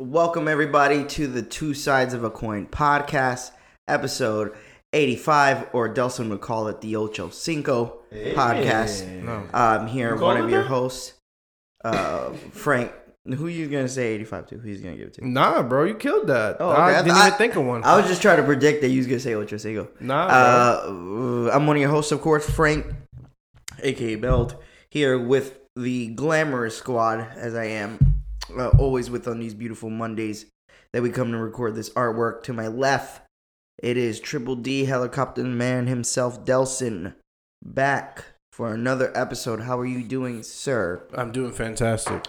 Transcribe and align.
Welcome 0.00 0.46
everybody 0.46 1.04
to 1.04 1.26
the 1.26 1.42
Two 1.42 1.74
Sides 1.74 2.14
of 2.14 2.22
a 2.22 2.30
Coin 2.30 2.66
podcast, 2.66 3.50
episode 3.88 4.54
85, 4.92 5.70
or 5.72 5.92
Delson 5.92 6.28
would 6.30 6.40
call 6.40 6.68
it 6.68 6.80
the 6.80 6.94
Ocho 6.96 7.30
Cinco 7.30 7.98
podcast. 8.12 9.06
No. 9.24 9.42
I'm 9.52 9.88
here, 9.88 10.14
You 10.14 10.20
one 10.22 10.36
of 10.36 10.50
your 10.50 10.62
that? 10.62 10.68
hosts, 10.68 11.14
uh, 11.84 12.30
Frank. 12.52 12.92
Who 13.26 13.48
you 13.48 13.66
gonna 13.66 13.88
say 13.88 14.14
85 14.14 14.46
to? 14.50 14.58
Who's 14.58 14.80
gonna 14.80 14.96
give 14.96 15.08
it 15.08 15.14
to? 15.14 15.28
Nah, 15.28 15.62
bro, 15.62 15.84
you 15.84 15.94
killed 15.96 16.28
that. 16.28 16.56
Oh, 16.60 16.70
okay. 16.70 16.80
I 16.80 16.86
I 17.00 17.02
didn't 17.02 17.16
thought- 17.16 17.26
even 17.26 17.38
think 17.38 17.56
of 17.56 17.64
one. 17.66 17.82
I 17.84 17.96
was 17.96 18.06
just 18.06 18.22
trying 18.22 18.38
to 18.38 18.44
predict 18.44 18.80
that 18.82 18.88
you 18.88 18.98
was 18.98 19.06
gonna 19.08 19.18
say 19.20 19.34
Ocho 19.34 19.56
Cinco. 19.56 19.88
nah, 20.00 20.28
bro. 20.28 21.48
Uh, 21.48 21.50
I'm 21.52 21.66
one 21.66 21.76
of 21.76 21.80
your 21.82 21.90
hosts, 21.90 22.12
of 22.12 22.20
course, 22.22 22.48
Frank, 22.48 22.86
aka 23.82 24.14
Belt, 24.14 24.54
here 24.90 25.18
with 25.18 25.58
the 25.76 26.06
glamorous 26.14 26.76
squad, 26.78 27.26
as 27.36 27.54
I 27.54 27.64
am, 27.64 28.07
uh, 28.56 28.68
always 28.78 29.10
with 29.10 29.26
on 29.28 29.38
these 29.40 29.54
beautiful 29.54 29.90
Mondays 29.90 30.46
that 30.92 31.02
we 31.02 31.10
come 31.10 31.32
to 31.32 31.38
record 31.38 31.74
this 31.74 31.90
artwork. 31.90 32.42
To 32.44 32.52
my 32.52 32.66
left, 32.68 33.22
it 33.82 33.96
is 33.96 34.20
Triple 34.20 34.56
D 34.56 34.84
Helicopter 34.84 35.44
Man 35.44 35.86
himself, 35.86 36.44
Delson, 36.44 37.14
back 37.64 38.24
for 38.52 38.72
another 38.72 39.12
episode. 39.16 39.60
How 39.62 39.78
are 39.78 39.86
you 39.86 40.02
doing, 40.02 40.42
sir? 40.42 41.02
I'm 41.14 41.32
doing 41.32 41.52
fantastic. 41.52 42.26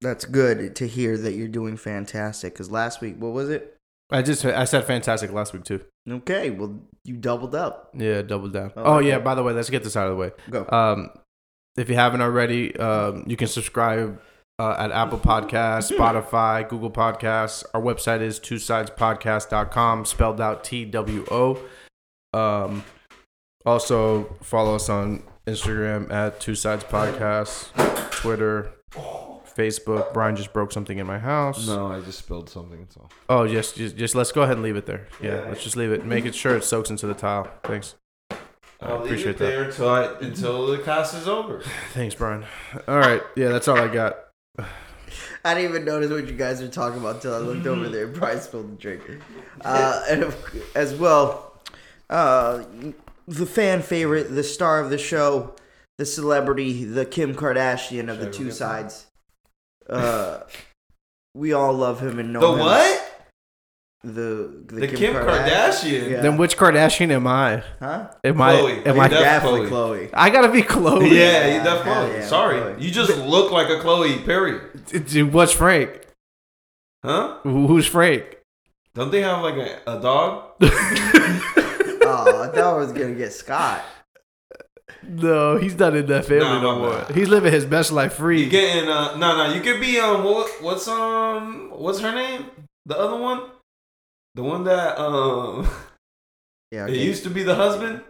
That's 0.00 0.24
good 0.24 0.74
to 0.76 0.88
hear 0.88 1.18
that 1.18 1.34
you're 1.34 1.48
doing 1.48 1.76
fantastic. 1.76 2.54
Because 2.54 2.70
last 2.70 3.00
week, 3.00 3.16
what 3.18 3.32
was 3.32 3.50
it? 3.50 3.76
I 4.10 4.22
just 4.22 4.44
I 4.44 4.64
said 4.64 4.84
fantastic 4.84 5.30
last 5.32 5.52
week 5.52 5.64
too. 5.64 5.80
Okay, 6.08 6.50
well, 6.50 6.80
you 7.04 7.16
doubled 7.16 7.54
up. 7.54 7.90
Yeah, 7.94 8.22
doubled 8.22 8.52
down. 8.52 8.72
Oh, 8.76 8.82
Oh, 8.82 8.94
okay. 8.96 9.08
yeah, 9.08 9.18
by 9.20 9.34
the 9.36 9.42
way, 9.42 9.52
let's 9.52 9.70
get 9.70 9.84
this 9.84 9.96
out 9.96 10.08
of 10.08 10.12
the 10.12 10.16
way. 10.16 10.32
Go. 10.50 10.66
Um, 10.68 11.10
if 11.76 11.88
you 11.88 11.94
haven't 11.94 12.20
already, 12.20 12.74
um, 12.76 13.24
you 13.28 13.36
can 13.36 13.46
subscribe 13.46 14.20
uh, 14.60 14.76
at 14.78 14.90
Apple 14.92 15.18
Podcasts, 15.18 15.90
Spotify, 15.96 16.68
Google 16.68 16.90
Podcasts. 16.90 17.64
Our 17.72 17.80
website 17.80 18.20
is 18.20 18.38
two 18.38 18.56
sidespodcast.com, 18.56 20.04
spelled 20.04 20.40
out 20.40 20.64
T 20.64 20.84
W 20.84 21.24
O. 21.30 21.58
Um, 22.32 22.84
also, 23.66 24.36
follow 24.42 24.74
us 24.74 24.88
on 24.88 25.22
Instagram 25.46 26.10
at 26.12 26.40
two 26.40 26.54
sides 26.54 26.84
podcast, 26.84 27.72
Twitter, 28.10 28.72
Facebook. 29.56 30.12
Brian 30.14 30.36
just 30.36 30.52
broke 30.52 30.72
something 30.72 30.98
in 30.98 31.06
my 31.06 31.18
house. 31.18 31.66
No, 31.66 31.88
I 31.88 32.00
just 32.00 32.18
spilled 32.20 32.48
something. 32.48 32.86
So 32.90 33.08
Oh, 33.28 33.46
just, 33.46 33.76
just, 33.76 33.96
just 33.96 34.14
let's 34.14 34.32
go 34.32 34.42
ahead 34.42 34.54
and 34.54 34.62
leave 34.62 34.76
it 34.76 34.86
there. 34.86 35.08
Yeah, 35.22 35.36
Yeah. 35.42 35.48
let's 35.48 35.62
just 35.64 35.76
leave 35.76 35.92
it. 35.92 36.04
Make 36.06 36.24
it 36.24 36.34
sure 36.34 36.56
it 36.56 36.64
soaks 36.64 36.90
into 36.90 37.06
the 37.06 37.14
tile. 37.14 37.50
Thanks. 37.64 37.96
I 38.30 38.36
I'll 38.80 39.02
appreciate 39.04 39.26
leave 39.26 39.34
it 39.34 39.38
that. 39.40 39.44
there 39.46 39.62
until 39.64 39.88
I 39.90 40.04
until 40.20 40.66
the 40.68 40.78
class 40.78 41.12
is 41.12 41.28
over. 41.28 41.62
Thanks, 41.92 42.14
Brian. 42.14 42.44
All 42.88 42.98
right. 42.98 43.22
Yeah, 43.36 43.48
that's 43.48 43.68
all 43.68 43.76
I 43.78 43.88
got. 43.88 44.16
I 45.44 45.54
didn't 45.54 45.70
even 45.70 45.84
notice 45.84 46.10
what 46.10 46.26
you 46.26 46.34
guys 46.36 46.60
were 46.62 46.68
talking 46.68 47.00
about 47.00 47.16
until 47.16 47.34
I 47.34 47.38
looked 47.38 47.66
over 47.66 47.88
there. 47.88 48.04
and 48.04 48.14
Brian 48.14 48.40
spilled 48.40 48.72
the 48.72 48.76
drink. 48.80 49.02
Uh, 49.62 50.02
and 50.08 50.22
of, 50.22 50.36
as 50.74 50.94
well, 50.94 51.58
uh, 52.10 52.62
the 53.26 53.46
fan 53.46 53.82
favorite, 53.82 54.34
the 54.34 54.44
star 54.44 54.80
of 54.80 54.90
the 54.90 54.98
show, 54.98 55.54
the 55.98 56.04
celebrity, 56.06 56.84
the 56.84 57.04
Kim 57.06 57.34
Kardashian 57.34 58.10
of 58.10 58.18
the 58.20 58.30
two 58.30 58.50
sides. 58.50 59.06
Uh, 59.88 60.40
we 61.34 61.52
all 61.52 61.72
love 61.72 62.00
him 62.00 62.18
and 62.18 62.32
know 62.32 62.40
The 62.40 62.52
him. 62.52 62.58
what? 62.58 63.09
The 64.02 64.64
the, 64.66 64.80
The 64.80 64.88
Kim 64.88 65.14
Kardashian? 65.14 66.10
Yeah. 66.10 66.20
Then 66.22 66.36
which 66.38 66.56
Kardashian 66.56 67.10
am 67.10 67.26
I? 67.26 67.62
Huh? 67.80 68.08
Am 68.24 68.36
Khloe. 68.36 68.40
I? 68.40 68.82
Are 68.82 68.88
Am 68.88 68.96
you 68.96 69.02
I? 69.02 69.08
Definitely 69.08 69.60
Khloe. 69.68 70.08
Khloe. 70.08 70.10
I 70.14 70.30
gotta 70.30 70.48
be 70.50 70.62
Khloe. 70.62 71.02
Yeah, 71.10 71.16
Yeah, 71.46 71.56
you 71.58 71.62
deaf 71.62 71.84
hell 71.84 72.08
Khloe. 72.08 72.14
yeah, 72.14 72.26
Sorry, 72.26 72.56
Khloe. 72.60 72.80
you 72.80 72.90
just 72.90 73.16
look 73.18 73.52
like 73.52 73.68
a 73.68 73.76
Khloe. 73.84 74.24
Period. 74.24 74.62
Dude, 75.06 75.32
What's 75.34 75.52
Frank? 75.52 75.90
Huh? 77.04 77.38
Who's 77.42 77.86
Frank? 77.86 78.38
Don't 78.94 79.10
they 79.12 79.20
have 79.22 79.42
like 79.42 79.56
a, 79.56 79.80
a 79.86 80.00
dog? 80.00 80.44
Oh, 82.12 82.42
I 82.42 82.46
thought 82.48 82.58
I 82.58 82.72
was 82.76 82.90
gonna 82.92 83.14
get 83.14 83.32
Scott. 83.32 83.82
No, 85.06 85.56
he's 85.58 85.78
not 85.78 85.94
in 85.94 86.06
that 86.06 86.24
family 86.24 86.44
Nah, 86.44 86.60
no 86.60 86.72
my 86.74 86.78
more. 86.80 86.90
bad. 87.02 87.14
He's 87.14 87.28
living 87.28 87.52
his 87.52 87.64
best 87.64 87.92
life 87.92 88.14
free. 88.14 88.42
You 88.44 88.50
getting 88.50 88.88
uh 88.88 89.16
no 89.16 89.36
no 89.36 89.54
you 89.54 89.60
could 89.60 89.80
be 89.80 89.98
um 90.00 90.24
what 90.24 90.50
what's 90.60 90.88
um 90.88 91.70
what's 91.72 92.00
her 92.00 92.12
name? 92.12 92.46
The 92.86 92.98
other 92.98 93.16
one? 93.16 93.42
The 94.34 94.42
one 94.42 94.64
that 94.64 94.98
um 95.00 95.68
Yeah. 96.70 96.86
it 96.86 96.96
used 96.96 97.24
to 97.24 97.30
be 97.30 97.42
the 97.42 97.54
husband? 97.54 98.02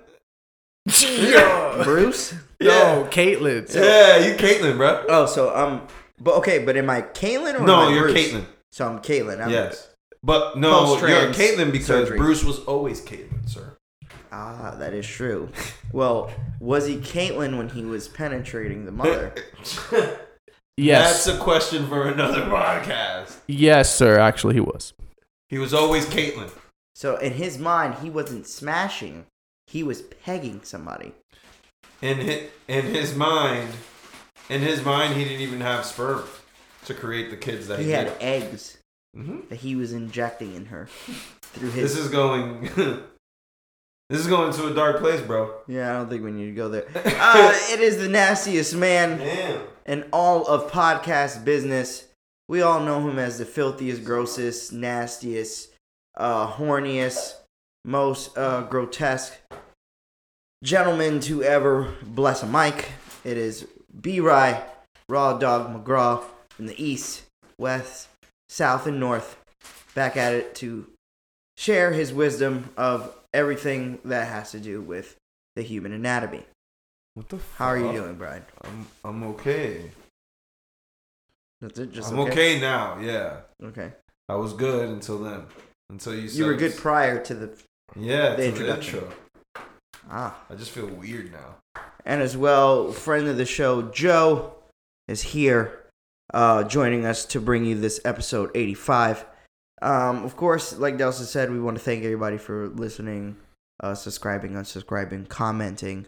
Bruce. 1.84 2.34
No, 2.60 3.06
Caitlyn. 3.10 3.72
Yeah, 3.74 4.16
you 4.18 4.34
Caitlyn, 4.34 4.76
bro. 4.76 5.04
Oh, 5.08 5.26
so 5.26 5.54
um, 5.56 5.86
but 6.20 6.34
okay, 6.36 6.64
but 6.64 6.76
am 6.76 6.90
I 6.90 7.02
Caitlyn 7.02 7.58
or 7.60 7.64
No, 7.64 7.82
am 7.82 7.88
I 7.88 7.94
you're 7.94 8.08
Bruce? 8.10 8.32
Caitlyn. 8.32 8.44
So 8.72 8.86
I'm 8.88 8.98
Caitlyn. 9.00 9.40
I'm, 9.42 9.50
Yes. 9.50 9.88
But 10.22 10.58
no, 10.58 10.70
you're 10.70 10.86
Post-trans 10.98 11.36
Caitlyn 11.36 11.72
because 11.72 11.86
surgery. 11.86 12.18
Bruce 12.18 12.44
was 12.44 12.58
always 12.60 13.00
Caitlyn, 13.00 13.48
sir. 13.48 13.76
Ah, 14.32 14.76
that 14.78 14.92
is 14.92 15.06
true. 15.06 15.48
Well, 15.92 16.30
was 16.60 16.86
he 16.86 16.98
Caitlyn 16.98 17.56
when 17.56 17.68
he 17.70 17.84
was 17.84 18.06
penetrating 18.08 18.84
the 18.84 18.92
mother? 18.92 19.34
Yes. 20.76 21.24
That's 21.24 21.38
a 21.38 21.42
question 21.42 21.86
for 21.88 22.06
another 22.08 22.42
podcast. 22.42 23.36
yes, 23.48 23.94
sir. 23.94 24.18
Actually, 24.18 24.54
he 24.54 24.60
was. 24.60 24.92
He 25.50 25.58
was 25.58 25.74
always 25.74 26.06
Caitlyn. 26.06 26.50
so 26.94 27.16
in 27.16 27.32
his 27.34 27.58
mind, 27.58 27.96
he 28.02 28.08
wasn't 28.08 28.46
smashing; 28.46 29.26
he 29.66 29.82
was 29.82 30.00
pegging 30.02 30.60
somebody. 30.62 31.12
In 32.00 32.18
his, 32.18 32.48
in 32.68 32.84
his 32.86 33.14
mind, 33.14 33.68
in 34.48 34.62
his 34.62 34.82
mind, 34.84 35.14
he 35.16 35.24
didn't 35.24 35.40
even 35.42 35.60
have 35.60 35.84
sperm 35.84 36.22
to 36.86 36.94
create 36.94 37.30
the 37.30 37.36
kids 37.36 37.66
that 37.68 37.78
he, 37.80 37.86
He 37.86 37.90
had 37.90 38.06
did. 38.06 38.22
eggs 38.22 38.78
hmm 39.14 39.40
that 39.50 39.56
he 39.56 39.74
was 39.76 39.92
injecting 39.92 40.54
in 40.54 40.66
her 40.66 40.86
through 41.42 41.70
his. 41.72 41.94
This 41.94 42.04
is 42.04 42.10
going. 42.10 42.62
this 44.08 44.20
is 44.20 44.28
going 44.28 44.52
to 44.54 44.68
a 44.68 44.74
dark 44.74 44.98
place, 45.00 45.20
bro. 45.20 45.52
yeah, 45.66 45.90
I 45.90 45.98
don't 45.98 46.08
think 46.08 46.22
we 46.24 46.30
need 46.30 46.46
to 46.46 46.52
go 46.54 46.68
there. 46.68 46.86
Uh, 46.94 47.52
it 47.70 47.80
is 47.80 47.98
the 47.98 48.08
nastiest 48.08 48.74
man 48.74 49.18
Damn. 49.18 49.60
in 49.86 50.04
all 50.12 50.46
of 50.46 50.70
podcast 50.70 51.44
business. 51.44 52.06
We 52.50 52.62
all 52.62 52.80
know 52.80 53.08
him 53.08 53.20
as 53.20 53.38
the 53.38 53.44
filthiest, 53.44 54.04
grossest, 54.04 54.72
nastiest, 54.72 55.72
uh, 56.16 56.50
horniest, 56.50 57.34
most 57.84 58.36
uh, 58.36 58.62
grotesque 58.62 59.34
gentleman 60.64 61.20
to 61.20 61.44
ever 61.44 61.94
bless 62.02 62.42
a 62.42 62.48
mic. 62.48 62.88
It 63.22 63.36
is 63.36 63.68
B. 64.00 64.18
Rye, 64.18 64.64
Raw 65.08 65.38
Dog 65.38 65.72
McGraw 65.72 66.24
from 66.48 66.66
the 66.66 66.84
east, 66.84 67.22
west, 67.56 68.08
south, 68.48 68.84
and 68.88 68.98
north. 68.98 69.36
Back 69.94 70.16
at 70.16 70.32
it 70.32 70.56
to 70.56 70.88
share 71.56 71.92
his 71.92 72.12
wisdom 72.12 72.70
of 72.76 73.14
everything 73.32 74.00
that 74.04 74.26
has 74.26 74.50
to 74.50 74.58
do 74.58 74.80
with 74.80 75.14
the 75.54 75.62
human 75.62 75.92
anatomy. 75.92 76.42
What 77.14 77.28
the? 77.28 77.38
How 77.58 77.66
are 77.66 77.78
you 77.78 77.92
doing, 77.92 78.16
Brian? 78.16 78.44
I'm 78.64 78.88
I'm 79.04 79.22
okay. 79.34 79.92
That's 81.60 81.78
it. 81.78 81.92
Just 81.92 82.12
I'm 82.12 82.18
okay? 82.20 82.58
now. 82.60 82.98
Yeah, 83.00 83.40
Okay. 83.62 83.92
I 84.28 84.34
was 84.36 84.52
good 84.52 84.88
until 84.88 85.18
then. 85.18 85.42
Until 85.90 86.14
you. 86.14 86.28
You 86.28 86.46
were 86.46 86.54
good 86.54 86.76
prior 86.76 87.22
to 87.24 87.34
the 87.34 87.50
Yeah, 87.96 88.34
the 88.36 88.46
introduction. 88.46 89.00
intro. 89.00 89.12
ah, 90.10 90.38
I 90.48 90.54
just 90.54 90.70
feel 90.70 90.86
weird 90.86 91.32
now. 91.32 91.56
and 92.04 92.22
as 92.22 92.36
well, 92.36 92.92
friend 92.92 93.26
of 93.28 93.36
the 93.36 93.44
show 93.44 93.82
Joe 93.90 94.54
is 95.08 95.22
here, 95.22 95.84
uh, 96.32 96.62
joining 96.64 97.04
us 97.04 97.24
to 97.26 97.40
bring 97.40 97.64
you 97.64 97.78
this 97.78 98.00
episode 98.04 98.50
eighty-five. 98.54 99.26
Um, 99.82 100.24
of 100.24 100.36
course, 100.36 100.78
like 100.78 100.96
Delsa 100.96 101.24
said, 101.24 101.50
we 101.50 101.58
want 101.60 101.76
to 101.78 101.82
thank 101.82 102.04
everybody 102.04 102.36
for 102.38 102.68
listening, 102.68 103.36
uh, 103.82 103.94
subscribing, 103.94 104.52
unsubscribing, 104.52 105.28
commenting, 105.28 106.06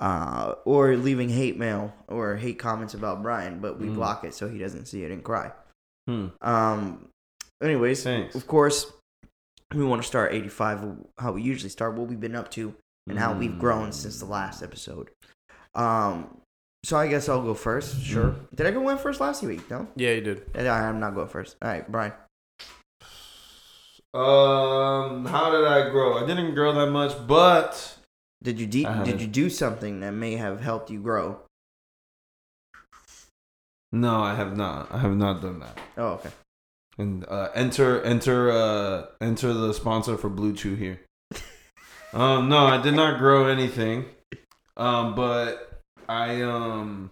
uh, 0.00 0.54
or 0.64 0.96
leaving 0.96 1.28
hate 1.28 1.58
mail 1.58 1.92
or 2.08 2.36
hate 2.36 2.58
comments 2.58 2.94
about 2.94 3.22
Brian, 3.22 3.60
but 3.60 3.78
we 3.78 3.88
Mm. 3.88 3.94
block 3.94 4.24
it 4.24 4.34
so 4.34 4.48
he 4.48 4.58
doesn't 4.58 4.86
see 4.86 5.04
it 5.04 5.10
and 5.10 5.22
cry. 5.22 5.52
Hmm. 6.08 6.28
Um, 6.40 7.08
anyways, 7.62 8.02
Thanks. 8.02 8.34
of 8.34 8.46
course, 8.46 8.90
we 9.74 9.84
want 9.84 10.02
to 10.02 10.08
start 10.08 10.32
85 10.32 10.96
how 11.18 11.32
we 11.32 11.42
usually 11.42 11.68
start, 11.70 11.94
what 11.94 12.08
we've 12.08 12.18
been 12.18 12.34
up 12.34 12.50
to, 12.52 12.74
and 13.08 13.18
how 13.18 13.32
we've 13.34 13.58
grown 13.58 13.92
since 13.92 14.18
the 14.18 14.24
last 14.26 14.62
episode. 14.62 15.10
Um, 15.74 16.38
so 16.84 16.96
I 16.96 17.06
guess 17.06 17.28
I'll 17.28 17.42
go 17.42 17.54
first. 17.54 18.00
Sure. 18.02 18.34
Did 18.54 18.66
I 18.66 18.70
go 18.70 18.88
in 18.88 18.96
first 18.98 19.20
last 19.20 19.42
week? 19.42 19.68
No, 19.70 19.86
Yeah, 19.96 20.12
you 20.12 20.22
did. 20.22 20.56
I'm 20.56 20.98
not 20.98 21.14
going 21.14 21.28
first. 21.28 21.56
All 21.62 21.68
right, 21.68 21.86
Brian. 21.92 22.12
Um, 24.12 25.24
how 25.26 25.50
did 25.52 25.64
I 25.66 25.88
grow? 25.90 26.16
I 26.22 26.26
didn't 26.26 26.54
grow 26.54 26.72
that 26.72 26.90
much, 26.90 27.12
but 27.28 27.96
Did 28.42 28.58
you 28.58 28.66
de- 28.66 29.04
did 29.04 29.20
you 29.20 29.26
do 29.26 29.50
something 29.50 30.00
that 30.00 30.12
may 30.12 30.36
have 30.36 30.60
helped 30.60 30.90
you 30.90 31.00
grow? 31.00 31.40
no, 33.92 34.20
I 34.22 34.34
have 34.34 34.56
not. 34.56 34.88
I 34.92 34.98
have 34.98 35.16
not 35.16 35.42
done 35.42 35.60
that. 35.60 35.78
Oh, 35.96 36.06
okay. 36.14 36.30
And 36.98 37.24
uh, 37.28 37.48
enter, 37.54 38.02
enter, 38.02 38.50
uh, 38.50 39.06
enter 39.20 39.52
the 39.52 39.72
sponsor 39.72 40.16
for 40.18 40.28
BlueChew 40.30 40.76
here. 40.78 41.00
um, 42.12 42.48
no, 42.48 42.66
I 42.66 42.80
did 42.80 42.94
not 42.94 43.18
grow 43.18 43.46
anything. 43.46 44.04
Um, 44.76 45.14
but 45.14 45.80
I 46.08 46.42
um, 46.42 47.10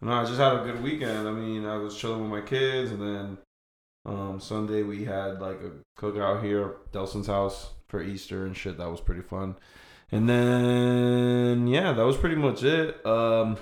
no, 0.00 0.12
I 0.12 0.24
just 0.24 0.38
had 0.38 0.54
a 0.54 0.64
good 0.64 0.82
weekend. 0.82 1.26
I 1.26 1.32
mean, 1.32 1.64
I 1.66 1.76
was 1.76 1.96
chilling 1.96 2.20
with 2.22 2.30
my 2.30 2.46
kids, 2.46 2.90
and 2.92 3.00
then 3.02 3.38
Um, 4.04 4.38
Sunday 4.40 4.82
we 4.82 5.04
had 5.04 5.40
like 5.40 5.60
a 5.62 5.72
cookout 6.00 6.42
here 6.42 6.62
at 6.64 6.92
Delson's 6.92 7.26
house 7.26 7.70
for 7.88 8.02
Easter 8.02 8.46
and 8.46 8.56
shit. 8.56 8.78
That 8.78 8.90
was 8.90 9.00
pretty 9.00 9.22
fun. 9.22 9.56
And 10.12 10.28
then 10.28 11.66
yeah, 11.66 11.92
that 11.92 12.04
was 12.04 12.16
pretty 12.16 12.36
much 12.36 12.62
it. 12.62 13.04
Um, 13.04 13.56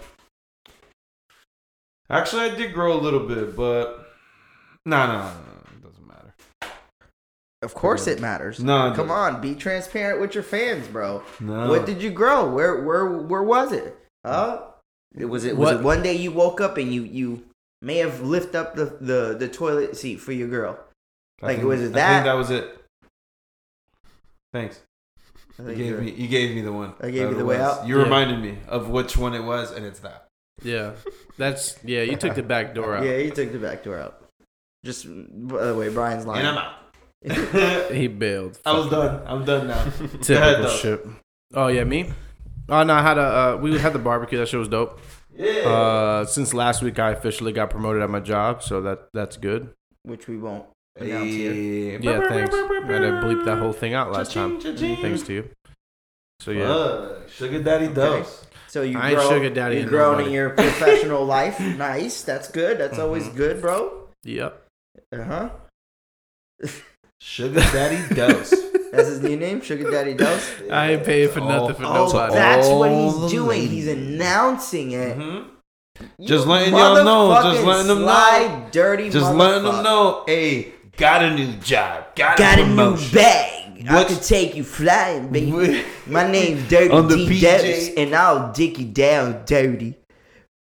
actually, 2.10 2.42
I 2.50 2.54
did 2.54 2.74
grow 2.74 2.92
a 2.92 3.00
little 3.00 3.26
bit, 3.26 3.56
but 3.56 4.10
no, 4.84 5.06
no, 5.06 5.12
no, 5.22 5.30
it 5.72 5.82
doesn't 5.82 6.06
matter. 6.06 6.34
Of 7.62 7.72
course, 7.72 8.06
it 8.06 8.20
matters. 8.20 8.60
No, 8.60 8.92
Come 8.94 9.10
on, 9.10 9.40
be 9.40 9.54
transparent 9.54 10.20
with 10.20 10.34
your 10.34 10.42
fans, 10.44 10.86
bro. 10.88 11.22
No. 11.40 11.68
What 11.70 11.86
did 11.86 12.02
you 12.02 12.10
grow? 12.10 12.50
Where 12.52 12.84
where 12.84 13.06
where 13.10 13.42
was 13.42 13.72
it? 13.72 13.96
Huh? 14.24 14.62
It 15.16 15.24
was 15.26 15.44
it 15.46 15.56
was 15.56 15.66
What- 15.66 15.76
it 15.80 15.82
one 15.82 16.02
day 16.02 16.14
you 16.14 16.30
woke 16.30 16.60
up 16.60 16.76
and 16.76 16.92
you 16.92 17.04
you 17.04 17.44
may 17.80 17.96
have 17.98 18.20
lift 18.20 18.54
up 18.54 18.74
the 18.74 18.84
the, 19.00 19.36
the 19.38 19.48
toilet 19.48 19.96
seat 19.96 20.16
for 20.16 20.32
your 20.32 20.48
girl. 20.48 20.78
I 21.42 21.46
like, 21.46 21.56
think- 21.56 21.68
was 21.68 21.80
it 21.80 21.92
that? 21.94 22.12
think 22.16 22.24
that 22.26 22.34
was 22.34 22.50
it. 22.50 22.78
Thanks. 24.52 24.80
I 25.58 25.70
You 25.70 25.74
gave 25.76 26.00
me 26.00 26.10
you 26.12 26.28
gave 26.28 26.54
me 26.54 26.60
the 26.62 26.72
one. 26.72 26.94
I 27.00 27.10
gave 27.10 27.28
you 27.30 27.34
the 27.34 27.40
it 27.40 27.46
way 27.46 27.58
was. 27.58 27.78
out? 27.78 27.86
You 27.86 27.96
Yeah. 27.98 28.02
reminded 28.04 28.40
me 28.40 28.58
of 28.68 28.88
which 28.88 29.16
one 29.16 29.34
it 29.34 29.42
was, 29.44 29.70
and 29.72 29.84
it's 29.86 30.00
that. 30.00 30.26
Yeah, 30.62 30.92
that's 31.38 31.78
yeah. 31.84 32.02
You 32.02 32.16
took 32.16 32.34
the 32.34 32.42
back 32.42 32.74
door 32.74 32.96
out. 32.96 33.04
Yeah, 33.04 33.16
you 33.18 33.30
took 33.30 33.52
the 33.52 33.58
back 33.58 33.82
door 33.84 33.98
out. 33.98 34.20
Just 34.84 35.06
by 35.08 35.64
the 35.66 35.74
way, 35.74 35.88
Brian's 35.88 36.26
lying. 36.26 36.46
And 36.46 36.58
I'm 36.58 36.64
out. 36.64 36.74
He 37.92 38.06
bailed. 38.08 38.58
I 38.66 38.72
was 38.72 38.88
done. 38.90 39.22
I'm 39.26 39.44
done 39.44 39.68
now. 39.68 39.84
Go 39.98 40.04
ahead, 40.04 40.22
Typical 40.22 40.62
though. 40.62 40.76
shit. 40.76 41.06
Oh 41.54 41.68
yeah, 41.68 41.84
me. 41.84 42.12
Oh 42.68 42.82
no, 42.82 42.94
I 42.94 43.02
had 43.02 43.18
a 43.18 43.22
uh, 43.22 43.58
we 43.60 43.78
had 43.78 43.92
the 43.92 43.98
barbecue. 43.98 44.38
That 44.38 44.48
shit 44.48 44.58
was 44.58 44.68
dope. 44.68 45.00
Yeah. 45.36 45.68
Uh, 45.68 46.24
since 46.26 46.52
last 46.54 46.82
week, 46.82 46.98
I 46.98 47.10
officially 47.10 47.52
got 47.52 47.70
promoted 47.70 48.02
at 48.02 48.10
my 48.10 48.20
job, 48.20 48.62
so 48.62 48.80
that 48.82 49.08
that's 49.12 49.36
good. 49.36 49.70
which 50.02 50.28
we 50.28 50.36
won't 50.36 50.64
announce 50.64 50.66
here. 50.66 50.73
Hey. 50.96 51.98
Yeah, 52.00 52.28
thanks. 52.28 52.54
I 52.54 52.58
had 52.58 53.00
to 53.00 53.20
bleep 53.24 53.44
that 53.46 53.58
whole 53.58 53.72
thing 53.72 53.94
out 53.94 54.12
last 54.12 54.32
time. 54.32 54.58
Cha-ching, 54.60 54.74
cha-ching. 54.76 54.96
Thanks 55.02 55.22
to 55.22 55.32
you. 55.32 55.48
So 56.40 56.50
yeah, 56.52 56.66
Fuck. 56.68 57.28
Sugar 57.30 57.62
Daddy 57.62 57.88
Dose. 57.88 58.46
So 58.68 58.82
you 58.82 58.98
I 58.98 59.10
ain't 59.10 59.18
grow, 59.18 59.28
sugar 59.30 59.50
daddy 59.50 59.76
you 59.76 59.80
and 59.82 59.90
grown 59.90 60.12
nobody. 60.12 60.28
in 60.28 60.34
your 60.34 60.50
professional 60.56 61.24
life. 61.24 61.58
Nice. 61.60 62.22
That's 62.22 62.50
good. 62.50 62.78
That's 62.78 62.98
always 62.98 63.24
Mhm. 63.28 63.36
good, 63.36 63.60
bro. 63.60 64.08
yep. 64.24 64.66
Uh 65.12 65.22
huh. 65.24 65.50
Sugar 67.20 67.60
Daddy 67.60 68.14
Dose. 68.14 68.50
That's 68.92 69.08
his 69.08 69.20
new 69.22 69.36
name, 69.36 69.60
Sugar 69.60 69.90
Daddy 69.90 70.14
Dose. 70.14 70.52
I 70.70 70.92
ain't 70.92 71.04
paying 71.04 71.28
for 71.30 71.40
Oh, 71.40 71.48
nothing 71.48 71.76
for 71.76 71.84
Oh, 71.84 72.06
nobody. 72.06 72.34
that's 72.34 72.68
what 72.68 72.90
All 72.90 73.10
he's 73.10 73.20
the 73.22 73.28
doing. 73.28 73.66
He's 73.68 73.88
announcing 73.88 74.92
it. 74.92 75.18
Mhm. 75.18 75.46
Just 76.20 76.46
letting 76.46 76.74
y'all 76.74 77.02
know, 77.04 77.40
just 77.42 77.64
letting 77.64 77.86
them 77.88 78.00
know. 78.02 78.06
sly, 78.06 78.66
Dirty. 78.70 79.10
Just 79.10 79.32
letting 79.32 79.64
them 79.64 79.74
motherfucker. 79.76 79.82
know, 79.84 80.22
hey, 80.26 80.73
got 80.96 81.22
a 81.22 81.34
new 81.34 81.52
job. 81.54 82.14
Got, 82.14 82.38
Got 82.38 82.58
a 82.58 82.62
a 82.62 82.66
new 82.66 82.74
promotion. 82.74 83.14
bag. 83.14 83.86
I 83.88 83.94
What- 83.94 84.08
can 84.08 84.20
take 84.20 84.54
you 84.54 84.64
flying, 84.64 85.28
baby. 85.28 85.82
My 86.06 86.30
name's 86.30 86.68
Dirty 86.68 86.90
On 86.90 87.06
the 87.08 87.16
D 87.16 87.28
PJ. 87.28 87.94
And 87.96 88.14
I'll 88.14 88.52
dick 88.52 88.78
you 88.78 88.86
down 88.86 89.42
dirty 89.46 89.96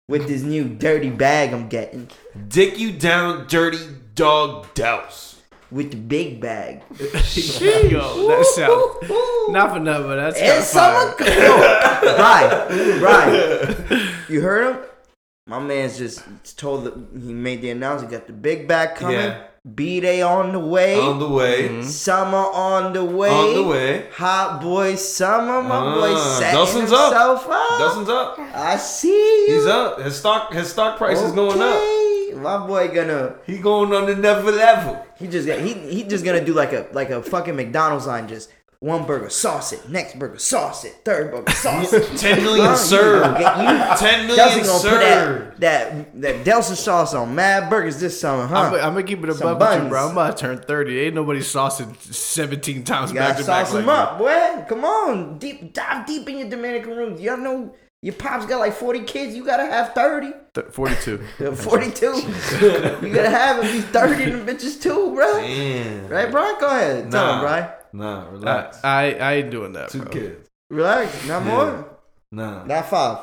with 0.08 0.28
this 0.28 0.42
new 0.42 0.64
dirty 0.64 1.08
bag 1.10 1.52
I'm 1.54 1.68
getting 1.68 2.08
Dick 2.48 2.78
you 2.78 2.92
down, 2.92 3.46
dirty 3.48 3.78
dog 4.14 4.72
douse. 4.74 5.36
with 5.70 5.90
the 5.92 5.96
big 5.96 6.40
bag. 6.40 6.82
Yo, 7.00 8.28
that 8.28 8.44
sounds 8.54 9.10
not 9.50 9.72
for 9.72 9.80
nothing, 9.80 10.06
but 10.06 10.16
that's 10.16 10.38
And 10.38 10.46
kinda 10.46 10.62
someone, 10.62 11.16
fire. 11.16 11.38
yo, 11.40 12.16
Brian, 12.16 12.98
Brian, 13.00 14.08
you 14.28 14.40
heard 14.42 14.74
him? 14.76 14.82
My 15.46 15.58
man's 15.60 15.98
just 15.98 16.22
told 16.56 16.84
that 16.84 16.94
he 17.12 17.32
made 17.34 17.60
the 17.60 17.70
announcement. 17.70 18.12
Got 18.12 18.26
the 18.26 18.32
big 18.32 18.66
bag 18.66 18.96
coming. 18.96 19.16
Yeah. 19.16 19.42
B 19.74 20.00
day 20.00 20.20
on 20.22 20.52
the 20.52 20.58
way. 20.58 20.98
On 20.98 21.18
the 21.18 21.28
way. 21.28 21.68
Mhm. 21.68 21.84
Summer 21.84 22.36
on 22.38 22.92
the 22.94 23.04
way. 23.04 23.30
On 23.30 23.54
the 23.54 23.62
way. 23.62 24.06
Hot 24.14 24.60
boy 24.62 24.94
summer. 24.94 25.62
My 25.62 25.80
boy 25.94 26.12
Ah, 26.14 26.36
setting 26.38 26.58
Dustin's 26.60 26.92
up. 26.92 27.12
himself 27.12 27.48
up. 27.50 27.78
Dustin's 27.78 28.08
up. 28.08 28.38
I 28.54 28.76
see 28.76 29.46
you. 29.48 29.54
He's 29.54 29.66
up. 29.66 30.00
His 30.00 30.16
stock 30.16 30.52
his 30.52 30.68
stock 30.70 30.96
price 30.98 31.20
is 31.20 31.32
going 31.32 31.60
up. 31.60 31.80
My 32.42 32.66
boy 32.66 32.88
gonna 32.88 33.34
He 33.46 33.58
going 33.58 33.92
on 33.94 34.06
the 34.06 34.16
never 34.16 34.50
level. 34.50 35.04
he 35.18 35.26
just 35.28 35.46
got 35.46 35.58
he 35.60 35.72
he 35.74 36.02
just 36.04 36.24
gonna 36.24 36.44
do 36.44 36.52
like 36.52 36.72
a 36.72 36.86
like 36.92 37.10
a 37.10 37.22
fucking 37.22 37.54
McDonald's 37.56 38.06
line 38.06 38.28
just 38.28 38.50
one 38.84 39.04
burger 39.06 39.30
sauce 39.30 39.72
it 39.72 39.88
next 39.88 40.18
burger 40.18 40.38
sauce 40.38 40.84
it 40.84 40.94
third 41.06 41.30
burger 41.30 41.50
sauce 41.64 41.92
it. 41.92 42.18
Ten 42.18 42.42
million 42.42 42.66
Huh? 42.66 42.76
served. 42.76 43.38
You 43.38 43.44
gonna 43.44 43.64
get- 43.64 43.90
you- 43.90 43.96
Ten 44.06 44.28
Delson 44.28 44.66
gonna 44.66 44.72
put 44.72 44.80
served. 44.82 45.60
that 45.60 46.20
that 46.20 46.20
that 46.22 46.44
Delson 46.44 46.76
sauce 46.76 47.14
on 47.14 47.34
mad 47.34 47.70
burgers 47.70 47.98
this 47.98 48.20
summer, 48.20 48.46
huh? 48.46 48.56
I'm, 48.58 48.74
I'm 48.74 48.80
gonna 48.94 49.02
keep 49.04 49.24
it 49.24 49.32
Some 49.34 49.48
above 49.48 49.76
with 49.76 49.84
you, 49.84 49.88
bro. 49.88 50.06
I'm 50.06 50.12
about 50.12 50.36
to 50.36 50.40
turn 50.42 50.58
30. 50.58 51.00
Ain't 51.00 51.14
nobody 51.14 51.40
saucing 51.40 51.96
17 51.96 52.84
times 52.84 53.10
You 53.10 53.16
back 53.18 53.28
gotta 53.36 53.42
to 53.42 53.46
back. 53.48 53.66
sauce 53.66 53.74
like 53.74 53.82
them 53.84 53.88
up, 53.88 54.18
boy. 54.18 54.64
Come 54.68 54.84
on, 54.84 55.38
deep 55.38 55.72
dive 55.72 56.06
deep 56.06 56.28
in 56.28 56.38
your 56.38 56.50
Dominican 56.50 56.90
roots. 56.96 57.20
Y'all 57.22 57.38
know 57.38 57.74
your 58.02 58.12
pops 58.14 58.44
got 58.44 58.58
like 58.58 58.74
40 58.74 59.00
kids. 59.04 59.34
You 59.34 59.46
gotta 59.46 59.64
have 59.64 59.94
30. 59.94 60.30
Th- 60.54 60.66
42. 60.66 61.24
Uh, 61.46 61.52
42. 61.52 62.06
you 63.06 63.14
gotta 63.14 63.30
have 63.30 63.64
at 63.64 63.64
least 63.64 63.86
30 63.88 64.24
of 64.24 64.46
them 64.46 64.46
bitches 64.46 64.80
too, 64.82 65.14
bro. 65.14 65.38
Damn. 65.40 66.08
Right, 66.08 66.30
Brian? 66.30 66.56
Go 66.60 66.66
ahead. 66.66 67.10
Tell 67.10 67.24
Nah. 67.24 67.34
him, 67.36 67.40
Brian. 67.40 67.68
Nah, 67.94 68.28
relax. 68.28 68.82
I, 68.84 69.12
I 69.14 69.32
ain't 69.34 69.50
doing 69.50 69.72
that, 69.74 69.90
Two 69.90 70.00
bro. 70.02 70.10
kids. 70.12 70.48
Relax. 70.68 71.26
Not 71.28 71.44
Yeah. 71.44 71.48
more. 71.48 71.88
Nah. 72.32 72.64
Not 72.64 72.90
five. 72.90 73.18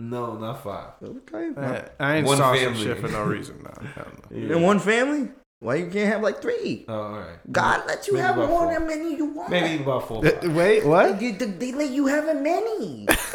No, 0.00 0.36
not 0.38 0.62
five. 0.64 0.92
Okay. 1.02 1.50
I, 1.56 1.84
I 2.00 2.16
ain't 2.16 2.26
One 2.26 2.38
saucing 2.38 2.64
family. 2.64 2.82
shit 2.82 2.98
for 2.98 3.08
no 3.08 3.22
reason. 3.34 3.62
Nah, 3.62 3.86
hell 3.94 4.06
no. 4.30 4.36
In 4.56 4.62
one 4.62 4.78
family? 4.80 5.28
Why 5.60 5.74
you 5.76 5.86
can't 5.90 6.10
have 6.12 6.22
like 6.22 6.40
three? 6.42 6.84
Oh, 6.88 6.94
all 6.94 7.12
right. 7.18 7.38
God 7.52 7.84
let 7.86 8.06
you 8.06 8.14
Maybe 8.14 8.22
have 8.26 8.36
more 8.36 8.72
than 8.72 8.86
many 8.86 9.14
you 9.16 9.26
want. 9.26 9.50
Maybe 9.50 9.70
even 9.74 9.82
about 9.82 10.08
four. 10.08 10.24
Uh. 10.26 10.30
Wait, 10.50 10.84
what? 10.84 11.18
They, 11.20 11.30
they, 11.32 11.46
they 11.46 11.72
let 11.72 11.90
you 11.90 12.06
have 12.06 12.26
a 12.28 12.34
many. 12.34 13.06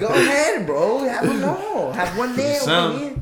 Go 0.00 0.06
ahead, 0.08 0.66
bro. 0.66 1.00
Have 1.04 1.26
them 1.26 1.44
all. 1.44 1.92
Have 1.92 2.16
one 2.16 2.34
there, 2.36 2.54
one 2.54 2.60
sound- 2.64 2.98
here. 2.98 3.14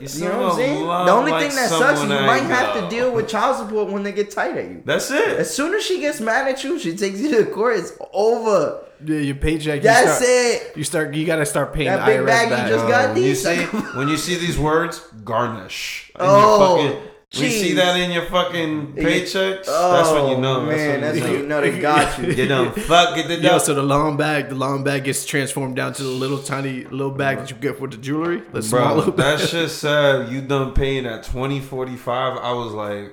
You, 0.00 0.08
You 0.08 0.28
know 0.28 0.42
what 0.42 0.50
I'm 0.52 0.56
saying? 0.56 0.80
The 0.80 1.12
only 1.12 1.30
thing 1.32 1.54
that 1.56 1.68
sucks 1.68 1.98
is 1.98 2.02
you 2.04 2.08
might 2.08 2.42
have 2.42 2.74
to 2.82 2.88
deal 2.88 3.12
with 3.12 3.28
child 3.28 3.56
support 3.58 3.90
when 3.90 4.02
they 4.02 4.12
get 4.12 4.30
tight 4.30 4.56
at 4.56 4.68
you. 4.68 4.82
That's 4.84 5.10
it. 5.10 5.38
As 5.38 5.54
soon 5.54 5.74
as 5.74 5.84
she 5.84 6.00
gets 6.00 6.20
mad 6.20 6.48
at 6.48 6.62
you, 6.64 6.78
she 6.78 6.96
takes 6.96 7.18
you 7.20 7.30
to 7.30 7.44
the 7.44 7.50
court. 7.50 7.76
It's 7.78 7.92
over. 8.12 8.80
Yeah, 9.04 9.18
your 9.18 9.34
paycheck. 9.34 9.82
That's 9.82 10.20
you 10.20 10.26
start, 10.26 10.30
it. 10.30 10.76
You 10.76 10.84
start. 10.84 11.14
You 11.14 11.26
gotta 11.26 11.44
start 11.44 11.74
paying 11.74 11.88
That 11.88 12.06
the 12.06 12.12
big 12.12 12.20
IRS 12.20 12.26
bag 12.26 12.48
you 12.50 12.56
back. 12.56 12.68
just 12.68 12.88
got 12.88 13.08
when 13.08 13.16
you 13.18 13.22
these. 13.24 13.42
see 13.44 13.64
when 13.98 14.08
you 14.08 14.16
see 14.16 14.36
these 14.36 14.58
words, 14.58 15.00
garnish. 15.24 16.10
in 16.18 16.24
your 16.24 16.30
Oh, 16.32 17.02
fucking- 17.34 17.50
when 17.50 17.50
see 17.50 17.72
that 17.74 17.96
in 18.00 18.10
your 18.12 18.24
fucking 18.26 18.94
You- 18.96 19.02
paychecks, 19.02 19.64
Oh, 19.68 19.92
that's 19.92 20.10
when 20.10 20.28
you 20.30 20.36
oh, 20.36 20.40
know. 20.40 20.60
Man, 20.62 21.00
that's 21.00 21.20
when 21.20 21.32
you 21.32 21.46
know 21.46 21.60
they 21.60 21.78
got 21.80 22.18
you. 22.18 22.32
You 22.44 22.46
know, 22.48 22.70
fuck 22.70 23.16
it. 23.18 23.28
Yo, 23.42 23.52
Yo, 23.52 23.58
so 23.58 23.74
the 23.74 23.82
long 23.82 24.16
bag, 24.16 24.48
the 24.48 24.54
long 24.54 24.84
bag 24.84 25.04
gets 25.04 25.24
transformed 25.24 25.76
down 25.76 25.92
to 25.94 26.02
the 26.02 26.08
little 26.08 26.38
tiny 26.38 26.84
little 26.84 27.10
bag 27.10 27.38
that 27.38 27.50
you 27.50 27.56
get 27.56 27.78
for 27.78 27.88
the 27.88 27.96
jewelry. 27.96 28.42
The 28.52 28.62
small 28.62 28.80
bro, 28.86 28.94
little 28.96 29.12
that 29.14 29.38
bag. 29.38 29.48
shit 29.48 29.70
said 29.70 30.30
you 30.32 30.40
done 30.42 30.72
paying 30.72 31.06
at 31.06 31.24
twenty 31.24 31.60
forty 31.60 31.96
five. 31.96 32.38
I 32.38 32.52
was 32.52 32.72
like, 32.72 33.12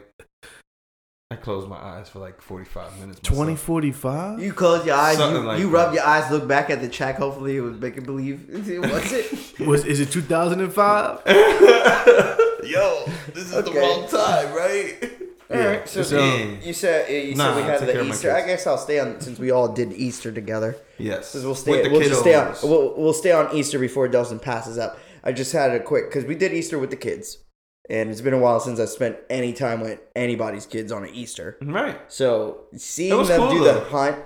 I 1.32 1.36
closed 1.38 1.70
my 1.70 1.78
eyes 1.78 2.10
for 2.10 2.20
like 2.20 2.42
forty 2.42 2.66
five 2.66 2.92
minutes. 3.00 3.22
myself. 3.24 3.38
Twenty 3.38 3.56
forty 3.56 3.92
five. 3.94 4.40
You 4.42 4.52
close 4.52 4.86
your 4.86 4.96
eyes, 4.96 5.16
Something 5.18 5.44
you, 5.44 5.48
like 5.48 5.60
you 5.60 5.70
rub 5.70 5.90
that. 5.90 5.96
your 5.96 6.04
eyes, 6.06 6.30
look 6.30 6.46
back 6.48 6.70
at 6.70 6.82
the 6.82 6.90
check. 6.90 7.16
Hopefully, 7.16 7.56
it 7.56 7.62
was 7.62 7.80
making 7.80 8.04
believe. 8.04 8.48
What's 8.50 9.12
it? 9.14 9.60
Was 9.66 9.86
is 9.86 10.00
it 10.02 10.12
two 10.12 10.22
thousand 10.22 10.60
and 10.60 10.74
five? 10.74 11.22
Yo, 12.64 13.06
this 13.34 13.46
is 13.46 13.52
the 13.52 13.58
Okay. 13.68 13.80
wrong 13.80 14.08
time, 14.08 14.54
right? 14.54 15.12
All 15.50 15.58
right. 15.58 15.88
So, 15.90 16.04
So- 16.04 16.48
you 16.64 16.74
said 16.74 17.10
you 17.10 17.36
Nah, 17.36 17.54
said 17.54 17.56
we 17.56 17.62
I 17.64 17.66
had 17.66 17.80
take 17.80 17.88
care 17.88 17.94
the 17.96 18.00
of 18.02 18.08
my 18.08 18.14
Easter. 18.14 18.32
I 18.32 18.36
kids. 18.42 18.48
guess 18.48 18.68
I'll 18.68 18.78
stay 18.78 19.00
on 19.00 19.20
since 19.22 19.40
we 19.40 19.52
all 19.52 19.68
did 19.70 19.92
Easter 19.94 20.32
together. 20.32 20.76
Yes. 20.98 21.30
Since 21.30 21.44
we'll 21.44 21.56
stay, 21.56 21.72
With 21.72 21.84
the 21.86 21.90
we'll 21.92 22.02
just 22.02 22.22
stay 22.22 22.36
on. 22.36 22.48
kiddos. 22.54 22.64
We'll, 22.70 22.94
we'll 22.96 23.14
stay 23.14 23.32
on 23.32 23.54
Easter 23.56 23.80
before 23.80 24.08
Dustin 24.08 24.40
passes 24.40 24.78
up. 24.78 24.98
I 25.24 25.32
just 25.32 25.52
had 25.54 25.72
a 25.72 25.80
quick 25.80 26.06
because 26.10 26.26
we 26.26 26.36
did 26.36 26.54
Easter 26.54 26.78
with 26.80 26.90
the 26.90 26.96
kids, 26.96 27.38
and 27.92 28.10
it's 28.10 28.22
been 28.22 28.34
a 28.34 28.40
while 28.40 28.62
since 28.62 28.80
I 28.80 28.86
spent 28.86 29.18
any 29.30 29.52
time 29.52 29.82
with 29.82 30.00
anybody's 30.16 30.66
kids 30.66 30.94
on 30.94 31.04
an 31.04 31.14
Easter. 31.14 31.58
Right. 31.62 32.00
So 32.08 32.62
seeing 32.76 33.26
them 33.26 33.42
cool, 33.42 33.52
do 33.52 33.60
though. 33.60 33.74
the 33.74 33.80
hunt, 33.82 34.24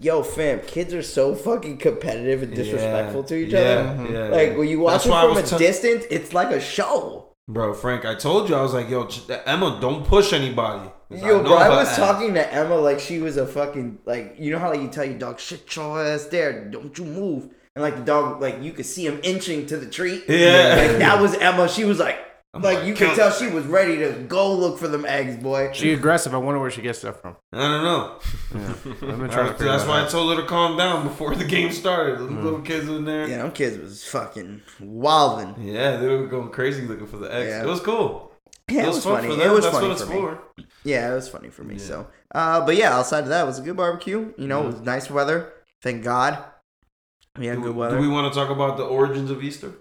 yo, 0.00 0.24
fam, 0.24 0.60
kids 0.62 0.92
are 0.92 1.02
so 1.02 1.36
fucking 1.36 1.78
competitive 1.78 2.42
and 2.42 2.52
disrespectful 2.52 3.22
to 3.24 3.36
each 3.36 3.52
yeah, 3.52 3.60
other. 3.60 4.12
Yeah, 4.12 4.28
Like 4.28 4.58
when 4.58 4.66
you 4.66 4.80
watch 4.80 5.04
That's 5.04 5.06
it 5.06 5.50
from 5.50 5.56
a 5.56 5.58
distance, 5.58 6.06
it's 6.10 6.34
like 6.34 6.50
a 6.50 6.60
show. 6.60 7.28
Bro, 7.46 7.74
Frank, 7.74 8.04
I 8.04 8.16
told 8.16 8.48
you 8.48 8.56
I 8.56 8.62
was 8.62 8.74
like, 8.74 8.90
yo, 8.90 9.08
Emma, 9.46 9.78
don't 9.80 10.04
push 10.04 10.32
anybody. 10.32 10.90
Yo, 11.10 11.38
know 11.38 11.42
bro, 11.44 11.56
I 11.56 11.68
was 11.68 11.88
ass. 11.88 11.96
talking 11.96 12.34
to 12.34 12.52
Emma 12.52 12.74
like 12.74 12.98
she 12.98 13.20
was 13.20 13.38
a 13.38 13.46
fucking 13.46 14.00
like 14.04 14.34
you 14.38 14.50
know 14.50 14.58
how 14.58 14.70
like 14.70 14.82
you 14.82 14.88
tell 14.88 15.04
your 15.04 15.18
dog 15.18 15.38
shit 15.38 15.74
your 15.74 16.04
ass 16.04 16.26
there, 16.26 16.68
don't 16.68 16.98
you 16.98 17.04
move, 17.04 17.48
and 17.74 17.82
like 17.82 17.96
the 17.96 18.04
dog 18.04 18.42
like 18.42 18.60
you 18.60 18.72
could 18.72 18.84
see 18.84 19.06
him 19.06 19.20
inching 19.22 19.66
to 19.66 19.78
the 19.78 19.86
tree. 19.86 20.22
Yeah. 20.28 20.74
like 20.76 20.98
that 20.98 21.22
was 21.22 21.34
Emma. 21.36 21.68
She 21.68 21.84
was 21.84 21.98
like, 21.98 22.18
I'm 22.54 22.62
like 22.62 22.78
like, 22.78 22.86
you 22.86 22.94
could 22.94 23.08
"Kill 23.08 23.16
tell 23.16 23.30
she 23.30 23.48
was 23.48 23.66
ready 23.66 23.98
to 23.98 24.24
go 24.26 24.54
look 24.54 24.78
for 24.78 24.88
them 24.88 25.04
eggs, 25.04 25.36
boy. 25.36 25.70
She 25.74 25.92
aggressive. 25.92 26.34
I 26.34 26.38
wonder 26.38 26.58
where 26.58 26.70
she 26.70 26.80
gets 26.80 26.98
stuff 27.00 27.20
from. 27.20 27.36
I 27.52 27.58
don't 27.58 27.84
know. 27.84 28.18
Yeah. 28.54 28.68
I've 28.86 29.18
been 29.18 29.18
trying 29.18 29.28
to 29.28 29.28
That's, 29.28 29.52
figure 29.52 29.66
that's 29.72 29.86
why 29.86 30.04
I 30.04 30.08
told 30.08 30.34
her 30.34 30.42
to 30.42 30.48
calm 30.48 30.78
down 30.78 31.06
before 31.06 31.34
the 31.36 31.44
game 31.44 31.70
started. 31.72 32.18
Those 32.18 32.30
little 32.30 32.62
kids 32.62 32.88
in 32.88 33.04
there. 33.04 33.28
Yeah, 33.28 33.38
them 33.42 33.52
kids 33.52 33.76
was 33.76 34.02
fucking 34.04 34.62
wildin'. 34.80 35.56
Yeah, 35.58 35.96
they 35.98 36.08
were 36.08 36.26
going 36.26 36.48
crazy 36.50 36.82
looking 36.86 37.06
for 37.06 37.18
the 37.18 37.32
eggs. 37.32 37.48
Yeah. 37.50 37.62
It 37.64 37.66
was 37.66 37.80
cool. 37.80 38.32
Yeah, 38.70 38.84
it 38.84 38.86
was, 38.88 39.04
fun 39.04 39.22
funny. 39.22 39.34
for 39.36 39.42
It 39.42 39.50
was 39.50 39.64
That's 39.64 39.74
funny 39.76 39.88
what 39.88 39.92
it's 39.96 40.02
for 40.04 40.10
me. 40.14 40.20
for. 40.20 40.42
Yeah, 40.84 41.12
it 41.12 41.14
was 41.14 41.28
funny 41.28 41.48
for 41.50 41.64
me. 41.64 41.74
Yeah. 41.76 41.80
So, 41.80 42.06
uh, 42.34 42.64
but 42.66 42.76
yeah, 42.76 42.96
outside 42.96 43.24
of 43.24 43.28
that, 43.28 43.42
it 43.44 43.46
was 43.46 43.58
a 43.58 43.62
good 43.62 43.76
barbecue. 43.76 44.32
You 44.36 44.46
know, 44.46 44.62
it 44.64 44.66
was 44.66 44.80
nice 44.80 45.10
weather. 45.10 45.52
Thank 45.82 46.04
God. 46.04 46.38
We 47.38 47.46
had 47.46 47.56
Do, 47.56 47.62
good 47.64 47.76
weather. 47.76 47.96
do 47.96 48.02
we 48.02 48.08
want 48.08 48.32
to 48.32 48.38
talk 48.38 48.50
about 48.50 48.76
the 48.76 48.84
origins 48.84 49.30
of 49.30 49.42
Easter? 49.44 49.72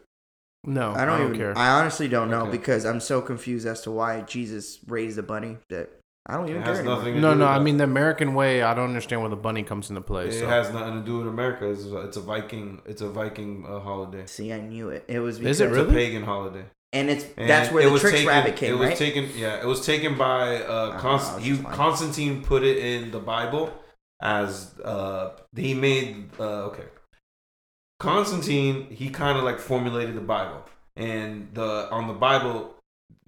No, 0.63 0.93
I 0.93 1.05
don't, 1.05 1.21
even. 1.21 1.37
care. 1.37 1.57
I 1.57 1.69
honestly 1.79 2.07
don't 2.07 2.29
know 2.29 2.41
Okay. 2.41 2.51
because 2.51 2.85
I'm 2.85 2.99
so 2.99 3.21
confused 3.21 3.65
as 3.65 3.81
to 3.81 3.91
why 3.91 4.21
Jesus 4.21 4.79
raised 4.87 5.17
a 5.17 5.23
bunny 5.23 5.57
that 5.69 5.89
I 6.29 6.35
don't 6.35 6.49
even 6.49 6.61
It 6.61 6.65
care. 6.65 6.73
has 6.73 6.79
anymore. 6.79 6.97
nothing. 6.97 7.13
to 7.15 7.19
no, 7.21 7.33
do 7.33 7.39
no. 7.39 7.45
with 7.45 7.51
I 7.53 7.57
that. 7.57 7.63
mean, 7.63 7.77
the 7.77 7.83
American 7.85 8.33
way. 8.33 8.61
I 8.63 8.73
don't 8.73 8.89
understand 8.89 9.21
where 9.21 9.29
the 9.29 9.37
bunny 9.37 9.63
comes 9.63 9.89
into 9.89 10.01
play. 10.01 10.27
it 10.27 10.33
So. 10.33 10.47
has 10.47 10.73
nothing 10.73 10.95
to 10.99 11.05
do 11.05 11.19
with 11.19 11.27
America. 11.27 11.69
It's 11.69 11.85
a, 11.85 11.97
it's 12.01 12.17
a 12.17 12.21
Viking. 12.21 12.81
It's 12.85 13.01
a 13.01 13.09
Viking 13.09 13.65
uh, 13.65 13.79
holiday. 13.79 14.25
See, 14.25 14.51
I 14.51 14.59
knew 14.59 14.89
it. 14.89 15.05
It 15.07 15.19
was 15.19 15.35
Is 15.35 15.39
because 15.39 15.61
it 15.61 15.71
It's 15.71 15.89
a 15.89 15.93
pagan 15.93 16.23
holiday. 16.23 16.65
and 16.91 17.09
it's 17.09 17.25
And 17.37 17.49
that's 17.49 17.71
where 17.71 17.83
it 17.83 17.85
the 17.85 17.91
was 17.93 18.01
tricks 18.01 18.17
taken- 18.17 18.27
rabbit 18.27 18.55
came, 18.57 18.73
It 18.73 18.77
was 18.77 18.89
right? 18.89 18.97
taken. 18.97 19.29
Yeah, 19.37 19.61
it 19.61 19.65
was 19.65 19.85
taken 19.85 20.17
by 20.17 20.57
uh, 20.63 20.99
Const- 20.99 21.33
I 21.35 21.39
he. 21.39 21.57
Constantine. 21.59 22.43
Put 22.43 22.63
it 22.63 22.77
in 22.77 23.11
the 23.11 23.19
Bible 23.19 23.71
as 24.21 24.75
uh, 24.83 25.29
he 25.55 25.73
made. 25.75 26.29
Uh, 26.37 26.65
okay, 26.71 26.83
Constantine. 27.99 28.87
He 28.91 29.09
kind 29.09 29.37
of 29.37 29.43
like 29.43 29.59
formulated 29.59 30.15
the 30.15 30.21
Bible, 30.21 30.63
and 30.95 31.49
the 31.53 31.89
on 31.91 32.07
the 32.07 32.13
Bible 32.13 32.75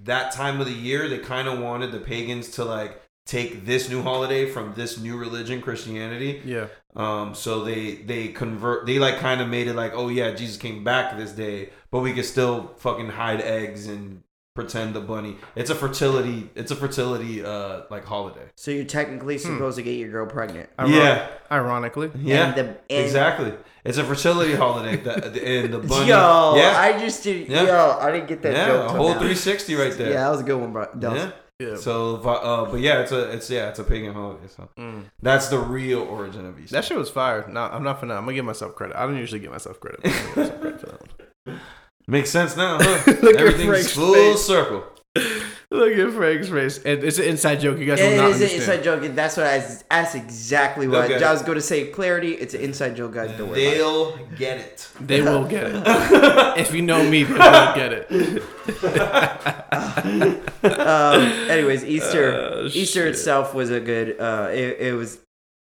that 0.03 0.31
time 0.31 0.61
of 0.61 0.65
the 0.67 0.73
year 0.73 1.09
they 1.09 1.17
kind 1.19 1.47
of 1.47 1.59
wanted 1.59 1.91
the 1.91 1.99
pagans 1.99 2.51
to 2.51 2.63
like 2.63 3.01
take 3.25 3.65
this 3.65 3.89
new 3.89 4.01
holiday 4.01 4.49
from 4.49 4.73
this 4.75 4.97
new 4.97 5.17
religion 5.17 5.61
Christianity 5.61 6.41
yeah. 6.45 6.67
um, 6.95 7.35
so 7.35 7.63
they 7.63 7.95
they 7.95 8.29
convert 8.29 8.85
they 8.85 8.97
like 8.97 9.17
kind 9.19 9.41
of 9.41 9.47
made 9.49 9.67
it 9.67 9.73
like, 9.75 9.91
oh 9.93 10.07
yeah, 10.07 10.31
Jesus 10.31 10.55
came 10.57 10.83
back 10.83 11.17
this 11.17 11.31
day, 11.33 11.69
but 11.91 11.99
we 11.99 12.13
could 12.13 12.25
still 12.25 12.71
fucking 12.77 13.09
hide 13.09 13.41
eggs 13.41 13.88
and 13.88 14.23
pretend 14.55 14.93
the 14.93 14.99
bunny. 15.01 15.35
It's 15.55 15.69
a 15.69 15.75
fertility. 15.75 16.49
It's 16.55 16.71
a 16.71 16.75
fertility 16.75 17.43
uh 17.43 17.81
like 17.89 18.05
holiday. 18.05 18.45
so 18.55 18.71
you're 18.71 18.85
technically 18.85 19.35
Hmm. 19.38 19.53
supposed 19.55 19.77
to 19.77 19.83
get 19.83 19.95
your 19.97 20.09
girl 20.09 20.25
pregnant. 20.25 20.69
Iron- 20.79 20.91
yeah, 20.91 21.27
Ironically. 21.51 22.11
yeah, 22.15 22.47
And 22.47 22.55
the- 22.55 22.61
and- 22.89 23.05
exactly. 23.05 23.53
It's 23.86 23.98
a 23.98 24.03
fertility 24.03 24.55
holiday. 24.55 24.98
The, 24.98 25.29
the, 25.29 25.48
and 25.48 25.74
the 25.74 25.79
bunny. 25.79 26.07
Yo, 26.07 26.53
yeah, 26.57 26.74
I 26.77 27.00
just 27.00 27.24
did. 27.24 27.48
Yeah. 27.48 27.63
Yo, 27.63 27.98
I 28.00 28.12
didn't 28.12 28.27
get 28.27 28.41
that 28.41 28.53
yeah, 28.53 28.67
joke. 28.67 28.89
a 28.89 28.93
whole 28.93 29.09
360 29.13 29.75
right 29.75 29.93
there. 29.93 30.09
Yeah, 30.12 30.24
that 30.25 30.29
was 30.31 30.41
a 30.41 30.43
good 30.43 30.59
one, 30.59 30.74
bro. 30.74 30.88
Yeah. 31.00 31.31
Yeah. 31.59 31.75
So, 31.75 32.15
uh, 32.17 32.71
but 32.71 32.79
yeah, 32.79 33.01
it's 33.01 33.12
a 33.12 33.31
it's 33.31 33.50
yeah, 33.50 33.67
it's 33.67 33.79
a 33.79 33.83
pagan 33.83 34.13
holiday. 34.13 34.48
So 34.48 34.69
Mm. 34.77 35.03
that's 35.21 35.50
the 35.50 35.59
real 35.59 36.01
origin 36.03 36.45
of 36.45 36.57
Easter. 36.57 36.75
That 36.75 36.86
shit 36.86 36.98
was 36.98 37.09
fire. 37.09 37.45
No, 37.50 37.62
I'm 37.62 37.83
not 37.83 38.00
finna. 38.00 38.15
I'm 38.17 38.24
gonna 38.24 38.33
give 38.33 38.45
myself 38.45 38.75
credit. 38.75 38.95
I 38.95 39.05
don't 39.05 39.17
usually 39.17 39.41
give 39.41 39.51
myself 39.51 39.77
credit. 39.79 40.00
but 40.03 40.12
I'm 40.12 40.25
give 40.25 40.38
myself 40.38 40.62
credit 40.62 40.79
for 40.79 40.86
that 40.86 41.01
one. 41.45 41.59
Makes 42.07 42.29
sense 42.31 42.55
now. 42.55 42.77
Huh? 42.81 43.13
Look 43.21 43.36
Everything's 43.36 43.67
Frank's 43.69 43.91
full 43.91 44.13
face. 44.13 44.41
circle. 44.41 44.83
Look 45.71 45.93
at 45.93 46.13
Frank's 46.13 46.49
face. 46.49 46.77
And 46.83 47.03
it's 47.03 47.19
an 47.19 47.25
inside 47.25 47.59
joke. 47.59 47.77
You 47.77 47.85
guys 47.85 47.99
will 47.99 48.07
It 48.07 48.17
not 48.17 48.29
is 48.31 48.38
an 48.38 48.43
understand. 48.47 48.61
inside 48.61 48.83
joke. 48.83 49.03
and 49.03 49.15
That's 49.15 49.38
what 49.38 49.45
I. 49.45 49.59
That's 49.89 50.15
exactly 50.15 50.88
what 50.88 51.11
Okay. 51.11 51.23
I 51.23 51.31
was 51.31 51.43
going 51.43 51.57
to 51.57 51.61
say. 51.61 51.85
Clarity. 51.88 52.33
It's 52.33 52.55
an 52.55 52.61
inside 52.61 52.95
joke, 52.95 53.13
guys. 53.13 53.38
Don't 53.38 53.49
worry. 53.49 53.67
About 53.67 53.77
They'll 53.77 54.17
get 54.38 54.57
it. 54.59 54.89
They 54.99 55.21
will 55.21 55.45
get 55.45 55.65
it. 55.67 55.83
if 56.57 56.73
you 56.73 56.81
know 56.81 57.07
me, 57.07 57.21
they 57.23 57.33
will 57.33 57.75
get 57.75 57.93
it. 57.93 58.07
it. 58.09 58.43
Um, 60.61 61.21
anyways, 61.49 61.83
Easter. 61.85 62.33
Oh, 62.59 62.65
Easter 62.65 63.01
shit. 63.01 63.07
itself 63.09 63.53
was 63.53 63.69
a 63.69 63.79
good. 63.79 64.19
Uh, 64.19 64.49
it, 64.51 64.77
it 64.79 64.93
was. 64.93 65.19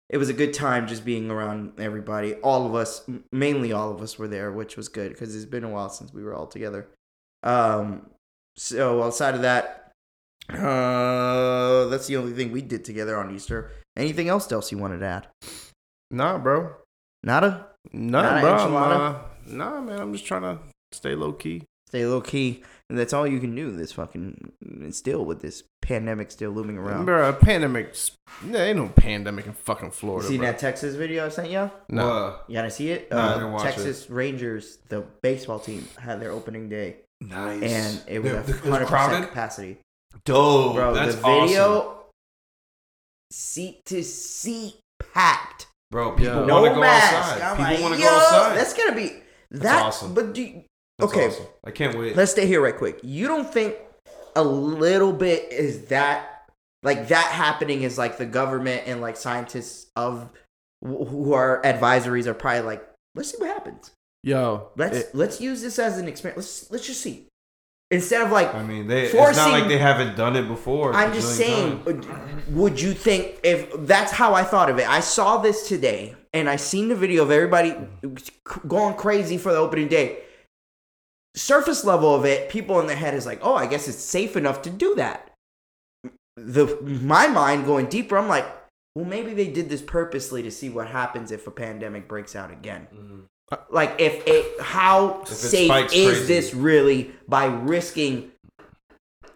It 0.10 0.18
was 0.18 0.30
a 0.30 0.34
good 0.34 0.54
time 0.54 0.88
just 0.88 1.04
being 1.04 1.32
around 1.32 1.80
everybody. 1.80 2.36
All 2.36 2.68
of 2.68 2.76
us, 2.76 3.02
m- 3.08 3.24
mainly 3.32 3.72
all 3.72 3.92
of 3.92 4.02
us, 4.02 4.20
were 4.20 4.28
there, 4.28 4.52
which 4.52 4.78
was 4.78 4.88
good 4.88 5.10
because 5.12 5.36
it's 5.36 5.46
been 5.46 5.64
a 5.64 5.70
while 5.70 5.90
since 5.90 6.14
we 6.14 6.24
were 6.24 6.34
all 6.36 6.46
together. 6.46 6.88
Um, 7.42 8.12
so 8.56 9.02
outside 9.02 9.34
of 9.34 9.42
that, 9.42 9.85
uh, 10.50 11.86
that's 11.88 12.08
the 12.08 12.18
only 12.18 12.34
thing 12.34 12.52
we 12.52 12.62
did 12.62 12.86
together 12.86 13.18
on 13.18 13.34
Easter. 13.34 13.72
Anything 13.98 14.30
else, 14.30 14.52
else 14.52 14.72
you 14.72 14.78
wanted 14.78 15.00
to 15.00 15.06
add? 15.06 15.28
Nah, 16.12 16.38
bro. 16.38 16.74
Nada. 17.24 17.68
Nah, 17.94 18.22
Not 18.22 18.34
an 18.36 18.42
bro. 18.42 18.78
Uh, 18.78 19.22
nah, 19.48 19.82
man. 19.82 20.00
I'm 20.00 20.14
just 20.14 20.26
trying 20.26 20.42
to 20.44 20.60
stay 20.92 21.16
low 21.16 21.34
key. 21.34 21.64
Stay 21.88 22.06
low 22.06 22.20
key, 22.20 22.64
and 22.90 22.98
that's 22.98 23.14
all 23.14 23.26
you 23.28 23.40
can 23.40 23.56
do. 23.56 23.72
This 23.72 23.92
fucking 23.92 24.52
still 24.92 25.24
with 25.24 25.42
this 25.42 25.64
pandemic 25.82 26.32
still 26.32 26.52
looming 26.52 26.78
around. 26.78 27.06
Bro, 27.06 27.30
a 27.30 27.34
pandemic. 27.34 27.96
There 28.44 28.68
ain't 28.68 28.78
no 28.78 28.90
pandemic 28.90 29.46
in 29.46 29.54
fucking 29.54 29.92
Florida. 29.92 30.28
Seen 30.28 30.40
bro. 30.40 30.48
that 30.48 30.60
Texas 30.60 30.96
video 30.96 31.26
I 31.26 31.30
sent 31.30 31.52
you? 31.52 31.70
No. 31.90 32.06
Whoa. 32.08 32.40
You 32.48 32.56
gotta 32.56 32.72
see 32.72 32.90
it. 32.90 33.10
No, 33.12 33.18
Uh, 33.18 33.60
Texas 33.64 34.10
Rangers, 34.10 34.80
the 34.90 35.06
baseball 35.22 35.60
team, 35.60 35.88
had 36.00 36.20
their 36.20 36.32
opening 36.32 36.70
day, 36.70 36.98
Nice. 37.22 37.62
and 37.64 38.02
it 38.08 38.20
was 38.24 38.32
The- 38.32 38.40
a 38.40 38.44
the- 38.44 38.52
it 38.58 38.62
was 38.64 38.72
hundred 38.72 38.88
crowded? 38.88 39.10
percent 39.12 39.28
capacity. 39.30 39.78
Dope. 40.24 40.76
Bro, 40.76 40.94
That's 40.94 41.16
the 41.16 41.22
video, 41.22 41.78
awesome. 41.80 41.92
seat 43.32 43.86
to 43.86 44.04
seat, 44.04 44.76
packed. 45.14 45.68
Bro, 45.92 46.14
people 46.14 46.26
Yeah. 46.48 46.54
Want 46.54 46.66
to 46.66 46.74
go 46.76 46.80
mask. 46.82 47.14
outside. 47.14 47.42
I'm 47.42 47.58
People 47.58 47.72
like, 47.74 47.82
want 47.82 47.96
to 47.96 48.02
go 48.02 48.08
outside. 48.10 48.56
That's 48.58 48.74
gonna 48.74 48.96
be 48.96 49.22
that. 49.52 49.84
awesome. 49.84 50.14
But 50.14 50.34
do 50.34 50.42
you- 50.42 50.64
That's 51.00 51.12
okay. 51.14 51.28
awesome. 51.28 51.46
I 51.64 51.72
can't 51.72 51.98
wait. 51.98 52.16
let's 52.16 52.32
stay 52.32 52.46
here 52.48 52.62
right 52.62 52.76
quick. 52.76 53.00
You 53.04 53.28
don't 53.28 53.52
think 53.52 53.76
a 54.36 54.44
little 54.44 55.14
bit 55.14 55.52
is 55.52 55.86
that 55.88 56.50
like 56.84 57.08
that 57.10 57.26
happening 57.32 57.84
is 57.84 57.98
like 57.98 58.18
the 58.18 58.26
government 58.26 58.84
and 58.86 59.02
like 59.02 59.18
scientists 59.18 59.88
of 59.96 60.30
who 60.84 61.34
are 61.34 61.62
advisories 61.64 62.28
are 62.28 62.34
probably 62.34 62.62
like, 62.62 62.88
let's 63.16 63.32
see 63.32 63.38
what 63.38 63.48
happens. 63.50 63.92
Yo, 64.24 64.70
Let's 64.76 64.98
it- 64.98 65.16
let's 65.16 65.40
use 65.40 65.62
this 65.62 65.78
as 65.80 65.98
an 66.00 66.08
experiment. 66.08 66.38
Let's 66.40 66.70
let's 66.72 66.86
just 66.88 67.02
see. 67.02 67.28
Instead 67.92 68.24
of 68.24 68.32
like, 68.32 68.54
I 68.54 68.64
mean, 68.64 68.88
they, 68.88 69.04
it's 69.04 69.14
not 69.14 69.52
like 69.52 69.68
they 69.68 69.78
haven't 69.78 70.16
done 70.16 70.36
it 70.36 70.48
before. 70.48 70.94
I'm 70.94 71.14
just 71.14 71.38
saying, 71.38 71.84
times. 71.84 72.48
would 72.50 72.82
you 72.82 72.94
think 72.94 73.40
if 73.44 73.72
that's 73.86 74.12
how 74.12 74.34
I 74.34 74.44
thought 74.44 74.72
of 74.72 74.80
it? 74.80 74.90
I 74.90 75.02
saw 75.02 75.38
this 75.38 75.68
today 75.68 76.16
and 76.34 76.50
I 76.50 76.56
seen 76.56 76.88
the 76.88 76.96
video 76.96 77.22
of 77.22 77.30
everybody 77.30 77.76
going 78.68 78.96
crazy 78.96 79.38
for 79.38 79.52
the 79.52 79.60
opening 79.60 79.88
day. 79.88 80.24
Surface 81.36 81.86
level 81.86 82.16
of 82.16 82.26
it, 82.26 82.50
people 82.50 82.80
in 82.80 82.88
their 82.88 82.96
head 82.96 83.14
is 83.14 83.26
like, 83.26 83.40
oh, 83.44 83.56
I 83.56 83.68
guess 83.68 83.88
it's 83.88 84.00
safe 84.00 84.36
enough 84.36 84.64
to 84.64 84.72
do 84.72 84.96
that. 84.96 85.32
The 86.38 86.66
my 87.02 87.28
mind 87.28 87.66
going 87.66 87.86
deeper, 87.86 88.18
I'm 88.18 88.28
like, 88.28 88.48
well, 88.96 89.06
maybe 89.06 89.34
they 89.34 89.48
did 89.48 89.70
this 89.70 89.82
purposely 89.82 90.42
to 90.44 90.52
see 90.52 90.70
what 90.70 90.88
happens 90.88 91.32
if 91.32 91.46
a 91.46 91.52
pandemic 91.52 92.08
breaks 92.08 92.36
out 92.36 92.52
again. 92.52 92.88
Mhm. 92.94 93.26
Like, 93.70 93.96
if 94.00 94.24
it, 94.28 94.60
how 94.60 95.22
If 95.24 95.32
it 95.32 95.36
safe 95.36 95.72
is 95.94 96.18
crazy. 96.18 96.26
this 96.26 96.54
really 96.54 97.12
by 97.28 97.46
risking, 97.46 98.32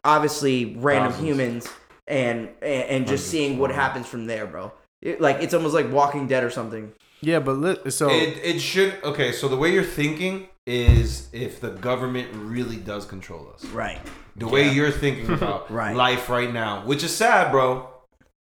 obviously, 0.04 0.76
random 0.78 1.12
Thousands. 1.12 1.28
humans 1.30 1.68
and 2.08 2.50
and, 2.62 2.84
and 2.90 3.08
just 3.08 3.28
seeing 3.30 3.60
what 3.60 3.72
happens 3.72 4.08
from 4.08 4.26
there, 4.26 4.46
bro? 4.48 4.72
It, 5.02 5.22
like, 5.22 5.38
it's 5.42 5.54
almost 5.54 5.74
like 5.74 5.92
Walking 5.92 6.28
Dead 6.28 6.44
or 6.44 6.50
something. 6.50 6.92
yeah, 7.22 7.40
but 7.40 7.54
li- 7.58 7.90
so 7.92 8.10
It, 8.10 8.38
it 8.44 8.60
should. 8.60 8.96
Okay, 9.04 9.32
so 9.32 9.48
the 9.48 9.56
way 9.56 9.72
you're 9.72 9.84
thinking 9.84 10.48
is 10.66 11.30
if 11.32 11.62
the 11.62 11.70
government 11.70 12.30
really 12.34 12.76
does 12.78 13.06
control 13.06 13.50
us. 13.54 13.64
Right. 13.66 14.00
The 14.36 14.48
way 14.48 14.72
you're 14.72 14.92
thinking 14.92 15.32
about 15.34 15.72
Right. 15.72 15.96
life 15.96 16.30
right 16.30 16.52
now, 16.54 16.86
which 16.86 17.04
is 17.04 17.16
sad, 17.16 17.52
bro. 17.52 17.88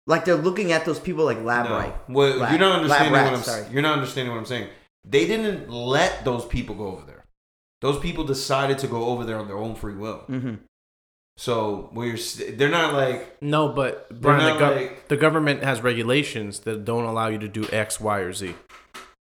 Like 0.07 0.25
they're 0.25 0.35
looking 0.37 0.71
at 0.73 0.85
those 0.85 1.01
people 1.01 1.25
like 1.25 1.43
lab 1.43 1.69
No. 1.69 1.77
right. 1.77 1.95
Well, 2.09 2.37
Lab- 2.37 2.51
you're 2.53 2.61
not 2.61 2.71
lab 2.87 3.01
understanding 3.01 3.13
what 3.13 3.33
I'm 3.35 3.43
sorry. 3.43 3.67
You're 3.73 3.83
not 3.83 3.95
understanding 3.95 4.33
what 4.33 4.39
I'm 4.39 4.47
saying. 4.47 4.69
They 5.09 5.27
didn't 5.27 5.71
let 5.71 6.25
those 6.25 6.45
people 6.45 6.75
go 6.75 6.87
over 6.89 7.07
there. 7.07 7.25
Those 7.81 7.99
people 7.99 8.25
decided 8.25 8.79
to 8.79 8.87
go 8.87 9.07
over 9.07 9.25
there 9.25 9.39
on 9.39 9.47
their 9.47 9.59
own 9.59 9.75
free 9.75 9.95
will. 9.95 10.25
Mm-hmm. 10.29 10.55
So 11.39 11.91
when 11.93 12.09
you're, 12.09 12.17
they're 12.57 12.71
not 12.71 12.95
like 12.95 13.41
no, 13.43 13.69
but 13.69 14.09
Brian, 14.21 14.57
the, 14.59 14.65
gov- 14.65 14.77
like- 14.77 15.09
the 15.09 15.17
government 15.19 15.63
has 15.63 15.83
regulations 15.83 16.61
that 16.61 16.85
don't 16.85 17.05
allow 17.05 17.29
you 17.29 17.39
to 17.39 17.49
do 17.49 17.69
X, 17.71 18.01
Y, 18.01 18.19
or 18.21 18.33
Z. 18.33 18.55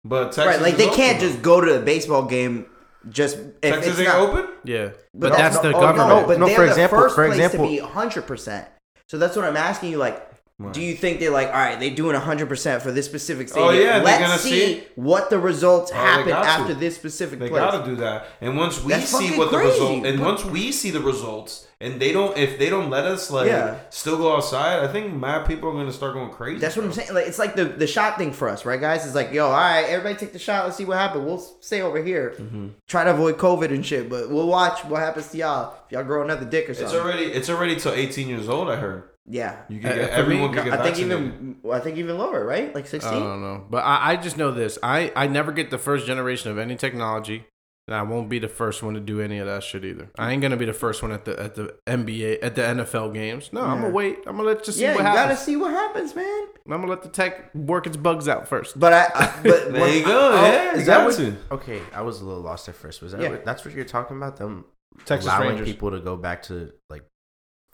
But 0.05 0.27
Texas 0.33 0.47
Right, 0.47 0.61
like 0.61 0.73
is 0.75 0.79
they 0.79 0.85
open, 0.87 0.97
can't 0.97 1.21
just 1.21 1.43
go 1.43 1.61
to 1.61 1.73
the 1.73 1.81
baseball 1.81 2.25
game 2.27 2.67
just 3.11 3.37
if 3.39 3.61
Texas 3.63 3.87
it's 3.93 3.99
ain't 4.01 4.09
not, 4.09 4.21
open. 4.21 4.49
Yeah, 4.65 4.91
But, 5.13 5.31
but, 5.31 5.33
that's 5.37 5.57
no, 5.57 5.63
the 5.63 5.69
oh, 5.77 5.81
government. 5.81 6.09
No, 6.09 6.27
but 6.27 6.39
No, 6.39 6.47
they're 6.47 6.55
for 6.57 6.63
the 6.65 6.69
example- 6.69 6.99
first 7.01 7.15
for 7.17 7.27
place 7.27 7.39
example- 7.41 7.67
to 7.67 7.73
be 7.73 7.81
100%. 7.81 8.67
So 9.09 9.19
that's 9.19 9.35
what 9.37 9.45
I'm 9.45 9.57
asking 9.57 9.91
you. 9.91 9.99
Like, 9.99 10.27
Right. 10.57 10.73
do 10.73 10.81
you 10.81 10.95
think 10.95 11.19
they're 11.19 11.33
like, 11.33 11.49
all 11.49 11.55
right, 11.55 11.81
they're 11.81 11.91
doing 11.91 12.15
100% 12.15 12.81
for 12.81 12.93
this 12.93 13.07
specific 13.07 13.49
stadium? 13.49 13.69
Oh, 13.71 13.73
yeah, 13.73 13.99
Let's 14.01 14.21
gonna 14.23 14.39
see, 14.39 14.51
see- 14.51 14.85
what 14.95 15.29
the 15.29 15.39
results 15.41 15.91
Oh, 15.91 15.97
happen 15.97 16.29
got 16.29 16.43
to. 16.45 16.49
after 16.49 16.75
this 16.75 16.95
specific 16.95 17.41
They 17.41 17.49
place. 17.49 17.61
gotta 17.61 17.85
do 17.85 17.97
that. 17.97 18.27
And 18.41 18.57
once 18.57 18.81
we 18.81 18.93
That's 18.93 19.09
see 19.11 19.37
what 19.37 19.51
the 19.51 19.57
crazy. 19.59 19.71
result, 19.73 20.07
and 20.07 20.21
once 20.21 20.45
we 20.45 20.71
see 20.71 20.91
the 20.93 21.01
results, 21.01 21.67
and 21.81 22.01
they 22.01 22.13
don't, 22.13 22.39
if 22.39 22.57
they 22.57 22.71
don't 22.71 22.89
let 22.89 23.05
us 23.05 23.33
like 23.33 23.49
Yeah. 23.49 23.79
still 23.91 24.17
go 24.17 24.37
outside, 24.37 24.79
I 24.89 24.93
think 24.93 25.13
mad 25.13 25.45
people 25.45 25.71
are 25.71 25.73
gonna 25.73 25.93
start 25.93 26.15
going 26.15 26.31
crazy. 26.31 26.61
That's 26.61 26.77
what 26.77 26.85
I'm 26.87 26.93
saying. 26.93 27.13
Like, 27.13 27.27
it's 27.27 27.41
like 27.41 27.57
the, 27.57 27.65
the 27.65 27.89
shot 27.89 28.17
thing 28.17 28.31
for 28.33 28.49
us, 28.49 28.65
right, 28.65 28.81
guys? 28.81 29.05
It's 29.05 29.17
like, 29.17 29.33
yo, 29.33 29.47
all 29.47 29.53
right, 29.55 29.83
everybody 29.89 30.15
take 30.15 30.33
the 30.33 30.39
shot. 30.39 30.65
Let's 30.67 30.77
see 30.77 30.85
what 30.85 30.99
happens. 30.99 31.25
We'll 31.25 31.39
stay 31.61 31.83
over 31.83 32.01
here. 32.01 32.33
Mm-hmm. 32.39 32.69
Try 32.87 33.03
to 33.03 33.11
avoid 33.11 33.39
COVID 33.39 33.71
and 33.71 33.85
shit, 33.85 34.09
but 34.09 34.31
we'll 34.31 34.47
watch 34.47 34.85
what 34.85 35.01
happens 35.01 35.27
to 35.33 35.37
y'all 35.37 35.75
if 35.87 35.91
y'all 35.93 36.05
grow 36.05 36.23
another 36.23 36.45
dick 36.45 36.71
or 36.71 36.75
something. 36.75 36.95
It's 36.95 37.05
already, 37.05 37.25
it's 37.25 37.51
already 37.51 37.75
till 37.75 37.93
18 37.93 38.29
years 38.29 38.49
old. 38.49 38.71
I 38.71 38.77
heard 38.77 39.03
yeah. 39.27 39.63
you 39.69 39.81
can 39.81 39.93
Uh, 39.93 39.95
get 39.95 40.11
for 40.11 40.17
me, 40.17 40.21
everyone 40.23 40.53
can 40.53 40.65
get 40.65 40.81
I 40.81 40.83
think 40.83 40.99
even 40.99 41.57
I 41.73 41.79
think 41.81 41.99
even 41.99 42.19
lower, 42.19 42.45
right? 42.45 42.75
Like 42.75 42.87
sixteen. 42.87 43.15
I 43.15 43.19
don't 43.21 43.43
know, 43.43 43.65
but 43.69 43.79
I, 43.85 44.13
I 44.13 44.17
just 44.17 44.37
know 44.37 44.51
this. 44.51 44.79
I 44.83 45.13
I 45.17 45.27
never 45.27 45.53
get 45.53 45.71
the 45.71 45.79
first 45.79 46.07
generation 46.07 46.51
of 46.51 46.59
any 46.59 46.77
technology. 46.77 47.47
And 47.87 47.95
I 47.95 48.01
won't 48.01 48.31
be 48.31 48.39
the 48.39 48.49
first 48.49 48.83
one 48.83 48.95
to 48.95 49.01
do 49.01 49.21
any 49.21 49.37
of 49.37 49.47
that 49.47 49.63
shit 49.63 49.85
either. 49.85 50.09
I 50.19 50.33
ain't 50.33 50.41
gonna 50.41 50.57
be 50.57 50.65
the 50.65 50.73
first 50.73 51.03
one 51.03 51.13
at 51.13 51.27
the 51.27 51.39
at 51.39 51.55
the 51.55 51.75
NBA 51.87 52.39
at 52.43 52.55
the 52.55 52.63
NFL 52.63 53.13
games. 53.13 53.51
No, 53.53 53.61
I'm 53.61 53.83
gonna 53.83 53.93
wait. 53.93 54.21
I'm 54.27 54.37
gonna 54.39 54.49
let 54.49 54.67
you 54.67 54.73
see 54.73 54.81
yeah, 54.85 54.93
what 54.95 55.01
you 55.01 55.05
gotta 55.05 55.19
happens. 55.19 55.41
see 55.41 55.57
what 55.57 55.71
happens, 55.71 56.17
man. 56.17 56.47
I'm 56.65 56.81
gonna 56.81 56.87
let 56.87 57.03
the 57.03 57.11
tech 57.11 57.55
work 57.55 57.87
its 57.87 57.99
bugs 57.99 58.27
out 58.27 58.49
first. 58.49 58.81
But 58.81 58.95
I, 58.95 59.05
I 59.15 59.27
but 59.43 59.73
There 59.75 59.95
you 59.99 60.03
go. 60.03 60.31
Oh, 60.33 60.47
yeah, 60.47 60.73
is 60.73 60.79
you 60.81 60.85
that 60.87 60.97
got 60.97 61.07
what- 61.09 61.17
to. 61.17 61.37
Okay, 61.51 61.83
I 61.93 62.01
was 62.01 62.23
a 62.23 62.25
little 62.25 62.41
lost 62.43 62.71
at 62.71 62.75
first. 62.75 63.03
Was 63.03 63.13
that 63.13 63.21
Yeah. 63.21 63.29
what, 63.29 63.45
that's 63.45 63.67
what 63.67 63.75
you're 63.75 63.85
talking 63.85 64.17
about? 64.17 64.39
Them 64.39 64.65
Texas 65.05 65.27
allowing 65.31 65.49
Rangers. 65.51 65.69
people 65.69 65.91
to 65.91 66.01
go 66.01 66.17
back 66.17 66.45
to 66.45 66.73
like 66.89 67.03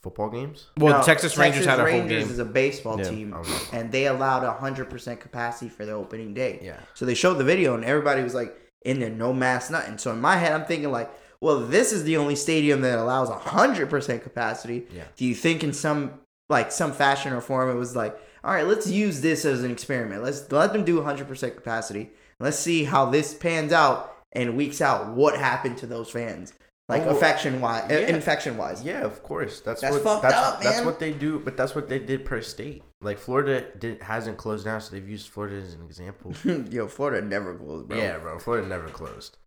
football 0.03 0.31
games? 0.31 0.69
Well, 0.79 0.99
No, 0.99 1.05
Texas 1.05 1.37
Rangers 1.37 1.65
had 1.67 1.75
a 1.79 1.83
whole 1.83 1.87
Rangers 1.93 2.25
game. 2.25 2.33
is 2.33 2.39
a 2.39 2.45
baseball 2.45 2.99
Yeah. 2.99 3.09
team, 3.11 3.35
oh, 3.37 3.41
Okay. 3.41 3.79
and 3.79 3.93
they 3.93 4.07
allowed 4.07 4.45
hundred 4.59 4.89
percent 4.91 5.21
capacity 5.21 5.69
for 5.69 5.85
the 5.87 5.93
opening 5.93 6.35
day. 6.35 6.59
Yeah. 6.63 6.77
So 6.95 7.05
they 7.05 7.15
showed 7.15 7.35
the 7.35 7.45
video, 7.45 7.75
and 7.75 7.85
everybody 7.85 8.23
was 8.23 8.35
like 8.35 8.57
in 8.85 9.01
there, 9.01 9.11
no 9.11 9.33
mask, 9.33 9.71
nothing. 9.71 9.99
So 9.99 10.11
in 10.13 10.21
my 10.21 10.37
head, 10.37 10.53
I'm 10.53 10.65
thinking 10.65 10.91
like, 10.91 11.11
well, 11.41 11.61
this 11.61 11.93
is 11.93 12.05
the 12.05 12.17
only 12.17 12.37
stadium 12.37 12.81
that 12.83 12.99
allows 12.99 13.29
hundred 13.31 13.91
percent 13.91 14.23
capacity. 14.23 14.87
Yeah. 14.95 15.05
Do 15.17 15.25
you 15.25 15.35
think 15.35 15.63
in 15.65 15.73
some 15.73 16.13
like 16.49 16.73
some 16.73 16.93
fashion 16.93 17.33
or 17.33 17.41
form 17.41 17.71
it 17.71 17.75
was 17.79 17.95
like, 17.95 18.19
all 18.43 18.53
right, 18.53 18.67
let's 18.67 18.89
use 18.89 19.21
this 19.21 19.45
as 19.45 19.63
an 19.63 19.71
experiment. 19.71 20.23
Let's 20.25 20.51
let 20.51 20.73
them 20.73 20.85
do 20.85 21.03
hundred 21.03 21.29
percent 21.29 21.55
capacity. 21.57 22.11
Let's 22.39 22.59
see 22.59 22.85
how 22.85 23.05
this 23.11 23.35
pans 23.35 23.71
out 23.73 24.17
and 24.33 24.57
weeks 24.57 24.81
out. 24.81 25.09
What 25.15 25.37
happened 25.39 25.77
to 25.79 25.87
those 25.87 26.11
fans? 26.11 26.55
Like 26.91 27.03
Oh, 27.07 27.11
affection 27.17 27.61
wise, 27.61 27.87
yeah. 27.89 27.99
infection 27.99 28.57
wise. 28.57 28.83
Yeah, 28.85 29.03
of 29.05 29.23
course. 29.23 29.61
That's, 29.61 29.81
That's 29.81 29.95
what 29.95 30.03
fucked 30.03 30.23
that's, 30.23 30.35
up, 30.37 30.63
that's 30.63 30.85
what 30.85 30.99
they 30.99 31.13
do, 31.13 31.39
but 31.39 31.57
that's 31.57 31.75
what 31.75 31.89
they 31.89 31.99
did 31.99 32.25
per 32.25 32.41
state. 32.43 32.83
Like 33.01 33.19
Florida 33.19 33.65
did, 33.79 34.03
hasn't 34.03 34.37
closed 34.37 34.65
down, 34.65 34.81
so 34.81 34.91
they've 34.93 35.09
used 35.09 35.29
Florida 35.29 35.57
as 35.57 35.75
an 35.75 35.83
example. 35.83 36.35
Yo, 36.71 36.87
Florida 36.89 37.25
never 37.27 37.55
closed, 37.55 37.89
bro. 37.89 37.97
Yeah, 37.99 38.19
bro. 38.19 38.39
Florida 38.39 38.67
never 38.67 38.89
closed. 38.89 39.39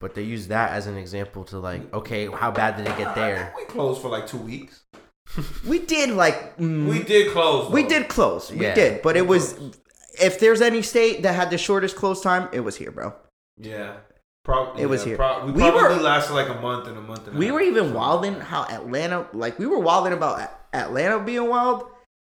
But 0.00 0.14
they 0.14 0.22
use 0.22 0.48
that 0.48 0.72
as 0.72 0.86
an 0.86 0.96
example 0.96 1.44
to 1.44 1.58
like, 1.58 1.92
okay, 1.94 2.26
how 2.26 2.50
bad 2.50 2.76
did 2.76 2.86
it 2.88 2.96
get 2.98 3.14
there? 3.14 3.52
We 3.56 3.64
closed 3.66 4.00
for 4.02 4.08
like 4.08 4.26
two 4.26 4.38
weeks. 4.38 4.82
We 5.66 5.78
did 5.78 6.10
like 6.10 6.56
mm, 6.56 6.88
We 6.90 7.02
did 7.04 7.30
close. 7.32 7.70
we 7.70 7.84
did 7.84 8.08
close. 8.08 8.50
We 8.50 8.64
Yeah. 8.66 8.74
did, 8.74 9.02
but 9.02 9.16
it 9.16 9.26
was 9.26 9.58
if 10.20 10.40
there's 10.40 10.60
any 10.60 10.82
state 10.82 11.22
that 11.22 11.34
had 11.34 11.50
the 11.50 11.58
shortest 11.58 11.94
close 11.96 12.20
time, 12.20 12.48
it 12.52 12.60
was 12.60 12.76
here, 12.76 12.90
bro. 12.90 13.14
Yeah. 13.58 13.98
Probably. 14.44 14.82
It 14.82 14.86
was 14.88 15.04
here. 15.04 15.16
we, 15.44 15.52
We 15.52 15.60
probably 15.60 15.96
were- 15.96 16.02
lasted 16.02 16.34
like 16.34 16.48
a 16.48 16.54
month 16.60 16.86
and 16.88 16.96
a 16.96 17.00
month 17.02 17.26
and 17.26 17.36
a 17.36 17.38
We 17.38 17.46
half. 17.46 17.54
were 17.54 17.60
even 17.60 17.92
wilding 17.94 18.34
how 18.40 18.64
Atlanta, 18.64 19.26
like 19.32 19.58
we 19.58 19.66
were 19.66 19.78
wilding 19.78 20.12
about 20.12 20.50
Atlanta 20.72 21.18
being 21.20 21.46
wild. 21.48 21.84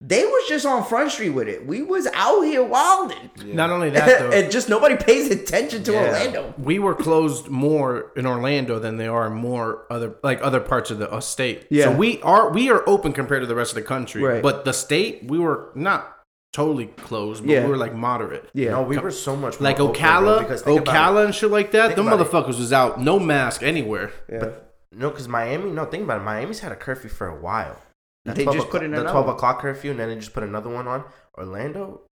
They 0.02 0.24
was 0.24 0.48
just 0.48 0.64
on 0.64 0.82
Front 0.86 1.10
Street 1.12 1.28
with 1.28 1.46
it. 1.46 1.66
We 1.66 1.82
was 1.82 2.06
out 2.14 2.40
here 2.40 2.64
wilding, 2.64 3.30
Yeah. 3.44 3.54
Not 3.54 3.68
only 3.68 3.90
that 3.90 4.06
though, 4.18 4.30
and 4.30 4.50
just 4.50 4.70
nobody 4.70 4.96
pays 4.96 5.30
attention 5.30 5.82
to 5.84 5.92
Yeah. 5.92 6.06
Orlando. 6.06 6.54
we 6.56 6.78
were 6.78 6.94
closed 6.94 7.48
more 7.48 8.10
in 8.16 8.24
Orlando 8.24 8.78
than 8.78 8.96
they 8.96 9.06
are 9.08 9.26
in 9.26 9.34
more 9.34 9.84
other 9.90 10.16
like 10.22 10.40
other 10.42 10.60
parts 10.60 10.90
of 10.90 10.98
the 11.00 11.12
uh, 11.12 11.20
state. 11.20 11.66
Yeah. 11.68 11.84
So 11.84 11.96
we 11.96 12.18
are 12.22 12.48
we 12.50 12.70
are 12.70 12.82
open 12.88 13.12
compared 13.12 13.42
to 13.42 13.46
the 13.46 13.54
rest 13.54 13.72
of 13.72 13.74
the 13.74 13.82
country. 13.82 14.22
Right. 14.22 14.42
But 14.42 14.64
the 14.64 14.72
state 14.72 15.24
we 15.24 15.38
were 15.38 15.70
not 15.74 16.16
totally 16.52 16.86
closed, 16.86 17.44
but 17.44 17.50
Yeah. 17.52 17.64
we 17.64 17.70
were 17.70 17.76
like 17.76 17.94
moderate. 17.94 18.48
Yeah, 18.54 18.70
No, 18.72 18.82
we 18.82 18.98
were 18.98 19.10
so 19.10 19.36
much 19.36 19.60
more 19.60 19.68
Like 19.70 19.78
open, 19.80 20.00
bro, 20.00 20.10
Ocala, 20.10 20.44
about. 20.44 20.84
Ocala 20.86 21.24
and 21.26 21.34
shit 21.34 21.50
like 21.50 21.70
that. 21.72 21.86
Think 21.88 21.96
Them 21.96 22.08
about 22.08 22.20
it. 22.20 22.26
motherfuckers 22.30 22.58
was 22.58 22.72
out, 22.72 23.00
no 23.00 23.18
mask 23.18 23.62
anywhere. 23.62 24.10
yeah. 24.28 24.50
No, 24.92 25.10
because 25.10 25.28
Miami. 25.28 25.70
No, 25.70 25.84
think 25.84 26.02
about 26.04 26.20
it. 26.20 26.24
Miami's 26.24 26.60
had 26.60 26.72
a 26.72 26.76
curfew 26.76 27.08
for 27.08 27.28
a 27.28 27.36
while. 27.40 27.76
The 28.24 28.32
They 28.34 28.44
just 28.44 28.56
put 28.56 28.66
o'clock- 28.66 28.82
in 28.82 28.90
the 28.90 29.02
twelve 29.02 29.28
o'clock 29.28 29.60
curfew, 29.60 29.92
and 29.92 30.00
then 30.00 30.08
they 30.08 30.16
just 30.16 30.34
put 30.34 30.42
another 30.42 30.68
one 30.68 30.88
on. 30.88 31.04
Orlando, 31.38 32.02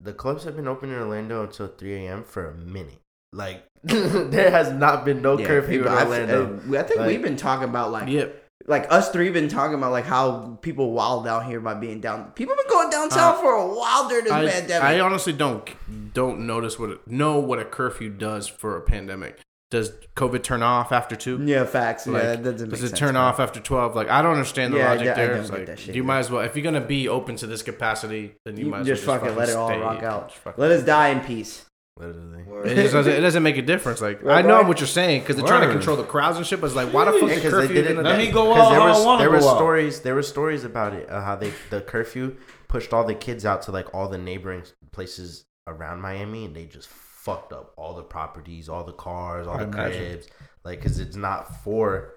the 0.00 0.12
clubs 0.12 0.44
have 0.44 0.54
been 0.54 0.68
open 0.68 0.90
in 0.90 0.98
Orlando 0.98 1.42
until 1.42 1.66
three 1.68 2.06
a.m. 2.06 2.24
for 2.24 2.46
a 2.46 2.54
minute. 2.54 3.00
Like 3.32 3.64
there 3.84 4.50
has 4.50 4.70
not 4.70 5.04
been 5.06 5.22
no 5.22 5.38
Yeah, 5.38 5.46
curfew 5.46 5.78
in 5.78 5.84
people- 5.84 5.96
I've- 5.98 6.10
Orlando. 6.10 6.60
uh, 6.76 6.78
I 6.78 6.82
think 6.82 7.00
Like- 7.00 7.06
we've 7.08 7.22
been 7.22 7.36
talking 7.36 7.68
about 7.68 7.90
like 7.90 8.08
Yeah. 8.08 8.26
Like 8.66 8.86
us 8.92 9.10
three 9.10 9.30
been 9.30 9.48
talking 9.48 9.74
about 9.74 9.92
like 9.92 10.04
how 10.04 10.58
people 10.62 10.92
wild 10.92 11.26
out 11.26 11.46
here 11.46 11.60
by 11.60 11.74
being 11.74 12.00
down. 12.00 12.32
People 12.32 12.56
been 12.56 12.68
going 12.68 12.90
downtown 12.90 13.34
Uh, 13.34 13.40
for 13.40 13.52
a 13.54 13.66
while 13.66 14.08
during 14.08 14.24
this 14.24 14.32
I, 14.32 14.48
pandemic. 14.48 14.82
I 14.82 15.00
honestly 15.00 15.32
don't 15.32 15.68
don't 16.14 16.46
notice 16.46 16.78
what 16.78 16.90
it, 16.90 17.06
know 17.06 17.38
what 17.38 17.58
a 17.58 17.64
curfew 17.64 18.10
does 18.10 18.48
for 18.48 18.76
a 18.76 18.80
pandemic. 18.82 19.38
Does 19.70 19.92
COVID 20.16 20.42
turn 20.42 20.62
off 20.62 20.92
after 20.92 21.14
two? 21.14 21.42
yeah, 21.44 21.64
facts. 21.66 22.06
Like, 22.06 22.22
yeah, 22.22 22.28
that 22.36 22.42
doesn't 22.42 22.68
make 22.68 22.70
Does 22.70 22.82
it 22.84 22.88
sense, 22.88 22.98
turn 23.00 23.16
off 23.16 23.38
after 23.38 23.60
twelve? 23.60 23.94
Like 23.94 24.08
I 24.08 24.22
don't 24.22 24.32
understand 24.32 24.72
the 24.72 24.78
Yeah, 24.78 24.86
I 24.92 24.94
logic 24.96 25.08
I 25.08 25.14
there. 25.14 25.34
don't 25.34 25.42
get 25.42 25.50
like 25.52 25.66
that 25.66 25.78
shit 25.78 25.94
you 25.94 26.02
either. 26.02 26.06
might 26.06 26.18
as 26.20 26.30
well 26.30 26.40
if 26.42 26.56
you're 26.56 26.64
gonna 26.64 26.80
be 26.80 27.06
open 27.08 27.36
to 27.36 27.46
this 27.46 27.62
capacity, 27.62 28.34
then 28.46 28.56
you, 28.56 28.64
You 28.64 28.70
might 28.70 28.80
as 28.80 28.86
just 28.86 29.06
well 29.06 29.18
fucking 29.20 29.36
let 29.36 29.50
it 29.50 29.56
all 29.56 29.68
rock 29.78 30.02
out. 30.02 30.32
Let 30.56 30.70
us 30.72 30.82
die 30.84 31.08
in 31.10 31.20
peace. 31.20 31.66
Literally. 31.98 32.70
It 32.70 32.74
just 32.76 32.92
doesn't. 32.94 33.12
It 33.12 33.20
doesn't 33.20 33.42
make 33.42 33.56
a 33.56 33.62
difference. 33.62 34.00
Like 34.00 34.22
Right, 34.22 34.44
I 34.44 34.46
know 34.48 34.62
what 34.62 34.78
you're 34.80 34.86
saying 34.86 35.22
because 35.22 35.36
they're 35.36 35.46
trying 35.46 35.62
to 35.62 35.66
Word. 35.66 35.72
control 35.74 35.96
the 35.96 36.04
crowds 36.04 36.36
and 36.36 36.46
shit. 36.46 36.60
But 36.60 36.68
it's 36.68 36.76
like, 36.76 36.92
why 36.92 37.04
the 37.04 37.12
fuck 37.12 37.22
Yeah, 37.22 37.28
is 37.28 37.42
'cause 37.42 37.52
they 37.52 37.58
curfew 37.60 37.74
did 37.74 37.86
it- 37.90 37.94
gonna 37.96 38.08
Let 38.08 38.16
do- 38.18 38.24
me 38.26 38.30
go 38.32 38.48
Because 38.54 38.66
out 38.66 38.70
there 38.70 38.80
how 38.80 38.86
I 38.86 38.90
was 38.90 39.04
want 39.04 39.18
to 39.18 39.22
there 39.24 39.30
go 39.30 39.36
was 39.36 39.46
out. 39.46 39.56
stories 39.56 40.00
there 40.00 40.14
were 40.14 40.22
stories 40.22 40.64
about 40.64 40.94
it 40.94 41.10
uh, 41.10 41.20
how 41.22 41.34
they 41.36 41.52
the 41.70 41.80
curfew 41.80 42.36
pushed 42.68 42.92
all 42.92 43.04
the 43.04 43.14
kids 43.14 43.44
out 43.44 43.62
to 43.62 43.72
like 43.72 43.92
all 43.94 44.08
the 44.08 44.18
neighboring 44.18 44.62
places 44.92 45.44
around 45.66 46.00
Miami 46.00 46.44
and 46.44 46.54
they 46.54 46.64
just 46.66 46.88
fucked 46.88 47.52
up 47.52 47.72
all 47.76 47.94
the 47.94 48.02
properties, 48.02 48.68
all 48.68 48.84
the 48.84 48.92
cars, 48.92 49.46
all 49.46 49.54
I 49.56 49.64
the 49.64 49.64
imagine. 49.64 50.06
cribs, 50.06 50.28
like 50.64 50.78
because 50.80 50.98
it's 51.00 51.16
not 51.16 51.62
for 51.64 52.14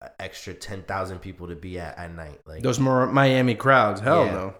an 0.00 0.10
extra 0.20 0.54
ten 0.54 0.82
thousand 0.84 1.18
people 1.18 1.48
to 1.48 1.56
be 1.56 1.78
at 1.80 1.98
at 1.98 2.14
night. 2.14 2.40
Like 2.46 2.62
Those 2.62 2.78
more 2.78 3.06
Miami 3.06 3.54
crowds. 3.56 4.00
Hell 4.00 4.26
Yeah. 4.26 4.32
no. 4.32 4.54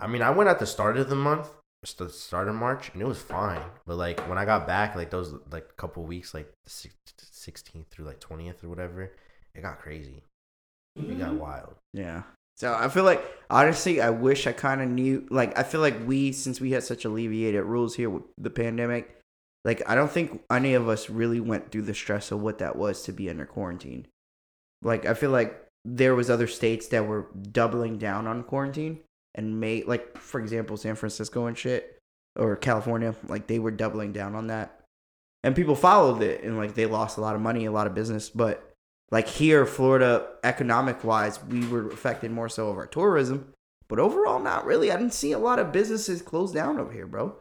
I 0.00 0.06
mean, 0.08 0.22
I 0.22 0.30
went 0.30 0.48
at 0.50 0.58
the 0.58 0.66
start 0.66 0.96
of 0.96 1.08
the 1.08 1.14
month, 1.14 1.48
the 1.82 2.08
start 2.08 2.48
of 2.48 2.54
March, 2.54 2.90
and 2.92 3.02
it 3.02 3.06
was 3.06 3.20
fine. 3.20 3.62
But 3.86 3.96
like 3.96 4.20
when 4.28 4.38
I 4.38 4.44
got 4.44 4.66
back, 4.66 4.94
like 4.94 5.10
those 5.10 5.34
like 5.50 5.76
couple 5.76 6.04
weeks, 6.04 6.32
like 6.32 6.52
sixteenth 6.66 7.88
through 7.90 8.04
like 8.04 8.20
twentieth 8.20 8.62
or 8.62 8.68
whatever, 8.68 9.12
it 9.54 9.62
got 9.62 9.80
crazy. 9.80 10.22
It 10.96 11.18
got 11.18 11.30
mm-hmm. 11.30 11.38
wild. 11.38 11.74
Yeah. 11.92 12.22
So 12.56 12.72
I 12.72 12.88
feel 12.88 13.04
like 13.04 13.22
honestly, 13.50 14.00
I 14.00 14.10
wish 14.10 14.46
I 14.46 14.52
kind 14.52 14.80
of 14.80 14.88
knew. 14.88 15.26
Like, 15.30 15.58
I 15.58 15.62
feel 15.64 15.80
like 15.80 16.06
we, 16.06 16.32
since 16.32 16.60
we 16.60 16.70
had 16.72 16.84
such 16.84 17.04
alleviated 17.04 17.64
rules 17.64 17.96
here 17.96 18.10
with 18.10 18.22
the 18.38 18.50
pandemic, 18.50 19.18
like 19.64 19.82
I 19.88 19.94
don't 19.94 20.10
think 20.10 20.42
any 20.50 20.74
of 20.74 20.88
us 20.88 21.10
really 21.10 21.40
went 21.40 21.72
through 21.72 21.82
the 21.82 21.94
stress 21.94 22.30
of 22.30 22.40
what 22.40 22.58
that 22.58 22.76
was 22.76 23.02
to 23.04 23.12
be 23.12 23.28
under 23.28 23.46
quarantine. 23.46 24.06
Like, 24.82 25.06
I 25.06 25.14
feel 25.14 25.30
like 25.30 25.66
there 25.84 26.14
was 26.14 26.30
other 26.30 26.46
states 26.46 26.88
that 26.88 27.06
were 27.06 27.26
doubling 27.50 27.98
down 27.98 28.26
on 28.28 28.44
quarantine 28.44 29.00
and 29.34 29.60
made, 29.60 29.86
like, 29.86 30.18
for 30.18 30.40
example, 30.40 30.76
San 30.76 30.94
Francisco 30.94 31.46
and 31.46 31.56
shit, 31.56 31.98
or 32.36 32.56
California, 32.56 33.14
like 33.28 33.46
they 33.46 33.58
were 33.58 33.70
doubling 33.70 34.12
down 34.12 34.34
on 34.34 34.46
that, 34.48 34.80
and 35.42 35.56
people 35.56 35.74
followed 35.74 36.22
it, 36.22 36.42
and 36.42 36.56
like 36.56 36.74
they 36.74 36.86
lost 36.86 37.18
a 37.18 37.20
lot 37.20 37.34
of 37.34 37.40
money, 37.40 37.64
a 37.64 37.72
lot 37.72 37.86
of 37.86 37.94
business, 37.94 38.28
but 38.28 38.72
like 39.10 39.28
here, 39.28 39.66
Florida, 39.66 40.26
economic 40.42 41.04
wise, 41.04 41.42
we 41.44 41.66
were 41.68 41.90
affected 41.90 42.30
more 42.30 42.48
so 42.48 42.68
of 42.68 42.78
our 42.78 42.86
tourism, 42.86 43.52
but 43.86 43.98
overall, 43.98 44.40
not 44.40 44.64
really. 44.64 44.90
I 44.90 44.96
didn't 44.96 45.12
see 45.12 45.32
a 45.32 45.38
lot 45.38 45.58
of 45.58 45.72
businesses 45.72 46.22
close 46.22 46.50
down 46.52 46.78
over 46.78 46.90
here, 46.90 47.06
bro. 47.06 47.36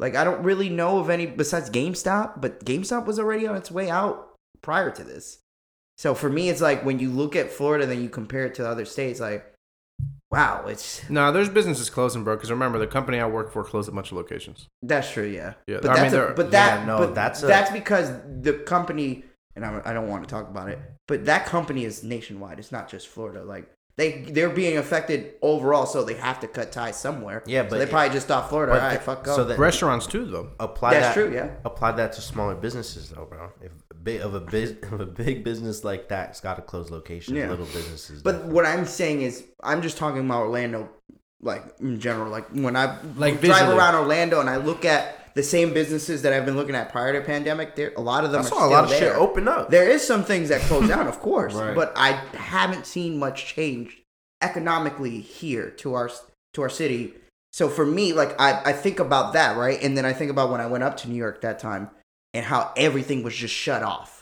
Like, 0.00 0.16
I 0.16 0.24
don't 0.24 0.42
really 0.42 0.68
know 0.68 0.98
of 0.98 1.08
any 1.08 1.26
besides 1.26 1.70
GameStop, 1.70 2.40
but 2.40 2.64
GameStop 2.64 3.06
was 3.06 3.20
already 3.20 3.46
on 3.46 3.54
its 3.54 3.70
way 3.70 3.88
out 3.88 4.34
prior 4.60 4.90
to 4.90 5.04
this. 5.04 5.38
So 5.96 6.16
for 6.16 6.28
me, 6.28 6.48
it's 6.48 6.60
like 6.60 6.84
when 6.84 6.98
you 6.98 7.10
look 7.10 7.36
at 7.36 7.52
Florida, 7.52 7.86
then 7.86 8.02
you 8.02 8.08
compare 8.08 8.46
it 8.46 8.56
to 8.56 8.68
other 8.68 8.84
states, 8.84 9.20
like, 9.20 9.53
wow, 10.34 10.66
it's 10.66 11.08
No, 11.08 11.32
there's 11.32 11.48
businesses 11.48 11.88
closing, 11.90 12.24
bro. 12.24 12.36
Because 12.36 12.50
remember, 12.50 12.78
the 12.78 12.86
company 12.86 13.20
I 13.20 13.26
work 13.26 13.52
for 13.52 13.64
closed 13.64 13.88
a 13.88 13.92
bunch 13.92 14.10
of 14.10 14.16
locations. 14.16 14.68
that's 14.82 15.10
true, 15.10 15.26
yeah. 15.26 15.54
Yeah, 15.66 15.78
but 15.80 15.90
I 15.90 16.02
mean, 16.02 16.12
that's 16.12 16.32
a, 16.32 16.34
but 16.34 16.50
that 16.50 16.80
yeah, 16.80 16.86
no, 16.86 16.98
but 16.98 17.14
that's 17.14 17.40
that's 17.40 17.70
because 17.70 18.10
the 18.40 18.54
company, 18.66 19.24
and 19.56 19.64
I, 19.64 19.80
I 19.84 19.92
don't 19.92 20.08
want 20.08 20.24
to 20.24 20.28
talk 20.28 20.48
about 20.48 20.68
it, 20.68 20.78
but 21.08 21.24
that 21.26 21.46
company 21.46 21.84
is 21.84 22.02
nationwide. 22.02 22.58
It's 22.58 22.72
not 22.72 22.88
just 22.88 23.08
Florida. 23.08 23.44
Like 23.44 23.70
they 23.96 24.22
they're 24.22 24.50
being 24.50 24.76
affected 24.76 25.34
overall, 25.42 25.86
so 25.86 26.02
they 26.02 26.14
have 26.14 26.40
to 26.40 26.48
cut 26.48 26.72
ties 26.72 26.98
somewhere. 26.98 27.42
Yeah, 27.46 27.62
so 27.64 27.70
but 27.70 27.78
they 27.78 27.86
probably 27.86 28.12
just 28.12 28.26
thought 28.26 28.48
Florida. 28.48 28.72
but 28.72 28.82
All 28.82 28.88
right, 28.88 28.98
the- 28.98 29.04
fuck 29.04 29.26
so 29.26 29.42
up. 29.42 29.48
that- 29.48 29.58
Restaurants 29.58 30.06
too, 30.06 30.24
though. 30.26 30.50
apply 30.58 30.94
That's 30.94 31.08
that. 31.08 31.14
true, 31.14 31.32
yeah. 31.34 31.50
Apply 31.64 31.92
that 31.92 32.12
to 32.14 32.20
smaller 32.20 32.54
businesses 32.54 33.10
though, 33.10 33.26
bro. 33.26 33.50
If 33.60 33.72
big 34.02 34.20
of 34.20 34.34
a 34.34 34.40
biz, 34.40 34.74
of 34.92 35.00
a 35.00 35.06
big 35.06 35.44
business 35.44 35.84
like 35.84 36.08
that's 36.08 36.40
got 36.40 36.56
to 36.56 36.62
close 36.62 36.90
locations. 36.90 37.36
Yeah. 37.38 37.48
Little 37.50 37.66
businesses. 37.66 38.22
But 38.22 38.32
don't. 38.42 38.52
what 38.52 38.66
I'm 38.66 38.84
saying 38.86 39.22
is, 39.22 39.44
I'm 39.62 39.80
just 39.80 39.96
talking 39.96 40.20
about 40.26 40.42
Orlando, 40.42 40.88
like 41.40 41.62
in 41.80 42.00
general. 42.00 42.30
Like 42.30 42.48
when 42.50 42.74
I 42.76 42.98
Like 43.16 43.40
drive 43.40 43.58
visually. 43.60 43.76
around 43.78 43.94
Orlando 43.94 44.40
and 44.40 44.50
I 44.50 44.56
look 44.56 44.84
at 44.84 45.20
the 45.34 45.42
same 45.42 45.74
businesses 45.74 46.22
that 46.22 46.32
I've 46.32 46.44
been 46.46 46.56
looking 46.56 46.74
at 46.74 46.90
prior 46.90 47.12
to 47.12 47.20
pandemic, 47.26 47.74
there 47.76 47.92
a 47.96 48.00
lot 48.00 48.24
of 48.24 48.30
them 48.32 48.42
I 48.42 48.44
are 48.44 48.48
saw 48.48 48.56
still 48.56 48.68
a 48.68 48.70
lot 48.70 48.84
of 48.84 48.90
there. 48.90 48.98
shit 49.00 49.12
open 49.16 49.48
up. 49.48 49.70
There 49.70 49.88
is 49.88 50.06
some 50.06 50.24
things 50.24 50.48
that 50.50 50.60
close 50.62 50.88
down, 50.88 51.06
of 51.08 51.20
course, 51.28 51.54
Right. 51.54 51.74
but 51.74 51.92
I 51.96 52.12
haven't 52.36 52.86
seen 52.86 53.18
much 53.18 53.46
change 53.46 54.00
economically 54.42 55.20
here 55.20 55.70
to 55.70 55.94
our 55.94 56.10
to 56.54 56.62
our 56.62 56.68
city. 56.68 57.14
So 57.52 57.68
for 57.68 57.86
me, 57.86 58.12
like 58.12 58.38
I, 58.40 58.60
I 58.66 58.72
think 58.72 58.98
about 59.00 59.32
that, 59.34 59.56
right? 59.56 59.80
And 59.82 59.96
then 59.96 60.04
I 60.04 60.12
think 60.12 60.30
about 60.30 60.50
when 60.50 60.60
I 60.60 60.66
went 60.66 60.84
up 60.84 60.96
to 60.98 61.08
New 61.08 61.14
York 61.16 61.40
that 61.42 61.58
time 61.58 61.90
and 62.32 62.44
how 62.44 62.72
everything 62.76 63.22
was 63.22 63.34
just 63.34 63.54
shut 63.54 63.82
off. 63.82 64.20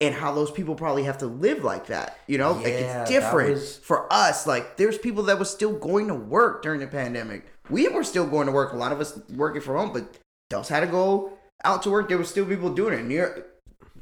And 0.00 0.12
how 0.14 0.32
those 0.34 0.50
people 0.50 0.74
probably 0.74 1.04
have 1.04 1.18
to 1.18 1.26
live 1.26 1.62
like 1.64 1.86
that. 1.86 2.18
You 2.26 2.36
know? 2.36 2.52
like 2.52 2.66
it's 2.66 3.08
different 3.10 3.50
was- 3.52 3.76
for 3.78 4.12
us. 4.12 4.46
Like 4.46 4.76
there's 4.76 4.98
people 4.98 5.22
that 5.24 5.38
was 5.38 5.48
still 5.50 5.72
going 5.72 6.08
to 6.08 6.14
work 6.14 6.62
during 6.62 6.80
the 6.80 6.86
pandemic. 6.88 7.46
We 7.70 7.88
were 7.88 8.04
still 8.04 8.26
going 8.26 8.46
to 8.46 8.52
work. 8.52 8.72
A 8.72 8.76
lot 8.76 8.92
of 8.92 9.00
us 9.00 9.18
working 9.34 9.62
from 9.62 9.76
home, 9.76 9.92
but 9.92 10.18
those 10.54 10.68
had 10.68 10.80
to 10.80 10.86
go 10.86 11.32
out 11.64 11.82
to 11.82 11.90
work, 11.90 12.08
there 12.08 12.18
were 12.18 12.24
still 12.24 12.46
people 12.46 12.72
doing 12.72 12.98
it. 12.98 13.02
New 13.04 13.16
York, 13.16 13.46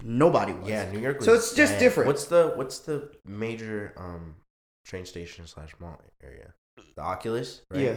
nobody 0.02 0.52
was. 0.52 0.68
Yeah, 0.68 0.90
New 0.90 0.98
York. 0.98 1.18
Was 1.18 1.26
So 1.26 1.34
it's 1.34 1.54
just 1.54 1.78
different. 1.78 2.06
What's 2.08 2.26
the 2.26 2.52
What's 2.56 2.80
the 2.80 3.10
major 3.24 3.94
um 3.96 4.36
train 4.84 5.06
station 5.06 5.46
slash 5.46 5.72
mall 5.80 6.00
area? 6.22 6.52
The 6.96 7.02
Oculus. 7.02 7.62
Right? 7.70 7.80
yeah. 7.80 7.94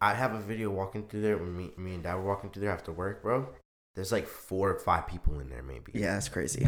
I 0.00 0.14
have 0.14 0.34
a 0.34 0.40
video 0.40 0.70
walking 0.70 1.06
through 1.06 1.22
there 1.22 1.38
when 1.38 1.56
me, 1.56 1.70
me 1.76 1.94
and 1.94 2.02
dad 2.02 2.16
were 2.16 2.24
walking 2.24 2.50
through 2.50 2.62
there 2.62 2.72
after 2.72 2.90
work, 2.90 3.22
bro. 3.22 3.48
There's 3.94 4.10
like 4.10 4.26
four 4.26 4.70
or 4.70 4.78
five 4.78 5.06
people 5.06 5.38
in 5.38 5.48
there, 5.48 5.62
maybe. 5.62 5.92
Yeah, 5.94 6.14
that's 6.14 6.28
crazy. 6.28 6.66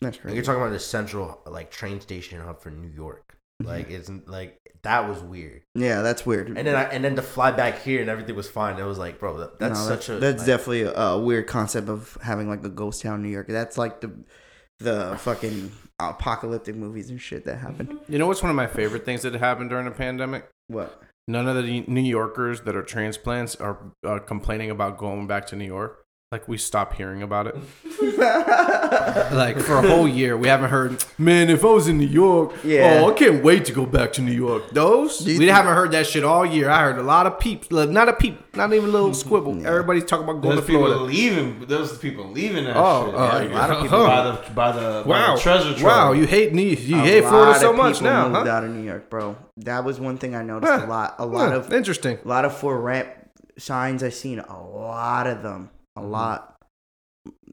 That's 0.00 0.16
crazy. 0.16 0.34
you're 0.34 0.44
talking 0.44 0.62
about 0.62 0.72
the 0.72 0.78
central 0.78 1.42
like 1.46 1.70
train 1.70 2.00
station 2.00 2.40
hub 2.40 2.62
for 2.62 2.70
New 2.70 2.88
York. 2.88 3.36
Like 3.62 3.90
it's 3.90 4.10
like 4.26 4.58
that 4.82 5.08
was 5.08 5.22
weird. 5.22 5.62
yeah, 5.74 6.00
that's 6.02 6.24
weird. 6.24 6.48
And 6.48 6.66
then 6.66 6.74
I 6.74 6.84
and 6.84 7.04
then 7.04 7.16
to 7.16 7.22
fly 7.22 7.50
back 7.50 7.82
here 7.82 8.00
and 8.00 8.08
everything 8.08 8.34
was 8.34 8.48
fine. 8.48 8.78
It 8.78 8.84
was 8.84 8.98
like, 8.98 9.18
bro, 9.18 9.38
that, 9.38 9.58
that's 9.58 9.78
No, 9.80 9.86
such 9.86 10.08
a 10.08 10.14
that's 10.14 10.38
like, 10.38 10.46
definitely 10.46 10.82
a, 10.82 10.92
a 10.94 11.18
weird 11.20 11.46
concept 11.46 11.88
of 11.88 12.16
having 12.22 12.48
like 12.48 12.64
a 12.64 12.68
ghost 12.70 13.02
town, 13.02 13.22
New 13.22 13.28
York. 13.28 13.48
That's 13.48 13.76
like 13.76 14.00
the 14.00 14.12
the 14.78 15.16
fucking 15.20 15.72
apocalyptic 15.98 16.74
movies 16.74 17.10
and 17.10 17.20
shit 17.20 17.44
that 17.44 17.56
happened. 17.58 17.98
You 18.08 18.18
know 18.18 18.26
what's 18.26 18.42
one 18.42 18.48
of 18.50 18.56
my 18.56 18.66
favorite 18.66 19.04
things 19.04 19.22
that 19.22 19.34
happened 19.34 19.68
during 19.70 19.84
the 19.84 19.90
pandemic? 19.90 20.48
What? 20.68 21.02
None 21.28 21.46
of 21.46 21.56
the 21.62 21.84
New 21.86 22.00
Yorkers 22.00 22.62
that 22.62 22.74
are 22.74 22.82
transplants 22.82 23.54
are 23.56 23.92
uh, 24.06 24.18
complaining 24.20 24.70
about 24.70 24.96
going 24.98 25.26
back 25.26 25.46
to 25.48 25.56
New 25.56 25.66
York. 25.66 25.99
Like 26.32 26.46
we 26.46 26.58
stop 26.58 26.94
hearing 26.94 27.22
about 27.24 27.48
it. 27.48 27.56
Like 29.32 29.58
for 29.58 29.76
a 29.78 29.82
whole 29.88 30.06
year, 30.06 30.36
we 30.36 30.46
haven't 30.48 30.70
heard. 30.70 31.02
Man, 31.18 31.48
if 31.50 31.64
I 31.64 31.68
was 31.68 31.88
in 31.88 31.98
New 31.98 32.06
York, 32.06 32.52
Yeah. 32.62 33.00
oh, 33.02 33.10
I 33.10 33.14
can't 33.14 33.42
wait 33.42 33.64
to 33.64 33.72
go 33.72 33.84
back 33.86 34.12
to 34.14 34.22
New 34.22 34.30
York. 34.32 34.70
Those 34.70 35.24
we 35.26 35.46
haven't 35.48 35.74
heard 35.74 35.90
that 35.92 36.06
shit 36.06 36.22
all 36.22 36.44
year. 36.46 36.68
I 36.70 36.82
heard 36.82 36.98
a 36.98 37.02
lot 37.02 37.26
of 37.26 37.38
peeps, 37.40 37.72
like, 37.72 37.88
not 37.88 38.08
a 38.08 38.12
peep, 38.12 38.38
not 38.56 38.72
even 38.72 38.88
a 38.90 38.92
little 38.92 39.12
squibble. 39.14 39.66
Everybody's 39.66 40.04
talking 40.04 40.24
about 40.24 40.40
going 40.42 40.54
There's 40.56 40.66
to 40.66 40.72
people 40.72 40.86
Florida. 40.86 41.04
leaving. 41.04 41.60
those 41.66 41.98
people 41.98 42.28
leaving 42.30 42.64
that 42.64 42.76
Oh, 42.76 43.06
shit. 43.06 43.14
uh, 43.14 43.18
Yeah, 43.18 43.52
a 43.52 43.58
lot 43.58 43.70
of 43.70 43.76
by 43.76 43.82
people- 43.82 43.98
the 43.98 44.50
by 44.54 44.72
the, 44.72 45.02
by 45.04 45.08
Wow, 45.10 45.34
the 45.36 45.40
treasure 45.40 45.70
trove. 45.74 45.82
wow, 45.82 46.12
you 46.12 46.26
hate 46.26 46.52
New, 46.52 46.62
you 46.62 46.96
A 46.96 47.00
hate 47.00 47.24
Florida 47.24 47.58
so 47.58 47.72
much 47.72 48.00
now, 48.02 48.28
moved 48.28 48.46
huh? 48.46 48.52
out 48.54 48.64
of 48.64 48.70
New 48.70 48.84
York, 48.84 49.08
bro. 49.10 49.36
That 49.58 49.84
was 49.84 49.98
one 49.98 50.16
thing 50.18 50.34
I 50.36 50.42
noticed 50.42 50.70
Huh. 50.72 50.86
a 50.86 50.88
lot. 50.88 51.14
A 51.18 51.26
lot 51.26 51.50
Huh, 51.50 51.56
of 51.58 51.72
interesting. 51.72 52.18
a 52.24 52.28
lot 52.28 52.44
of 52.44 52.56
for 52.56 52.78
rent 52.80 53.08
signs 53.58 54.02
I 54.04 54.10
seen. 54.10 54.38
A 54.38 54.60
lot 54.62 55.26
of 55.26 55.42
them. 55.42 55.70
A 56.00 56.02
Mm-hmm. 56.02 56.12
lot. 56.12 56.56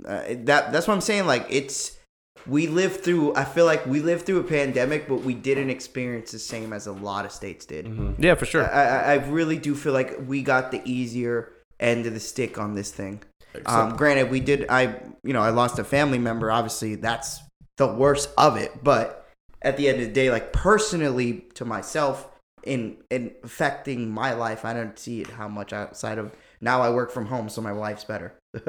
Uh, 0.07 0.23
that 0.45 0.71
that's 0.71 0.87
what 0.87 0.93
I'm 0.93 1.01
saying. 1.01 1.25
Like 1.25 1.45
it's 1.49 1.97
we 2.45 2.67
lived 2.67 3.03
through. 3.03 3.35
I 3.35 3.43
feel 3.43 3.65
like 3.65 3.85
we 3.85 3.99
lived 4.01 4.25
through 4.25 4.39
a 4.39 4.43
pandemic, 4.43 5.07
but 5.07 5.21
we 5.21 5.33
didn't 5.33 5.69
experience 5.69 6.31
the 6.31 6.39
same 6.39 6.71
as 6.71 6.87
a 6.87 6.93
lot 6.93 7.25
of 7.25 7.31
states 7.31 7.65
did. 7.65 7.85
Mm-hmm. 7.85 8.23
Yeah, 8.23 8.35
for 8.35 8.45
sure. 8.45 8.63
I, 8.73 8.83
I, 8.83 8.97
I 9.13 9.13
really 9.27 9.57
do 9.57 9.75
feel 9.75 9.93
like 9.93 10.15
we 10.25 10.41
got 10.41 10.71
the 10.71 10.81
easier 10.85 11.51
end 11.79 12.05
of 12.05 12.13
the 12.13 12.19
stick 12.19 12.57
on 12.57 12.75
this 12.75 12.91
thing. 12.91 13.21
Um, 13.65 13.95
granted, 13.95 14.29
we 14.29 14.39
did. 14.39 14.65
I 14.69 14.95
you 15.23 15.33
know 15.33 15.41
I 15.41 15.49
lost 15.49 15.79
a 15.79 15.83
family 15.83 16.19
member. 16.19 16.51
Obviously, 16.51 16.95
that's 16.95 17.41
the 17.77 17.87
worst 17.87 18.29
of 18.37 18.55
it. 18.55 18.83
But 18.83 19.27
at 19.61 19.75
the 19.77 19.89
end 19.89 19.99
of 19.99 20.07
the 20.07 20.13
day, 20.13 20.29
like 20.31 20.53
personally 20.53 21.45
to 21.55 21.65
myself, 21.65 22.29
in 22.63 22.97
in 23.09 23.31
affecting 23.43 24.09
my 24.11 24.33
life, 24.33 24.63
I 24.63 24.73
don't 24.73 24.97
see 24.97 25.21
it 25.21 25.27
how 25.31 25.47
much 25.49 25.73
outside 25.73 26.17
of 26.19 26.31
now. 26.61 26.81
I 26.81 26.89
work 26.89 27.11
from 27.11 27.25
home, 27.27 27.49
so 27.49 27.61
my 27.61 27.71
life's 27.71 28.03
better. 28.03 28.33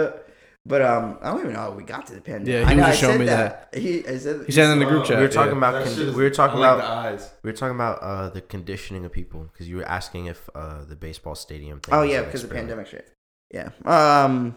but 0.67 0.83
um, 0.83 1.19
I 1.23 1.31
don't 1.31 1.41
even 1.41 1.53
know 1.55 1.61
how 1.61 1.71
we 1.71 1.83
got 1.85 2.07
to 2.09 2.15
the 2.15 2.21
pandemic. 2.21 2.49
Yeah, 2.49 2.59
he 2.61 2.65
I 2.65 2.75
was 2.75 2.77
know, 2.77 2.87
just 2.87 3.03
I 3.03 3.07
showing 3.07 3.27
said 3.27 3.67
me 3.75 3.81
He, 3.81 4.07
I 4.07 4.19
said, 4.19 4.47
He 4.47 4.53
said 4.53 4.71
in 4.71 4.79
the 4.79 4.85
group 4.87 5.03
Oh, 5.05 5.07
chat. 5.07 5.17
we 5.19 5.23
were 5.23 5.29
talking 5.29 5.53
yeah. 5.53 5.59
about 5.59 5.85
con- 5.85 5.95
shit 5.95 6.15
we 6.15 6.23
were 6.23 6.31
talking 6.31 6.59
like 6.61 6.75
about 6.75 6.85
the 6.85 6.91
eyes. 6.93 7.31
we 7.43 7.51
were 7.51 7.57
talking 7.57 7.75
about 7.75 7.99
uh 8.03 8.29
the 8.31 8.41
conditioning 8.43 9.05
of 9.05 9.13
people 9.13 9.49
because 9.53 9.69
you 9.69 9.77
were 9.77 9.85
asking 9.89 10.27
if 10.27 10.49
uh 10.55 10.85
the 10.85 10.97
baseball 10.97 11.35
stadium 11.35 11.81
thing 11.81 11.95
Oh 11.95 12.03
yeah, 12.03 12.23
because 12.23 12.43
of 12.45 12.51
the 12.51 12.55
pandemic 12.55 12.87
shit. 12.89 13.11
Yeah. 13.53 13.71
Um. 13.87 14.57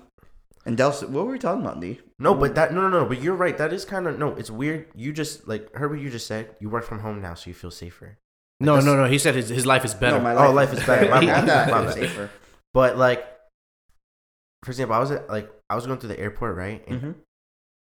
And 0.66 0.78
Delsa, 0.78 1.10
what 1.10 1.26
were 1.26 1.32
we 1.32 1.40
talking 1.40 1.62
about, 1.62 1.80
D? 1.80 2.00
No, 2.20 2.36
but 2.36 2.54
that 2.56 2.72
no 2.74 2.82
no 2.82 3.00
no. 3.00 3.06
But 3.06 3.22
you're 3.22 3.36
right. 3.36 3.58
That 3.58 3.74
is 3.74 3.84
kind 3.86 4.06
of 4.06 4.20
no. 4.20 4.36
It's 4.36 4.52
weird. 4.52 4.88
You 4.94 5.12
just 5.14 5.48
like 5.48 5.74
heard 5.74 5.90
what 5.90 6.00
you 6.00 6.10
just 6.12 6.28
said. 6.28 6.56
You 6.60 6.70
work 6.70 6.84
from 6.84 7.00
home 7.00 7.22
now, 7.22 7.34
so 7.36 7.50
you 7.50 7.54
feel 7.56 7.72
safer. 7.72 8.18
No, 8.60 8.80
no, 8.80 8.96
no. 8.96 9.06
He 9.06 9.18
said 9.18 9.34
his, 9.34 9.50
his 9.50 9.66
life 9.66 9.84
is 9.86 9.96
better. 9.96 10.18
No, 10.18 10.24
my 10.24 10.36
Oh, 10.36 10.52
life 10.52 10.72
is 10.72 10.84
better. 10.86 11.10
My 11.10 11.18
I 11.22 11.26
bad. 11.26 11.48
thought 11.48 11.72
My 11.72 11.82
it 11.82 11.86
was 11.86 11.96
bad. 11.96 12.04
safer. 12.10 12.30
But 12.74 12.98
like, 12.98 13.26
for 14.64 14.72
example, 14.72 14.96
I 14.96 15.00
was 15.00 15.12
at 15.12 15.30
like 15.30 15.52
I 15.70 15.76
was 15.76 15.86
going 15.86 16.00
through 16.00 16.10
the 16.10 16.20
airport, 16.20 16.56
right? 16.56 16.84
And 16.88 17.02
Mm-hmm. 17.02 17.12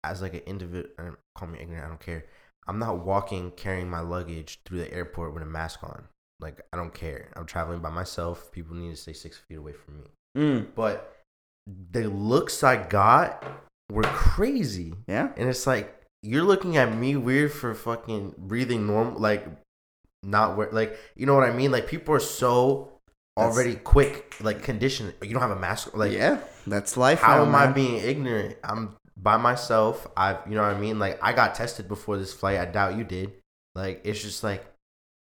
as 0.04 0.22
like 0.22 0.34
an 0.34 0.42
individual, 0.46 1.16
call 1.36 1.48
me 1.48 1.58
ignorant. 1.60 1.84
I 1.84 1.88
don't 1.88 2.00
care. 2.00 2.24
I'm 2.66 2.78
not 2.78 3.04
walking 3.04 3.50
carrying 3.52 3.88
my 3.90 4.00
luggage 4.00 4.60
through 4.64 4.78
the 4.78 4.92
airport 4.92 5.34
with 5.34 5.42
a 5.42 5.46
mask 5.46 5.82
on. 5.82 6.04
Like 6.40 6.62
I 6.72 6.76
don't 6.76 6.94
care. 6.94 7.28
I'm 7.36 7.46
traveling 7.46 7.80
by 7.80 7.90
myself. 7.90 8.50
People 8.52 8.76
need 8.76 8.90
to 8.90 8.96
stay 8.96 9.12
six 9.12 9.38
feet 9.38 9.56
away 9.58 9.72
from 9.72 9.98
me. 9.98 10.04
Mm. 10.38 10.66
But 10.74 11.16
the 11.92 12.08
looks 12.08 12.62
I 12.64 12.76
got 12.76 13.44
were 13.90 14.02
crazy. 14.02 14.94
Yeah. 15.06 15.30
And 15.36 15.48
it's 15.48 15.66
like 15.66 15.94
you're 16.22 16.44
looking 16.44 16.76
at 16.76 16.94
me 16.96 17.16
weird 17.16 17.52
for 17.52 17.74
fucking 17.74 18.34
breathing 18.38 18.86
normal, 18.86 19.20
like 19.20 19.46
not 20.22 20.56
where, 20.56 20.70
like 20.70 20.96
you 21.16 21.26
know 21.26 21.34
what 21.34 21.48
I 21.48 21.52
mean. 21.52 21.70
Like 21.72 21.86
people 21.86 22.14
are 22.14 22.20
so 22.20 22.92
That's- 23.36 23.54
already 23.54 23.76
quick, 23.76 24.36
like 24.40 24.62
conditioned. 24.62 25.14
You 25.22 25.32
don't 25.32 25.42
have 25.42 25.50
a 25.52 25.58
mask, 25.58 25.96
like 25.96 26.12
yeah, 26.12 26.38
that's 26.66 26.96
life. 26.96 27.20
how 27.20 27.36
now, 27.36 27.42
am 27.46 27.54
I 27.54 27.66
man. 27.66 27.74
being 27.74 27.96
ignorant? 27.96 28.56
I'm 28.64 28.96
by 29.16 29.36
myself. 29.36 30.06
I, 30.16 30.38
you 30.48 30.54
know 30.56 30.62
what 30.62 30.74
I 30.74 30.78
mean. 30.80 30.98
Like 30.98 31.18
I 31.22 31.32
got 31.32 31.54
tested 31.54 31.88
before 31.88 32.16
this 32.18 32.32
flight. 32.34 32.58
I 32.58 32.64
doubt 32.66 32.96
you 32.96 33.04
did. 33.04 33.32
Like 33.74 34.00
it's 34.04 34.20
just 34.20 34.42
like 34.42 34.64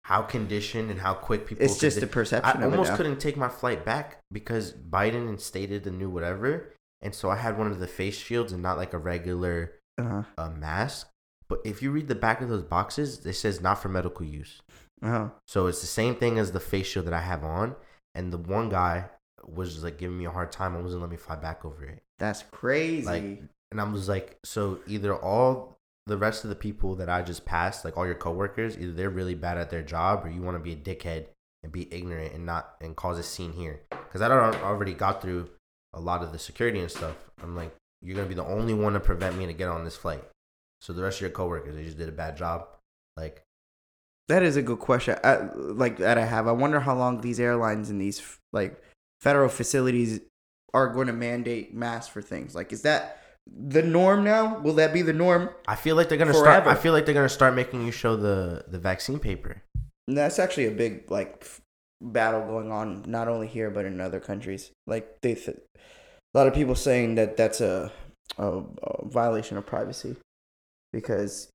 how 0.02 0.22
conditioned 0.22 0.90
and 0.90 1.00
how 1.00 1.14
quick 1.14 1.46
people. 1.46 1.64
It's 1.64 1.78
just 1.78 2.02
a 2.02 2.06
perception 2.06 2.62
I 2.62 2.66
of 2.66 2.72
it 2.72 2.76
almost 2.76 2.94
couldn't 2.94 3.20
take 3.20 3.36
my 3.36 3.48
flight 3.48 3.84
back 3.84 4.18
because 4.32 4.72
Biden 4.72 5.28
instated 5.28 5.84
the 5.84 5.90
new 5.90 6.10
whatever, 6.10 6.72
and 7.00 7.14
so 7.14 7.30
I 7.30 7.36
had 7.36 7.56
one 7.56 7.68
of 7.70 7.78
the 7.78 7.86
face 7.86 8.18
shields 8.18 8.52
and 8.52 8.62
not 8.62 8.76
like 8.76 8.92
a 8.92 8.98
regular 8.98 9.72
Uh-huh. 9.98 10.22
uh, 10.36 10.50
mask. 10.50 11.08
But 11.48 11.60
if 11.64 11.80
you 11.82 11.90
read 11.90 12.08
the 12.08 12.14
back 12.14 12.40
of 12.40 12.48
those 12.48 12.62
boxes, 12.64 13.24
it 13.24 13.34
says 13.34 13.60
not 13.60 13.80
for 13.80 13.88
medical 13.88 14.26
use. 14.26 14.60
Uh-huh. 15.02 15.28
So 15.46 15.66
it's 15.68 15.80
the 15.82 15.86
same 15.86 16.16
thing 16.16 16.38
as 16.38 16.52
the 16.52 16.60
face 16.60 16.86
shield 16.86 17.06
that 17.06 17.12
I 17.14 17.20
have 17.20 17.44
on. 17.44 17.76
And 18.14 18.32
the 18.32 18.38
one 18.38 18.68
guy 18.68 19.06
was 19.44 19.72
just 19.72 19.84
like 19.84 19.98
giving 19.98 20.16
me 20.16 20.24
a 20.24 20.30
hard 20.30 20.52
time 20.52 20.74
and 20.74 20.82
wasn't 20.84 21.02
letting 21.02 21.12
me 21.12 21.16
fly 21.16 21.36
back 21.36 21.64
over 21.64 21.84
it. 21.84 22.02
That's 22.18 22.44
crazy. 22.50 23.06
Like, 23.06 23.42
and 23.70 23.80
I 23.80 23.84
was 23.84 24.08
like, 24.08 24.38
so 24.44 24.78
either 24.86 25.14
all 25.14 25.78
the 26.06 26.16
rest 26.16 26.44
of 26.44 26.50
the 26.50 26.56
people 26.56 26.96
that 26.96 27.08
I 27.08 27.22
just 27.22 27.44
passed, 27.44 27.84
like 27.84 27.96
all 27.96 28.06
your 28.06 28.14
coworkers, 28.14 28.78
either 28.78 28.92
they're 28.92 29.10
really 29.10 29.34
bad 29.34 29.58
at 29.58 29.70
their 29.70 29.82
job 29.82 30.24
or 30.24 30.30
you 30.30 30.42
want 30.42 30.56
to 30.56 30.62
be 30.62 30.72
a 30.72 30.76
dickhead 30.76 31.26
and 31.62 31.72
be 31.72 31.92
ignorant 31.92 32.34
and 32.34 32.46
not 32.46 32.74
and 32.80 32.94
cause 32.94 33.18
a 33.18 33.22
scene 33.22 33.52
here. 33.52 33.80
Because 33.90 34.22
I 34.22 34.28
don't 34.28 34.62
already 34.62 34.94
got 34.94 35.22
through 35.22 35.50
a 35.92 36.00
lot 36.00 36.22
of 36.22 36.32
the 36.32 36.38
security 36.38 36.78
and 36.80 36.90
stuff. 36.90 37.16
I'm 37.42 37.56
like, 37.56 37.74
you're 38.02 38.14
gonna 38.14 38.28
be 38.28 38.34
the 38.34 38.44
only 38.44 38.74
one 38.74 38.92
to 38.92 39.00
prevent 39.00 39.36
me 39.36 39.46
to 39.46 39.52
get 39.52 39.68
on 39.68 39.84
this 39.84 39.96
flight. 39.96 40.22
So 40.82 40.92
the 40.92 41.02
rest 41.02 41.18
of 41.18 41.22
your 41.22 41.30
coworkers, 41.30 41.74
they 41.74 41.84
just 41.84 41.96
did 41.96 42.08
a 42.08 42.12
bad 42.12 42.36
job. 42.36 42.66
Like, 43.16 43.42
that 44.28 44.42
is 44.42 44.56
a 44.56 44.62
good 44.62 44.78
question. 44.78 45.16
I, 45.22 45.48
like 45.54 45.98
that 45.98 46.18
I 46.18 46.24
have. 46.24 46.46
I 46.48 46.52
wonder 46.52 46.80
how 46.80 46.96
long 46.96 47.20
these 47.20 47.38
airlines 47.40 47.90
and 47.90 48.00
these 48.00 48.22
like 48.52 48.82
federal 49.20 49.48
facilities 49.48 50.20
are 50.72 50.88
going 50.88 51.06
to 51.06 51.12
mandate 51.12 51.74
masks 51.74 52.12
for 52.12 52.20
things. 52.22 52.54
Like, 52.54 52.72
is 52.72 52.82
that 52.82 53.20
the 53.46 53.82
norm 53.82 54.24
now? 54.24 54.58
Will 54.58 54.74
that 54.74 54.92
be 54.92 55.02
the 55.02 55.12
norm? 55.12 55.50
I 55.68 55.76
feel 55.76 55.96
like 55.96 56.08
they're 56.08 56.18
gonna 56.18 56.32
Forever. 56.32 56.62
start. 56.62 56.66
I 56.66 56.80
feel 56.80 56.92
like 56.92 57.04
they're 57.06 57.14
gonna 57.14 57.28
start 57.28 57.54
making 57.54 57.84
you 57.84 57.92
show 57.92 58.16
the 58.16 58.64
the 58.68 58.78
vaccine 58.78 59.18
paper. 59.18 59.62
And 60.08 60.16
that's 60.16 60.38
actually 60.38 60.66
a 60.66 60.70
big 60.70 61.10
like 61.10 61.38
f- 61.42 61.60
battle 62.02 62.46
going 62.46 62.72
on, 62.72 63.04
not 63.06 63.28
only 63.28 63.46
here 63.46 63.70
but 63.70 63.84
in 63.84 64.00
other 64.00 64.20
countries. 64.20 64.70
Like 64.86 65.20
they, 65.22 65.34
th- 65.34 65.56
a 65.58 66.38
lot 66.38 66.46
of 66.46 66.54
people 66.54 66.74
saying 66.74 67.14
that 67.14 67.36
that's 67.36 67.60
a, 67.60 67.92
a, 68.38 68.46
a 68.82 69.06
violation 69.08 69.56
of 69.56 69.64
privacy 69.66 70.16
because 70.92 71.48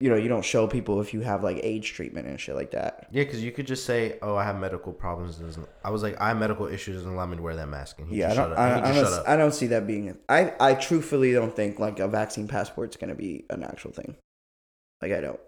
you 0.00 0.10
know 0.10 0.16
you 0.16 0.28
don't 0.28 0.44
show 0.44 0.66
people 0.66 1.00
if 1.00 1.14
you 1.14 1.20
have 1.22 1.42
like 1.42 1.58
age 1.62 1.92
treatment 1.94 2.26
and 2.26 2.38
shit 2.38 2.54
like 2.54 2.70
that. 2.72 3.06
Yeah, 3.10 3.24
because 3.24 3.42
you 3.42 3.50
could 3.52 3.66
just 3.66 3.84
say, 3.86 4.18
"Oh, 4.22 4.36
I 4.36 4.44
have 4.44 4.58
medical 4.58 4.92
problems." 4.92 5.36
Doesn't 5.36 5.66
I 5.84 5.90
was 5.90 6.02
like, 6.02 6.20
"I 6.20 6.28
have 6.28 6.38
medical 6.38 6.66
issues." 6.66 6.96
Doesn't 6.96 7.12
allow 7.12 7.26
me 7.26 7.36
to 7.36 7.42
wear 7.42 7.56
that 7.56 7.68
mask. 7.68 7.98
And 7.98 8.08
he 8.08 8.16
yeah, 8.18 8.30
I 8.30 8.34
don't, 8.34 8.36
shut 8.36 8.52
up. 8.52 8.58
I, 8.58 8.90
I, 8.90 8.92
don't. 8.92 9.28
I 9.28 9.36
don't 9.36 9.54
see 9.54 9.68
that 9.68 9.86
being. 9.86 10.16
I 10.28 10.52
I 10.60 10.74
truthfully 10.74 11.32
don't 11.32 11.54
think 11.54 11.78
like 11.78 11.98
a 11.98 12.08
vaccine 12.08 12.46
passport 12.48 12.90
is 12.90 12.96
going 12.96 13.10
to 13.10 13.16
be 13.16 13.44
an 13.50 13.62
actual 13.64 13.92
thing. 13.92 14.16
Like 15.00 15.12
I 15.12 15.20
don't. 15.20 15.40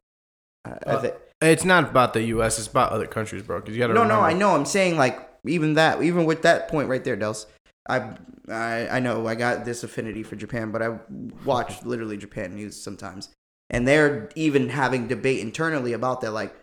I, 0.65 0.71
I 0.71 0.75
Uh, 0.93 1.01
thi- 1.03 1.13
It's 1.43 1.65
not 1.65 1.91
about 1.91 2.15
the 2.15 2.23
U.S. 2.25 2.59
It's 2.59 2.69
about 2.69 2.93
other 2.93 3.07
countries, 3.07 3.43
bro. 3.43 3.61
Because 3.61 3.75
you 3.75 3.81
got 3.81 3.89
to 3.89 3.95
no, 3.95 4.05
no, 4.05 4.21
I 4.21 4.33
know. 4.33 4.55
I'm 4.55 4.65
saying 4.65 4.97
like 4.97 5.29
even 5.45 5.75
that, 5.75 6.03
even 6.03 6.25
with 6.25 6.43
that 6.43 6.69
point 6.69 6.89
right 6.89 7.05
there, 7.05 7.17
Dels. 7.17 7.47
I, 7.89 8.11
I, 8.51 8.89
I 8.89 9.01
know 9.01 9.27
I 9.27 9.35
got 9.35 9.65
this 9.65 9.83
affinity 9.83 10.23
for 10.23 10.37
Japan, 10.37 10.71
but 10.73 10.83
I 10.83 10.99
watch 11.45 11.83
literally 11.85 12.19
Japan 12.19 12.55
news 12.55 12.77
sometimes, 12.81 13.31
and 13.71 13.87
they're 13.87 14.31
even 14.35 14.71
having 14.71 15.09
debate 15.09 15.41
internally 15.41 15.93
about 15.93 16.21
that. 16.23 16.33
Like, 16.33 16.55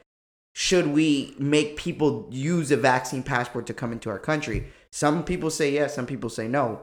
should 0.54 0.88
we 0.88 1.36
make 1.38 1.76
people 1.76 2.28
use 2.32 2.72
a 2.72 2.78
vaccine 2.78 3.24
passport 3.24 3.66
to 3.68 3.74
come 3.74 3.92
into 3.92 4.10
our 4.10 4.20
country? 4.20 4.68
Some 4.92 5.24
people 5.24 5.50
say 5.50 5.72
yes, 5.72 5.94
some 5.94 6.06
people 6.06 6.30
say 6.30 6.48
no. 6.48 6.82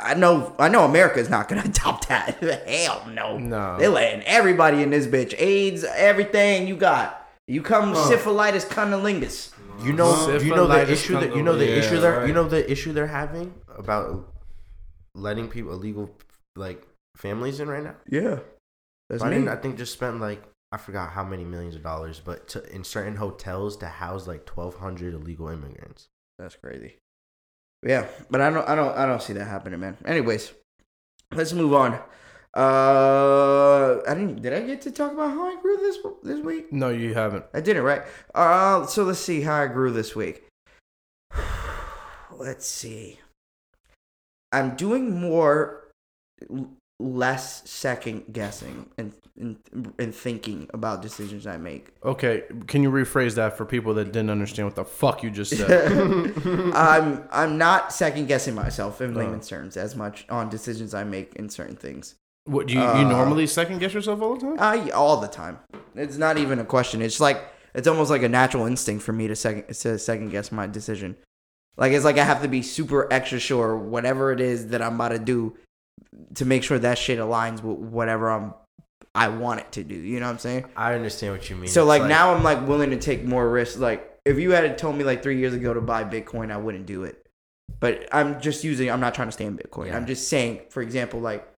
I 0.00 0.14
know, 0.14 0.54
I 0.58 0.68
know, 0.68 0.84
America 0.84 1.20
is 1.20 1.30
not 1.30 1.48
going 1.48 1.62
to 1.62 1.68
adopt 1.68 2.08
that. 2.08 2.42
Hell 2.68 3.06
no. 3.12 3.38
No. 3.38 3.78
They're 3.78 3.88
letting 3.88 4.22
everybody 4.24 4.82
in 4.82 4.90
this 4.90 5.06
bitch. 5.06 5.34
AIDS, 5.38 5.84
everything 5.84 6.66
you 6.66 6.76
got. 6.76 7.26
You 7.48 7.62
come 7.62 7.94
syphilitis, 7.94 8.66
cunnilingus. 8.66 9.52
You 9.84 9.92
know, 9.92 10.38
you 10.38 10.54
know 10.54 10.66
the 10.66 10.90
issue 10.90 11.14
that 11.20 11.36
you 11.36 11.42
know 11.42 11.54
the 11.56 11.66
Yeah, 11.66 11.76
issue 11.76 12.00
they're 12.00 12.18
right. 12.20 12.26
you 12.28 12.32
know 12.34 12.48
the 12.48 12.68
issue 12.70 12.92
they're 12.92 13.06
having 13.06 13.54
about 13.76 14.32
letting 15.14 15.48
people 15.48 15.72
illegal 15.72 16.10
like 16.56 16.82
families 17.16 17.60
in 17.60 17.68
right 17.68 17.84
now. 17.84 17.94
Yeah, 18.08 18.38
that's 19.08 19.22
me. 19.24 19.48
I 19.48 19.56
think 19.56 19.76
just 19.76 19.92
spent 19.92 20.20
like 20.20 20.42
I 20.72 20.76
forgot 20.76 21.10
how 21.10 21.24
many 21.24 21.44
millions 21.44 21.76
of 21.76 21.82
dollars, 21.82 22.20
but 22.24 22.48
to, 22.48 22.74
in 22.74 22.84
certain 22.84 23.16
hotels 23.16 23.76
to 23.78 23.86
house 23.86 24.26
like 24.26 24.46
twelve 24.46 24.76
hundred 24.76 25.14
illegal 25.14 25.48
immigrants. 25.48 26.08
That's 26.38 26.56
crazy. 26.56 26.96
Yeah, 27.82 28.06
but 28.30 28.40
I 28.40 28.50
don't, 28.50 28.68
I 28.68 28.74
don't, 28.74 28.96
I 28.96 29.06
don't 29.06 29.22
see 29.22 29.32
that 29.34 29.44
happening, 29.44 29.80
man. 29.80 29.96
Anyways, 30.04 30.52
let's 31.32 31.52
move 31.52 31.72
on. 31.72 32.00
Uh, 32.56 34.00
I 34.08 34.14
didn't. 34.14 34.42
Did 34.42 34.54
I 34.54 34.60
get 34.60 34.80
to 34.82 34.90
talk 34.90 35.12
about 35.12 35.30
how 35.30 35.46
I 35.46 35.60
grew 35.60 35.76
this 35.76 35.98
this 36.22 36.40
week? 36.40 36.72
No, 36.72 36.88
you 36.88 37.12
haven't. 37.14 37.44
I 37.52 37.60
didn't, 37.60 37.82
right? 37.82 38.02
Uh, 38.34 38.86
so 38.86 39.04
let's 39.04 39.20
see 39.20 39.42
how 39.42 39.62
I 39.62 39.66
grew 39.66 39.90
this 39.90 40.16
week. 40.16 40.44
let's 42.32 42.66
see. 42.66 43.20
I'm 44.52 44.74
doing 44.74 45.20
more, 45.20 45.88
l- 46.50 46.70
less 46.98 47.68
second 47.68 48.24
guessing 48.32 48.88
and 48.98 49.12
and, 49.38 49.58
and 49.98 50.14
thinking 50.14 50.66
about 50.72 51.02
decisions 51.02 51.46
I 51.46 51.58
make. 51.58 51.88
Okay, 52.02 52.44
can 52.66 52.82
you 52.82 52.90
rephrase 52.90 53.34
that 53.34 53.54
for 53.58 53.66
people 53.66 53.92
that 53.94 54.06
didn't 54.06 54.30
understand 54.30 54.66
what 54.66 54.76
the 54.76 54.84
fuck 54.86 55.22
you 55.22 55.30
just 55.30 55.54
said? 55.54 56.32
I'm 56.74 57.22
I'm 57.30 57.58
not 57.58 57.92
second 57.92 58.28
guessing 58.28 58.54
myself 58.54 59.00
in 59.02 59.14
Oh. 59.14 59.18
layman's 59.20 59.46
terms 59.48 59.76
as 59.76 59.94
much 59.94 60.24
on 60.30 60.48
decisions 60.48 60.94
I 60.94 61.04
make 61.04 61.34
in 61.36 61.50
certain 61.50 61.76
things. 61.76 62.14
what 62.46 62.66
do 62.68 62.74
you, 62.74 62.80
Uh, 62.80 62.98
you 63.00 63.04
normally 63.06 63.46
second 63.46 63.78
guess 63.78 63.92
yourself 63.92 64.22
all 64.22 64.36
the 64.36 64.40
time? 64.46 64.56
I 64.58 64.88
all 64.90 65.20
the 65.20 65.28
time. 65.28 65.58
It's 65.94 66.16
not 66.16 66.38
even 66.38 66.58
a 66.58 66.64
question. 66.64 67.02
It's 67.02 67.20
like 67.20 67.42
it's 67.74 67.86
almost 67.86 68.10
like 68.10 68.22
a 68.22 68.28
natural 68.30 68.64
instinct 68.64 69.04
for 69.04 69.12
me 69.12 69.28
to 69.28 69.36
second 69.36 69.64
to 69.74 69.98
second 69.98 70.30
guess 70.30 70.50
my 70.50 70.66
decision. 70.66 71.14
Like 71.76 71.92
it's 71.92 72.06
like 72.06 72.16
I 72.16 72.24
have 72.24 72.40
to 72.40 72.48
be 72.48 72.62
super 72.62 73.06
extra 73.12 73.38
sure 73.38 73.76
whatever 73.76 74.32
it 74.32 74.40
is 74.40 74.68
that 74.68 74.80
I'm 74.80 74.94
about 74.94 75.10
to 75.10 75.18
do 75.18 75.58
to 76.34 76.44
make 76.44 76.62
sure 76.62 76.78
that 76.78 76.98
shit 76.98 77.18
aligns 77.18 77.62
with 77.62 77.78
whatever 77.78 78.30
I'm 78.30 78.54
I 79.14 79.28
want 79.28 79.60
it 79.60 79.72
to 79.72 79.84
do. 79.84 79.94
You 79.94 80.20
know 80.20 80.26
what 80.26 80.32
I'm 80.32 80.38
saying? 80.38 80.66
I 80.76 80.94
understand 80.94 81.32
what 81.32 81.48
you 81.48 81.56
mean. 81.56 81.68
So 81.68 81.82
It's 81.82 81.88
like, 81.88 82.04
now 82.04 82.34
I'm 82.34 82.42
like 82.42 82.66
willing 82.68 82.90
to 82.90 82.98
take 82.98 83.24
more 83.24 83.48
risks. 83.48 83.78
Like 83.78 84.18
if 84.26 84.38
you 84.38 84.50
had 84.50 84.76
told 84.76 84.96
me 84.96 85.04
like 85.04 85.22
three 85.22 85.38
years 85.38 85.54
ago 85.54 85.72
to 85.72 85.80
buy 85.80 86.04
Bitcoin, 86.04 86.52
I 86.52 86.58
wouldn't 86.58 86.86
do 86.86 87.04
it. 87.04 87.26
But 87.80 88.08
I'm 88.12 88.40
just 88.40 88.62
using. 88.62 88.90
I'm 88.90 89.00
not 89.00 89.14
trying 89.14 89.28
to 89.28 89.32
stay 89.32 89.46
in 89.46 89.56
Bitcoin. 89.56 89.86
Yeah. 89.86 89.96
I'm 89.96 90.06
just 90.06 90.28
saying, 90.28 90.60
for 90.68 90.82
example, 90.82 91.20
like 91.20 91.48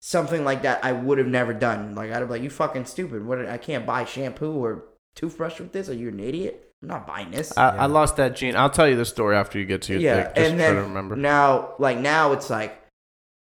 something 0.00 0.44
like 0.44 0.62
that, 0.62 0.84
I 0.84 0.92
would 0.92 1.18
have 1.18 1.26
never 1.26 1.54
done. 1.54 1.94
Like 1.94 2.10
I'd 2.10 2.20
have 2.20 2.30
like, 2.30 2.42
you 2.42 2.50
fucking 2.50 2.84
stupid. 2.84 3.24
What? 3.24 3.46
I 3.46 3.56
can't 3.56 3.86
buy 3.86 4.04
shampoo 4.04 4.52
or 4.52 4.84
toothbrush 5.14 5.60
with 5.60 5.72
this. 5.72 5.88
Are 5.88 5.94
you 5.94 6.08
an 6.08 6.20
idiot? 6.20 6.72
I'm 6.82 6.88
not 6.88 7.06
buying 7.06 7.30
this. 7.30 7.56
I, 7.56 7.74
Yeah. 7.74 7.82
I 7.84 7.86
lost 7.86 8.16
that 8.16 8.36
gene. 8.36 8.56
I'll 8.56 8.70
tell 8.70 8.88
you 8.88 8.96
the 8.96 9.04
story 9.04 9.36
after 9.36 9.58
you 9.58 9.64
get 9.64 9.82
to 9.82 9.92
your 9.92 10.02
yeah, 10.02 10.24
thing. 10.24 10.34
Just 10.34 10.50
and 10.50 10.58
try 10.58 10.66
then 10.66 10.76
to 10.76 10.82
remember. 10.82 11.16
now, 11.16 11.74
like 11.78 11.98
now, 11.98 12.32
it's 12.32 12.50
like 12.50 12.81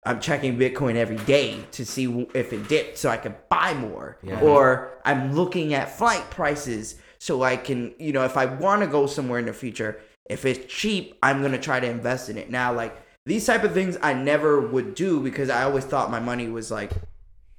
I'm 0.05 0.21
checking 0.21 0.59
Bitcoin 0.59 0.97
every 0.97 1.19
day 1.19 1.65
to 1.73 1.87
see 1.87 2.27
if 2.35 2.53
it 2.53 2.69
dipped, 2.69 2.99
so 2.99 3.09
I 3.09 3.17
can 3.17 3.37
buy 3.49 3.73
more. 3.75 4.19
Yeah. 4.23 4.41
Or 4.41 4.99
I'm 5.05 5.35
looking 5.35 5.75
at 5.75 5.97
flight 5.97 6.29
prices 6.31 6.97
so 7.19 7.43
I 7.43 7.57
can, 7.57 7.95
you 7.99 8.13
know, 8.13 8.25
if 8.25 8.37
I 8.37 8.47
want 8.47 8.83
to 8.83 8.89
go 8.89 9.07
somewhere 9.07 9.39
in 9.39 9.47
the 9.47 9.53
future, 9.53 10.01
if 10.29 10.45
it's 10.45 10.73
cheap, 10.73 11.17
I'm 11.23 11.41
gonna 11.41 11.59
try 11.59 11.79
to 11.79 11.89
invest 11.89 12.29
in 12.29 12.37
it. 12.37 12.51
Now, 12.51 12.73
like 12.73 12.97
these 13.27 13.47
type 13.47 13.63
of 13.63 13.73
things, 13.75 13.97
I 14.03 14.13
never 14.13 14.61
would 14.61 14.97
do 14.97 15.21
because 15.21 15.51
I 15.51 15.63
always 15.63 15.85
thought 15.85 16.11
my 16.11 16.21
money 16.21 16.49
was 16.49 16.71
like 16.71 16.91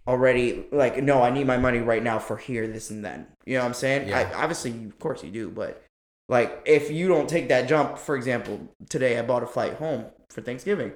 already 0.06 0.66
like 0.72 1.02
no, 1.02 1.22
I 1.22 1.30
need 1.30 1.48
my 1.48 1.58
money 1.58 1.80
right 1.80 2.04
now 2.04 2.20
for 2.20 2.36
here, 2.36 2.68
this, 2.68 2.90
and 2.90 3.06
then. 3.06 3.28
You 3.46 3.56
know 3.56 3.62
what 3.62 3.68
I'm 3.68 3.74
saying? 3.74 4.10
Yeah. 4.10 4.32
I, 4.34 4.44
obviously, 4.44 4.72
of 4.72 5.00
course, 5.00 5.24
you 5.24 5.32
do, 5.32 5.50
but 5.50 5.82
like 6.28 6.62
if 6.66 6.92
you 6.92 7.08
don't 7.08 7.30
take 7.30 7.48
that 7.48 7.70
jump, 7.70 7.98
for 7.98 8.18
example, 8.18 8.70
today 8.90 9.18
I 9.18 9.22
bought 9.22 9.44
a 9.44 9.48
flight 9.48 9.76
home 9.76 10.06
for 10.30 10.42
Thanksgiving. 10.42 10.92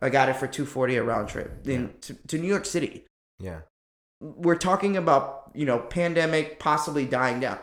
I 0.00 0.10
got 0.10 0.28
it 0.28 0.36
for 0.36 0.46
240 0.46 0.96
a 0.96 1.02
round 1.02 1.28
trip 1.28 1.66
in 1.66 1.94
to, 2.02 2.14
to 2.28 2.38
New 2.38 2.46
York 2.48 2.64
City. 2.66 3.04
yeah, 3.40 3.60
We're 4.20 4.56
talking 4.56 4.96
about, 4.96 5.50
you 5.54 5.66
know, 5.66 5.78
pandemic 5.78 6.58
possibly 6.58 7.04
dying 7.04 7.40
down. 7.40 7.58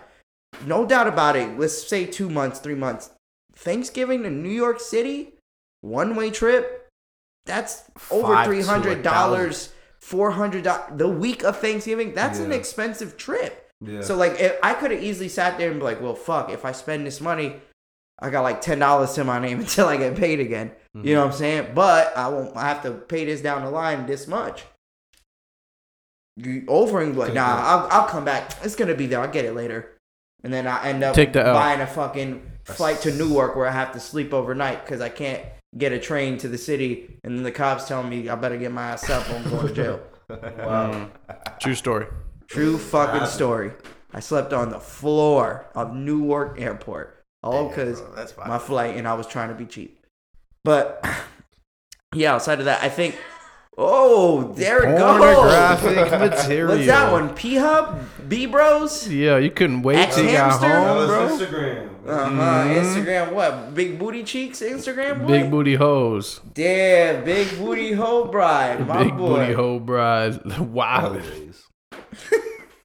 No 0.65 0.86
doubt 0.86 1.08
about 1.08 1.36
it. 1.36 1.58
Let's 1.60 1.88
say 1.88 2.06
2 2.06 2.30
months, 2.30 2.60
3 2.60 2.76
months. 2.76 3.12
Thanksgiving 3.56 4.24
to 4.24 4.30
New 4.30 4.50
York 4.50 4.80
City, 4.80 5.34
one 5.82 6.15
way 6.15 6.30
trip. 6.30 6.88
That's 7.45 7.84
over 8.10 8.34
Five 8.34 8.48
$300, 8.48 9.04
$400 10.02 10.98
the 10.98 11.08
week 11.08 11.43
of 11.43 11.58
Thanksgiving. 11.60 12.13
That's 12.13 12.39
an 12.39 12.52
expensive 12.52 13.17
trip. 13.17 13.69
Yeah. 13.82 14.02
So 14.02 14.15
like, 14.15 14.39
if 14.39 14.58
I 14.63 14.74
could 14.74 14.91
have 14.91 15.04
easily 15.04 15.30
sat 15.30 15.58
there 15.58 15.69
and 15.69 15.80
be 15.80 15.84
like, 15.86 16.02
"Well, 16.02 16.15
fuck, 16.15 16.50
if 16.50 16.65
I 16.65 16.71
spend 16.71 17.06
this 17.06 17.21
money, 17.21 17.62
I 18.19 18.30
got 18.30 18.41
like 18.41 18.62
ten 18.62 18.80
dollars 18.80 19.13
to 19.13 19.23
my 19.23 19.39
name 19.39 19.60
until 19.65 19.88
I 19.88 19.97
get 19.97 20.15
paid 20.15 20.39
again." 20.39 20.71
You 20.93 21.13
know 21.13 21.25
what 21.25 21.34
I'm 21.34 21.38
saying? 21.38 21.71
But 21.75 22.15
I 22.15 22.30
won't. 22.30 22.56
I 22.56 22.69
have 22.69 22.82
to 22.84 22.91
pay 22.91 23.25
this 23.25 23.41
down 23.41 23.65
the 23.65 23.69
line 23.69 24.06
this 24.06 24.28
much. 24.28 24.63
You 26.38 26.63
over 26.67 27.01
and 27.01 27.13
be 27.13 27.19
like, 27.19 27.34
nah, 27.34 27.43
I'll, 27.45 27.88
I'll 27.91 28.08
come 28.08 28.23
back. 28.25 28.51
It's 28.63 28.75
gonna 28.75 28.95
be 28.95 29.06
there. 29.06 29.19
I'll 29.19 29.32
get 29.32 29.45
it 29.45 29.54
later. 29.54 29.97
And 30.43 30.54
then 30.54 30.67
I 30.67 30.88
end 30.88 31.04
up 31.04 31.15
Take 31.15 31.34
the 31.34 31.43
buying 31.43 31.82
a 31.82 31.88
fucking 31.88 32.51
flight 32.65 33.01
to 33.01 33.12
Newark 33.13 33.56
where 33.56 33.67
I 33.67 33.71
have 33.71 33.91
to 33.93 33.99
sleep 33.99 34.34
overnight 34.34 34.86
because 34.86 35.01
I 35.01 35.10
can't 35.10 35.43
get 35.78 35.91
a 35.91 35.99
train 35.99 36.38
to 36.39 36.47
the 36.47 36.58
city. 36.58 37.19
And 37.23 37.36
then 37.36 37.43
the 37.43 37.51
cops 37.51 37.88
tell 37.88 38.04
me 38.04 38.30
I 38.30 38.36
better 38.36 38.58
get 38.58 38.71
my 38.71 38.91
ass 38.91 39.10
up 39.10 39.30
or 39.30 39.36
I'm 39.36 39.49
going 39.49 39.67
to 39.67 39.73
jail. 39.73 39.99
Mm. 40.28 41.12
True 41.60 41.75
story. 41.75 42.08
True 42.47 42.80
fucking 42.80 43.28
story. 43.28 43.73
I 44.12 44.21
slept 44.21 44.54
on 44.54 44.71
the 44.71 44.80
floor 44.80 45.67
of 45.75 45.95
Newark 45.95 46.60
Airport. 46.60 47.14
All 47.45 47.69
because 47.69 48.01
that's 48.15 48.36
my 48.38 48.58
flight 48.58 48.97
and 48.97 49.08
I 49.08 49.13
was 49.13 49.27
trying 49.27 49.49
to 49.49 49.55
be 49.55 49.65
cheap. 49.65 49.99
But 50.63 51.05
yeah, 52.15 52.34
outside 52.34 52.60
of 52.60 52.65
that, 52.65 52.84
I 52.84 52.89
think. 52.89 53.17
Oh, 53.77 54.53
there 54.53 54.84
it 54.88 54.97
goes. 54.97 55.17
Pornographic 55.19 56.12
material. 56.31 56.75
What's 56.75 56.88
that 56.88 57.12
one? 57.12 57.36
P 57.36 57.55
Hub? 57.58 57.99
B 58.29 58.45
Bros? 58.45 59.05
Yeah, 59.10 59.38
you 59.38 59.51
couldn't 59.51 59.81
wait 59.81 60.12
till 60.12 60.23
you 60.25 60.31
got 60.31 60.62
xHamster? 60.62 60.86
home, 60.86 60.97
was 60.97 61.08
bro. 61.10 61.27
Instagram. 61.27 61.89
Uh 62.08 62.29
huh. 62.29 62.63
Mhm. 62.63 62.75
Instagram 62.81 63.31
what? 63.34 63.75
Big 63.75 63.99
booty 63.99 64.23
cheeks 64.23 64.62
Instagram 64.62 65.21
boy? 65.21 65.27
Big 65.27 65.51
booty 65.51 65.75
hoes. 65.75 66.39
Damn, 66.53 67.25
big 67.25 67.58
booty 67.58 67.91
hoe 67.91 68.25
bride. 68.25 68.88
My 68.88 69.03
Big 69.03 69.17
boy. 69.17 69.39
booty 69.39 69.53
hoe 69.53 69.79
bride. 69.79 70.39
Wow. 70.60 71.08
Always. 71.08 71.63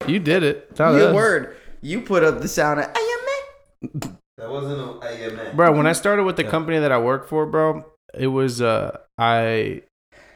You 0.08 0.18
did 0.18 0.42
it. 0.42 0.74
That's 0.74 0.96
Your 0.98 1.14
word. 1.14 1.56
You 1.82 2.00
put 2.00 2.24
up 2.24 2.40
the 2.40 2.48
sound 2.48 2.80
of 2.80 2.86
Ayame. 2.92 4.16
That 4.40 4.48
wasn't 4.50 4.80
a 4.80 5.26
AMA. 5.26 5.52
bro 5.54 5.72
when 5.72 5.86
i 5.86 5.92
started 5.92 6.24
with 6.24 6.36
the 6.36 6.44
Yeah. 6.44 6.50
company 6.50 6.78
that 6.78 6.90
i 6.90 6.98
work 6.98 7.28
for 7.28 7.44
bro 7.44 7.84
it 8.14 8.28
was 8.28 8.62
uh 8.62 8.96
i 9.18 9.82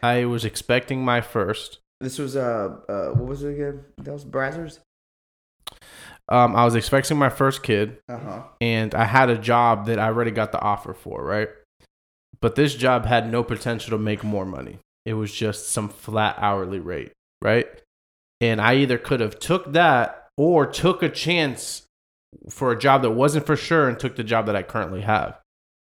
i 0.02 0.26
was 0.26 0.44
expecting 0.44 1.02
my 1.04 1.20
first 1.22 1.78
This 2.00 2.18
was 2.18 2.36
uh 2.36 2.76
uh 2.88 3.08
what 3.16 3.26
was 3.26 3.42
it 3.42 3.54
again? 3.54 3.84
That 3.98 4.12
was 4.12 4.24
Brazzers? 4.26 4.80
um 6.28 6.54
i 6.56 6.64
was 6.64 6.74
expecting 6.74 7.16
my 7.16 7.28
first 7.30 7.62
kid 7.62 7.98
Uh-huh. 8.08 8.42
and 8.60 8.94
i 8.94 9.04
had 9.04 9.30
a 9.30 9.38
job 9.38 9.86
that 9.86 9.98
i 9.98 10.06
already 10.06 10.30
got 10.30 10.52
the 10.52 10.60
offer 10.60 10.92
for 10.94 11.24
right 11.24 11.48
but 12.40 12.56
this 12.56 12.74
job 12.74 13.06
had 13.06 13.30
no 13.30 13.42
potential 13.42 13.90
to 13.90 13.98
make 13.98 14.22
more 14.22 14.44
money 14.44 14.78
it 15.06 15.14
was 15.14 15.32
just 15.32 15.68
some 15.68 15.88
flat 15.88 16.36
hourly 16.38 16.78
rate 16.78 17.12
right 17.42 17.66
and 18.40 18.60
i 18.60 18.74
either 18.74 18.98
could 18.98 19.20
have 19.20 19.38
took 19.38 19.72
that 19.72 20.28
or 20.36 20.66
took 20.66 21.02
a 21.02 21.08
chance 21.08 21.82
for 22.50 22.72
a 22.72 22.78
job 22.78 23.02
that 23.02 23.10
wasn't 23.10 23.44
for 23.46 23.56
sure 23.56 23.88
and 23.88 23.98
took 23.98 24.16
the 24.16 24.24
job 24.24 24.46
that 24.46 24.56
i 24.56 24.62
currently 24.62 25.00
have 25.02 25.38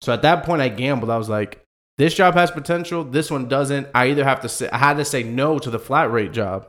so 0.01 0.13
at 0.13 0.21
that 0.21 0.43
point 0.43 0.61
i 0.61 0.69
gambled 0.69 1.09
i 1.11 1.17
was 1.17 1.29
like 1.29 1.63
this 1.97 2.13
job 2.13 2.33
has 2.35 2.51
potential 2.51 3.03
this 3.03 3.29
one 3.31 3.47
doesn't 3.47 3.87
i 3.95 4.07
either 4.07 4.23
have 4.23 4.39
to 4.41 4.49
say 4.49 4.69
i 4.69 4.77
had 4.77 4.97
to 4.97 5.05
say 5.05 5.23
no 5.23 5.57
to 5.59 5.69
the 5.69 5.79
flat 5.79 6.11
rate 6.11 6.31
job 6.31 6.67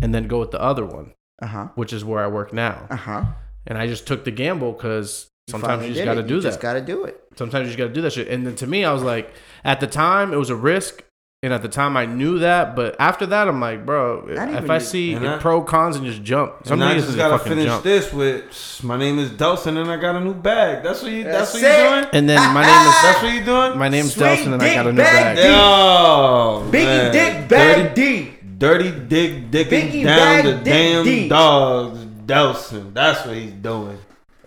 and 0.00 0.14
then 0.14 0.26
go 0.28 0.38
with 0.40 0.50
the 0.50 0.60
other 0.60 0.84
one 0.84 1.12
Uh-huh. 1.42 1.68
which 1.74 1.92
is 1.92 2.04
where 2.04 2.22
i 2.22 2.26
work 2.26 2.52
now 2.52 2.86
Uh-huh. 2.90 3.24
and 3.66 3.76
i 3.78 3.86
just 3.86 4.06
took 4.06 4.24
the 4.24 4.30
gamble 4.30 4.72
because 4.72 5.28
sometimes 5.48 5.86
you 5.86 5.92
just 5.94 6.04
got 6.04 6.14
to 6.14 6.22
do 6.22 6.36
you 6.36 6.40
that 6.40 6.48
just 6.50 6.60
gotta 6.60 6.80
do 6.80 7.04
it. 7.04 7.20
sometimes 7.36 7.62
you 7.64 7.66
just 7.74 7.78
got 7.78 7.88
to 7.88 7.92
do 7.92 8.00
that 8.02 8.12
shit. 8.12 8.28
And 8.28 8.46
then 8.46 8.54
to 8.56 8.66
me, 8.66 8.84
I 8.84 8.92
was 8.92 9.02
like, 9.02 9.34
at 9.64 9.80
the 9.80 9.88
time, 9.88 10.32
it 10.32 10.36
was 10.36 10.50
a 10.50 10.56
risk. 10.56 11.02
And 11.44 11.52
at 11.52 11.60
the 11.60 11.68
time, 11.68 11.96
I 11.96 12.06
knew 12.06 12.38
that. 12.38 12.76
But 12.76 12.94
after 13.00 13.26
that, 13.26 13.48
I'm 13.48 13.60
like, 13.60 13.84
bro, 13.84 14.26
if 14.28 14.70
I 14.70 14.78
see 14.78 15.14
And 15.14 15.26
I- 15.26 15.38
pro 15.38 15.60
cons 15.60 15.96
and 15.96 16.06
just 16.06 16.22
jump. 16.22 16.52
Some 16.64 16.80
And 16.80 16.88
I 16.88 16.94
just 16.94 17.06
just 17.06 17.18
gotta 17.18 17.36
finish 17.40 17.64
jump. 17.64 17.82
this 17.82 18.12
with 18.12 18.80
my 18.84 18.96
name 18.96 19.18
is 19.18 19.30
Delson 19.30 19.76
and 19.76 19.90
I 19.90 19.96
got 19.96 20.14
a 20.14 20.20
new 20.20 20.34
bag. 20.34 20.84
That's 20.84 21.02
what 21.02 21.10
you. 21.10 21.24
That's, 21.24 21.52
That's 21.52 21.54
what 21.54 21.62
you 21.94 22.00
doing. 22.00 22.10
And 22.12 22.28
then 22.28 22.54
my 22.54 22.62
name 22.62 22.86
is 22.88 23.02
That's 23.02 23.22
what 23.24 23.32
you 23.34 23.44
doing. 23.44 23.76
my 23.76 23.88
name's 23.88 24.14
Sweet 24.14 24.22
Delson, 24.24 24.52
and 24.52 24.62
I 24.62 24.72
got 24.74 24.86
a 24.86 24.92
new 24.92 24.98
bag. 25.02 25.36
bag. 25.36 25.44
Yo, 25.44 26.64
Biggie 26.70 26.84
man. 26.84 27.12
Dick 27.12 27.48
Bag 27.48 27.94
D. 27.96 28.34
Dirty, 28.58 28.90
dirty 28.92 29.00
dick 29.08 29.50
dicking 29.50 29.90
Biggie 29.90 30.04
down 30.04 30.16
Bag 30.18 30.44
the 30.44 30.52
Dick 30.52 30.64
damn 30.64 31.04
D. 31.04 31.28
dogs. 31.28 31.98
Delson. 32.24 32.94
That's 32.94 33.26
what 33.26 33.34
he's 33.34 33.50
doing. 33.50 33.98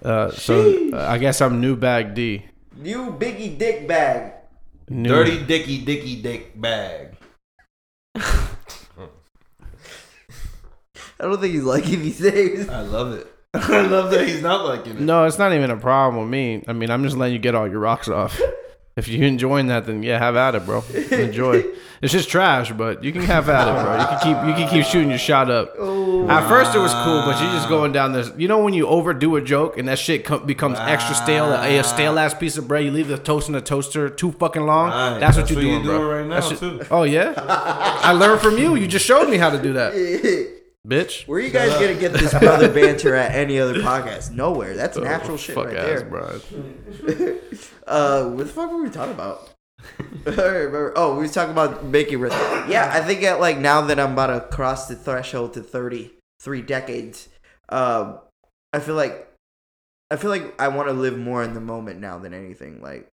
Uh, 0.01 0.31
so 0.31 0.91
uh, 0.93 1.05
I 1.10 1.17
guess 1.17 1.41
I'm 1.41 1.60
new 1.60 1.75
bag 1.75 2.13
D. 2.15 2.45
You 2.81 3.13
Biggie 3.19 3.58
Dick 3.58 3.86
Bag. 3.86 4.31
New. 4.89 5.10
Dirty 5.10 5.43
dicky 5.43 5.84
dicky 5.84 6.21
dick 6.21 6.60
bag. 6.60 7.15
I 11.17 11.24
don't 11.24 11.39
think 11.39 11.54
he's 11.54 11.63
liking 11.63 12.02
these 12.02 12.19
days. 12.19 12.69
I 12.69 12.82
love 12.82 13.13
it. 13.13 13.28
I 13.54 13.82
love 13.88 14.12
that 14.12 14.28
he's 14.28 14.41
not 14.41 14.65
liking 14.65 14.98
it. 14.98 15.02
No, 15.02 15.24
it's 15.26 15.39
not 15.39 15.54
even 15.54 15.71
a 15.71 15.78
problem 15.78 16.21
with 16.21 16.30
me. 16.30 16.63
I 16.67 16.74
mean, 16.74 16.91
I'm 16.91 17.04
just 17.04 17.15
letting 17.15 17.34
you 17.34 17.39
get 17.39 17.56
all 17.56 17.67
your 17.67 17.80
rocks 17.80 18.10
off. 18.10 18.39
If 18.97 19.10
you're 19.10 19.27
enjoying 19.27 19.67
that, 19.67 19.86
then 19.88 20.03
yeah, 20.03 20.17
have 20.19 20.38
at 20.38 20.55
it, 20.55 20.65
bro. 20.65 20.81
Enjoy. 21.12 21.65
it's 22.01 22.13
just 22.13 22.29
trash, 22.29 22.71
but 22.71 23.03
you 23.03 23.12
can 23.12 23.23
have 23.23 23.49
at 23.49 23.67
it, 23.67 23.84
bro. 23.84 23.99
You 23.99 24.08
can 24.08 24.19
keep 24.19 24.47
you 24.47 24.53
can 24.65 24.69
keep 24.73 24.86
shooting 24.86 25.10
your 25.10 25.17
shot 25.19 25.51
up. 25.51 25.73
Oh, 25.77 26.29
At 26.29 26.47
first, 26.47 26.73
it 26.73 26.79
was 26.79 26.93
cool, 27.03 27.21
but 27.25 27.41
you're 27.41 27.51
just 27.51 27.67
going 27.67 27.91
down 27.91 28.13
this. 28.13 28.31
You 28.38 28.47
know 28.47 28.63
when 28.63 28.73
you 28.73 28.88
overdo 28.88 29.36
a 29.36 29.41
joke 29.41 29.77
and 29.77 29.89
that 29.89 29.99
shit 29.99 30.23
com- 30.23 30.45
becomes 30.45 30.79
extra 30.79 31.13
stale, 31.13 31.51
a, 31.51 31.77
a 31.79 31.84
stale 31.84 32.17
ass 32.17 32.34
piece 32.34 32.55
of 32.55 32.69
bread. 32.69 32.86
You 32.86 32.91
leave 32.91 33.10
the 33.10 33.17
toast 33.17 33.49
in 33.49 33.53
the 33.53 33.60
toaster 33.62 34.10
too 34.10 34.31
fucking 34.31 34.62
long. 34.62 34.91
Right, 34.91 35.19
that's 35.19 35.36
what 35.36 35.49
you're 35.49 35.58
what 35.58 35.62
doing, 35.62 35.73
you're 35.84 35.84
bro. 35.84 35.97
doing 35.97 36.29
right 36.29 36.39
now, 36.39 36.79
shit-. 36.79 36.88
Oh 36.89 37.03
yeah, 37.03 37.34
I 37.38 38.13
learned 38.13 38.39
from 38.39 38.58
you. 38.58 38.75
You 38.75 38.88
just 38.88 39.05
showed 39.05 39.29
me 39.29 39.36
how 39.36 39.49
to 39.49 39.62
do 39.62 39.73
that, 39.73 39.91
bitch. 40.86 41.28
Where 41.28 41.39
are 41.39 41.41
you 41.41 41.50
guys 41.50 41.71
gonna 41.74 41.95
get 41.95 42.13
this 42.13 42.34
brother 42.39 42.71
banter 42.71 43.15
at 43.15 43.34
any 43.34 43.60
other 43.60 43.76
podcast? 43.76 44.32
Nowhere. 44.32 44.76
That's 44.76 44.98
natural 44.98 45.38
shit 45.38 45.58
Oh, 45.58 45.63
Fuck 45.63 45.74
right 45.74 45.78
ass, 45.78 46.02
there. 46.02 46.06
bro. 46.06 46.39
Uh, 47.88 48.30
what 48.30 48.48
the 48.48 48.52
fuck 48.54 48.71
were 48.71 48.82
we 48.82 48.89
talking 48.89 49.13
about? 49.13 49.52
I 50.26 50.30
remember. 50.32 50.93
Oh, 50.95 51.13
we 51.13 51.19
were 51.19 51.28
talking 51.28 51.52
about 51.52 51.86
making 51.86 52.19
risk. 52.19 52.36
Yeah, 52.67 52.89
I 52.91 53.02
think 53.02 53.21
at 53.24 53.39
like 53.39 53.60
now 53.60 53.82
that 53.82 54.00
I'm 54.00 54.13
about 54.13 54.28
to 54.50 54.56
cross 54.56 54.88
the 54.88 54.95
threshold 54.95 55.54
to 55.54 55.62
thirty 55.62 56.12
three 56.39 56.62
decades, 56.63 57.30
um, 57.69 58.17
I 58.74 58.80
feel 58.80 58.95
like 58.95 59.28
I 60.10 60.15
feel 60.15 60.32
like 60.32 60.60
I 60.60 60.69
want 60.69 60.88
to 60.88 60.93
live 60.93 61.17
more 61.17 61.43
in 61.43 61.54
the 61.54 61.62
moment 61.62 62.00
now 62.00 62.17
than 62.17 62.34
anything. 62.34 62.82
Like, 62.82 63.08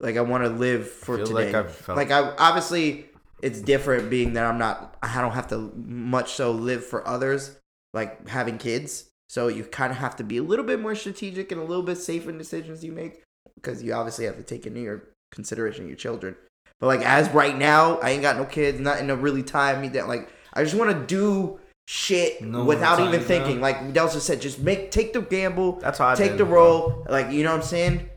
like 0.00 0.16
I 0.16 0.22
want 0.22 0.44
to 0.44 0.50
live 0.50 0.88
for 0.88 1.18
feel 1.18 1.26
today. 1.26 1.52
like 1.52 1.54
I've 1.54 1.74
felt- 1.74 1.98
like 1.98 2.10
I 2.10 2.34
obviously 2.38 3.06
it's 3.44 3.60
different 3.60 4.08
being 4.08 4.32
that 4.32 4.46
I'm 4.46 4.56
not. 4.56 4.96
I 5.02 5.20
don't 5.20 5.32
have 5.32 5.48
to 5.48 5.70
much 5.76 6.32
so 6.32 6.50
live 6.50 6.82
for 6.82 7.06
others. 7.06 7.58
Like 7.92 8.26
having 8.26 8.56
kids, 8.56 9.10
so 9.28 9.48
you 9.48 9.64
kind 9.64 9.92
of 9.92 9.98
have 9.98 10.16
to 10.16 10.24
be 10.24 10.38
a 10.38 10.42
little 10.42 10.64
bit 10.64 10.80
more 10.80 10.94
strategic 10.94 11.52
and 11.52 11.60
a 11.60 11.64
little 11.64 11.82
bit 11.82 11.96
safe 11.96 12.26
in 12.26 12.38
decisions 12.38 12.82
you 12.82 12.90
make 12.90 13.22
because 13.54 13.82
you 13.82 13.92
obviously 13.92 14.24
have 14.24 14.36
to 14.38 14.42
take 14.42 14.66
into 14.66 14.80
your 14.80 15.04
consideration 15.30 15.86
your 15.86 15.96
children. 15.96 16.34
But 16.80 16.86
like 16.86 17.02
as 17.02 17.28
right 17.30 17.56
now, 17.56 17.98
I 17.98 18.10
ain't 18.10 18.22
got 18.22 18.36
no 18.36 18.46
kids, 18.46 18.80
not 18.80 18.98
in 18.98 19.10
a 19.10 19.16
really 19.16 19.42
time 19.42 19.82
me 19.82 19.88
that 19.88 20.08
like 20.08 20.30
I 20.54 20.64
just 20.64 20.74
want 20.74 20.90
to 20.90 21.06
do 21.06 21.60
shit 21.86 22.40
No 22.40 22.64
without 22.64 22.98
even 22.98 23.20
thinking. 23.20 23.60
Like 23.60 23.92
Delsa 23.92 24.20
said, 24.20 24.40
just 24.40 24.58
make 24.58 24.90
take 24.90 25.12
the 25.12 25.20
gamble, 25.20 25.72
That's 25.80 25.98
how 25.98 26.08
I 26.08 26.14
take 26.14 26.38
the 26.38 26.46
role. 26.46 27.06
Like 27.08 27.30
you 27.30 27.44
know 27.44 27.50
what 27.50 27.60
I'm 27.60 27.66
saying? 27.66 28.08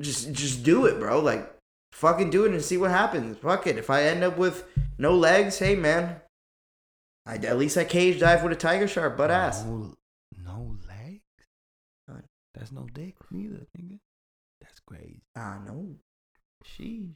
Just 0.00 0.32
just 0.32 0.62
do 0.62 0.84
it, 0.84 1.00
bro. 1.00 1.20
Like 1.20 1.51
fucking 1.92 2.30
do 2.30 2.44
it 2.44 2.52
and 2.52 2.62
see 2.62 2.76
what 2.76 2.90
happens. 2.90 3.38
Fuck 3.38 3.66
it. 3.66 3.76
If 3.78 3.90
I 3.90 4.02
end 4.04 4.24
up 4.24 4.36
with 4.36 4.64
no 4.98 5.14
legs, 5.14 5.58
hey 5.58 5.74
man, 5.76 6.16
I 7.26 7.36
at 7.36 7.58
least 7.58 7.76
I 7.78 7.84
cage 7.84 8.20
dive 8.20 8.42
with 8.42 8.52
a 8.52 8.56
tiger 8.56 8.88
shark 8.88 9.16
butt 9.16 9.30
ass. 9.30 9.64
No, 9.64 9.94
no 10.44 10.76
legs. 10.88 11.20
That's 12.54 12.70
no 12.72 12.86
dick 12.92 13.14
neither, 13.30 13.66
nigga. 13.78 13.98
That's 14.60 14.78
crazy. 14.86 15.22
Ah 15.36 15.58
no. 15.66 15.96
Sheesh. 16.64 17.08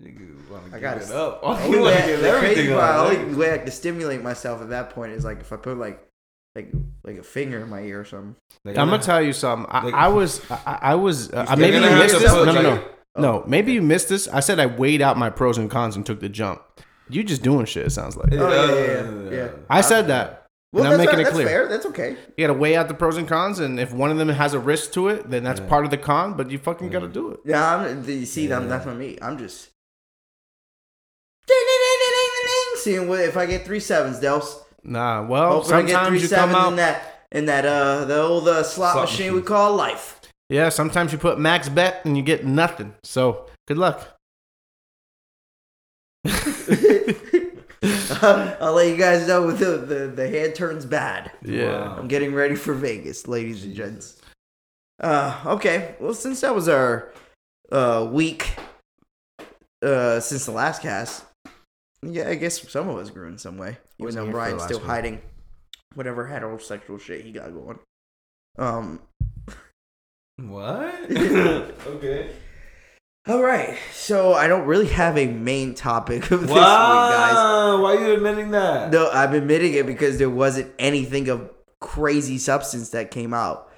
Nigga, 0.00 0.74
I 0.74 0.78
gotta 0.78 1.00
it 1.02 1.10
up. 1.10 1.40
The 1.40 1.46
you 1.48 1.54
only 1.54 1.78
wanna 1.80 1.90
way, 1.96 2.06
give 2.06 2.20
the 2.20 2.30
crazy 2.30 2.46
everything 2.50 2.74
part, 2.76 2.94
up. 2.94 3.06
only 3.18 3.34
way 3.34 3.52
I 3.54 3.58
can 3.58 3.70
stimulate 3.70 4.22
myself 4.22 4.60
at 4.60 4.68
that 4.68 4.90
point 4.90 5.12
is 5.12 5.24
like 5.24 5.40
if 5.40 5.52
I 5.52 5.56
put 5.56 5.78
like 5.78 6.06
like 6.54 6.70
like 7.02 7.16
a 7.16 7.22
finger 7.22 7.58
in 7.60 7.68
my 7.70 7.80
ear 7.80 8.00
or 8.00 8.04
something. 8.04 8.36
They're 8.64 8.72
I'm 8.72 8.88
gonna- 8.88 8.92
gonna 8.92 9.02
tell 9.02 9.22
you 9.22 9.32
something. 9.32 9.66
I, 9.70 9.84
Like- 9.86 9.94
I 9.94 10.08
was, 10.08 10.50
I, 10.50 10.78
I 10.82 10.94
was, 10.96 11.30
uh, 11.32 11.46
You're 11.48 11.56
maybe 11.56 11.76
you 11.78 11.82
missed 11.82 12.14
to 12.14 12.20
this. 12.20 12.32
No, 12.32 12.44
no, 12.44 12.62
no, 12.62 12.84
like- 13.16 13.22
no. 13.22 13.44
Maybe 13.46 13.72
you 13.72 13.82
missed 13.82 14.08
this. 14.08 14.28
I 14.28 14.40
said 14.40 14.60
I 14.60 14.66
weighed 14.66 15.02
out 15.02 15.16
my 15.16 15.30
pros 15.30 15.58
and 15.58 15.70
cons 15.70 15.96
and 15.96 16.04
took 16.06 16.20
the 16.20 16.28
jump. 16.28 16.62
You 17.08 17.22
just 17.24 17.42
doing 17.42 17.66
shit. 17.66 17.86
It 17.86 17.90
sounds 17.90 18.16
like. 18.16 18.32
Oh, 18.32 18.36
yeah, 18.52 18.74
yeah, 18.74 19.30
yeah, 19.30 19.30
yeah. 19.44 19.48
I 19.70 19.80
said 19.80 20.08
that. 20.08 20.44
Well, 20.72 20.84
and 20.84 20.92
I'm 20.94 20.98
that's, 20.98 21.06
making 21.06 21.20
it 21.20 21.24
that's 21.24 21.34
clear. 21.34 21.46
fair. 21.46 21.68
That's 21.68 21.86
okay. 21.86 22.16
You 22.36 22.46
gotta 22.46 22.58
weigh 22.58 22.76
out 22.76 22.88
the 22.88 22.94
pros 22.94 23.16
and 23.16 23.26
cons, 23.28 23.60
and 23.60 23.78
if 23.80 23.92
one 23.94 24.10
of 24.10 24.18
them 24.18 24.28
has 24.28 24.52
a 24.52 24.58
risk 24.58 24.92
to 24.94 25.08
it, 25.08 25.30
then 25.30 25.44
that's 25.44 25.60
Yeah. 25.60 25.68
part 25.68 25.84
of 25.84 25.90
the 25.90 25.96
con. 25.96 26.34
But 26.34 26.50
you 26.50 26.58
fucking 26.58 26.90
gotta 26.90 27.08
do 27.08 27.30
it. 27.30 27.40
Yeah, 27.44 27.76
I'm, 27.76 28.04
you 28.08 28.26
see, 28.26 28.48
Yeah. 28.48 28.56
I'm, 28.58 28.68
that's 28.68 28.84
not 28.84 28.96
me. 28.96 29.16
I'm 29.22 29.38
just 29.38 29.70
seeing 32.76 33.08
what 33.08 33.20
if 33.20 33.36
I 33.36 33.46
get 33.46 33.64
three 33.64 33.80
sevens, 33.80 34.18
Dels. 34.20 34.60
Nah. 34.82 35.26
Well, 35.26 35.62
Hoping 35.62 35.72
I 35.74 35.82
get 35.82 36.06
three 36.08 36.18
sometimes 36.18 36.22
you 36.22 36.28
come 36.28 36.54
out. 36.54 36.68
in 36.70 36.76
that 36.76 37.26
in 37.32 37.46
that 37.46 37.64
uh 37.66 38.04
the 38.04 38.20
old 38.20 38.46
uh, 38.48 38.62
slot, 38.62 38.92
Slot 38.94 39.04
machine, 39.04 39.26
machine. 39.26 39.34
we 39.34 39.42
call 39.42 39.74
life. 39.74 40.15
Yeah. 40.48 40.68
Sometimes 40.68 41.12
you 41.12 41.18
put 41.18 41.38
max 41.38 41.68
bet 41.68 42.04
and 42.04 42.16
you 42.16 42.22
get 42.22 42.44
nothing. 42.46 42.94
So 43.02 43.46
good 43.66 43.78
luck. 43.78 44.16
I'll 48.22 48.72
let 48.72 48.88
you 48.88 48.96
guys 48.96 49.28
know 49.28 49.46
when 49.46 49.56
the, 49.56 49.76
the 49.78 50.06
the 50.14 50.28
hand 50.28 50.54
turns 50.54 50.84
bad. 50.86 51.30
Yeah. 51.42 51.94
I'm 51.96 52.08
getting 52.08 52.34
ready 52.34 52.56
for 52.56 52.74
Vegas, 52.74 53.28
ladies 53.28 53.64
and 53.64 53.74
gents. 53.74 54.20
Uh, 55.00 55.38
okay. 55.46 55.94
Well, 56.00 56.14
since 56.14 56.40
that 56.40 56.54
was 56.54 56.68
our 56.68 57.12
uh 57.72 58.08
week 58.10 58.56
uh 59.82 60.20
since 60.20 60.46
the 60.46 60.52
last 60.52 60.82
cast, 60.82 61.24
yeah, 62.02 62.28
I 62.28 62.34
guess 62.36 62.68
some 62.70 62.88
of 62.88 62.96
us 62.96 63.10
grew 63.10 63.28
in 63.28 63.38
some 63.38 63.58
way. 63.58 63.76
Even 63.98 64.14
though 64.14 64.22
here 64.24 64.26
for 64.26 64.26
the 64.26 64.32
Brian's 64.32 64.62
still 64.62 64.78
one. 64.78 64.88
hiding 64.88 65.20
whatever 65.94 66.26
heterosexual 66.28 67.00
shit 67.00 67.24
he 67.24 67.32
got 67.32 67.52
going. 67.52 67.78
Um. 68.58 69.00
What? 70.38 71.10
okay. 71.10 72.30
All 73.26 73.42
right. 73.42 73.76
So 73.92 74.34
I 74.34 74.48
don't 74.48 74.66
really 74.66 74.88
have 74.88 75.16
a 75.16 75.26
main 75.26 75.74
topic 75.74 76.30
of 76.30 76.42
this 76.42 76.50
week, 76.50 76.56
guys. 76.56 77.34
Why 77.80 77.96
are 77.96 78.06
you 78.06 78.14
admitting 78.14 78.50
that? 78.50 78.92
No, 78.92 79.10
I'm 79.10 79.34
admitting 79.34 79.74
it 79.74 79.86
because 79.86 80.18
there 80.18 80.30
wasn't 80.30 80.72
anything 80.78 81.28
of 81.28 81.50
crazy 81.80 82.38
substance 82.38 82.90
that 82.90 83.10
came 83.10 83.32
out. 83.32 83.70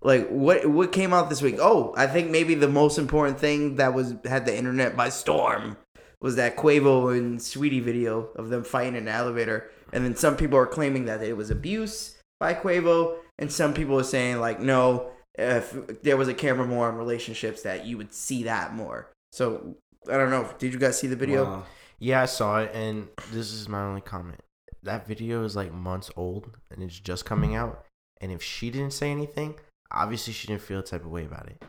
Like 0.00 0.28
what 0.28 0.66
what 0.66 0.92
came 0.92 1.12
out 1.12 1.28
this 1.28 1.42
week? 1.42 1.56
Oh, 1.60 1.92
I 1.96 2.06
think 2.06 2.30
maybe 2.30 2.54
the 2.54 2.68
most 2.68 2.98
important 2.98 3.38
thing 3.38 3.76
that 3.76 3.94
was 3.94 4.14
had 4.24 4.46
the 4.46 4.56
internet 4.56 4.96
by 4.96 5.08
storm 5.10 5.76
was 6.20 6.36
that 6.36 6.56
Quavo 6.56 7.16
and 7.16 7.40
Sweetie 7.40 7.80
video 7.80 8.30
of 8.36 8.48
them 8.48 8.64
fighting 8.64 8.96
in 8.96 9.08
an 9.08 9.14
elevator. 9.14 9.70
And 9.92 10.04
then 10.04 10.16
some 10.16 10.36
people 10.36 10.58
are 10.58 10.66
claiming 10.66 11.04
that 11.06 11.22
it 11.22 11.36
was 11.36 11.50
abuse 11.50 12.16
by 12.40 12.54
Quavo, 12.54 13.16
and 13.38 13.50
some 13.50 13.74
people 13.74 13.98
are 13.98 14.04
saying 14.04 14.40
like 14.40 14.60
no, 14.60 15.10
if 15.38 16.02
there 16.02 16.16
was 16.16 16.28
a 16.28 16.34
camera 16.34 16.66
more 16.66 16.88
on 16.88 16.96
relationships 16.96 17.62
that 17.62 17.86
you 17.86 17.96
would 17.96 18.12
see 18.12 18.42
that 18.44 18.74
more. 18.74 19.08
So 19.32 19.76
I 20.10 20.16
don't 20.16 20.30
know. 20.30 20.50
Did 20.58 20.72
you 20.72 20.78
guys 20.78 20.98
see 20.98 21.06
the 21.06 21.16
video? 21.16 21.44
Wow. 21.44 21.64
Yeah, 22.00 22.22
I 22.22 22.26
saw 22.26 22.60
it, 22.60 22.70
and 22.74 23.08
this 23.32 23.52
is 23.52 23.68
my 23.68 23.80
only 23.82 24.00
comment. 24.00 24.40
That 24.84 25.06
video 25.06 25.44
is 25.44 25.56
like 25.56 25.72
months 25.72 26.10
old, 26.16 26.56
and 26.70 26.82
it's 26.82 26.98
just 26.98 27.24
coming 27.24 27.54
out. 27.56 27.84
And 28.20 28.30
if 28.32 28.42
she 28.42 28.70
didn't 28.70 28.92
say 28.92 29.10
anything, 29.10 29.54
obviously 29.90 30.32
she 30.32 30.46
didn't 30.46 30.62
feel 30.62 30.78
a 30.80 30.82
type 30.82 31.04
of 31.04 31.10
way 31.10 31.24
about 31.24 31.48
it. 31.48 31.62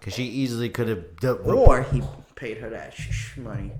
Cause 0.00 0.12
she 0.14 0.24
easily 0.24 0.68
could 0.68 0.88
have. 0.88 1.16
d- 1.16 1.28
Or 1.28 1.82
he 1.84 2.02
paid 2.34 2.58
her 2.58 2.68
that 2.70 2.92
sh- 2.94 3.38
money. 3.38 3.72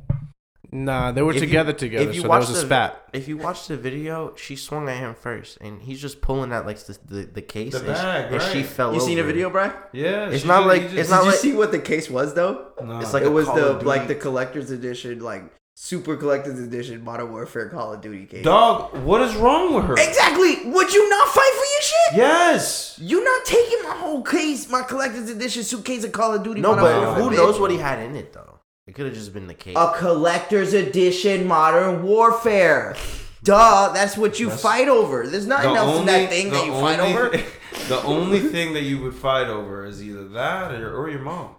Nah, 0.77 1.13
they 1.13 1.23
were 1.23 1.31
If 1.31 1.37
you- 1.37 1.41
together 1.43 1.73
together, 1.73 2.09
if 2.11 2.17
you 2.17 2.23
so 2.23 2.27
that 2.27 2.29
watch 2.31 2.41
was 2.41 2.51
a 2.51 2.53
the- 2.55 2.67
spat. 2.67 3.03
If 3.13 3.29
you 3.29 3.37
watch 3.37 3.69
the 3.69 3.77
video, 3.77 4.33
she 4.35 4.57
swung 4.57 4.89
at 4.89 4.97
him 4.97 5.15
first, 5.15 5.57
and 5.61 5.81
he's 5.81 6.01
just 6.01 6.21
pulling 6.21 6.53
at 6.53 6.67
like 6.67 6.79
the 6.81 6.99
the, 7.07 7.23
the 7.27 7.43
case, 7.43 7.73
The 7.75 7.79
and, 7.79 7.87
she- 7.97 8.03
bag, 8.03 8.33
and 8.33 8.43
she 8.43 8.59
right. 8.59 8.67
fell. 8.67 8.93
You 8.93 9.01
seen 9.01 9.19
a 9.21 9.23
video, 9.23 9.51
Brian? 9.51 9.73
Yeah. 9.93 10.29
It's 10.31 10.45
not 10.45 10.65
just- 10.65 10.67
like- 10.69 10.81
he 10.83 10.87
it's 10.99 11.09
just- 11.09 11.11
not 11.11 11.21
Did 11.21 11.27
like- 11.27 11.35
you 11.45 11.51
see 11.53 11.57
what 11.57 11.71
the 11.71 11.79
case 11.79 12.11
was 12.11 12.35
though? 12.35 12.73
No. 12.85 12.99
It's 12.99 13.15
like 13.15 13.23
it 13.23 13.33
was 13.33 13.47
the 13.47 13.75
like 13.85 14.09
the 14.09 14.17
collector's 14.17 14.73
edition, 14.73 15.21
like 15.21 15.45
super 15.77 16.17
collector's 16.17 16.59
edition 16.59 17.05
Modern 17.05 17.31
Warfare 17.31 17.69
Call 17.69 17.93
of 17.95 18.01
Duty 18.01 18.27
case. 18.27 18.45
Dog, 18.45 18.97
what 19.05 19.21
is 19.23 19.35
wrong 19.37 19.75
with 19.75 19.85
her? 19.85 19.95
Exactly. 19.95 20.71
Would 20.71 20.93
you 20.93 21.09
not 21.09 21.29
fight 21.29 21.53
for 21.61 21.67
your 21.75 21.83
shit? 21.83 22.17
Yes. 22.17 22.99
You 23.01 23.23
not 23.23 23.45
taking 23.45 23.79
my 23.85 23.95
whole 23.95 24.23
case, 24.23 24.69
my 24.69 24.83
collector's 24.83 25.31
edition 25.31 25.63
suitcase 25.63 26.03
of 26.05 26.11
Call 26.11 26.35
of 26.35 26.43
Duty. 26.43 26.61
No, 26.61 26.71
Modern 26.75 26.85
but 26.85 27.07
Warfare, 27.07 27.23
who 27.25 27.31
bitch. 27.31 27.37
knows 27.37 27.61
what 27.61 27.71
he 27.71 27.77
had 27.77 28.01
in 28.01 28.17
it 28.17 28.33
though? 28.33 28.54
It 28.87 28.95
could 28.95 29.07
have 29.07 29.15
just 29.15 29.33
been 29.33 29.47
the 29.47 29.55
case. 29.55 29.77
A 29.79 29.95
collector's 29.97 30.75
edition 30.75 31.47
Modern 31.47 32.03
Warfare. 32.03 32.97
Duh, 33.43 33.93
that's 33.93 34.17
what 34.17 34.41
you 34.41 34.47
That's- 34.47 34.63
fight 34.63 34.89
over. 34.89 35.27
There's 35.27 35.47
nothing 35.47 35.77
else 35.77 36.01
in 36.01 36.07
that 36.07 36.31
thing 36.31 36.51
that 36.51 36.65
you 36.65 36.73
fight 36.73 36.99
over. 37.01 37.29
the 37.89 38.03
only 38.05 38.41
thing 38.53 38.73
that 38.75 38.83
you 38.83 39.01
would 39.03 39.15
fight 39.15 39.49
over 39.49 39.85
is 39.85 40.03
either 40.03 40.29
that 40.29 40.73
or, 40.73 40.97
or 40.97 41.11
your 41.11 41.21
mom. 41.21 41.57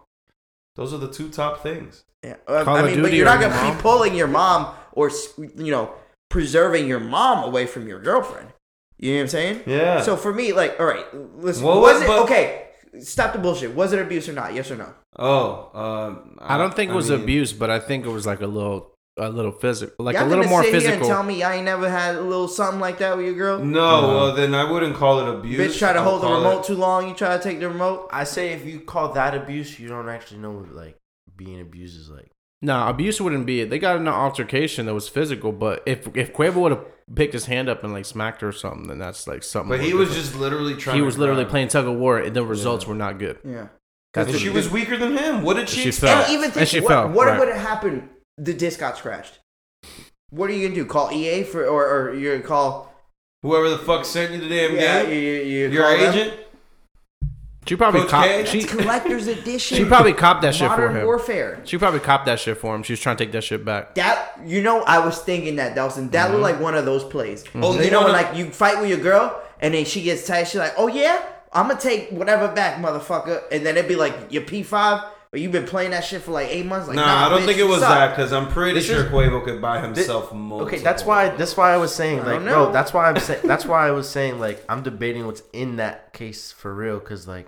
Those 0.76 0.94
are 0.94 0.98
the 0.98 1.12
two 1.12 1.30
top 1.30 1.62
things. 1.62 2.04
Yeah, 2.24 2.38
uh, 2.48 2.64
Call 2.64 2.78
I 2.78 2.80
of 2.82 2.86
mean, 2.88 3.02
but 3.04 3.14
you're 3.14 3.26
not 3.26 3.40
gonna 3.40 3.72
be 3.76 3.80
pulling 3.82 4.16
your 4.16 4.28
mom 4.28 4.74
or 4.94 5.12
you 5.38 5.70
know 5.72 5.94
preserving 6.30 6.88
your 6.88 7.00
mom 7.00 7.44
away 7.44 7.68
from 7.68 7.88
your 7.88 8.00
girlfriend. 8.02 8.50
You 8.98 9.12
know 9.12 9.18
what 9.18 9.22
I'm 9.22 9.28
saying? 9.30 9.64
Yeah. 9.68 10.02
So 10.02 10.16
for 10.18 10.34
me, 10.34 10.54
like, 10.54 10.80
all 10.80 10.88
right, 10.88 11.06
listen, 11.38 11.64
Well, 11.64 11.82
was 11.82 11.94
what- 12.00 12.04
it 12.04 12.08
but- 12.08 12.24
okay? 12.24 12.65
Stop 13.02 13.34
the 13.34 13.40
bullshit. 13.40 13.74
Was 13.76 13.94
it 13.94 14.00
abuse 14.00 14.28
or 14.30 14.34
not? 14.34 14.54
Yes 14.54 14.72
or 14.72 14.76
no? 14.78 14.94
oh, 15.18 15.70
um, 15.74 16.38
I 16.42 16.58
don't 16.58 16.74
think 16.76 16.92
it 16.92 16.96
was 16.96 17.10
mean, 17.10 17.22
abuse, 17.22 17.54
but 17.54 17.70
I 17.70 17.80
think 17.80 18.06
it 18.06 18.10
was 18.10 18.26
like 18.26 18.42
a 18.42 18.48
little, 18.48 18.94
a 19.18 19.30
little 19.30 19.52
physical, 19.54 20.04
like 20.06 20.16
Y'all 20.16 20.26
a 20.26 20.28
little 20.28 20.44
gonna 20.44 20.50
more 20.54 20.64
sit 20.64 20.74
Here 20.74 20.92
and 20.92 21.00
physical. 21.00 21.08
tell 21.08 21.24
me 21.24 21.42
I 21.44 21.56
ain't 21.56 21.66
never 21.66 21.90
had 21.90 22.16
a 22.16 22.22
little 22.22 22.48
something 22.50 22.80
like 22.82 22.98
that 23.00 23.16
with 23.16 23.26
your 23.26 23.36
girl. 23.36 23.60
No, 23.60 24.08
well 24.10 24.36
then 24.36 24.54
I 24.54 24.70
wouldn't 24.70 24.96
call 24.96 25.20
it 25.22 25.34
abuse. 25.34 25.76
Bitch, 25.76 25.80
try 25.80 25.94
to 25.94 26.00
I'll 26.00 26.06
hold 26.20 26.22
the 26.24 26.28
remote 26.28 26.60
it- 26.60 26.66
too 26.68 26.76
long. 26.76 27.08
You 27.08 27.14
try 27.16 27.38
to 27.38 27.42
take 27.44 27.60
the 27.62 27.70
remote. 27.70 28.10
I 28.12 28.24
say 28.26 28.52
if 28.54 28.66
you 28.66 28.82
call 28.82 29.14
that 29.14 29.34
abuse, 29.36 29.80
you 29.80 29.88
don't 29.88 30.10
actually 30.10 30.40
know 30.42 30.52
what 30.52 30.74
like 30.74 30.98
being 31.38 31.62
abused 31.62 31.98
is 32.00 32.10
like. 32.10 32.30
No, 32.66 32.88
abuse 32.88 33.22
wouldn't 33.22 33.46
be 33.46 33.62
it. 33.62 33.70
They 33.70 33.78
got 33.80 33.96
in 33.98 34.04
an 34.04 34.08
altercation 34.08 34.88
that 34.88 34.94
was 34.96 35.08
physical, 35.08 35.52
but 35.52 35.84
if 35.86 36.08
if 36.16 36.34
Quavo 36.34 36.56
would 36.56 36.72
have 36.72 36.86
picked 37.14 37.34
his 37.34 37.46
hand 37.46 37.70
up 37.70 37.84
and 37.84 37.94
like 37.94 38.06
smacked 38.06 38.42
her 38.42 38.48
or 38.50 38.52
something, 38.52 38.88
then 38.88 38.98
that's 38.98 39.28
like 39.28 39.44
something. 39.44 39.70
But 39.70 39.82
he 39.82 39.94
was 39.94 40.10
different. 40.10 40.26
just 40.28 40.40
literally 40.40 40.76
trying. 40.76 40.96
he 40.96 41.02
to 41.02 41.06
was 41.06 41.18
literally 41.18 41.44
grab. 41.44 41.52
playing 41.52 41.68
tug 41.68 41.86
of 41.88 41.96
war, 41.96 42.18
and 42.18 42.36
the 42.36 42.44
results 42.44 42.84
Yeah. 42.86 42.90
were 42.90 42.96
not 42.96 43.20
good. 43.20 43.38
Yeah. 43.44 43.68
That's 44.14 44.28
And 44.28 44.36
what 44.36 44.42
she 44.42 44.50
was 44.50 44.70
weaker 44.70 44.98
than 44.98 45.16
him. 45.18 45.44
What 45.44 45.58
did 45.58 45.70
she, 45.70 45.82
She 45.82 45.88
expect? 45.90 46.12
fell. 46.14 46.24
And 46.24 46.44
even 46.46 46.60
And 46.60 46.68
she 46.68 46.80
what, 46.80 46.90
fell, 46.90 47.10
what 47.10 47.28
right. 47.28 47.38
would 47.40 47.50
have 47.50 47.62
happened? 47.62 48.10
The 48.38 48.54
disc 48.54 48.80
got 48.80 48.98
scratched. 48.98 49.40
What 50.32 50.50
are 50.50 50.54
you 50.54 50.68
gonna 50.68 50.76
do? 50.82 50.86
Call 50.86 51.12
EA 51.12 51.44
for, 51.44 51.66
or, 51.66 51.86
or 51.88 52.14
you're 52.16 52.36
gonna 52.38 52.48
call? 52.48 52.94
Whoever 53.44 53.70
the 53.70 53.78
fuck 53.78 54.06
sent 54.06 54.32
you 54.32 54.40
the 54.40 54.50
damn 54.50 54.76
Yeah, 54.76 55.02
you, 55.04 55.08
game, 55.10 55.14
you, 55.22 55.32
you 55.68 55.70
your 55.70 55.86
agent. 55.86 56.32
them? 56.32 56.45
Agent. 57.66 57.70
She 57.70 57.76
probably 57.76 58.02
Coach 58.02 58.10
copped. 58.10 58.28
K? 58.28 58.46
She, 58.46 58.60
It's 58.60 58.72
collector's 58.72 59.28
edition. 59.28 59.78
she 59.78 59.86
probably 59.86 60.14
copped 60.14 60.42
that 60.44 60.54
shit 60.56 60.70
for 60.72 60.78
Modern 60.82 60.98
him. 60.98 61.06
Warfare. 61.06 61.62
She 61.66 61.78
probably 61.78 62.00
copped 62.00 62.26
that 62.28 62.40
shit 62.40 62.58
for 62.58 62.76
him. 62.76 62.84
She 62.84 62.94
was 62.94 63.00
trying 63.00 63.18
to 63.18 63.24
take 63.26 63.32
that 63.34 63.44
shit 63.44 63.66
back. 63.66 63.96
That 63.96 64.40
you 64.46 64.62
know, 64.62 64.84
I 64.84 65.00
was 65.00 65.20
thinking 65.20 65.56
that 65.58 65.76
Dawson. 65.76 66.10
That 66.12 66.26
looked 66.32 66.36
mm-hmm. 66.36 66.42
like 66.44 66.60
one 66.60 66.76
of 66.76 66.86
those 66.86 67.04
plays. 67.04 67.44
Mm-hmm. 67.46 67.64
Oh, 67.64 67.74
you 67.74 67.86
you 67.86 67.92
know, 67.92 68.04
when 68.04 68.14
wanna- 68.14 68.24
like 68.28 68.38
you 68.38 68.52
fight 68.52 68.80
with 68.80 68.90
your 68.90 69.00
girl 69.00 69.42
and 69.60 69.74
then 69.74 69.86
she 69.86 70.02
gets 70.04 70.26
tight. 70.28 70.44
She's 70.46 70.56
like, 70.60 70.74
"Oh 70.78 70.88
yeah, 70.88 71.24
I'm 71.54 71.68
gonna 71.68 71.80
take 71.80 72.10
whatever 72.12 72.48
back, 72.50 72.82
motherfucker." 72.82 73.44
And 73.52 73.66
then 73.66 73.78
it'd 73.78 73.88
be 73.90 73.96
like 73.96 74.14
your 74.30 74.44
P5, 74.44 75.04
but 75.32 75.40
you've 75.42 75.52
been 75.52 75.66
playing 75.66 75.92
that 75.92 76.04
shit 76.04 76.22
for 76.22 76.32
like 76.32 76.50
eight 76.50 76.66
months. 76.66 76.88
Like, 76.88 76.98
Nah, 76.98 77.06
nah, 77.06 77.26
I 77.26 77.30
don't 77.30 77.42
bitch, 77.42 77.46
think 77.46 77.58
it 77.58 77.64
you 77.64 77.68
was 77.70 77.80
suck. 77.80 77.90
that 77.90 78.10
because 78.16 78.32
I'm 78.34 78.48
pretty 78.50 78.74
This 78.76 78.86
sure 78.86 79.06
is- 79.06 79.12
Quavo 79.12 79.44
could 79.44 79.62
buy 79.62 79.82
himself 79.82 80.34
multiple. 80.34 80.68
Okay, 80.68 80.84
that's 80.84 81.04
why. 81.04 81.30
That's 81.30 81.56
why 81.58 81.74
I 81.74 81.78
was 81.78 81.96
saying 81.96 82.18
like, 82.20 82.28
don't 82.28 82.46
know. 82.46 82.66
no. 82.66 82.72
That's 82.72 82.94
why 82.94 83.10
I'm 83.10 83.20
saying. 83.20 83.42
That's 83.48 83.66
why 83.66 83.88
I 83.88 83.92
was 83.92 84.10
saying 84.10 84.40
like, 84.40 84.64
I'm 84.70 84.84
debating 84.84 85.26
what's 85.26 85.44
in 85.54 85.78
that 85.78 86.14
case 86.14 86.52
for 86.52 86.74
real, 86.74 87.00
because 87.00 87.28
like, 87.28 87.48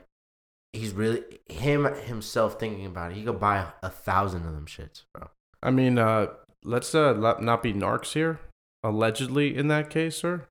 he's 0.73 0.93
really 0.93 1.23
him 1.47 1.85
himself 1.85 2.59
thinking 2.59 2.85
about 2.85 3.11
it. 3.11 3.17
He 3.17 3.23
could 3.23 3.39
buy 3.39 3.67
a 3.81 3.89
thousand 3.89 4.45
of 4.45 4.53
them 4.53 4.65
shits, 4.65 5.03
bro. 5.13 5.29
I 5.61 5.71
mean, 5.71 5.97
uh, 5.97 6.27
let's 6.63 6.93
uh 6.93 7.13
not 7.39 7.63
be 7.63 7.73
narcs 7.73 8.13
here. 8.13 8.39
Allegedly, 8.83 9.55
in 9.55 9.67
that 9.69 9.89
case, 9.89 10.15
sir. 10.15 10.47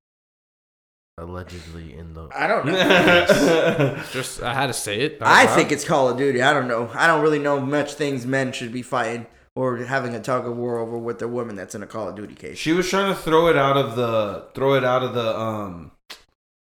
Allegedly 1.18 1.96
in 1.96 2.12
the. 2.12 2.28
I 2.34 2.46
don't 2.46 2.66
know. 2.66 4.02
Just 4.12 4.42
I 4.42 4.52
had 4.52 4.66
to 4.66 4.74
say 4.74 5.00
it. 5.00 5.22
out 5.22 5.28
I 5.28 5.46
think 5.46 5.72
it's 5.72 5.84
Call 5.84 6.10
of 6.10 6.18
Duty. 6.18 6.42
I 6.42 6.52
don't 6.52 6.68
know. 6.68 6.90
I 6.92 7.06
don't 7.06 7.22
really 7.22 7.38
know 7.38 7.58
much 7.58 7.94
things 7.94 8.26
men 8.26 8.52
should 8.52 8.72
be 8.72 8.82
fighting 8.82 9.26
or 9.54 9.78
having 9.78 10.14
a 10.14 10.20
tug 10.20 10.46
of 10.46 10.54
war 10.56 10.78
over 10.78 10.98
with 10.98 11.22
a 11.22 11.28
woman 11.28 11.56
that's 11.56 11.74
in 11.74 11.82
a 11.82 11.86
Call 11.86 12.08
of 12.08 12.16
Duty 12.16 12.34
case. 12.34 12.58
She 12.58 12.72
was 12.72 12.90
trying 12.90 13.14
to 13.14 13.18
throw 13.18 13.48
it 13.48 13.56
out 13.56 13.78
of 13.78 13.96
the 13.96 14.48
throw 14.54 14.74
it 14.74 14.84
out 14.84 15.02
of 15.02 15.14
the 15.14 15.38
um 15.38 15.92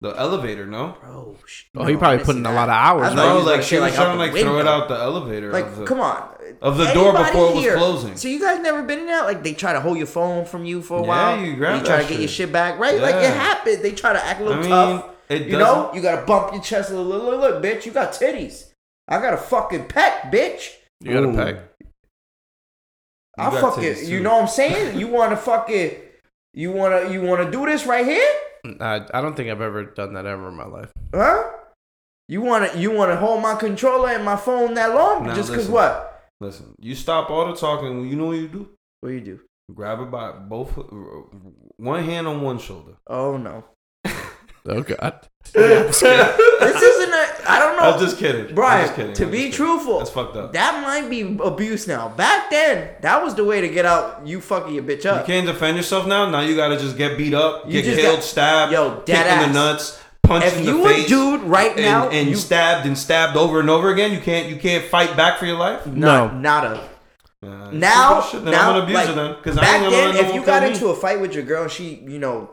the 0.04 0.10
elevator. 0.20 0.66
No, 0.68 0.96
Bro, 1.02 1.38
sh- 1.48 1.64
Oh, 1.76 1.86
he 1.86 1.96
probably 1.96 2.20
I 2.20 2.24
put 2.24 2.36
in 2.36 2.46
a 2.46 2.52
lot 2.54 2.70
of 2.70 2.76
hours, 2.76 3.14
bro. 3.14 3.24
you 3.24 3.30
no, 3.30 3.36
was 3.38 3.46
like 3.46 3.54
gonna 3.56 3.64
she 3.64 3.76
was 3.80 3.92
out 3.92 3.96
trying 3.96 4.12
to 4.12 4.26
the 4.26 4.32
like 4.34 4.42
throw 4.44 4.60
it 4.60 4.68
out 4.68 4.88
the 4.90 4.96
elevator. 4.96 5.48
of 5.48 5.54
Like, 5.54 5.76
the, 5.76 5.86
come 5.86 6.00
on. 6.02 6.30
of 6.62 6.78
the 6.78 6.92
door 6.94 7.10
Anybody 7.16 7.32
before 7.32 7.50
it 7.50 7.56
was 7.56 7.64
here- 7.64 7.78
closing. 7.78 8.16
So 8.18 8.28
you 8.28 8.40
guys 8.40 8.60
never 8.62 8.84
been 8.84 9.00
in 9.00 9.06
that? 9.08 9.24
Like 9.26 9.42
they 9.44 9.54
try 9.54 9.74
to 9.74 9.80
hold 9.82 9.98
your 9.98 10.06
phone 10.08 10.46
from 10.46 10.66
you 10.66 10.82
for 10.84 11.00
a 11.00 11.02
Yeah, 11.02 11.08
while. 11.08 11.40
you 11.40 11.56
grab 11.56 11.80
They 11.82 11.88
try 11.88 11.98
that 11.98 12.04
to 12.04 12.10
get 12.10 12.20
your 12.20 12.28
shit. 12.28 12.36
shit 12.48 12.52
back, 12.52 12.78
right? 12.80 13.00
Like 13.02 13.16
it 13.16 13.24
Yeah. 13.24 13.34
happened. 13.34 13.82
They 13.82 13.92
try 13.94 14.14
to 14.14 14.24
act 14.24 14.40
a 14.42 14.44
I 14.44 14.48
little 14.48 14.62
mean, 14.62 14.70
tough. 14.70 15.06
it 15.30 15.42
You 15.44 15.58
doesn't. 15.58 15.60
know, 15.60 15.92
you 15.96 16.02
gotta 16.02 16.26
bump 16.28 16.54
your 16.54 16.62
chest 16.62 16.92
a 16.92 17.00
little. 17.00 17.32
Look, 17.32 17.40
look, 17.42 17.64
bitch, 17.64 17.86
you 17.86 17.92
got 17.92 18.12
titties. 18.12 18.66
I 19.08 19.20
got 19.20 19.34
a 19.34 19.38
fucking 19.38 19.86
pet, 19.88 20.32
bitch. 20.32 20.70
you 21.00 21.14
got 21.14 21.24
a 21.24 21.28
Ooh. 21.28 21.36
peg. 21.36 21.56
You 23.38 23.44
I'll 23.44 23.52
got 23.52 23.76
fucking. 23.76 24.06
You 24.06 24.20
know 24.20 24.34
what 24.34 24.42
I'm 24.44 24.48
saying? 24.48 25.00
You 25.00 25.08
wanna 25.08 25.38
fucking. 25.38 25.92
You 26.54 26.72
wanna 26.72 27.10
you 27.10 27.22
wanna 27.22 27.50
do 27.50 27.66
this 27.66 27.86
right 27.88 28.06
here? 28.06 28.28
I, 28.66 29.06
I 29.14 29.22
don't 29.22 29.36
think 29.36 29.50
I've 29.50 29.62
ever 29.62 29.84
done 29.84 30.14
that 30.14 30.26
ever 30.26 30.50
in 30.50 30.56
my 30.56 30.66
life. 30.66 30.92
Huh? 31.14 31.44
You 32.30 32.42
wanna 32.42 32.70
you 32.76 32.92
wanna 32.92 33.18
hold 33.18 33.42
my 33.42 33.56
controller 33.56 34.10
and 34.10 34.24
my 34.24 34.38
phone 34.38 34.74
that 34.76 34.96
long? 34.96 35.26
Now 35.28 35.36
Just 35.36 35.50
cause 35.50 35.58
listen. 35.58 35.74
what? 35.74 36.30
Listen, 36.40 36.76
you 36.80 36.96
stop 36.96 37.30
all 37.30 37.48
the 37.48 37.56
talking. 37.56 38.08
You 38.08 38.16
know 38.16 38.28
what 38.28 38.38
you 38.38 38.48
do? 38.48 38.70
What 39.02 39.10
you 39.10 39.22
do? 39.22 39.40
Grab 39.74 40.00
it 40.02 40.12
by 40.12 40.32
both, 40.32 40.78
one 41.78 42.04
hand 42.04 42.28
on 42.28 42.42
one 42.42 42.60
shoulder. 42.60 42.94
Oh 43.08 43.38
no. 43.38 43.64
Oh 44.66 44.82
God. 44.82 45.28
This 45.54 46.02
isn't 46.02 47.14
a. 47.14 47.52
I 47.52 47.60
don't 47.60 47.78
know. 47.78 47.84
I'm 47.92 48.00
just 48.00 48.18
kidding. 48.18 48.48
I'm 48.48 48.56
Brian, 48.56 48.86
just 48.86 48.96
kidding. 48.96 49.14
to 49.14 49.26
I'm 49.26 49.32
be 49.32 49.38
kidding. 49.38 49.52
truthful, 49.52 49.98
that's 50.00 50.10
fucked 50.10 50.36
up. 50.38 50.54
that 50.54 50.82
might 50.82 51.10
be 51.10 51.38
abuse 51.44 51.88
now. 51.88 52.10
Back 52.10 52.50
then, 52.50 52.90
that 53.02 53.22
was 53.22 53.36
the 53.36 53.44
way 53.44 53.62
to 53.62 53.68
get 53.68 53.86
out 53.86 54.26
you 54.26 54.40
fucking 54.42 54.74
your 54.74 54.84
bitch 54.84 55.06
up. 55.06 55.28
You 55.28 55.34
can't 55.34 55.46
defend 55.46 55.78
yourself 55.78 56.08
now. 56.08 56.30
Now 56.30 56.40
you 56.42 56.56
gotta 56.56 56.78
just 56.80 56.98
get 56.98 57.18
beat 57.18 57.34
up, 57.34 57.66
You 57.68 57.82
get 57.82 58.00
killed, 58.00 58.16
got- 58.18 58.24
stabbed, 58.24 58.72
Yo, 58.72 58.92
kicked 58.96 59.06
dead 59.08 59.44
in 59.44 59.52
the 59.52 59.54
nuts, 59.60 60.00
punched 60.24 60.48
If 60.48 60.58
in 60.60 60.64
you 60.66 60.78
the 60.78 60.84
a 60.86 60.94
face, 60.94 61.08
dude 61.10 61.42
right 61.42 61.72
and, 61.72 61.82
now, 61.82 62.10
and 62.10 62.30
you- 62.30 62.36
stabbed 62.36 62.88
and 62.88 62.98
stabbed 62.98 63.36
over 63.38 63.60
and 63.60 63.70
over 63.70 63.90
again. 63.92 64.12
You 64.14 64.20
can't 64.22 64.48
you 64.50 64.56
can't 64.56 64.86
fight 64.86 65.16
back 65.18 65.38
for 65.40 65.46
your 65.46 65.58
life. 65.58 65.86
No. 65.86 66.28
Not, 66.30 66.36
not 66.40 66.64
a. 66.66 66.90
Uh, 67.46 67.70
Now, 67.72 68.26
now, 68.46 68.72
I'm 68.72 68.76
an 68.78 68.84
abuser 68.84 69.06
like, 69.08 69.16
then. 69.16 69.36
Because 69.36 69.58
I 69.58 69.62
back 69.62 69.90
then, 69.90 70.16
if 70.16 70.28
you 70.28 70.34
kill 70.36 70.44
got 70.46 70.64
me. 70.64 70.70
into 70.70 70.88
a 70.88 70.96
fight 70.96 71.20
with 71.20 71.34
your 71.36 71.44
girl 71.44 71.64
and 71.64 71.72
she, 71.72 71.96
you 72.08 72.18
know, 72.18 72.50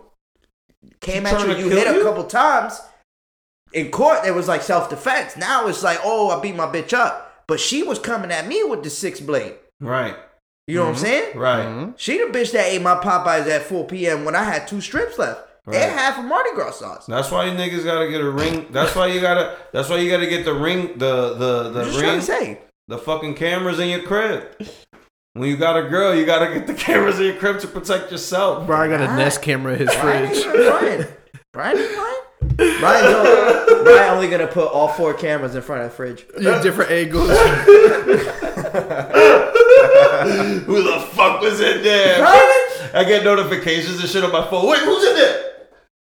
came 1.01 1.27
at 1.27 1.33
you, 1.33 1.45
trying 1.47 1.57
to 1.57 1.63
you 1.63 1.69
hit 1.71 1.87
a 1.97 2.03
couple 2.03 2.25
times. 2.25 2.81
In 3.73 3.91
court, 3.91 4.21
it 4.27 4.33
was 4.35 4.49
like 4.49 4.63
self 4.63 4.91
defense. 4.91 5.37
Now 5.37 5.67
it's 5.69 5.83
like, 5.83 6.01
oh, 6.03 6.31
I 6.31 6.41
beat 6.41 6.57
my 6.57 6.67
bitch 6.67 6.93
up, 6.93 7.45
but 7.47 7.61
she 7.61 7.83
was 7.83 7.99
coming 7.99 8.31
at 8.33 8.47
me 8.49 8.65
with 8.65 8.83
the 8.83 8.91
six 8.91 9.21
blade. 9.21 9.55
right, 9.81 10.17
You 10.67 10.77
know 10.77 10.83
what 10.85 10.91
I'm 10.91 10.97
saying? 10.97 11.39
right. 11.39 11.67
Mhm. 11.67 11.95
She 11.97 12.19
the 12.19 12.25
bitch 12.37 12.53
that 12.53 12.67
ate 12.67 12.83
my 12.83 12.97
Popeyes 12.97 13.49
at 13.49 13.63
4 13.63 13.87
p.m. 13.87 14.25
when 14.25 14.35
I 14.35 14.43
had 14.45 14.67
two 14.67 14.81
strips 14.81 15.19
left 15.19 15.47
Right. 15.67 15.77
and 15.77 15.93
half 15.93 16.19
a 16.19 16.23
Mardi 16.23 16.51
Gras 16.55 16.73
sauce. 16.79 17.07
That's 17.07 17.31
why 17.31 17.45
you 17.45 17.53
niggas 17.53 17.85
gotta 17.85 18.09
get 18.09 18.21
a 18.21 18.31
ring. 18.31 18.67
That's 18.71 18.97
why 18.97 19.07
you 19.07 19.21
gotta. 19.21 19.57
That's 19.73 19.89
why 19.89 19.99
you 19.99 20.11
gotta 20.11 20.27
get 20.27 20.45
the 20.45 20.55
ring. 20.55 20.99
The 20.99 21.35
the 21.35 21.71
the 21.71 21.81
I'm 21.81 21.87
just 21.87 21.99
trying 21.99 22.11
ring. 22.13 22.21
to 22.21 22.27
say. 22.27 22.59
The 22.89 22.99
fucking 22.99 23.35
cameras 23.35 23.79
in 23.79 23.89
your 23.89 24.03
crib. 24.03 24.47
When 25.35 25.49
you 25.49 25.57
got 25.57 25.77
a 25.77 25.89
girl, 25.89 26.15
you 26.15 26.27
gotta 26.27 26.53
get 26.53 26.67
the 26.67 26.75
cameras 26.87 27.19
in 27.21 27.27
your 27.27 27.37
crib 27.37 27.61
to 27.61 27.69
protect 27.69 28.11
yourself. 28.11 28.67
Brian 28.67 28.91
got 28.91 29.01
a 29.01 29.07
Right. 29.07 29.17
Nest 29.17 29.43
camera 29.43 29.75
in 29.75 29.79
his 29.87 29.95
Brian 29.97 30.27
fridge. 30.29 30.39
even 30.39 30.53
Brian. 30.53 31.07
Brian 31.53 31.79
ain't 31.79 31.95
Brian. 31.95 32.17
Brian's 32.81 33.07
only, 33.15 33.85
Brian 33.85 34.11
only 34.15 34.29
gonna 34.29 34.47
put 34.49 34.71
all 34.73 34.89
four 34.89 35.15
cameras 35.15 35.55
in 35.55 35.63
front 35.63 35.83
of 35.83 35.91
the 35.91 35.97
fridge. 35.97 36.27
Yeah, 36.39 36.61
different 36.63 36.91
angles. 36.91 37.29
Who 40.67 40.83
the 40.83 41.01
fuck 41.13 41.41
was 41.41 41.61
in 41.61 41.83
there? 41.83 42.19
Brian? 42.19 42.91
I 42.93 43.05
get 43.05 43.25
notifications 43.25 44.01
and 44.01 44.09
shit 44.09 44.25
on 44.25 44.33
my 44.33 44.49
phone. 44.51 44.69
Wait, 44.69 44.81
who's 44.81 45.05
in 45.05 45.15
there? 45.15 45.53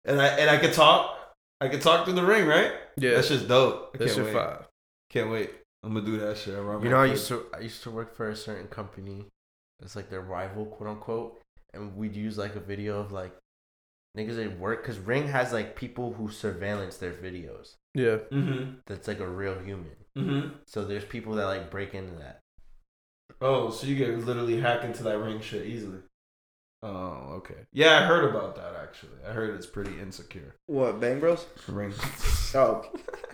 And 0.05 0.21
I 0.21 0.27
and 0.29 0.51
I 0.51 0.59
can 0.59 0.73
talk. 0.73 1.15
I 1.61 1.69
can 1.69 1.81
talk 1.81 2.05
through 2.05 2.15
the 2.15 2.23
ring, 2.25 2.47
right? 2.47 2.73
Yeah. 2.97 3.15
That's 3.15 3.29
just 3.29 3.49
dope. 3.49 3.93
I 3.95 3.99
That's 3.99 4.15
can't 4.15 4.27
your 4.27 4.35
wait. 4.35 4.45
five. 4.45 4.69
Can't 5.11 5.31
wait. 5.31 5.51
I'm 5.87 5.95
gonna 5.95 6.05
do 6.05 6.19
that 6.19 6.37
shit. 6.37 6.55
around 6.55 6.83
You 6.83 6.91
my 6.91 6.97
know, 6.97 7.03
I 7.03 7.07
used 7.07 7.29
to 7.29 7.47
I 7.55 7.61
used 7.61 7.85
to 7.85 7.93
work 7.93 8.17
for 8.17 8.29
a 8.29 8.35
certain 8.35 8.67
company. 8.67 9.27
It's 9.81 9.95
like 9.95 10.11
their 10.11 10.21
rival, 10.21 10.67
quote 10.67 10.91
unquote, 10.91 11.41
and 11.73 11.97
we'd 11.97 12.17
use 12.17 12.37
like 12.37 12.57
a 12.57 12.61
video 12.61 12.99
of 12.99 13.13
like 13.13 13.37
niggas 14.19 14.45
at 14.45 14.59
work 14.59 14.83
because 14.83 14.99
Ring 14.99 15.29
has 15.29 15.53
like 15.53 15.77
people 15.77 16.13
who 16.13 16.29
surveillance 16.29 16.97
their 16.97 17.13
videos. 17.13 17.75
Yeah. 17.95 18.17
Mm-hmm. 18.33 18.79
That's 18.87 19.07
like 19.07 19.21
a 19.21 19.29
real 19.29 19.61
human. 19.61 19.97
Mm-hmm. 20.19 20.49
So 20.67 20.85
there's 20.85 21.05
people 21.05 21.35
that 21.35 21.45
like 21.45 21.71
break 21.71 21.95
into 21.95 22.17
that. 22.17 22.41
Oh, 23.41 23.71
so 23.71 23.87
you 23.87 23.95
get 23.95 24.19
literally 24.19 24.61
hack 24.61 24.83
into 24.83 25.05
that 25.05 25.19
ring 25.19 25.41
shit 25.41 25.67
easily. 25.67 25.99
Oh, 26.89 27.33
okay. 27.39 27.55
Yeah, 27.73 27.99
I 27.99 28.07
heard 28.07 28.31
about 28.31 28.55
that 28.57 28.75
actually. 28.81 29.19
I 29.27 29.33
heard 29.33 29.55
it's 29.57 29.67
pretty 29.67 29.99
insecure. 30.01 30.55
What, 30.67 31.01
Bang 31.01 31.19
Bros? 31.19 31.45
Ring. 31.67 31.93
Oh, 32.55 32.85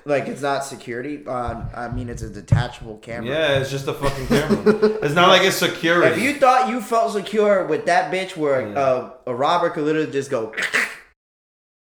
like 0.07 0.26
it's 0.26 0.40
not 0.40 0.64
security. 0.64 1.22
Uh, 1.26 1.64
I 1.74 1.88
mean, 1.88 2.09
it's 2.09 2.22
a 2.22 2.30
detachable 2.30 2.96
camera. 2.98 3.28
Yeah, 3.30 3.59
it's 3.59 3.70
just 3.70 3.86
a 3.86 3.92
fucking 3.92 4.26
camera. 4.26 4.62
it's 5.03 5.14
not 5.14 5.28
like 5.28 5.42
it's 5.42 5.57
security. 5.57 6.12
If 6.16 6.22
you 6.22 6.40
thought 6.40 6.70
you 6.70 6.80
felt 6.80 7.12
secure 7.12 7.66
with 7.66 7.84
that 7.86 8.11
bitch, 8.12 8.36
where 8.36 8.68
Yeah. 8.68 8.78
uh, 8.80 9.11
a 9.26 9.34
robber 9.34 9.68
could 9.70 9.84
literally 9.84 10.11
just 10.11 10.30
go, 10.30 10.55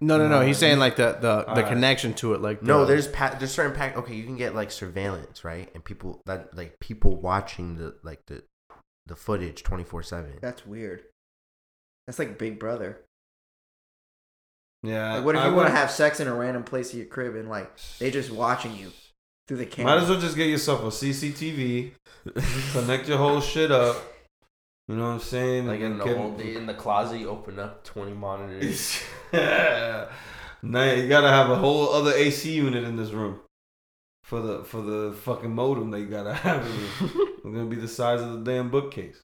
No, 0.01 0.17
no, 0.19 0.29
no. 0.29 0.41
He's 0.41 0.59
saying 0.59 0.79
like 0.79 0.97
the 0.97 1.13
the, 1.13 1.21
the 1.21 1.49
Alright. 1.51 1.69
connection 1.69 2.15
to 2.15 2.35
it. 2.35 2.41
Like 2.41 2.63
No, 2.63 2.85
there's 2.85 3.07
pa- 3.07 3.37
there's 3.39 3.53
certain 3.53 3.77
pack. 3.77 3.97
Okay, 3.97 4.15
you 4.15 4.25
can 4.25 4.37
get 4.37 4.55
like 4.55 4.71
surveillance, 4.73 5.45
right? 5.45 5.71
And 5.75 5.85
people 5.85 6.21
that 6.27 6.57
like 6.57 6.81
people 6.81 7.21
watching 7.21 7.77
the 7.77 7.95
like 8.03 8.21
the 8.27 8.43
the 9.07 9.15
footage 9.15 9.63
twenty 9.63 9.85
four 9.85 10.03
seven. 10.03 10.39
that's 10.41 10.67
weird. 10.67 11.03
That's 12.11 12.19
like 12.19 12.39
Big 12.39 12.59
Brother. 12.59 12.99
yeah. 14.83 15.15
Like, 15.15 15.25
what 15.25 15.37
if 15.37 15.43
I 15.43 15.49
you 15.49 15.55
want 15.55 15.69
to 15.69 15.73
would- 15.73 15.79
have 15.79 15.93
sex 15.93 16.19
in 16.19 16.27
a 16.27 16.35
random 16.35 16.65
place 16.65 16.93
in 16.93 16.99
your 16.99 17.07
crib 17.07 17.37
and 17.37 17.49
like 17.49 17.71
they 18.01 18.11
just 18.11 18.33
watching 18.33 18.75
you 18.77 18.91
through 19.47 19.59
the 19.59 19.67
camera? 19.67 19.95
Might 19.95 20.03
as 20.03 20.09
well 20.11 20.19
just 20.21 20.35
get 20.37 20.49
yourself 20.49 20.81
a 20.83 20.87
CCTV, 20.87 21.93
connect 22.73 23.07
your 23.09 23.19
whole 23.19 23.41
shit 23.41 23.71
up. 23.71 23.97
You 24.89 24.97
know 24.97 25.05
what 25.05 25.09
I'm 25.11 25.21
saying? 25.21 25.69
Like 25.69 25.79
in 25.79 25.99
the 25.99 26.05
get- 26.05 26.17
old 26.17 26.41
in 26.41 26.67
the 26.67 26.75
closet, 26.75 27.19
you 27.21 27.29
open 27.31 27.61
up 27.61 27.85
twenty 27.85 28.13
monitors. 28.13 29.01
yeah. 29.33 30.09
Now 30.63 30.91
you 30.91 31.09
gotta 31.09 31.29
have 31.29 31.49
a 31.49 31.55
whole 31.57 31.91
other 31.91 32.13
AC 32.13 32.51
unit 32.53 32.83
in 32.83 32.97
this 32.97 33.11
room 33.13 33.39
for 34.25 34.41
the 34.41 34.65
for 34.65 34.83
the 34.83 35.13
fucking 35.13 35.55
modem 35.55 35.93
that 35.93 36.01
you 36.01 36.07
gotta 36.07 36.35
have. 36.35 36.67
In 36.67 36.73
here. 36.73 37.27
It's 37.41 37.45
gonna 37.45 37.67
be 37.67 37.77
the 37.77 37.87
size 37.87 38.21
of 38.21 38.33
the 38.33 38.51
damn 38.53 38.69
bookcase. 38.69 39.21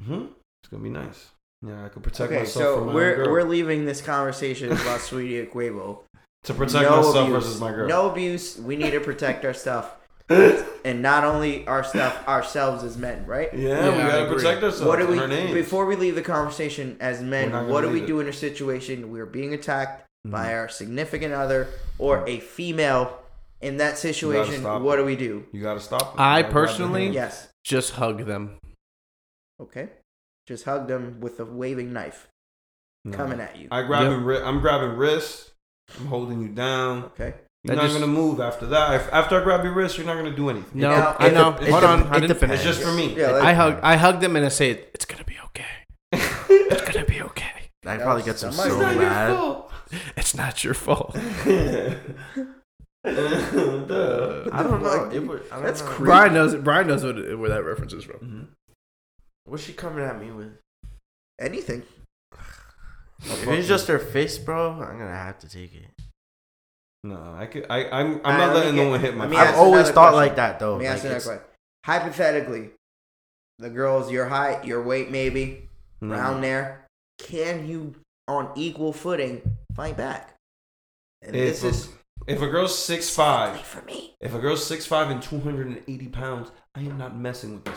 hmm 0.00 0.26
It's 0.68 0.72
gonna 0.72 0.82
be 0.82 0.90
nice. 0.90 1.30
Yeah, 1.66 1.86
I 1.86 1.88
can 1.88 2.02
protect 2.02 2.30
okay, 2.30 2.40
myself 2.40 2.62
so 2.64 2.76
from 2.76 2.86
my 2.88 2.94
we're 2.94 3.10
own 3.12 3.16
girl. 3.16 3.32
we're 3.32 3.42
leaving 3.44 3.86
this 3.86 4.02
conversation 4.02 4.70
about 4.70 5.00
Sweetie 5.08 5.40
and 5.40 5.50
Quavo. 5.50 6.00
to 6.44 6.52
protect 6.54 6.84
no 6.90 6.96
myself 6.98 7.16
abuse. 7.16 7.32
versus 7.32 7.60
my 7.60 7.70
girl. 7.70 7.88
No 7.88 8.10
abuse. 8.10 8.58
We 8.58 8.76
need 8.76 8.90
to 8.90 9.00
protect 9.00 9.44
our 9.46 9.54
stuff, 9.54 9.96
and 10.28 11.00
not 11.00 11.24
only 11.24 11.66
our 11.66 11.82
stuff, 11.82 12.28
ourselves 12.28 12.84
as 12.84 12.98
men, 12.98 13.24
right? 13.24 13.48
Yeah, 13.54 13.86
Yeah, 13.86 13.90
we 13.96 14.02
gotta 14.02 14.26
protect 14.32 14.62
ourselves. 14.62 14.82
What 14.84 14.98
do 14.98 15.06
we 15.06 15.16
names. 15.26 15.54
before 15.54 15.86
we 15.86 15.96
leave 15.96 16.14
the 16.16 16.22
conversation 16.22 16.98
as 17.00 17.22
men? 17.22 17.50
What 17.68 17.80
do 17.80 17.88
we 17.88 17.94
leave 17.94 18.02
it. 18.04 18.06
do 18.08 18.20
in 18.20 18.28
a 18.28 18.32
situation 18.34 19.10
we're 19.10 19.24
being 19.26 19.54
attacked 19.54 20.04
by 20.26 20.48
Mhm. 20.48 20.52
our 20.54 20.68
significant 20.68 21.32
other 21.32 21.68
or 21.98 22.28
a 22.28 22.40
female 22.40 23.18
in 23.62 23.78
that 23.78 23.96
situation, 23.98 24.62
what 24.82 24.98
it. 24.98 25.02
do 25.02 25.06
we 25.06 25.16
do? 25.16 25.46
You 25.52 25.62
gotta 25.62 25.80
stop. 25.80 26.14
it. 26.14 26.20
I 26.20 26.42
gotta 26.42 26.52
personally- 26.52 27.08
Yes. 27.08 27.48
Just 27.64 27.92
hug 27.94 28.26
them. 28.26 28.58
Okay. 29.60 29.88
Just 30.48 30.64
hug 30.64 30.88
them 30.88 31.20
with 31.20 31.38
a 31.40 31.44
waving 31.44 31.92
knife 31.92 32.26
No. 33.04 33.14
coming 33.16 33.38
at 33.38 33.56
you. 33.58 33.68
I 33.70 33.82
grabbing. 33.82 34.12
Yep. 34.12 34.20
Ri- 34.24 34.40
I'm 34.42 34.60
grabbing 34.60 34.96
wrists. 34.96 35.50
I'm 36.00 36.06
holding 36.06 36.40
you 36.40 36.48
down. 36.48 37.04
Okay. 37.04 37.34
You're 37.64 37.76
That 37.76 37.82
not 37.82 37.88
just- 37.90 37.94
gonna 38.00 38.06
move 38.10 38.40
after 38.40 38.64
that. 38.66 38.94
If, 38.94 39.12
after 39.12 39.38
I 39.38 39.44
grab 39.44 39.62
your 39.62 39.74
wrist, 39.74 39.98
you're 39.98 40.06
not 40.06 40.16
gonna 40.16 40.34
do 40.34 40.48
anything. 40.48 40.80
No, 40.80 40.88
Now, 40.90 41.16
I 41.18 41.28
know. 41.28 41.50
it 41.60 41.68
Hold 41.68 41.82
dep- 41.82 41.90
on, 41.90 42.00
it 42.00 42.06
I 42.06 42.14
didn't 42.20 42.28
depends. 42.28 42.40
finish. 42.40 42.54
It's 42.56 42.64
just 42.64 42.82
for 42.82 42.92
me. 42.94 43.14
Yeah, 43.14 43.32
like- 43.32 43.42
I 43.44 43.52
hug. 43.52 43.78
I 43.82 43.96
hug 43.96 44.20
them 44.20 44.36
and 44.36 44.46
I 44.46 44.48
say, 44.48 44.70
"It's 44.94 45.04
gonna 45.04 45.24
be 45.24 45.36
okay. 45.46 45.66
It's 46.12 46.90
gonna 46.92 47.04
be 47.04 47.20
okay. 47.22 47.44
I 47.84 47.86
That 47.98 48.00
probably 48.00 48.22
get 48.22 48.38
some 48.38 48.52
somebody- 48.52 48.70
so 48.70 48.76
It's 48.88 48.96
not 48.96 49.02
your 49.02 49.10
mad. 49.10 50.10
It's 50.16 50.34
not 50.34 50.64
your 50.64 50.74
fault." 50.74 51.14
I 53.04 54.62
don't 54.62 54.82
know. 54.82 55.10
It 55.12 55.20
would, 55.26 55.42
I 55.50 55.56
don't 55.56 55.64
That's 55.64 55.80
know. 55.82 55.88
creepy. 55.88 56.04
Brian 56.04 56.32
knows. 56.34 56.54
Brian 56.56 56.86
knows 56.86 57.04
what, 57.04 57.16
where 57.38 57.48
that 57.50 57.64
reference 57.64 57.92
is 57.92 58.04
from. 58.04 58.16
Mm-hmm. 58.16 58.42
What's 59.48 59.64
she 59.64 59.72
coming 59.72 60.04
at 60.04 60.20
me 60.20 60.30
with? 60.30 60.52
Anything. 61.40 61.82
If 63.20 63.48
it's 63.48 63.66
just 63.66 63.88
her 63.88 63.98
face, 63.98 64.38
bro, 64.38 64.70
I'm 64.74 64.96
gonna 64.96 65.10
have 65.10 65.40
to 65.40 65.48
take 65.48 65.74
it. 65.74 65.86
No, 67.02 67.34
I 67.36 67.46
could. 67.46 67.66
I. 67.68 67.84
I'm. 67.90 68.20
I'm 68.24 68.38
not 68.38 68.54
letting 68.54 68.76
get- 68.76 68.84
no 68.84 68.90
one 68.90 69.00
hit 69.00 69.16
my. 69.16 69.24
let 69.24 69.30
me 69.30 69.36
face. 69.36 69.48
I've 69.48 69.56
always 69.56 69.86
thought 69.90 70.12
question. 70.12 70.14
like 70.16 70.36
that 70.36 70.60
though. 70.60 70.72
Let 70.74 70.78
me 70.80 70.84
Like, 70.86 70.94
ask 70.94 71.02
you 71.04 71.10
that 71.10 71.22
question. 71.24 71.44
Hypothetically, 71.84 72.70
the 73.58 73.70
girl's 73.70 74.12
your 74.12 74.26
height, 74.26 74.64
your 74.64 74.82
weight, 74.84 75.10
maybe 75.10 75.68
No. 76.00 76.14
around 76.14 76.42
there. 76.42 76.86
Can 77.18 77.66
you, 77.66 77.96
on 78.28 78.52
equal 78.54 78.92
footing, 78.92 79.42
fight 79.74 79.96
back? 79.96 80.34
And 81.22 81.34
If 81.34 81.60
this 81.60 81.64
is 81.64 81.88
If 82.28 82.40
a 82.40 82.46
girl's 82.46 82.78
six 82.78 83.10
five, 83.10 83.60
for 83.62 83.82
me. 83.82 84.14
if 84.20 84.32
a 84.32 84.38
girl's 84.38 84.64
six 84.64 84.86
five 84.86 85.10
and 85.10 85.20
two 85.20 85.40
hundred 85.40 85.66
and 85.66 85.82
eighty 85.88 86.06
pounds, 86.06 86.52
I 86.78 86.82
am 86.82 86.96
not 86.96 87.16
messing 87.16 87.54
with 87.54 87.64
this. 87.64 87.74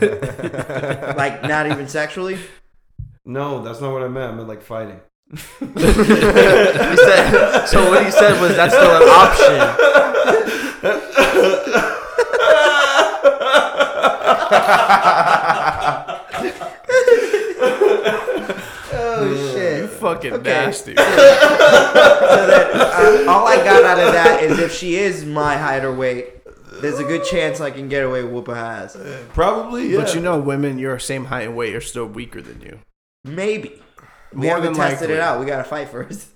Like 1.16 1.42
not 1.44 1.66
even 1.70 1.86
sexually. 1.88 2.38
no, 3.24 3.62
that's 3.62 3.80
not 3.80 3.92
what 3.92 4.02
I 4.02 4.08
meant. 4.08 4.32
I 4.32 4.34
meant 4.36 4.48
like 4.48 4.62
fighting. 4.62 4.98
he 5.30 5.36
said, 5.36 5.76
so 7.66 7.88
what 7.90 8.04
he 8.04 8.10
said 8.10 8.40
was 8.40 8.56
that's 8.56 8.74
still 8.74 8.96
an 8.96 9.02
option. 9.08 9.76
Oh 18.90 19.52
shit. 19.54 19.82
You 19.82 19.86
fucking 19.88 20.32
Okay. 20.34 20.50
nasty. 20.50 20.94
So 22.38 22.46
that 22.46 22.70
uh, 22.74 23.30
all 23.30 23.46
I 23.46 23.56
got 23.56 23.84
out 23.84 23.98
of 23.98 24.12
that 24.12 24.42
is 24.42 24.58
if 24.58 24.72
she 24.72 24.96
is 24.96 25.24
my 25.24 25.56
height 25.56 25.84
or 25.84 25.92
weight, 25.92 26.37
there's 26.80 26.98
a 26.98 27.04
good 27.04 27.24
chance 27.24 27.60
I 27.60 27.70
can 27.70 27.88
get 27.88 28.04
away 28.04 28.22
with 28.22 28.32
whoop 28.32 28.48
a 28.48 28.52
ass. 28.52 28.96
Probably, 29.32 29.88
yeah. 29.88 30.00
But 30.00 30.14
you 30.14 30.20
know, 30.20 30.38
women 30.38 30.78
your 30.78 30.98
same 30.98 31.26
height 31.26 31.46
and 31.48 31.56
weight 31.56 31.74
are 31.74 31.80
still 31.80 32.06
weaker 32.06 32.40
than 32.40 32.60
you. 32.60 32.80
Maybe. 33.24 33.82
We 34.32 34.46
More 34.46 34.56
haven't 34.56 34.74
than 34.74 34.90
tested 34.90 35.10
it 35.10 35.20
out. 35.20 35.40
We 35.40 35.46
gotta 35.46 35.64
fight 35.64 35.88
first. 35.88 36.28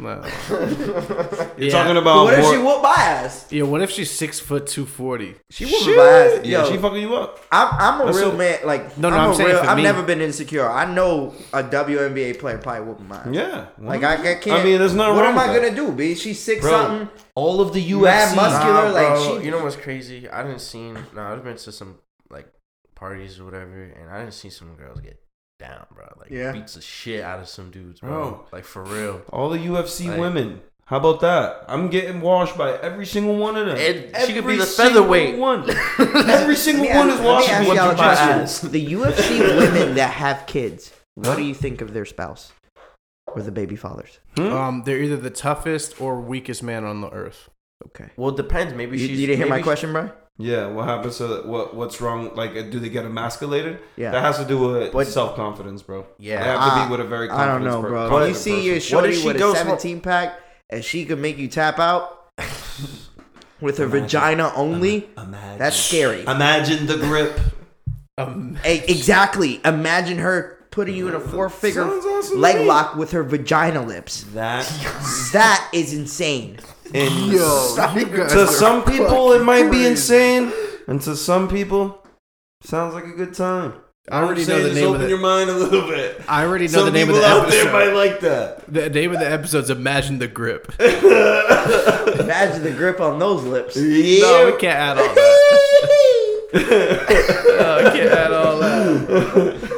No. 0.00 0.22
you're 1.58 1.70
talking 1.70 1.96
about 1.96 2.24
what 2.24 2.34
if 2.34 2.40
more- 2.42 2.52
she 2.52 2.58
whoop 2.58 2.82
my 2.82 2.94
ass? 2.96 3.46
Yeah, 3.50 3.64
what 3.64 3.82
if 3.82 3.90
she's 3.90 4.10
six 4.10 4.38
foot 4.38 4.66
two 4.66 4.86
forty? 4.86 5.34
She 5.50 5.64
whooping 5.64 5.80
Shit. 5.80 5.96
my 5.96 6.02
ass. 6.04 6.40
Yeah, 6.46 6.64
she 6.66 6.76
fucking 6.78 7.00
you 7.02 7.14
up. 7.16 7.40
I'm, 7.50 7.68
I'm 7.72 8.00
a 8.02 8.04
That's 8.06 8.18
real 8.18 8.30
so- 8.30 8.36
man. 8.36 8.58
Like 8.64 8.96
No, 8.98 9.10
no, 9.10 9.16
I'm, 9.16 9.30
I'm 9.30 9.34
saying 9.36 9.48
real, 9.50 9.58
for 9.64 9.68
I've 9.70 9.76
me. 9.76 9.82
never 9.82 10.02
been 10.02 10.20
insecure. 10.20 10.68
I 10.70 10.92
know 10.92 11.34
a 11.52 11.62
WNBA 11.62 12.38
player 12.38 12.58
probably 12.58 12.86
whooping 12.86 13.08
my 13.08 13.16
ass. 13.16 13.28
Yeah. 13.32 13.66
Like 13.78 14.02
I, 14.04 14.14
I 14.14 14.34
can't. 14.36 14.60
I 14.60 14.64
mean, 14.64 14.78
there's 14.78 14.94
nothing 14.94 15.16
What 15.16 15.22
wrong 15.24 15.32
am 15.32 15.38
I 15.38 15.52
with 15.52 15.62
that. 15.62 15.74
gonna 15.76 15.88
do? 15.88 15.92
B? 15.92 16.14
She's 16.14 16.38
six 16.38 16.60
Bro, 16.60 16.70
something. 16.70 17.08
All 17.34 17.60
of 17.60 17.72
the 17.72 17.90
UFC. 17.90 18.02
Mad 18.02 18.36
muscular, 18.36 18.72
Nah, 18.88 18.90
like, 18.90 19.40
she- 19.40 19.44
you 19.46 19.50
know 19.50 19.62
what's 19.64 19.76
crazy? 19.76 20.28
I 20.28 20.42
didn't 20.42 20.60
see. 20.60 20.90
No, 20.92 21.02
I've 21.16 21.42
been 21.44 21.56
to 21.56 21.72
some 21.72 21.98
like 22.30 22.46
parties 22.94 23.40
or 23.40 23.44
whatever, 23.46 23.82
and 23.82 24.10
I 24.10 24.20
didn't 24.20 24.34
see 24.34 24.50
some 24.50 24.74
girls 24.76 25.00
get 25.00 25.20
down, 25.58 25.86
bro. 25.94 26.06
Like 26.18 26.30
Yeah. 26.30 26.52
beats 26.52 26.74
the 26.74 26.80
shit 26.80 27.22
out 27.22 27.40
of 27.40 27.48
some 27.48 27.70
dudes, 27.70 28.00
bro. 28.00 28.10
Bro. 28.10 28.46
Like 28.52 28.64
for 28.64 28.82
real. 28.84 29.22
All 29.32 29.48
the 29.50 29.58
UFC 29.58 30.08
Like- 30.08 30.18
women. 30.20 30.60
How 30.86 30.96
about 30.96 31.20
that? 31.20 31.64
I'm 31.68 31.88
getting 31.88 32.22
washed 32.22 32.56
by 32.56 32.72
every 32.78 33.04
single 33.04 33.36
one 33.36 33.56
of 33.56 33.66
them. 33.66 33.76
And 33.76 34.16
she 34.26 34.32
could 34.32 34.46
be 34.46 34.56
the 34.56 34.64
featherweight. 34.64 35.36
One. 35.36 35.68
every 35.98 36.56
single 36.56 36.84
me 36.86 36.94
one 36.94 37.10
is 37.10 37.16
let 37.16 37.20
me 37.22 37.26
washing 37.28 37.50
ask 37.54 37.68
me 37.68 37.76
y'all 37.76 37.88
my 37.88 37.94
question. 37.94 38.28
ass. 38.40 38.60
The 38.62 38.86
UFC 38.86 39.38
women 39.58 39.96
that 39.96 40.12
have 40.14 40.46
kids, 40.46 40.90
what 41.14 41.36
do 41.36 41.42
you 41.42 41.52
think 41.52 41.82
of 41.82 41.92
their 41.92 42.06
spouse 42.06 42.52
or 43.26 43.42
the 43.42 43.52
baby 43.52 43.76
fathers? 43.76 44.18
Hmm? 44.36 44.46
Um, 44.50 44.82
they're 44.86 44.96
either 45.02 45.18
the 45.18 45.28
toughest 45.28 46.00
or 46.00 46.22
weakest 46.22 46.62
man 46.62 46.84
on 46.84 47.02
the 47.02 47.10
earth. 47.10 47.50
Okay. 47.88 48.08
Well, 48.16 48.30
it 48.30 48.38
depends. 48.38 48.72
Maybe 48.72 48.96
You, 48.98 49.08
she's. 49.08 49.20
you 49.20 49.26
didn't 49.26 49.40
hear 49.40 49.46
my 49.46 49.56
maybe 49.56 49.64
question, 49.64 49.92
bro? 49.92 50.10
Yeah, 50.40 50.66
what 50.68 50.86
happens 50.86 51.18
to 51.18 51.42
what? 51.44 51.74
What's 51.74 52.00
wrong? 52.00 52.32
Like, 52.36 52.50
uh, 52.56 52.62
do 52.62 52.78
they 52.78 52.88
get 52.90 53.04
emasculated? 53.04 53.80
Yeah. 53.96 54.12
That 54.12 54.22
has 54.22 54.38
to 54.38 54.44
do 54.44 54.56
with 54.58 54.92
But- 54.92 55.08
self 55.08 55.34
confidence, 55.34 55.82
bro. 55.82 56.06
Yeah. 56.18 56.38
they 56.38 56.44
have 56.48 56.60
to 56.60 56.72
I- 56.74 56.84
be 56.84 56.90
with 56.92 57.00
a 57.00 57.04
very. 57.04 57.28
I 57.28 57.44
don't 57.46 57.64
know, 57.64 57.82
per- 57.82 57.88
bro. 57.88 58.08
Confident 58.08 58.28
you 58.28 58.34
see 58.36 58.50
your 58.62 58.74
person. 58.76 58.76
If 58.76 58.82
shorty 58.84 59.12
she 59.14 59.26
with 59.26 59.36
a 59.36 59.54
17 59.56 60.00
pack 60.00 60.38
and 60.70 60.84
she 60.84 61.04
could 61.04 61.18
make 61.18 61.38
you 61.38 61.48
tap 61.48 61.80
out 61.80 62.28
with 63.60 63.78
her 63.78 63.86
vagina 63.86 64.52
only, 64.54 65.08
Imagine. 65.16 65.58
that's 65.58 65.76
scary. 65.76 66.22
Imagine 66.22 66.86
the 66.86 66.96
grip. 66.96 67.38
Hey, 68.64 68.84
exactly. 68.88 69.60
Imagine 69.64 70.18
her 70.18 70.58
putting 70.72 70.96
you 70.96 71.06
in 71.06 71.14
a 71.14 71.20
four 71.20 71.48
figure 71.48 71.84
awesome 71.84 72.40
leg 72.40 72.66
lock 72.66 72.96
with 72.96 73.12
her 73.12 73.22
vagina 73.22 73.80
lips. 73.84 74.24
That 74.34 74.64
That 75.32 75.68
is 75.72 75.94
insane. 75.94 76.58
And 76.94 77.14
you 77.32 77.38
guys 77.38 78.32
to 78.32 78.46
some 78.46 78.84
people 78.84 79.32
it 79.32 79.42
might 79.42 79.70
be 79.70 79.86
insane, 79.86 80.52
and 80.86 81.00
to 81.02 81.16
some 81.16 81.48
people, 81.48 82.04
sounds 82.62 82.94
like 82.94 83.04
a 83.04 83.12
good 83.12 83.34
time. 83.34 83.74
I 84.10 84.22
already 84.22 84.46
know 84.46 84.56
the 84.62 84.68
just 84.70 84.74
name 84.74 84.84
of 84.88 84.90
open 84.94 85.02
the. 85.02 85.08
your 85.10 85.18
mind 85.18 85.50
a 85.50 85.52
little 85.52 85.82
bit. 85.86 86.22
I 86.26 86.44
already 86.46 86.64
know 86.64 86.72
Some 86.78 86.86
the 86.86 86.92
name 86.92 87.10
of 87.10 87.16
people 87.16 87.28
the 87.28 87.34
out 87.34 87.50
there 87.50 87.70
might 87.72 87.92
like 87.92 88.20
that. 88.20 88.64
The 88.72 88.88
name 88.88 89.12
of 89.12 89.20
the 89.20 89.30
episode's 89.30 89.68
"Imagine 89.68 90.18
the 90.18 90.28
Grip." 90.28 90.72
Imagine 90.80 92.62
the 92.62 92.72
grip 92.74 93.00
on 93.00 93.18
those 93.18 93.44
lips. 93.44 93.76
Yeah. 93.76 94.20
No, 94.22 94.46
we 94.46 94.58
can't 94.58 94.78
add 94.78 94.98
all 94.98 95.14
that. 95.14 95.34
No, 96.54 97.76
we 97.84 97.90
can't 97.98 98.10
add 98.12 98.32
all 98.32 98.58
that. 98.58 99.74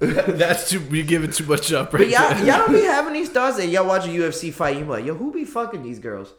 That's 0.38 0.70
too. 0.70 0.80
You 0.90 1.02
giving 1.02 1.30
too 1.30 1.44
much 1.44 1.72
up, 1.72 1.92
right? 1.92 2.00
But 2.00 2.08
y'all, 2.08 2.30
there. 2.34 2.46
y'all 2.46 2.66
don't 2.66 2.72
be 2.72 2.80
having 2.84 3.12
these 3.12 3.28
thoughts 3.28 3.58
that 3.58 3.66
y'all 3.66 3.86
watch 3.86 4.06
a 4.06 4.08
UFC 4.08 4.52
fight. 4.52 4.76
You 4.78 4.84
be 4.84 4.90
like, 4.90 5.04
yo, 5.04 5.14
who 5.14 5.32
be 5.32 5.44
fucking 5.44 5.82
these 5.82 5.98
girls? 5.98 6.32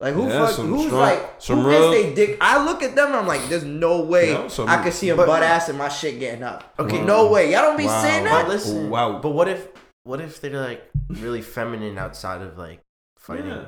Like 0.00 0.14
who 0.14 0.28
Yeah, 0.28 0.46
fuck? 0.46 0.56
some 0.56 0.68
Who's 0.68 0.86
strong- 0.86 1.00
like 1.00 1.34
some 1.38 1.58
who 1.62 1.68
real- 1.68 1.90
gets 1.92 2.04
they 2.04 2.14
dick? 2.14 2.38
I 2.40 2.64
look 2.64 2.82
at 2.82 2.94
them. 2.94 3.08
and 3.08 3.16
I'm 3.16 3.26
like, 3.26 3.46
there's 3.48 3.64
no 3.64 4.00
way 4.00 4.30
Yeah, 4.32 4.48
some- 4.48 4.68
I 4.68 4.82
could 4.82 4.94
see 4.94 5.08
a 5.10 5.16
but- 5.16 5.26
butt 5.26 5.42
ass 5.42 5.68
and 5.68 5.76
my 5.76 5.88
shit 5.90 6.18
getting 6.18 6.42
up. 6.42 6.72
Okay, 6.78 7.00
Wow. 7.00 7.04
No 7.04 7.30
way. 7.30 7.52
Y'all 7.52 7.62
don't 7.62 7.76
be 7.76 7.84
Wow. 7.86 8.02
saying 8.02 8.24
But 8.24 8.30
that. 8.30 8.48
listen. 8.48 8.88
Wow. 8.90 9.18
But 9.20 9.30
what 9.30 9.48
if? 9.48 9.68
What 10.04 10.20
if 10.22 10.40
they're 10.40 10.58
like 10.58 10.88
really 11.08 11.42
feminine 11.42 11.98
outside 11.98 12.40
of 12.40 12.56
like 12.56 12.80
fighting? 13.18 13.48
Yeah, 13.48 13.64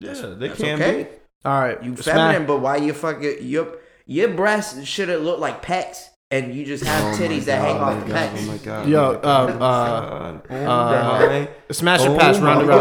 yeah 0.00 0.12
they 0.36 0.48
That's 0.48 0.60
can 0.60 0.82
okay. 0.82 1.02
be. 1.04 1.08
All 1.44 1.58
right, 1.60 1.82
You 1.82 1.96
smack- 1.96 2.16
feminine, 2.16 2.46
but 2.46 2.58
why 2.60 2.76
you 2.76 2.92
fucking 2.92 3.38
your 3.40 3.76
your 4.06 4.28
breasts 4.28 4.84
should 4.84 5.08
have 5.08 5.22
looked 5.22 5.40
like 5.40 5.64
pecs, 5.64 6.08
and 6.32 6.54
you 6.54 6.64
just 6.64 6.82
have 6.84 7.14
Oh 7.14 7.16
titties 7.18 7.44
that 7.44 7.60
hang 7.60 7.76
God, 7.76 7.82
off 7.82 7.96
oh 7.96 8.00
the 8.00 8.12
my 8.14 8.20
God, 8.20 8.30
pecs. 8.36 8.42
Oh 8.42 8.46
my 8.52 8.56
god. 8.58 8.88
Yo, 8.88 9.20
oh 9.22 9.46
my 9.46 9.52
God, 9.52 10.34
um, 10.34 10.42
oh 10.50 10.54
my 10.54 10.64
uh, 10.66 11.18
Oh 11.28 11.46
uh, 11.68 11.72
Smash 11.72 12.02
your 12.02 12.14
oh 12.14 12.18
pass, 12.18 12.40
my 12.40 12.54
Ronda 12.54 12.72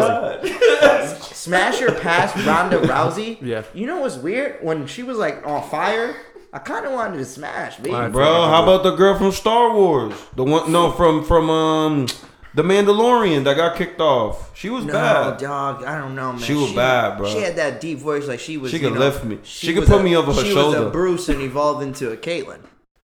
Rousey. 0.44 1.34
Smash 1.34 1.80
your 1.80 1.92
pass 1.96 2.46
Ronda 2.46 2.80
Rousey. 2.80 3.38
Yeah. 3.42 3.64
You 3.74 3.86
know 3.88 4.00
what's 4.00 4.18
weird? 4.18 4.64
When 4.64 4.88
she 4.88 5.04
was 5.04 5.18
like 5.18 5.46
on 5.46 5.68
fire, 5.70 6.16
I 6.54 6.60
kind 6.60 6.86
of 6.86 6.94
wanted 6.94 7.18
to 7.18 7.26
smash, 7.26 7.78
baby. 7.78 7.92
Alright, 7.96 8.12
Bro, 8.12 8.26
how 8.26 8.64
about 8.64 8.84
the 8.84 8.96
girl 8.96 9.18
from 9.18 9.32
Star 9.32 9.74
Wars? 9.74 10.14
The 10.36 10.44
one, 10.44 10.72
no, 10.72 10.92
from 11.00 11.24
from 11.24 11.50
um, 11.50 12.08
the 12.54 12.64
Mandalorian 12.64 13.44
that 13.46 13.56
got 13.56 13.78
kicked 13.78 14.02
off. 14.02 14.56
She 14.58 14.70
was 14.70 14.86
No, 14.86 14.94
bad. 14.94 15.38
dog. 15.40 15.84
I 15.84 15.98
don't 15.98 16.16
know, 16.16 16.34
man. 16.34 16.42
She 16.42 16.54
was 16.54 16.72
bad, 16.74 17.18
bro. 17.18 17.32
She 17.32 17.40
had 17.40 17.56
that 17.56 17.80
deep 17.82 18.00
voice, 18.00 18.28
like 18.28 18.40
she 18.40 18.58
was. 18.58 18.72
She 18.72 18.78
you 18.78 18.84
could 18.84 18.94
know, 18.94 19.00
lift 19.00 19.24
me. 19.24 19.40
She 19.44 19.74
could 19.74 19.88
put 19.88 20.02
a- 20.02 20.04
me 20.04 20.16
over 20.16 20.34
her 20.34 20.44
she 20.44 20.54
was 20.54 20.76
a 20.76 20.90
Bruce 20.90 21.30
and 21.30 21.42
evolved 21.42 21.82
into 21.84 22.12
a 22.12 22.18
Caitlyn. 22.18 22.60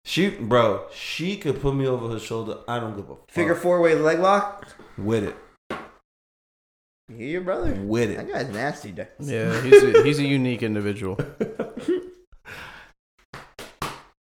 She, 0.09 0.31
bro, 0.31 0.87
she 0.91 1.37
could 1.37 1.61
put 1.61 1.75
me 1.75 1.87
over 1.87 2.09
her 2.09 2.19
shoulder. 2.19 2.61
I 2.67 2.81
don't 2.81 2.97
give 2.97 3.11
a 3.11 3.15
fuck. 3.17 3.31
Figure 3.31 3.55
four 3.55 3.83
way 3.83 3.95
leg 3.95 4.21
lock. 4.21 4.67
with 4.97 5.25
it, 5.25 5.37
You 7.11 7.27
your 7.27 7.41
brother? 7.43 7.75
with 7.75 8.13
it. 8.13 8.17
That 8.17 8.33
guy's 8.33 8.49
nasty. 8.49 8.93
Dude. 8.93 9.09
Yeah, 9.21 9.61
he's 9.61 9.83
a, 9.83 10.03
he's 10.03 10.19
a 10.19 10.25
unique 10.25 10.63
individual. 10.63 11.19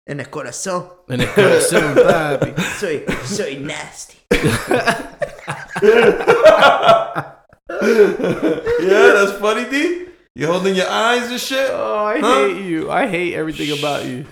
En 0.06 0.18
el 0.18 0.26
corazón, 0.26 0.90
And 1.08 1.22
it 1.22 1.28
corazón, 1.28 1.94
papi. 2.04 2.58
soy 2.80 3.04
soy 3.24 3.58
nasty. 3.60 4.18
Yeah, 7.70 9.12
that's 9.14 9.32
funny, 9.38 9.68
D. 9.70 10.06
You 10.34 10.46
holding 10.48 10.74
your 10.74 10.88
eyes 10.88 11.30
and 11.30 11.40
shit. 11.40 11.70
Oh, 11.72 12.04
I 12.04 12.18
Huh? 12.20 12.48
hate 12.48 12.64
you. 12.64 12.90
I 12.90 13.06
hate 13.06 13.34
everything 13.34 13.78
about 13.78 14.04
you. 14.04 14.26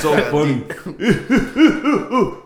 So 0.00 0.16
funny. 0.30 0.64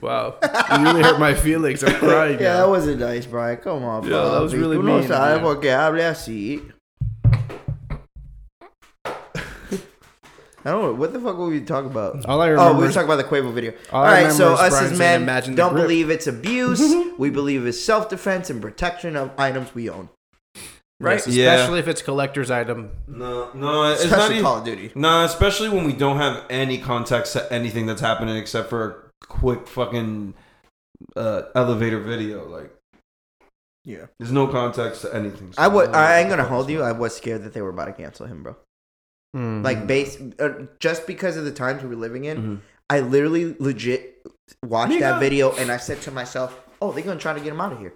Wow, 0.00 0.38
you 0.42 0.82
really 0.84 1.02
hurt 1.02 1.20
my 1.20 1.34
feelings. 1.34 1.84
I'm 1.84 1.94
crying. 1.96 2.40
Yeah, 2.40 2.54
now. 2.54 2.56
that 2.62 2.68
wasn't 2.70 3.00
nice, 3.00 3.26
Brian. 3.26 3.58
Come 3.58 3.84
on, 3.84 4.00
bro. 4.08 4.10
Yeah, 4.24 4.30
that 4.32 4.40
was 4.40 4.54
papi. 4.54 4.58
really 4.60 4.76
Tú 4.78 4.84
no 4.84 4.98
mean, 5.00 5.08
sabes 5.08 5.10
man. 5.10 5.40
por 5.42 5.56
qué 5.60 5.70
hable 5.76 6.00
así. 6.00 6.72
I 10.64 10.70
don't 10.70 10.82
know. 10.82 10.92
What 10.94 11.12
the 11.12 11.20
fuck 11.20 11.36
were 11.36 11.48
we 11.48 11.60
talking 11.60 11.90
about? 11.90 12.24
All 12.26 12.40
I 12.40 12.50
Oh, 12.50 12.74
we 12.74 12.80
were 12.86 12.92
talking 12.92 13.10
about 13.10 13.16
the 13.16 13.24
Quavo 13.24 13.52
video. 13.52 13.72
All 13.92 14.00
All 14.00 14.06
I 14.06 14.24
right, 14.24 14.32
so 14.32 14.54
us 14.54 14.80
as 14.80 14.98
men 14.98 15.22
"Imagine 15.22 15.54
don't 15.54 15.72
grip." 15.72 15.84
believe 15.84 16.08
it's 16.10 16.26
abuse. 16.26 16.82
we 17.18 17.28
believe 17.30 17.66
it's 17.66 17.80
self-defense 17.82 18.48
and 18.50 18.60
protection 18.62 19.16
of 19.16 19.30
items 19.38 19.74
we 19.74 19.88
own. 19.90 20.08
Right? 21.00 21.14
Yes, 21.14 21.28
Yeah. 21.28 21.54
especially 21.54 21.78
if 21.80 21.88
it's 21.88 22.02
collector's 22.02 22.50
item. 22.50 22.90
No, 23.08 23.50
no, 23.54 23.84
it's 23.90 24.02
not 24.04 24.12
Especially 24.12 24.34
even. 24.36 24.44
Call 24.44 24.58
of 24.58 24.64
Duty. 24.64 24.92
No, 24.94 25.24
especially 25.24 25.70
when 25.70 25.84
we 25.84 25.94
don't 25.94 26.18
have 26.18 26.44
any 26.50 26.76
context 26.78 27.32
to 27.32 27.50
anything 27.52 27.86
that's 27.86 28.02
happening 28.02 28.36
except 28.36 28.68
for 28.68 28.84
a 29.22 29.26
quick 29.26 29.66
fucking 29.66 30.34
uh, 31.16 31.42
elevator 31.54 31.98
video. 32.00 32.46
Like, 32.46 32.70
Yeah. 33.84 34.06
there's 34.18 34.30
no 34.32 34.46
context 34.46 35.00
to 35.02 35.14
anything. 35.14 35.54
so 35.54 35.62
I 35.62 35.68
would. 35.68 35.86
don't 35.86 35.94
I 35.94 36.18
ain't 36.20 36.28
gonna 36.28 36.44
hold 36.44 36.68
you. 36.68 36.78
going 36.80 36.88
I 36.90 36.92
was 36.92 37.16
scared 37.16 37.44
that 37.44 37.54
they 37.54 37.62
were 37.62 37.70
about 37.70 37.86
to 37.86 37.92
cancel 37.94 38.26
him, 38.26 38.42
bro. 38.42 38.56
Mm. 39.34 39.64
Like 39.64 39.86
base, 39.86 40.18
uh, 40.38 40.66
just 40.80 41.06
because 41.06 41.36
of 41.38 41.44
the 41.46 41.52
times 41.52 41.82
we 41.82 41.88
were 41.88 41.96
living 41.96 42.24
in, 42.26 42.36
Mhm. 42.36 42.60
I 42.90 43.00
literally 43.00 43.56
legit 43.58 44.20
watched 44.66 44.92
Nigga. 44.92 45.00
that 45.00 45.20
video 45.20 45.52
and 45.52 45.70
I 45.72 45.76
said 45.78 46.02
to 46.02 46.10
myself, 46.10 46.60
"Oh, 46.82 46.92
they're 46.92 47.04
gonna 47.04 47.18
try 47.20 47.32
to 47.32 47.40
get 47.40 47.52
him 47.54 47.60
out 47.60 47.72
of 47.72 47.78
here. 47.78 47.94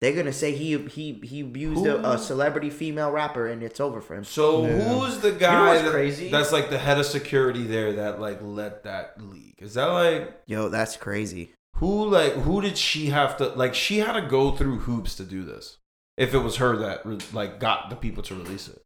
They're 0.00 0.14
gonna 0.14 0.32
say 0.32 0.52
he 0.52 0.78
he 0.88 1.20
he 1.22 1.40
abused 1.42 1.84
a, 1.84 2.12
a 2.12 2.16
celebrity 2.18 2.70
female 2.70 3.10
rapper 3.10 3.46
and 3.46 3.62
it's 3.62 3.80
over 3.80 4.00
for 4.00 4.14
him." 4.16 4.24
So 4.24 4.66
Yeah. 4.66 4.78
who's 4.88 5.18
the 5.18 5.32
guy 5.32 5.68
what's 5.68 5.82
that- 5.82 5.90
crazy? 5.92 6.30
that's 6.30 6.52
like 6.52 6.70
the 6.70 6.78
head 6.78 6.98
of 6.98 7.04
security 7.06 7.64
there 7.64 7.92
that 7.94 8.18
like 8.20 8.38
let 8.40 8.84
that 8.84 9.20
leak? 9.20 9.56
Is 9.58 9.74
that 9.74 9.86
like 9.86 10.40
Yo, 10.46 10.68
that's 10.70 10.96
crazy. 10.96 11.52
who 11.76 12.08
like 12.08 12.32
who 12.32 12.62
did 12.62 12.78
she 12.78 13.06
have 13.06 13.36
to 13.38 13.48
like 13.48 13.74
she 13.74 13.98
had 13.98 14.12
to 14.12 14.22
go 14.26 14.52
through 14.52 14.78
hoops 14.80 15.14
to 15.16 15.24
do 15.24 15.44
this? 15.44 15.76
If 16.16 16.32
it 16.34 16.38
was 16.38 16.56
her 16.56 16.76
that 16.78 17.34
like 17.34 17.60
got 17.60 17.90
the 17.90 17.96
people 17.96 18.22
to 18.24 18.34
release 18.34 18.68
it. 18.68 18.80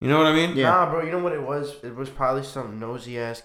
You 0.00 0.08
know 0.08 0.16
what 0.18 0.26
I 0.28 0.32
mean? 0.34 0.56
Yeah. 0.56 0.70
Nah, 0.70 0.90
bro. 0.90 1.04
You 1.04 1.10
know 1.12 1.18
what 1.18 1.32
it 1.32 1.42
was? 1.42 1.74
It 1.82 1.94
was 1.94 2.08
probably 2.08 2.44
some 2.44 2.78
nosy 2.78 3.18
ass 3.18 3.42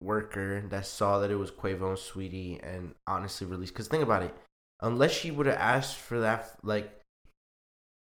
worker 0.00 0.62
that 0.68 0.86
saw 0.86 1.18
that 1.20 1.30
it 1.30 1.36
was 1.36 1.50
Quavo 1.50 1.88
and 1.90 1.98
Sweetie 1.98 2.60
and 2.62 2.94
honestly 3.06 3.46
released. 3.46 3.74
Cause 3.74 3.88
think 3.88 4.02
about 4.02 4.22
it. 4.22 4.34
Unless 4.80 5.12
she 5.12 5.30
would 5.30 5.46
have 5.46 5.56
asked 5.56 5.96
for 5.96 6.20
that, 6.20 6.50
like 6.62 6.90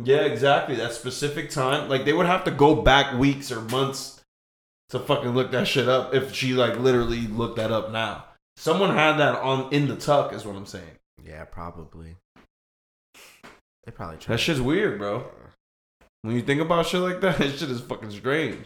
Yeah, 0.03 0.21
exactly. 0.21 0.75
That 0.75 0.93
specific 0.93 1.49
time, 1.49 1.89
like 1.89 2.05
they 2.05 2.13
would 2.13 2.25
have 2.25 2.43
to 2.45 2.51
go 2.51 2.81
back 2.81 3.17
weeks 3.17 3.51
or 3.51 3.61
months 3.61 4.21
to 4.89 4.99
fucking 4.99 5.31
look 5.31 5.51
that 5.51 5.67
shit 5.67 5.87
up. 5.89 6.13
If 6.13 6.33
she 6.33 6.53
like 6.53 6.77
literally 6.79 7.21
looked 7.21 7.57
that 7.57 7.71
up 7.71 7.91
now, 7.91 8.25
someone 8.57 8.95
had 8.95 9.17
that 9.17 9.39
on 9.39 9.71
in 9.73 9.87
the 9.87 9.95
tuck, 9.95 10.33
is 10.33 10.45
what 10.45 10.55
I'm 10.55 10.65
saying. 10.65 10.97
yeah, 11.23 11.45
probably. 11.45 12.15
They 13.85 13.91
probably 13.91 14.17
tried. 14.17 14.35
That 14.35 14.39
shit's 14.39 14.61
weird, 14.61 14.99
bro. 14.99 15.25
When 16.21 16.35
you 16.35 16.41
think 16.41 16.61
about 16.61 16.85
shit 16.85 17.01
like 17.01 17.21
that, 17.21 17.37
that 17.39 17.57
shit 17.57 17.69
is 17.71 17.81
fucking 17.81 18.11
strange. 18.11 18.65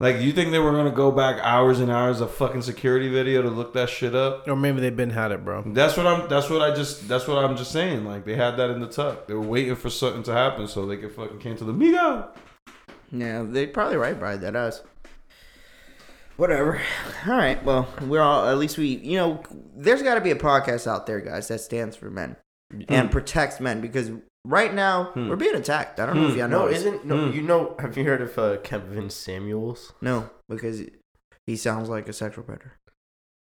Like, 0.00 0.20
you 0.20 0.32
think 0.32 0.50
they 0.50 0.58
were 0.58 0.72
gonna 0.72 0.90
go 0.90 1.12
back 1.12 1.38
hours 1.40 1.78
and 1.78 1.90
hours 1.90 2.20
of 2.20 2.34
fucking 2.34 2.62
security 2.62 3.08
video 3.08 3.42
to 3.42 3.48
look 3.48 3.74
that 3.74 3.88
shit 3.88 4.14
up? 4.14 4.48
or 4.48 4.56
maybe 4.56 4.80
they've 4.80 4.96
been 4.96 5.10
had 5.10 5.30
it, 5.30 5.44
bro. 5.44 5.62
That's 5.66 5.96
what 5.96 6.06
I'm. 6.06 6.28
That's 6.28 6.50
what 6.50 6.62
I 6.62 6.74
just. 6.74 7.06
That's 7.06 7.28
what 7.28 7.44
I'm 7.44 7.56
just 7.56 7.70
saying. 7.70 8.04
Like 8.04 8.24
they 8.24 8.34
had 8.34 8.56
that 8.56 8.70
in 8.70 8.80
the 8.80 8.88
tuck. 8.88 9.28
They 9.28 9.34
were 9.34 9.40
waiting 9.40 9.76
for 9.76 9.90
something 9.90 10.24
to 10.24 10.32
happen 10.32 10.66
so 10.66 10.84
they 10.84 10.96
could 10.96 11.12
fucking 11.12 11.38
cancel 11.38 11.68
the 11.68 11.72
Migo. 11.72 12.28
Yeah, 13.12 13.44
they 13.48 13.68
probably 13.68 13.96
right, 13.96 14.18
Brian. 14.18 14.40
That 14.40 14.56
us. 14.56 14.82
Whatever. 16.36 16.80
All 17.28 17.36
right. 17.36 17.62
Well, 17.64 17.88
we're 18.02 18.20
all 18.20 18.48
at 18.48 18.58
least 18.58 18.76
we. 18.76 18.96
You 18.96 19.18
know, 19.18 19.42
there's 19.76 20.02
got 20.02 20.16
to 20.16 20.20
be 20.20 20.32
a 20.32 20.36
podcast 20.36 20.88
out 20.88 21.06
there, 21.06 21.20
guys, 21.20 21.46
that 21.48 21.60
stands 21.60 21.94
for 21.94 22.10
men 22.10 22.36
and 22.88 23.08
mm. 23.08 23.12
protects 23.12 23.60
men 23.60 23.80
because 23.80 24.10
right 24.44 24.72
now 24.74 25.04
Hmm. 25.12 25.28
we're 25.28 25.36
being 25.36 25.54
attacked. 25.54 25.98
I 26.00 26.06
don't 26.06 26.16
know 26.16 26.26
if 26.28 26.32
Hmm. 26.32 26.38
y'all 26.40 26.48
no, 26.48 26.58
know. 26.66 26.68
isn't 26.68 27.04
no. 27.04 27.28
Hmm. 27.28 27.34
You 27.36 27.42
know? 27.42 27.76
Have 27.78 27.96
you 27.96 28.04
heard 28.04 28.20
of 28.22 28.38
uh, 28.38 28.56
Kevin 28.58 29.10
Samuels? 29.10 29.92
No, 30.00 30.30
because 30.48 30.82
he 31.46 31.56
sounds 31.56 31.88
like 31.88 32.08
a 32.08 32.12
sexual 32.12 32.44
predator. 32.44 32.74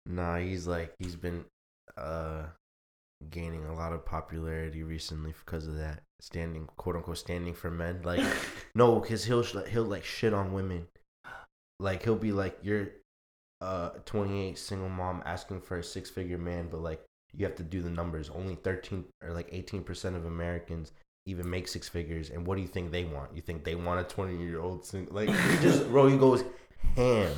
Nah, 0.07 0.36
he's 0.38 0.66
like 0.66 0.94
he's 0.99 1.16
been 1.16 1.44
uh 1.97 2.44
gaining 3.30 3.64
a 3.64 3.74
lot 3.74 3.92
of 3.92 4.05
popularity 4.05 4.82
recently 4.82 5.34
because 5.44 5.66
of 5.66 5.76
that 5.76 6.03
standing 6.20 6.66
quote 6.76 6.97
unquote 6.97 7.18
standing 7.18 7.55
for 7.55 7.70
men. 7.70 8.03
Like 8.03 8.20
no, 8.74 9.01
because 9.01 9.24
he'll 9.24 9.42
he'll 9.42 9.84
like 9.84 10.05
shit 10.05 10.32
on 10.34 10.53
women. 10.53 10.86
Like 11.80 12.05
he'll 12.05 12.16
be 12.16 12.32
like 12.32 12.59
you're 12.62 12.88
uh 13.61 13.90
28 14.05 14.59
single 14.59 14.88
mom 14.90 15.22
asking 15.26 15.62
for 15.62 15.78
a 15.78 15.82
six 15.82 16.09
figure 16.11 16.38
man, 16.38 16.68
but 16.70 16.80
like 16.80 17.03
you 17.37 17.45
have 17.45 17.57
to 17.57 17.62
do 17.62 17.82
the 17.82 17.91
numbers. 17.91 18.30
Only 18.30 18.55
13 18.55 19.05
or 19.22 19.32
like 19.32 19.49
18 19.53 19.82
percent 19.82 20.16
of 20.16 20.24
Americans 20.24 20.93
even 21.26 21.49
make 21.49 21.68
six 21.68 21.89
figures. 21.89 22.30
And 22.30 22.47
what 22.47 22.57
do 22.57 22.62
you 22.62 22.68
think 22.68 22.93
they 22.93 23.05
want? 23.05 23.34
You 23.34 23.43
think 23.43 23.64
they 23.64 23.74
want 23.74 24.01
a 24.01 24.05
20 24.05 24.37
year 24.37 24.61
old 24.61 24.87
single? 24.87 25.14
Like 25.14 25.28
he 25.28 25.57
just 25.62 25.89
bro, 25.89 26.07
he 26.09 26.16
goes 26.16 26.45
ham. 26.95 27.32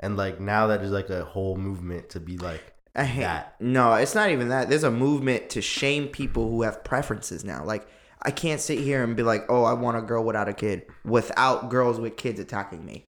And 0.00 0.16
like 0.16 0.40
now 0.40 0.68
that 0.68 0.82
is 0.82 0.90
like 0.90 1.10
a 1.10 1.24
whole 1.24 1.56
movement 1.56 2.10
to 2.10 2.20
be 2.20 2.38
like 2.38 2.74
I 2.96 3.04
hate 3.04 3.22
That. 3.22 3.56
No, 3.60 3.94
it's 3.94 4.14
not 4.14 4.30
even 4.30 4.48
that. 4.48 4.68
There's 4.68 4.84
a 4.84 4.90
movement 4.90 5.50
to 5.50 5.62
shame 5.62 6.08
people 6.08 6.48
who 6.48 6.62
have 6.62 6.84
preferences 6.84 7.44
now. 7.44 7.64
Like 7.64 7.88
I 8.22 8.30
can't 8.30 8.60
sit 8.60 8.78
here 8.78 9.02
and 9.02 9.16
be 9.16 9.22
like, 9.22 9.44
"Oh, 9.48 9.64
I 9.64 9.74
want 9.74 9.98
a 9.98 10.02
girl 10.02 10.24
without 10.24 10.48
a 10.48 10.54
kid," 10.54 10.86
without 11.04 11.68
girls 11.68 12.00
with 12.00 12.16
kids 12.16 12.40
attacking 12.40 12.84
me. 12.84 13.04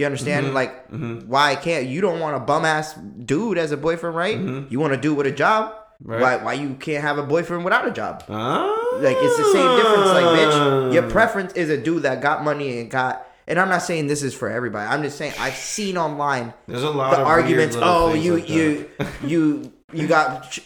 You 0.00 0.06
understand? 0.06 0.46
Mhm. 0.46 0.52
Like 0.54 0.90
Mm-hmm. 0.90 1.28
why 1.28 1.50
I 1.52 1.56
can't? 1.56 1.84
You 1.86 2.00
don't 2.00 2.18
want 2.20 2.34
a 2.36 2.40
bum 2.40 2.64
ass 2.64 2.94
dude 2.94 3.58
as 3.58 3.70
a 3.70 3.76
boyfriend, 3.76 4.16
right? 4.16 4.38
Mhm. 4.38 4.70
You 4.70 4.80
want 4.80 4.94
a 4.94 4.96
dude 4.96 5.16
with 5.16 5.26
a 5.26 5.30
job. 5.30 5.74
Right. 6.02 6.20
Why? 6.22 6.36
Why 6.42 6.52
you 6.54 6.74
can't 6.80 7.02
have 7.02 7.18
a 7.18 7.22
boyfriend 7.22 7.62
without 7.64 7.86
a 7.86 7.90
job? 7.90 8.24
Ah. 8.30 8.64
Like 8.94 9.16
it's 9.20 9.36
the 9.36 9.44
same 9.52 9.76
difference. 9.76 10.06
Like 10.08 10.24
bitch, 10.24 10.94
your 10.94 11.02
preference 11.10 11.52
is 11.52 11.68
a 11.68 11.76
dude 11.76 12.04
that 12.04 12.22
got 12.22 12.42
money 12.42 12.80
and 12.80 12.90
got. 12.90 13.26
And 13.46 13.58
I'm 13.60 13.68
not 13.68 13.82
saying 13.82 14.06
this 14.06 14.22
is 14.22 14.32
for 14.32 14.48
everybody. 14.48 14.88
I'm 14.88 15.02
just 15.02 15.18
saying 15.18 15.34
I've 15.38 15.56
seen 15.56 15.98
online 15.98 16.54
There's 16.68 16.82
a 16.84 16.90
lot 16.90 17.10
the 17.10 17.20
of 17.20 17.26
arguments. 17.26 17.76
Oh, 17.78 18.14
you 18.14 18.36
like 18.36 18.48
you 18.48 18.88
you 19.22 19.72
you 19.92 20.06
got 20.06 20.58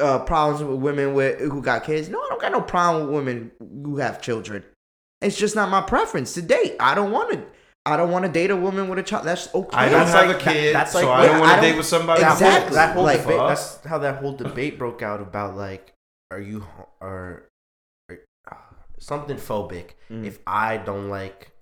uh, 0.00 0.18
problems 0.20 0.62
with 0.62 0.78
women 0.78 1.14
with 1.14 1.40
who 1.40 1.60
got 1.62 1.82
kids. 1.84 2.08
No, 2.08 2.20
I 2.20 2.26
don't 2.28 2.40
got 2.40 2.52
no 2.52 2.60
problem 2.60 3.06
with 3.06 3.14
women 3.16 3.50
who 3.58 3.96
have 3.96 4.20
children. 4.22 4.62
It's 5.22 5.36
just 5.38 5.56
not 5.56 5.70
my 5.70 5.80
preference 5.80 6.34
to 6.34 6.42
date. 6.42 6.76
I 6.78 6.94
don't 6.94 7.10
want 7.10 7.32
to. 7.32 7.42
I 7.86 7.96
don't 7.96 8.10
want 8.10 8.24
to 8.26 8.30
date 8.30 8.50
a 8.50 8.56
woman 8.56 8.88
with 8.88 8.98
a 8.98 9.02
child. 9.02 9.24
That's 9.24 9.54
okay. 9.54 9.76
I 9.76 9.88
don't 9.88 10.00
That's 10.00 10.12
have 10.12 10.26
like- 10.28 10.36
a 10.36 10.40
kid, 10.52 10.74
that- 10.74 10.78
that's 10.80 10.92
so 10.92 11.08
like- 11.08 11.20
I 11.20 11.26
don't 11.26 11.38
want 11.40 11.50
to 11.50 11.56
don't- 11.56 11.64
date 11.70 11.76
with 11.76 11.86
somebody. 11.86 12.20
that 12.20 12.32
Exactly. 12.32 12.66
whole, 12.68 12.74
that 12.74 12.94
whole 12.94 13.04
Like- 13.04 13.20
debate. 13.22 13.38
That's 13.38 13.84
how 13.86 13.98
that 13.98 14.16
whole 14.16 14.32
debate 14.32 14.78
broke 14.78 15.02
out 15.02 15.20
about 15.20 15.56
like, 15.56 15.92
are 16.32 16.40
you 16.40 16.66
are, 17.00 17.44
are 18.10 18.18
uh, 18.50 18.54
something 18.98 19.36
phobic 19.36 19.90
Mm. 20.10 20.24
if 20.26 20.40
I 20.46 20.76
don't 20.78 21.08
like 21.08 21.52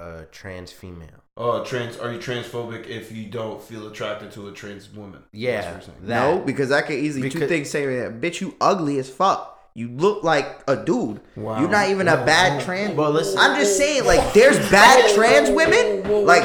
a 0.00 0.24
trans 0.32 0.72
female? 0.72 1.22
Oh, 1.36 1.64
trans? 1.64 1.96
Are 1.96 2.12
you 2.12 2.18
transphobic 2.18 2.86
if 2.88 3.10
you 3.12 3.26
don't 3.30 3.62
feel 3.62 3.86
attracted 3.86 4.32
to 4.32 4.48
a 4.48 4.52
trans 4.52 4.90
woman? 4.92 5.22
Yeah, 5.32 5.60
That's 5.62 5.66
what 5.66 5.72
you're 5.74 5.82
saying. 5.82 6.06
that- 6.08 6.34
no, 6.34 6.38
because 6.40 6.70
I 6.72 6.82
could 6.82 6.96
easily 6.98 7.30
two 7.30 7.46
things 7.46 7.70
say 7.70 7.86
that. 8.00 8.20
Bitch, 8.20 8.40
you 8.40 8.54
ugly 8.60 8.98
as 8.98 9.08
fuck. 9.08 9.51
You 9.74 9.88
look 9.88 10.22
like 10.22 10.62
a 10.68 10.76
dude. 10.76 11.20
Wow. 11.34 11.60
You're 11.60 11.70
not 11.70 11.88
even 11.88 12.06
a 12.06 12.16
bad 12.16 12.58
whoa, 12.58 12.64
trans. 12.64 12.94
But 12.94 13.12
listen- 13.12 13.38
I'm 13.38 13.58
just 13.58 13.78
saying, 13.78 14.04
like, 14.04 14.34
there's 14.34 14.58
bad 14.70 15.14
trans 15.14 15.50
women. 15.50 16.26
Like, 16.26 16.42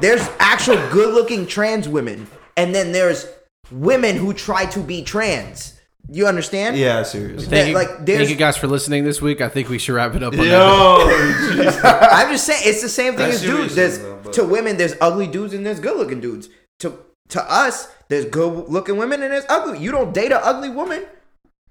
there's 0.00 0.26
actual 0.38 0.76
good-looking 0.90 1.46
trans 1.46 1.88
women, 1.88 2.26
and 2.56 2.74
then 2.74 2.92
there's 2.92 3.26
women 3.70 4.16
who 4.16 4.32
try 4.32 4.64
to 4.66 4.80
be 4.80 5.02
trans. 5.02 5.78
You 6.10 6.26
understand? 6.26 6.76
Yeah, 6.76 7.02
seriously. 7.04 7.46
That, 7.46 7.50
Thank 7.50 7.68
you, 7.68 7.74
like, 7.74 8.06
thank 8.06 8.28
you 8.28 8.36
guys 8.36 8.56
for 8.56 8.66
listening 8.66 9.04
this 9.04 9.22
week. 9.22 9.40
I 9.40 9.48
think 9.48 9.68
we 9.68 9.78
should 9.78 9.94
wrap 9.94 10.14
it 10.14 10.22
up. 10.22 10.32
On. 10.32 10.38
Yo. 10.44 11.06
I'm 11.84 12.32
just 12.32 12.44
saying 12.46 12.62
it's 12.64 12.82
the 12.82 12.88
same 12.88 13.14
thing 13.14 13.26
I 13.26 13.28
as 13.28 13.40
see 13.40 13.48
what 13.48 13.52
you're 13.52 13.62
dudes. 13.62 13.74
There's 13.76 13.98
though, 13.98 14.20
but- 14.24 14.32
to 14.34 14.44
women, 14.44 14.76
there's 14.78 14.94
ugly 15.00 15.26
dudes 15.26 15.54
and 15.54 15.64
there's 15.64 15.78
good 15.80 15.96
looking 15.96 16.20
dudes. 16.20 16.48
To 16.80 16.98
to 17.28 17.42
us, 17.50 17.88
there's 18.08 18.24
good 18.26 18.68
looking 18.68 18.96
women 18.96 19.22
and 19.22 19.32
there's 19.32 19.46
ugly. 19.48 19.78
You 19.78 19.90
don't 19.92 20.12
date 20.12 20.32
an 20.32 20.40
ugly 20.42 20.68
woman. 20.70 21.06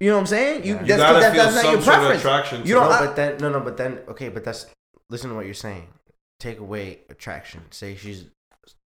You 0.02 0.10
know 0.10 0.16
what 0.16 0.22
I'm 0.22 0.28
saying? 0.28 0.64
You, 0.66 0.80
You 0.80 0.86
that's 0.86 1.00
gotta 1.02 1.20
that, 1.20 1.36
that's 1.36 1.56
not 1.56 1.64
your 1.72 1.82
sort 1.82 1.96
of 1.96 2.02
preference. 2.02 2.22
attraction 2.22 2.66
You 2.66 2.74
don't. 2.74 2.90
no, 2.90 2.96
I- 2.96 3.06
but 3.06 3.16
then 3.16 3.38
no, 3.38 3.50
no, 3.50 3.60
but 3.60 3.78
then 3.78 4.00
okay, 4.10 4.30
but 4.30 4.44
that's 4.44 4.66
listen 5.10 5.30
to 5.30 5.36
what 5.36 5.46
you're 5.46 5.54
saying. 5.54 5.88
Take 6.40 6.60
away 6.60 7.02
attraction. 7.10 7.62
Say 7.70 7.96
she's 7.96 8.26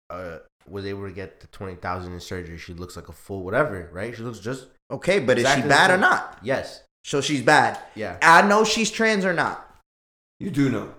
uh 0.08 0.38
was 0.68 0.86
able 0.86 1.04
to 1.06 1.12
get 1.12 1.40
the 1.40 1.48
twenty 1.48 1.74
thousand 1.74 2.14
in 2.14 2.20
surgery. 2.20 2.56
She 2.56 2.72
looks 2.72 2.96
like 2.96 3.08
a 3.08 3.12
fool, 3.12 3.42
whatever, 3.44 3.90
right? 3.92 4.16
She 4.16 4.22
looks 4.22 4.38
just 4.38 4.68
okay, 4.90 5.18
but 5.18 5.38
is 5.38 5.46
she 5.52 5.60
bad 5.62 5.90
or 5.90 5.98
not? 5.98 6.38
yes, 6.42 6.82
So 7.04 7.20
she's 7.20 7.42
bad. 7.42 7.78
yeah. 7.94 8.16
I 8.22 8.40
know 8.42 8.64
she's 8.64 8.90
trans 8.90 9.24
or 9.26 9.34
not. 9.34 9.68
you 10.40 10.50
do 10.50 10.70
know. 10.70 10.94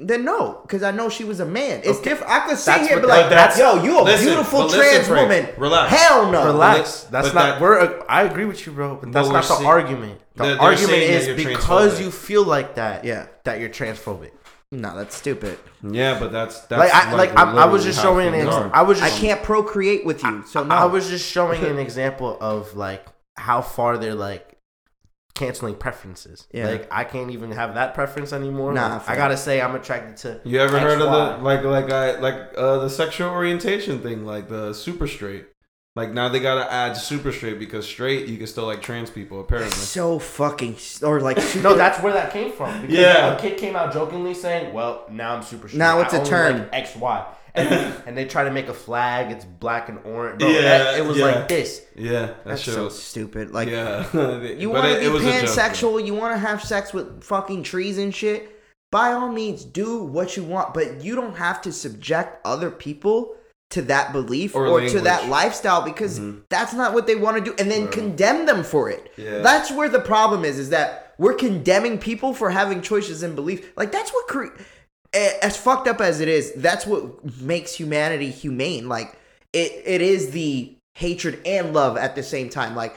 Then 0.00 0.24
no, 0.24 0.60
because 0.62 0.84
I 0.84 0.92
know 0.92 1.08
she 1.08 1.24
was 1.24 1.40
a 1.40 1.44
man. 1.44 1.80
It's 1.84 1.98
Okay. 1.98 2.10
different. 2.10 2.32
I 2.32 2.40
could 2.46 2.56
sit 2.56 2.66
That's 2.66 2.86
here 2.86 2.98
and 2.98 3.02
be 3.02 3.08
like, 3.08 3.24
but 3.24 3.30
that's- 3.30 3.58
"Yo, 3.58 3.82
you 3.82 3.98
a 3.98 4.02
listen, 4.02 4.26
beautiful 4.26 4.60
but 4.60 4.66
listen, 4.70 4.80
trans 4.80 5.08
Frank, 5.08 5.28
woman." 5.28 5.48
relax. 5.56 5.92
Hell 5.96 6.30
no. 6.30 6.44
Relax. 6.46 7.00
But 7.04 7.10
That's 7.10 7.32
that- 7.34 7.34
not. 7.34 7.60
we're. 7.60 8.02
I 8.08 8.22
agree 8.22 8.44
with 8.44 8.64
you, 8.64 8.72
bro. 8.72 8.94
But 8.94 9.00
But 9.00 9.12
that's 9.12 9.26
we're 9.26 9.32
not 9.34 9.42
the 9.42 9.54
saying- 9.56 9.66
argument. 9.66 10.20
The 10.36 10.42
They're- 10.44 10.52
they're 10.54 10.62
argument 10.62 10.90
saying 10.90 11.10
that 11.12 11.20
is 11.20 11.26
you're 11.26 11.36
because 11.56 12.00
you 12.00 12.10
feel 12.12 12.44
like 12.44 12.76
that. 12.76 13.04
Yeah. 13.04 13.24
That 13.42 13.58
you're 13.58 13.70
transphobic. 13.70 14.30
No, 14.70 14.94
that's 14.96 15.16
stupid. 15.16 15.58
Yeah, 15.82 16.18
but 16.20 16.30
that's 16.30 16.60
that's 16.60 16.78
Like 16.78 16.94
I 16.94 17.14
like 17.14 17.36
I, 17.36 17.42
I 17.62 17.64
was 17.64 17.82
just 17.84 18.00
showing 18.00 18.28
an 18.28 18.34
example. 18.34 18.70
I 18.74 18.82
was 18.82 19.00
just, 19.00 19.16
I 19.16 19.18
can't 19.18 19.42
procreate 19.42 20.04
with 20.06 20.22
you, 20.22 20.44
so 20.46 20.62
no. 20.62 20.74
I 20.74 20.84
was 20.84 21.08
just 21.08 21.26
showing 21.28 21.64
an 21.64 21.78
example 21.78 22.36
of 22.40 22.76
like 22.76 23.04
how 23.36 23.62
far 23.62 23.96
they're 23.98 24.14
like 24.14 24.57
canceling 25.38 25.74
preferences. 25.76 26.46
Yeah. 26.52 26.68
Like 26.68 26.88
I 26.90 27.04
can't 27.04 27.30
even 27.30 27.52
have 27.52 27.74
that 27.74 27.94
preference 27.94 28.32
anymore. 28.32 28.72
Nah, 28.74 28.96
Like. 28.96 29.08
I 29.10 29.16
gotta 29.16 29.36
say 29.36 29.60
I'm 29.62 29.74
attracted 29.74 30.16
to. 30.18 30.40
You 30.44 30.60
ever 30.60 30.78
heard 30.78 31.00
of 31.00 31.08
XY. 31.08 31.38
the 31.38 31.44
like 31.44 31.62
like 31.64 31.90
I 31.90 32.18
like 32.20 32.52
uh 32.56 32.78
the 32.80 32.90
sexual 32.90 33.30
orientation 33.30 34.00
thing, 34.00 34.26
like 34.26 34.48
the 34.48 34.72
super 34.74 35.06
straight? 35.06 35.46
Like 35.96 36.12
now 36.12 36.28
they 36.28 36.38
gotta 36.38 36.70
add 36.72 36.92
super 36.96 37.32
straight 37.32 37.58
because 37.58 37.84
straight 37.84 38.28
you 38.28 38.36
can 38.36 38.46
still 38.46 38.66
like 38.66 38.82
trans 38.82 39.10
people 39.10 39.40
apparently. 39.40 39.70
so 39.72 40.18
fucking 40.18 40.76
or 41.02 41.20
like 41.20 41.40
super, 41.40 41.62
No, 41.70 41.74
that's 41.76 42.00
where 42.02 42.12
that 42.12 42.32
came 42.32 42.52
from. 42.52 42.82
Because 42.82 42.96
Yeah. 42.96 43.34
a 43.34 43.40
kid 43.40 43.58
came 43.58 43.74
out 43.74 43.92
jokingly 43.92 44.34
saying, 44.34 44.72
"Well, 44.72 45.06
now 45.10 45.34
I'm 45.34 45.42
super 45.42 45.66
straight. 45.66 45.78
Now 45.78 46.00
it's 46.00 46.12
I 46.14 46.18
a 46.18 46.20
only 46.20 46.30
term. 46.30 46.58
like 46.58 46.68
X 46.72 46.94
Y." 46.96 47.26
And, 47.54 47.68
and 48.06 48.16
they 48.16 48.24
try 48.24 48.44
to 48.44 48.50
make 48.50 48.68
a 48.68 48.74
flag. 48.74 49.30
It's 49.30 49.44
black 49.44 49.88
and 49.88 49.98
orange. 50.04 50.40
Bro, 50.40 50.48
Yeah, 50.48 50.60
that- 50.60 50.98
it 50.98 51.04
was 51.04 51.16
yeah. 51.16 51.24
like 51.24 51.48
this. 51.48 51.84
Yeah, 51.96 52.10
that 52.10 52.44
that's 52.44 52.62
so 52.62 52.88
stupid. 52.88 53.50
Like 53.52 53.68
yeah. 53.68 54.06
You 54.42 54.70
want 54.70 54.86
to 54.86 55.00
be 55.00 55.08
was 55.08 55.24
a 55.24 55.32
joke, 55.32 55.48
pansexual? 55.48 56.04
You 56.04 56.14
want 56.14 56.34
to 56.34 56.38
have 56.38 56.62
sex 56.62 56.92
with 56.92 57.22
fucking 57.22 57.62
trees 57.62 57.98
and 57.98 58.14
shit? 58.14 58.54
By 58.90 59.12
all 59.12 59.30
means, 59.30 59.64
do 59.64 60.02
what 60.02 60.36
you 60.36 60.44
want, 60.44 60.72
but 60.72 61.04
you 61.04 61.14
don't 61.14 61.36
have 61.36 61.60
to 61.62 61.72
subject 61.72 62.40
other 62.46 62.70
people 62.70 63.34
to 63.70 63.82
that 63.82 64.12
belief 64.12 64.54
Or 64.54 64.66
or, 64.66 64.80
to 64.80 65.00
that 65.00 65.28
lifestyle 65.28 65.82
because 65.82 66.18
mm-hmm. 66.18 66.40
that's 66.48 66.72
not 66.72 66.94
what 66.94 67.06
they 67.06 67.14
want 67.14 67.36
to 67.36 67.44
do, 67.44 67.54
and 67.58 67.70
then 67.70 67.88
condemn 67.88 68.46
them 68.46 68.64
for 68.64 68.88
it. 68.88 69.12
Yeah. 69.16 69.38
That's 69.38 69.70
where 69.70 69.88
the 69.88 70.00
problem 70.00 70.44
is: 70.44 70.58
is 70.58 70.70
that 70.70 71.14
we're 71.18 71.34
condemning 71.34 71.98
people 71.98 72.32
for 72.32 72.50
having 72.50 72.80
choices 72.80 73.22
and 73.22 73.36
beliefs. 73.36 73.66
Like 73.76 73.92
that's 73.92 74.10
what 74.10 74.26
cre- 74.26 74.46
a- 74.46 74.62
as 75.42 75.56
fucked 75.56 75.88
up 75.88 76.00
as 76.00 76.20
it 76.20 76.28
is, 76.28 76.52
that's 76.56 76.86
what 76.86 77.24
makes 77.40 77.74
humanity 77.74 78.30
humane. 78.30 78.88
Like 78.88 79.18
it, 79.52 79.82
it 79.84 80.00
is 80.02 80.30
the 80.30 80.74
hatred 80.94 81.40
and 81.46 81.72
love 81.72 81.96
at 81.96 82.14
the 82.14 82.22
same 82.22 82.48
time. 82.48 82.74
Like 82.74 82.96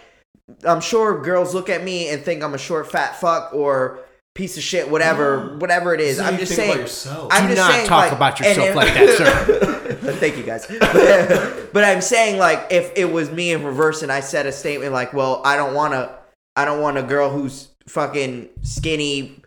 I'm 0.65 0.81
sure 0.81 1.21
girls 1.21 1.53
look 1.53 1.69
at 1.69 1.83
me 1.83 2.09
and 2.09 2.21
think 2.23 2.43
I'm 2.43 2.53
a 2.53 2.57
short 2.57 2.91
fat 2.91 3.19
fuck 3.19 3.53
or 3.53 3.99
piece 4.33 4.55
of 4.57 4.63
shit, 4.63 4.89
whatever, 4.89 5.57
whatever 5.57 5.93
it 5.93 5.99
is. 6.01 6.17
This 6.17 6.17
is 6.17 6.21
how 6.23 6.31
I'm 6.31 6.39
just 6.39 7.01
saying. 7.01 7.27
I'm 7.31 7.47
Do 7.49 7.55
just 7.55 7.57
not 7.57 7.71
saying, 7.71 7.87
talk 7.87 8.03
like- 8.05 8.11
about 8.13 8.39
yourself 8.39 8.67
if- 8.69 8.75
like 8.75 8.93
that, 8.93 9.17
sir. 9.17 9.77
Thank 10.13 10.37
you 10.37 10.43
guys. 10.43 10.65
But, 10.67 11.69
but 11.73 11.83
I'm 11.83 12.01
saying 12.01 12.37
like 12.39 12.67
if 12.71 12.91
it 12.95 13.05
was 13.11 13.29
me 13.31 13.51
in 13.51 13.63
reverse 13.63 14.01
and 14.01 14.11
I 14.11 14.19
said 14.21 14.45
a 14.45 14.51
statement 14.51 14.93
like, 14.93 15.13
"Well, 15.13 15.41
I 15.45 15.55
don't 15.55 15.73
want 15.75 15.93
to 15.93 16.17
I 16.55 16.65
don't 16.65 16.81
want 16.81 16.97
a 16.97 17.03
girl 17.03 17.29
who's 17.29 17.67
fucking 17.87 18.49
skinny 18.61 19.41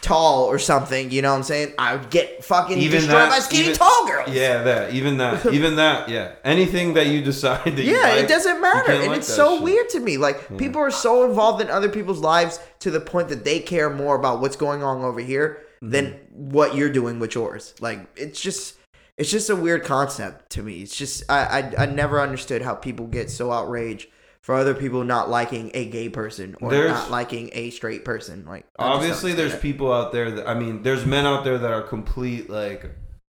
tall 0.00 0.44
or 0.44 0.58
something, 0.58 1.10
you 1.10 1.20
know 1.22 1.30
what 1.30 1.36
I'm 1.38 1.42
saying? 1.42 1.74
I 1.78 1.96
would 1.96 2.10
get 2.10 2.42
fucking 2.44 2.78
Even 2.78 3.00
destroyed 3.00 3.16
that, 3.20 3.30
by 3.30 3.38
skinny 3.40 3.64
even- 3.64 3.76
tall 3.76 4.06
girls. 4.06 4.30
Yeah, 4.30 4.62
that 4.62 4.94
even 4.94 5.18
that 5.18 5.46
even 5.52 5.76
that 5.76 6.08
yeah. 6.08 6.32
Anything 6.44 6.94
that 6.94 7.06
you 7.08 7.22
decide 7.22 7.64
that 7.76 7.84
you 7.84 7.94
Yeah, 7.96 8.02
like, 8.02 8.24
it 8.24 8.28
doesn't 8.28 8.60
matter. 8.60 8.92
And 8.92 9.06
like 9.08 9.18
it's 9.18 9.28
so 9.28 9.54
shit. 9.56 9.62
weird 9.64 9.88
to 9.90 10.00
me. 10.00 10.16
Like 10.16 10.56
people 10.58 10.80
are 10.80 10.90
so 10.90 11.24
involved 11.28 11.60
in 11.60 11.68
other 11.70 11.88
people's 11.88 12.20
lives 12.20 12.58
to 12.80 12.90
the 12.90 13.00
point 13.00 13.28
that 13.28 13.44
they 13.44 13.60
care 13.60 13.90
more 13.90 14.16
about 14.16 14.40
what's 14.40 14.56
going 14.56 14.82
on 14.82 15.02
over 15.02 15.20
here 15.20 15.62
than 15.82 16.06
Mm-hmm. 16.06 16.50
what 16.50 16.74
you're 16.74 16.90
doing 16.92 17.18
with 17.20 17.34
yours. 17.34 17.74
Like 17.80 18.00
it's 18.16 18.40
just 18.40 18.76
it's 19.18 19.30
just 19.30 19.50
a 19.50 19.56
weird 19.56 19.84
concept 19.84 20.50
to 20.52 20.62
me. 20.62 20.80
It's 20.82 20.96
just 20.96 21.24
I 21.30 21.72
I, 21.78 21.82
I 21.82 21.86
never 21.86 22.20
understood 22.20 22.62
how 22.62 22.74
people 22.74 23.06
get 23.06 23.30
so 23.30 23.50
outraged 23.52 24.08
for 24.42 24.54
other 24.54 24.74
people 24.74 25.04
not 25.04 25.28
liking 25.28 25.70
a 25.74 25.84
gay 25.86 26.08
person 26.08 26.56
or 26.60 26.70
There's- 26.70 26.90
not 26.92 27.10
liking 27.10 27.50
a 27.52 27.70
straight 27.70 28.04
person. 28.04 28.44
Like 28.46 28.64
Obviously, 28.78 29.32
there's 29.32 29.52
understand 29.52 29.62
people 29.62 29.92
out 29.92 30.12
there 30.12 30.30
that 30.30 30.48
I 30.48 30.54
mean, 30.54 30.82
there's 30.82 31.04
men 31.06 31.26
out 31.26 31.44
there 31.44 31.58
that 31.58 31.70
are 31.70 31.82
complete 31.82 32.48
like, 32.48 32.90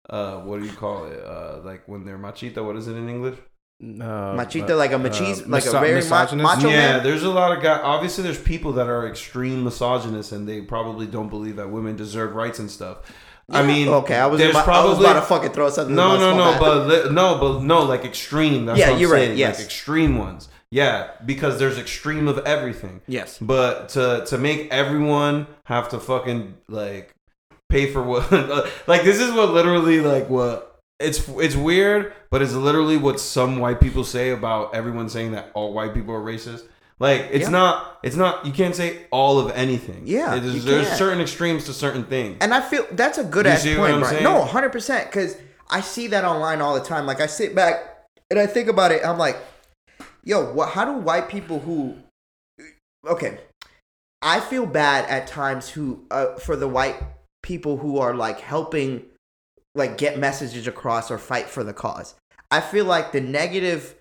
uh, 0.09 0.35
what 0.37 0.59
do 0.59 0.65
you 0.65 0.71
call 0.73 1.05
it? 1.05 1.19
Uh, 1.23 1.59
like 1.63 1.87
when 1.87 2.05
they're 2.05 2.17
machita. 2.19 2.63
What 2.65 2.75
is 2.75 2.87
it 2.87 2.95
in 2.95 3.09
English? 3.09 3.37
Uh, 3.81 4.35
Machista, 4.35 4.71
uh, 4.71 4.75
like 4.75 4.91
a 4.91 4.95
uh, 4.95 4.99
machis- 4.99 5.47
like 5.47 5.63
a 5.63 5.67
miso- 5.69 5.79
very 5.79 6.01
ma- 6.09 6.43
macho 6.43 6.67
yeah, 6.67 6.95
man? 6.97 7.03
there's 7.03 7.23
a 7.23 7.29
lot 7.29 7.55
of 7.55 7.63
guys. 7.63 7.79
Obviously, 7.81 8.25
there's 8.25 8.37
people 8.41 8.73
that 8.73 8.87
are 8.89 9.07
extreme 9.07 9.63
misogynists, 9.63 10.33
and 10.33 10.45
they 10.49 10.59
probably 10.61 11.07
don't 11.07 11.29
believe 11.29 11.55
that 11.55 11.69
women 11.69 11.95
deserve 11.95 12.35
rights 12.35 12.59
and 12.59 12.69
stuff. 12.69 12.97
I 13.49 13.63
mean, 13.63 13.87
okay, 13.87 14.17
I 14.17 14.25
was 14.27 14.39
there's 14.39 14.51
about, 14.51 14.67
I 14.67 14.83
was 14.85 14.99
about 14.99 15.13
to 15.13 15.21
fucking 15.21 15.51
throw 15.53 15.69
something. 15.69 15.95
No, 15.95 16.15
in 16.15 16.19
my 16.21 16.31
no, 16.31 16.51
no, 16.51 16.59
but 16.59 16.87
li- 16.87 17.11
no, 17.11 17.37
but 17.39 17.63
no, 17.63 17.83
like 17.83 18.03
extreme. 18.03 18.65
That's 18.65 18.77
Yeah, 18.77 18.87
what 18.89 18.95
I'm 18.95 18.99
you're 19.01 19.11
right, 19.13 19.35
yes. 19.35 19.57
like 19.57 19.65
extreme 19.65 20.17
ones. 20.17 20.49
Yeah, 20.71 21.11
because 21.25 21.57
there's 21.57 21.77
extreme 21.79 22.27
of 22.27 22.37
everything. 22.39 23.01
yes. 23.07 23.39
But 23.39 23.89
to 23.89 24.23
to 24.27 24.37
make 24.37 24.71
everyone 24.71 25.47
have 25.65 25.89
to 25.89 25.99
fucking 25.99 26.55
like 26.67 27.13
pay 27.69 27.91
for 27.91 28.01
what 28.03 28.31
like 28.87 29.03
this 29.03 29.19
is 29.19 29.31
what 29.31 29.49
literally 29.51 29.99
like 30.01 30.29
what 30.29 30.79
it's 30.99 31.27
it's 31.29 31.55
weird, 31.55 32.13
but 32.29 32.41
it's 32.41 32.53
literally 32.53 32.97
what 32.97 33.19
some 33.19 33.59
white 33.59 33.79
people 33.79 34.03
say 34.03 34.29
about 34.29 34.75
everyone 34.75 35.09
saying 35.09 35.31
that 35.31 35.49
all 35.53 35.73
white 35.73 35.93
people 35.93 36.13
are 36.13 36.21
racist. 36.21 36.63
Like 36.99 37.27
it's 37.31 37.45
Yeah. 37.45 37.49
not 37.49 37.99
it's 38.03 38.15
not 38.17 38.45
you 38.45 38.51
can't 38.51 38.75
say 38.75 39.07
all 39.09 39.39
of 39.39 39.51
anything. 39.55 40.03
Yeah, 40.05 40.35
It 40.35 40.43
is- 40.45 40.55
you 40.55 40.61
there's 40.61 40.89
certain 40.89 41.19
extremes 41.21 41.65
to 41.65 41.73
certain 41.73 42.03
things. 42.03 42.37
And 42.41 42.53
I 42.53 42.61
feel 42.61 42.85
that's 42.91 43.17
a 43.17 43.23
good 43.23 43.45
You 43.45 43.51
ass 43.53 43.63
point, 43.63 43.79
I'm 43.79 43.99
Brian. 44.01 44.05
saying? 44.05 44.23
No, 44.23 44.43
hundred 44.43 44.71
percent. 44.71 45.09
Because 45.09 45.35
I 45.69 45.81
see 45.81 46.07
that 46.07 46.25
online 46.25 46.61
all 46.61 46.75
the 46.75 46.83
time. 46.85 47.05
Like 47.07 47.21
I 47.21 47.25
sit 47.27 47.55
back 47.55 48.05
and 48.29 48.37
I 48.39 48.45
think 48.45 48.67
about 48.67 48.91
it. 48.91 49.01
I'm 49.05 49.17
like, 49.17 49.37
yo, 50.23 50.53
what? 50.53 50.69
How 50.69 50.85
do 50.85 50.93
white 50.93 51.29
people 51.29 51.59
who? 51.59 51.97
Okay, 53.07 53.39
I 54.21 54.39
feel 54.39 54.65
bad 54.65 55.09
at 55.09 55.27
times 55.27 55.69
who 55.69 56.05
uh, 56.11 56.35
for 56.35 56.55
the 56.55 56.67
white 56.67 57.01
people 57.41 57.77
who 57.77 57.97
are 57.99 58.13
like 58.13 58.39
helping, 58.39 59.05
like 59.75 59.97
get 59.97 60.19
messages 60.19 60.67
across 60.67 61.09
or 61.09 61.17
fight 61.17 61.47
for 61.47 61.63
the 61.63 61.73
cause. 61.73 62.15
I 62.51 62.61
feel 62.61 62.85
like 62.85 63.11
the 63.11 63.21
negative, 63.21 63.95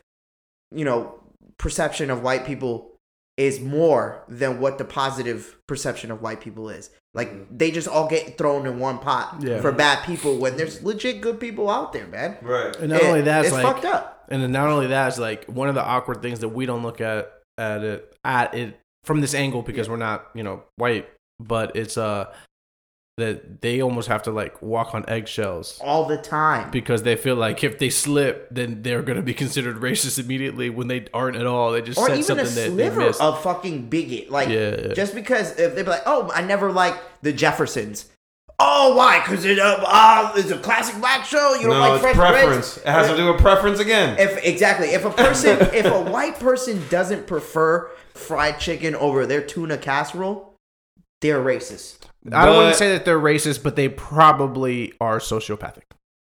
you 0.74 0.84
know, 0.84 1.20
perception 1.58 2.10
of 2.10 2.22
white 2.22 2.46
people 2.46 2.92
is 3.36 3.60
more 3.60 4.24
than 4.28 4.58
what 4.58 4.78
the 4.78 4.84
positive 4.84 5.56
perception 5.68 6.10
of 6.10 6.20
white 6.20 6.40
people 6.40 6.68
is. 6.68 6.90
Like 7.14 7.56
they 7.56 7.70
just 7.70 7.88
all 7.88 8.06
get 8.08 8.36
thrown 8.38 8.66
in 8.66 8.78
one 8.78 8.98
pot 8.98 9.36
Yeah. 9.40 9.60
for 9.60 9.72
bad 9.72 10.04
people 10.04 10.36
when 10.38 10.56
there's 10.56 10.82
legit 10.82 11.20
good 11.20 11.40
people 11.40 11.70
out 11.70 11.92
there, 11.92 12.06
man. 12.06 12.36
right. 12.42 12.74
And 12.76 12.90
not 12.90 13.02
It- 13.02 13.06
only 13.06 13.22
that, 13.22 13.44
it's 13.44 13.52
like, 13.54 13.62
fucked 13.64 13.84
up. 13.84 14.26
And 14.28 14.42
then 14.42 14.52
not 14.52 14.68
only 14.68 14.88
that 14.88 15.08
is 15.12 15.18
like 15.18 15.46
one 15.46 15.68
of 15.68 15.74
the 15.74 15.82
awkward 15.82 16.20
things 16.20 16.40
that 16.40 16.50
we 16.50 16.66
don't 16.66 16.82
look 16.82 17.00
at 17.00 17.32
at 17.56 17.82
it 17.82 18.14
at 18.24 18.54
it 18.54 18.78
from 19.04 19.20
this 19.22 19.34
angle 19.34 19.62
because 19.62 19.88
we're 19.88 19.96
not, 19.96 20.26
you 20.34 20.42
know, 20.42 20.62
white, 20.76 21.08
but 21.40 21.74
it's 21.74 21.96
uh 21.96 22.26
that 23.18 23.60
they 23.60 23.80
almost 23.82 24.08
have 24.08 24.22
to 24.24 24.30
like 24.32 24.60
walk 24.62 24.94
on 24.94 25.04
eggshells 25.08 25.78
all 25.84 26.06
the 26.06 26.16
time. 26.16 26.70
because 26.70 27.02
they 27.02 27.14
feel 27.14 27.36
like 27.36 27.62
if 27.62 27.78
they 27.78 27.90
slip, 27.90 28.48
then 28.50 28.82
they're 28.82 29.02
gonna 29.02 29.22
be 29.22 29.34
considered 29.34 29.76
racist 29.88 30.18
immediately 30.18 30.70
when 30.70 30.88
they 30.88 31.06
aren't 31.12 31.36
at 31.36 31.46
all. 31.46 31.72
They 31.72 31.82
just 31.82 31.98
Or 31.98 32.06
said 32.06 32.12
even 32.18 32.24
something 32.24 32.46
a 32.46 32.48
that 32.48 32.54
they 32.54 32.68
sliver 32.68 33.00
missed. 33.00 33.20
of 33.20 33.42
fucking 33.42 33.88
bigot. 33.90 34.30
Like 34.30 34.48
Yeah, 34.48 34.74
yeah. 34.88 34.94
just 34.94 35.14
because 35.14 35.58
if 35.58 35.74
they'd 35.74 35.82
be 35.84 35.90
like, 35.90 36.02
oh, 36.06 36.30
I 36.34 36.40
never 36.42 36.72
liked 36.72 36.98
the 37.22 37.32
Jeffersons. 37.32 38.06
Oh, 38.60 38.96
why? 38.96 39.20
Because 39.20 39.44
it 39.44 39.58
uh, 39.60 39.84
uh, 39.86 40.32
it's 40.34 40.50
a 40.50 40.58
classic 40.58 40.98
black 40.98 41.24
show. 41.24 41.54
You 41.54 41.68
don't 41.68 41.70
No, 41.70 41.78
like 41.80 41.92
it's 41.92 42.02
Fresh 42.02 42.16
preference. 42.16 42.72
Prince? 42.72 42.76
It 42.78 42.86
has 42.90 43.06
to 43.08 43.16
do 43.16 43.30
with 43.32 43.40
preference 43.40 43.78
again. 43.78 44.16
If 44.18 44.44
exactly, 44.44 44.88
if 44.88 45.04
a 45.04 45.10
person, 45.10 45.58
if 45.72 45.86
a 45.86 46.00
white 46.10 46.40
person 46.40 46.82
doesn't 46.90 47.28
prefer 47.28 47.88
fried 48.14 48.58
chicken 48.58 48.96
over 48.96 49.26
their 49.26 49.42
tuna 49.42 49.78
casserole, 49.78 50.56
they're 51.20 51.38
racist. 51.40 51.98
I 52.32 52.46
don't 52.46 52.56
want 52.56 52.72
to 52.72 52.78
say 52.78 52.92
that 52.92 53.04
they're 53.04 53.18
racist, 53.18 53.62
but 53.62 53.76
they 53.76 53.88
probably 53.88 54.92
are 55.00 55.18
sociopathic. 55.18 55.82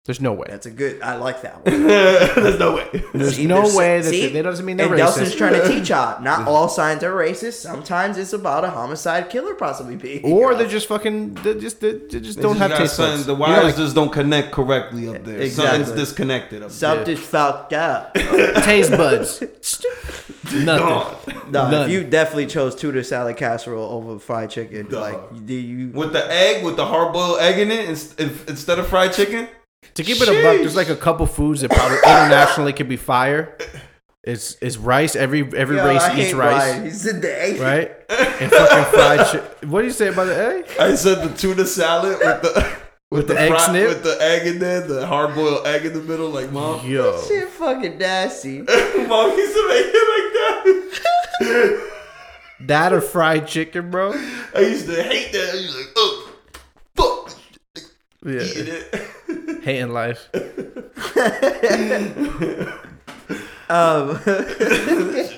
There's 0.07 0.21
no 0.21 0.33
way. 0.33 0.47
That's 0.49 0.67
a 0.67 0.71
good. 0.71 1.03
I 1.03 1.17
like 1.17 1.43
that 1.43 1.55
one. 1.67 1.87
There's 1.87 2.59
no 2.59 2.77
way. 2.77 3.05
There's 3.13 3.35
See, 3.37 3.47
no 3.47 3.57
there's- 3.63 3.75
way 3.77 4.01
that 4.01 4.09
see? 4.11 4.27
they, 4.29 4.33
that 4.35 4.43
doesn't 4.45 4.65
mean 4.65 4.77
they're 4.77 4.87
and 4.87 4.97
Nelson's 4.97 5.35
trying 5.35 5.55
to 5.55 5.67
teach 5.69 5.89
y'all. 5.91 6.23
Not 6.23 6.47
all 6.47 6.69
signs 6.69 7.03
are 7.03 7.13
racist. 7.13 7.55
Sometimes 7.55 8.17
it's 8.17 8.33
about 8.33 8.65
a 8.65 8.71
homicide 8.71 9.29
killer 9.31 9.55
possibly 9.55 9.97
being. 9.97 10.25
or 10.25 10.55
they're 10.55 10.69
just 10.69 10.87
fucking. 10.87 11.35
They 11.35 11.55
just 11.59 11.81
they, 11.81 11.93
they 11.95 12.21
just 12.21 12.37
They 12.37 12.43
don't 12.43 12.57
just 12.57 12.71
have 12.71 12.79
taste 12.79 12.97
something- 12.97 13.13
buds. 13.17 13.27
The 13.27 13.33
You 13.33 13.39
know, 13.39 13.45
wires 13.47 13.65
like, 13.65 13.77
just 13.77 13.95
don't 13.97 14.13
connect 14.13 14.53
correctly 14.53 15.09
up 15.09 15.25
there. 15.25 15.41
Exactly. 15.41 15.79
Something's 15.85 15.99
disconnected 16.01 16.63
up 16.63 16.69
there. 16.69 16.77
something's 16.77 17.21
fucked 17.21 17.73
up. 17.73 18.15
taste 18.15 18.91
buds. 18.93 19.43
Nothing. 20.53 21.51
No, 21.51 21.71
None. 21.71 21.87
if 21.87 21.91
you 21.91 22.05
definitely 22.05 22.47
chose 22.47 22.75
tuna 22.77 23.03
salad 23.03 23.37
casserole 23.37 23.91
over 23.91 24.19
fried 24.19 24.51
chicken, 24.51 24.89
like 24.91 25.45
do 25.47 25.55
you? 25.55 25.89
With 25.91 26.13
the 26.13 26.31
egg, 26.31 26.65
with 26.65 26.77
the 26.77 26.87
hard 26.87 27.13
boiled 27.13 27.41
egg 27.41 27.59
in 27.59 27.71
it, 27.71 27.89
instead 28.49 28.79
of 28.79 28.87
fried 28.87 29.13
chicken. 29.13 29.49
To 29.95 30.03
keep 30.03 30.21
it 30.21 30.29
a 30.29 30.33
buck, 30.43 30.57
there's 30.59 30.77
like 30.77 30.89
a 30.89 30.97
couple 30.97 31.27
foods 31.27 31.61
that 31.63 31.71
probably 31.71 31.97
internationally 32.07 32.73
could 32.73 32.89
be 32.89 32.97
fire. 32.97 33.57
It's 34.25 34.57
it's 34.61 34.77
rice. 34.77 35.15
Every 35.17 35.43
every 35.57 35.77
Yo, 35.77 35.87
race 35.87 36.03
I 36.03 36.19
eats 36.19 36.31
hate 36.31 36.35
rice, 36.35 36.55
Brian. 36.73 36.85
He 36.85 36.91
said 36.91 37.23
the 37.23 37.43
egg. 37.43 37.61
right? 37.61 37.91
And 38.11 38.51
fucking 38.51 38.93
fried 38.93 39.27
shit. 39.29 39.69
What 39.69 39.81
do 39.83 39.87
you 39.87 39.93
say 39.93 40.09
about 40.09 40.25
the 40.25 40.37
egg? 40.37 40.67
I 40.81 40.95
said 40.97 41.23
the 41.29 41.35
tuna 41.37 41.65
salad 41.65 42.19
with 42.19 42.43
the 42.43 42.77
with, 43.11 43.29
the 43.29 43.39
egg 43.41 43.51
fri- 43.51 43.59
snip? 43.61 43.89
with 43.89 44.03
the 44.03 44.19
egg 44.21 44.47
in 44.49 44.59
there, 44.59 44.81
the 44.81 45.07
hard 45.07 45.35
boiled 45.37 45.65
egg 45.67 45.87
in 45.87 45.93
the 45.93 46.03
middle, 46.03 46.29
like 46.31 46.51
mom. 46.51 46.85
Yo, 46.85 47.23
Shit, 47.23 47.49
fucking 47.51 47.99
nasty. 47.99 48.59
mom 48.63 49.31
used 49.39 49.55
to 49.55 49.69
make 49.69 49.87
it 49.89 50.07
like 50.13 50.33
that. 51.41 51.91
that 52.67 52.93
or 52.93 53.01
fried 53.01 53.47
chicken, 53.47 53.91
bro. 53.93 54.13
I 54.55 54.61
used 54.61 54.87
to 54.87 55.03
hate 55.03 55.31
that. 55.33 55.51
I 55.51 55.57
to 55.57 55.77
like, 55.77 55.93
oh, 55.97 56.33
fuck. 56.97 57.39
Yeah. 58.25 58.41
eating 58.43 58.75
it. 58.75 59.11
Hating 59.63 59.91
life. 59.91 60.29
Um, 63.69 64.19
Trash. 64.23 65.33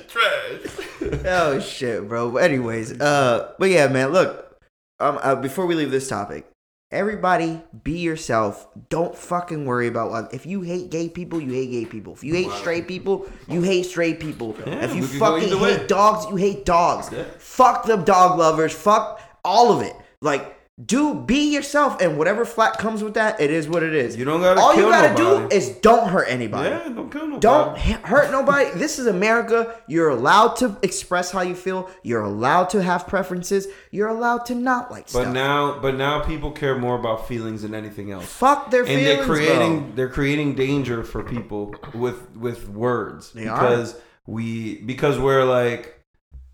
oh 1.24 1.60
shit, 1.60 2.06
bro. 2.08 2.30
But 2.30 2.42
anyways, 2.42 3.00
uh, 3.00 3.54
but 3.58 3.70
yeah, 3.70 3.88
man. 3.88 4.12
Look, 4.12 4.60
um, 5.00 5.18
uh, 5.22 5.34
before 5.36 5.64
we 5.64 5.74
leave 5.74 5.90
this 5.90 6.08
topic, 6.08 6.46
everybody 6.90 7.62
be 7.84 8.00
yourself. 8.00 8.68
Don't 8.90 9.16
fucking 9.16 9.64
worry 9.64 9.86
about 9.86 10.10
what. 10.10 10.34
If 10.34 10.44
you 10.44 10.60
hate 10.60 10.90
gay 10.90 11.08
people, 11.08 11.40
you 11.40 11.52
hate 11.52 11.70
gay 11.70 11.86
people. 11.86 12.12
If 12.12 12.24
you 12.24 12.34
hate 12.34 12.50
straight 12.50 12.86
people, 12.86 13.26
you 13.48 13.62
hate 13.62 13.86
straight 13.86 14.20
people. 14.20 14.54
Yeah, 14.66 14.84
if 14.84 14.94
you 14.94 15.02
we 15.02 15.08
could 15.08 15.20
go 15.20 15.26
fucking 15.26 15.48
either 15.48 15.58
way. 15.58 15.78
hate 15.78 15.88
dogs, 15.88 16.26
you 16.30 16.36
hate 16.36 16.66
dogs. 16.66 17.10
Yeah. 17.10 17.24
Fuck 17.38 17.86
the 17.86 17.96
dog 17.96 18.38
lovers. 18.38 18.74
Fuck 18.74 19.22
all 19.42 19.72
of 19.72 19.80
it. 19.86 19.94
Like. 20.20 20.57
Do 20.84 21.12
be 21.12 21.52
yourself, 21.52 22.00
and 22.00 22.16
whatever 22.16 22.44
flat 22.44 22.78
comes 22.78 23.02
with 23.02 23.14
that, 23.14 23.40
it 23.40 23.50
is 23.50 23.68
what 23.68 23.82
it 23.82 23.92
is. 23.94 24.16
You 24.16 24.24
don't 24.24 24.40
gotta 24.40 24.60
All 24.60 24.76
you 24.76 24.82
gotta 24.82 25.08
nobody. 25.20 25.48
do 25.48 25.54
is 25.56 25.70
don't 25.78 26.08
hurt 26.08 26.26
anybody. 26.28 26.68
Yeah, 26.68 26.88
don't 26.94 27.10
kill 27.10 27.26
nobody. 27.26 27.40
Don't 27.40 27.78
hurt 28.06 28.30
nobody. 28.30 28.70
This 28.78 29.00
is 29.00 29.06
America. 29.08 29.74
You're 29.88 30.10
allowed 30.10 30.54
to 30.56 30.76
express 30.82 31.32
how 31.32 31.40
you 31.40 31.56
feel. 31.56 31.90
You're 32.04 32.22
allowed 32.22 32.70
to 32.70 32.82
have 32.82 33.08
preferences. 33.08 33.66
You're 33.90 34.06
allowed 34.06 34.46
to 34.46 34.54
not 34.54 34.92
like 34.92 35.08
stuff. 35.08 35.22
But 35.24 35.24
stuff. 35.24 35.34
now, 35.34 35.78
but 35.80 35.96
now 35.96 36.20
people 36.20 36.52
care 36.52 36.78
more 36.78 36.96
about 36.96 37.26
feelings 37.26 37.62
than 37.62 37.74
anything 37.74 38.12
else. 38.12 38.26
fuck 38.26 38.70
their 38.70 38.82
and 38.82 38.88
feelings, 38.90 39.16
they're 39.16 39.24
creating 39.26 39.78
bro. 39.80 39.92
they're 39.96 40.08
creating 40.08 40.54
danger 40.54 41.02
for 41.02 41.24
people 41.24 41.74
with 41.92 42.36
with 42.36 42.68
words 42.68 43.32
They 43.32 43.48
are. 43.48 43.58
because 43.60 43.96
we 44.26 44.76
because 44.82 45.18
we're 45.18 45.44
like 45.44 46.00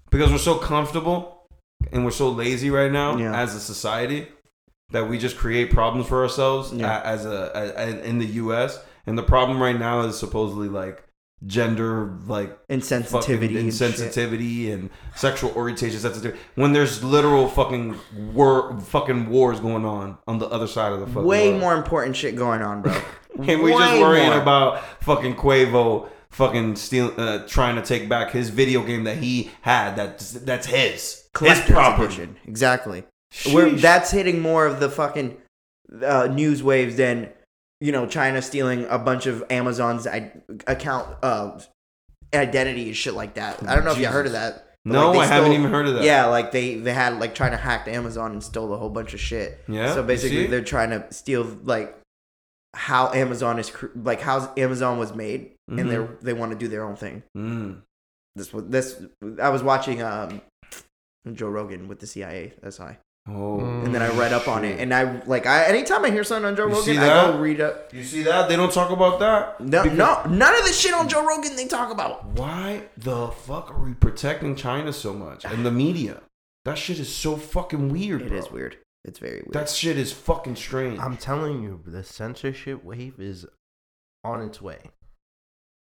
because 0.09 0.31
we're 0.33 0.39
so 0.39 0.57
comfortable 0.57 1.34
and 1.93 2.05
we're 2.05 2.11
so 2.11 2.29
lazy 2.31 2.71
right 2.71 2.91
now 2.93 3.17
Yeah. 3.17 3.35
as 3.39 3.55
a 3.55 3.61
society 3.61 4.29
that 4.91 5.09
we 5.09 5.19
just 5.19 5.37
create 5.37 5.71
problems 5.71 6.07
for 6.07 6.23
ourselves 6.23 6.73
Yeah. 6.73 7.01
a- 7.01 7.05
as 7.05 7.25
a, 7.27 7.73
a, 7.77 8.05
in 8.09 8.19
the 8.19 8.27
U.S. 8.27 8.79
and 9.07 9.17
the 9.19 9.23
problem 9.23 9.61
right 9.61 9.79
now 9.79 10.01
is 10.01 10.19
supposedly 10.19 10.69
like 10.69 11.03
gender 11.47 12.17
like 12.27 12.57
Insensitivity, 12.69 13.07
fucking 13.11 13.57
and 13.57 13.69
insensitivity 13.71 14.73
and, 14.73 14.89
sexual 15.15 15.51
orientation 15.53 15.99
sensitivity 16.01 16.39
when 16.55 16.73
there's 16.73 17.05
literal 17.05 17.49
fucking 17.49 17.95
war 18.33 18.79
fucking 18.81 19.29
wars 19.29 19.61
going 19.61 19.85
on 19.85 20.17
on 20.27 20.39
the 20.39 20.47
other 20.49 20.67
side 20.67 20.93
of 20.93 21.01
the 21.01 21.07
fucking 21.07 21.25
Way 21.25 21.49
world. 21.51 21.61
more 21.61 21.75
important 21.77 22.17
shit 22.17 22.35
going 22.37 22.63
on, 22.63 22.81
bro. 22.83 22.93
and 23.47 23.63
we 23.63 23.73
just 23.73 24.01
worrying 24.01 24.31
more. 24.31 24.41
about 24.41 24.83
fucking 25.03 25.35
Quavo 25.37 26.09
fucking 26.35 26.77
steal 26.77 27.13
uh, 27.17 27.47
trying 27.47 27.77
to 27.77 27.83
take 27.83 28.09
back 28.09 28.31
his 28.33 28.51
video 28.51 28.83
game 28.85 29.05
that 29.05 29.19
he 29.19 29.51
had 29.63 29.95
that's 29.97 30.33
that's 30.33 30.67
his 30.67 30.91
his 30.93 31.29
Collector's 31.33 31.71
property 31.71 32.05
edition. 32.07 32.37
Exactly. 32.47 33.05
Where 33.53 33.69
Sheesh. 33.69 33.81
that's 33.81 34.11
hitting 34.11 34.41
more 34.41 34.67
of 34.67 34.81
the 34.81 34.89
fucking 34.91 35.37
uh, 36.05 36.27
news 36.29 36.63
waves 36.63 36.97
than 36.97 37.31
you 37.81 37.93
know 37.93 38.07
China 38.07 38.41
stealing 38.43 38.87
a 38.89 38.99
bunch 38.99 39.27
of 39.27 39.43
Amazon's 39.51 40.07
I- 40.07 40.33
account 40.67 41.17
uh, 41.23 41.59
identity 42.35 42.87
and 42.89 42.97
shit 42.97 43.15
like 43.15 43.35
that. 43.35 43.63
I 43.67 43.75
don't 43.75 43.85
know 43.85 43.93
if 43.93 43.99
you 43.99 44.07
heard 44.07 44.27
of 44.27 44.33
that. 44.33 44.71
but, 44.85 44.93
no 44.93 45.11
like, 45.11 45.15
they 45.15 45.21
I 45.21 45.27
haven't 45.27 45.51
stole- 45.53 45.59
even 45.61 45.71
heard 45.71 45.87
of 45.87 45.95
that 45.95 46.05
Yeah, 46.05 46.27
like 46.27 46.53
they 46.53 46.77
they 46.77 46.93
had 46.93 47.19
like 47.21 47.35
trying 47.35 47.53
to 47.53 47.57
hack 47.57 47.85
the 47.85 47.93
Amazon 47.95 48.33
and 48.33 48.43
stole 48.43 48.73
a 48.73 48.77
whole 48.77 48.91
bunch 48.91 49.15
of 49.15 49.21
shit. 49.21 49.59
Yeah, 49.69 49.95
So 49.95 50.01
you 50.01 50.07
basically, 50.07 50.37
see? 50.45 50.47
they're 50.47 50.63
trying 50.63 50.91
to 50.91 51.07
steal 51.13 51.45
like 51.65 51.97
how 52.75 53.13
Amazon 53.13 53.59
is 53.59 53.73
like 53.95 54.21
how 54.21 54.53
Amazon 54.57 54.99
was 54.99 55.15
made, 55.15 55.53
Mhm. 55.71 55.81
and 55.81 55.91
they 55.91 56.07
they 56.23 56.33
want 56.33 56.53
to 56.53 56.59
do 56.59 56.69
their 56.69 56.85
own 56.85 56.97
thing. 56.97 57.23
Mm. 57.37 57.83
This 58.37 58.53
was 58.53 58.65
this. 58.69 59.01
I 59.41 59.49
was 59.51 59.63
watching 59.63 60.03
um 60.03 60.41
Joe 61.33 61.49
Rogan 61.49 61.89
with 61.89 62.01
the 62.01 62.07
CIA. 62.07 62.53
That's 62.63 62.79
why. 62.79 62.99
oh 63.27 63.59
And 63.61 63.95
then 63.95 64.03
I 64.03 64.09
read 64.19 64.35
up 64.35 64.49
on 64.49 64.65
it, 64.67 64.79
and 64.81 64.93
I 64.93 65.23
like 65.25 65.47
I 65.47 65.65
anytime 65.65 66.05
I 66.05 66.11
hear 66.11 66.25
something 66.25 66.45
on 66.47 66.57
Joe 66.57 66.67
You 66.69 66.75
Rogan, 66.75 66.99
I 66.99 67.33
go 67.33 67.39
read 67.39 67.61
up. 67.61 67.95
you 67.95 68.05
see 68.05 68.23
that 68.25 68.49
they 68.51 68.57
don't 68.57 68.73
talk 68.73 68.91
about 68.91 69.19
that 69.21 69.61
No, 69.61 69.83
Because- 69.83 69.97
no, 69.97 70.23
none 70.29 70.55
of 70.55 70.67
the 70.67 70.73
shit 70.75 70.93
on 70.93 71.09
Joe 71.09 71.25
Rogan 71.27 71.57
they 71.57 71.67
talk 71.67 71.91
about. 71.91 72.25
why 72.27 72.83
the 72.99 73.29
fuck 73.29 73.71
are 73.71 73.79
we 73.83 73.95
protecting 73.95 74.57
China 74.57 74.93
so 74.93 75.15
much 75.15 75.45
and 75.47 75.65
the 75.65 75.71
media 75.71 76.21
that 76.67 76.77
shit 76.77 76.99
is 76.99 77.11
so 77.15 77.37
fucking 77.37 77.89
weird 77.91 78.21
It 78.23 78.29
bro. 78.29 78.39
is 78.39 78.51
weird. 78.51 78.77
It's 79.05 79.19
very 79.19 79.37
weird. 79.45 79.53
that 79.53 79.69
shit 79.69 79.99
is 79.99 80.13
fucking 80.13 80.57
strange 80.57 80.99
I'm 80.99 81.17
telling 81.17 81.63
you, 81.63 81.83
the 81.87 82.03
censorship 82.03 82.83
wave 82.85 83.21
is 83.21 83.47
on 84.23 84.41
its 84.43 84.63
way. 84.63 84.79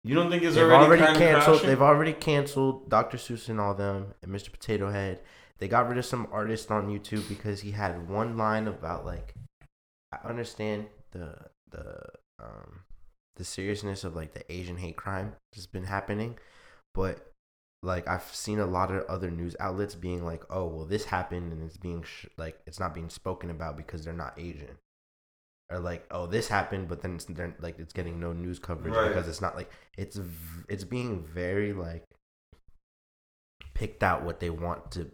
you 0.04 0.14
don't 0.14 0.30
think 0.30 0.42
it's 0.44 0.54
They've 0.54 0.64
already, 0.70 1.02
already, 1.02 1.18
canceled. 1.18 1.44
crashing? 1.56 1.68
They've 1.68 1.82
already 1.82 2.12
canceled 2.12 2.88
Dr. 2.88 3.16
Seuss 3.16 3.48
and 3.48 3.60
all 3.60 3.74
them, 3.74 4.14
and 4.22 4.32
Mr. 4.32 4.52
Potato 4.52 4.90
Head. 4.90 5.20
They 5.58 5.66
got 5.66 5.88
rid 5.88 5.98
of 5.98 6.04
some 6.06 6.28
artist 6.30 6.70
on 6.70 6.86
YouTube 6.88 7.28
because 7.28 7.62
he 7.62 7.72
had 7.72 8.08
one 8.08 8.36
line 8.36 8.68
about 8.68 9.04
like, 9.04 9.34
I 10.12 10.18
understand 10.28 10.86
the 11.10 11.34
the 11.70 12.00
um 12.40 12.80
the 13.34 13.44
seriousness 13.44 14.04
of 14.04 14.14
like 14.14 14.34
the 14.34 14.50
Asian 14.52 14.76
hate 14.76 14.96
crime 14.96 15.34
that's 15.52 15.66
been 15.66 15.84
happening, 15.84 16.38
but 16.94 17.27
like 17.82 18.08
I've 18.08 18.24
seen 18.34 18.58
a 18.58 18.66
lot 18.66 18.90
of 18.90 19.04
other 19.06 19.30
news 19.30 19.54
outlets 19.60 19.94
being 19.94 20.24
like, 20.24 20.42
oh 20.50 20.66
well, 20.66 20.84
this 20.84 21.04
happened 21.06 21.52
and 21.52 21.62
it's 21.62 21.76
being 21.76 22.02
sh- 22.02 22.26
like 22.36 22.58
it's 22.66 22.80
not 22.80 22.94
being 22.94 23.08
spoken 23.08 23.50
about 23.50 23.76
because 23.76 24.04
they're 24.04 24.12
not 24.12 24.34
Asian. 24.38 24.78
Or 25.70 25.78
like, 25.78 26.06
oh, 26.10 26.26
this 26.26 26.48
happened, 26.48 26.88
but 26.88 27.02
then 27.02 27.16
it's 27.16 27.26
they're, 27.26 27.54
like 27.60 27.78
it's 27.78 27.92
getting 27.92 28.18
no 28.18 28.32
news 28.32 28.58
coverage 28.58 28.94
Right. 28.94 29.08
because 29.08 29.28
it's 29.28 29.40
not 29.42 29.54
like 29.54 29.70
it's 29.96 30.16
v- 30.16 30.64
it's 30.68 30.84
being 30.84 31.22
very 31.22 31.72
like 31.72 32.04
picked 33.74 34.02
out 34.02 34.24
what 34.24 34.40
they 34.40 34.50
want 34.50 34.90
to 34.92 35.10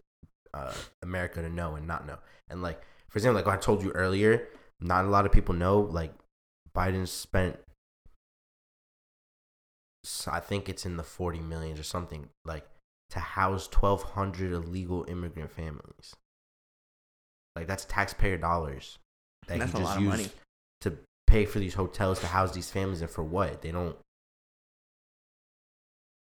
uh, 0.54 0.72
America 1.02 1.42
to 1.42 1.48
know 1.48 1.74
and 1.74 1.86
not 1.86 2.06
know. 2.06 2.18
And 2.48 2.62
like 2.62 2.80
for 3.08 3.18
example, 3.18 3.42
like 3.42 3.52
I 3.52 3.60
told 3.60 3.82
you 3.82 3.90
earlier, 3.90 4.48
not 4.80 5.04
a 5.04 5.08
lot 5.08 5.26
of 5.26 5.32
people 5.32 5.54
know 5.54 5.80
like 5.80 6.12
Biden 6.74 7.06
spent 7.06 7.58
I 10.30 10.40
think 10.40 10.68
it's 10.68 10.84
in 10.86 10.96
the 10.96 11.02
40 11.02 11.40
millions 11.40 11.80
or 11.80 11.82
something 11.84 12.28
like 12.44 12.66
to 13.10 13.20
house 13.20 13.68
1200 13.72 14.52
illegal 14.52 15.04
immigrant 15.08 15.50
families. 15.50 16.14
Like 17.56 17.66
that's 17.66 17.84
taxpayer 17.84 18.36
dollars 18.36 18.98
that 19.46 19.58
That's 19.58 19.74
a 19.74 19.78
just 19.78 20.00
use 20.00 20.34
to 20.82 20.98
pay 21.26 21.44
for 21.46 21.58
these 21.58 21.74
hotels 21.74 22.20
to 22.20 22.26
house 22.26 22.52
these 22.52 22.70
families 22.70 23.00
and 23.00 23.10
for 23.10 23.22
what? 23.24 23.62
They 23.62 23.70
don't 23.70 23.96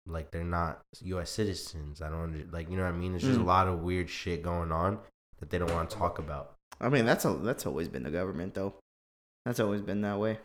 like 0.06 0.30
they're 0.30 0.44
not 0.44 0.80
US 1.02 1.30
citizens. 1.30 2.00
I 2.00 2.08
don't 2.08 2.22
under, 2.22 2.44
like 2.50 2.70
you 2.70 2.76
know 2.76 2.84
what 2.84 2.94
I 2.94 2.96
mean? 2.96 3.12
There's 3.12 3.24
just 3.24 3.38
Mm. 3.38 3.42
a 3.42 3.46
lot 3.46 3.68
of 3.68 3.80
weird 3.82 4.08
shit 4.08 4.42
going 4.42 4.72
on 4.72 4.98
that 5.38 5.50
they 5.50 5.58
don't 5.58 5.72
want 5.72 5.90
to 5.90 5.96
talk 5.96 6.18
about. 6.18 6.54
I 6.80 6.88
mean, 6.88 7.04
that's 7.04 7.24
a, 7.24 7.34
that's 7.34 7.66
always 7.66 7.88
been 7.88 8.04
the 8.04 8.10
government 8.10 8.54
though. 8.54 8.74
That's 9.44 9.60
always 9.60 9.82
been 9.82 10.00
that 10.02 10.18
way. 10.18 10.38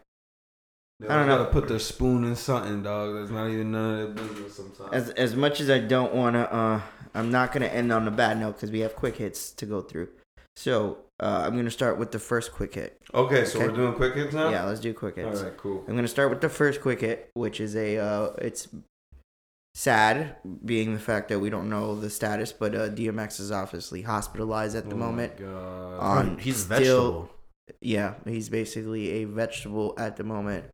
They 0.99 1.07
I 1.07 1.17
don't 1.17 1.27
know. 1.27 1.37
gotta 1.39 1.51
put 1.51 1.67
their 1.67 1.79
spoon 1.79 2.23
in 2.23 2.35
something, 2.35 2.83
dog. 2.83 3.15
That's 3.15 3.31
not 3.31 3.47
even 3.49 3.71
none 3.71 3.99
of 3.99 4.15
their 4.15 4.25
business 4.25 4.55
sometimes. 4.55 4.89
As 4.93 5.09
as 5.11 5.35
much 5.35 5.59
as 5.59 5.69
I 5.69 5.79
don't 5.79 6.13
want 6.13 6.35
to, 6.35 6.53
uh, 6.53 6.81
I'm 7.13 7.31
not 7.31 7.51
gonna 7.51 7.65
end 7.67 7.91
on 7.91 8.07
a 8.07 8.11
bad 8.11 8.39
note 8.39 8.53
because 8.53 8.71
we 8.71 8.79
have 8.81 8.95
quick 8.95 9.17
hits 9.17 9.51
to 9.53 9.65
go 9.65 9.81
through. 9.81 10.09
So 10.55 10.99
uh, 11.19 11.43
I'm 11.45 11.55
gonna 11.55 11.71
start 11.71 11.97
with 11.97 12.11
the 12.11 12.19
first 12.19 12.51
quick 12.53 12.75
hit. 12.75 13.01
okay, 13.13 13.43
so 13.43 13.57
Okay. 13.59 13.67
we're 13.69 13.75
doing 13.75 13.93
quick 13.93 14.13
hits 14.15 14.33
now. 14.33 14.49
Yeah, 14.49 14.65
let's 14.65 14.79
do 14.79 14.93
quick 14.93 15.15
hits. 15.15 15.39
All 15.39 15.45
right, 15.47 15.57
cool. 15.57 15.83
I'm 15.87 15.95
gonna 15.95 16.07
start 16.07 16.29
with 16.29 16.41
the 16.41 16.49
first 16.49 16.81
quick 16.81 17.01
hit, 17.01 17.29
which 17.33 17.59
is 17.59 17.75
a 17.75 17.97
uh, 17.97 18.29
it's 18.37 18.67
sad, 19.75 20.35
being 20.63 20.93
the 20.93 20.99
fact 20.99 21.29
that 21.29 21.39
we 21.39 21.49
don't 21.49 21.69
know 21.69 21.95
the 21.99 22.09
status, 22.09 22.53
but 22.53 22.75
uh, 22.75 22.89
DMX 22.89 23.39
is 23.39 23.51
obviously 23.51 24.03
hospitalized 24.03 24.75
at 24.75 24.85
the 24.89 24.95
Oh 24.95 24.97
my 24.99 25.05
moment. 25.07 25.37
God. 25.37 25.99
On 25.99 26.37
He's 26.37 26.57
still- 26.63 26.77
vegetable. 26.77 27.29
Yeah, 27.81 28.15
he's 28.25 28.49
basically 28.49 29.09
a 29.21 29.23
vegetable 29.23 29.93
at 29.97 30.17
the 30.17 30.23
moment. 30.25 30.65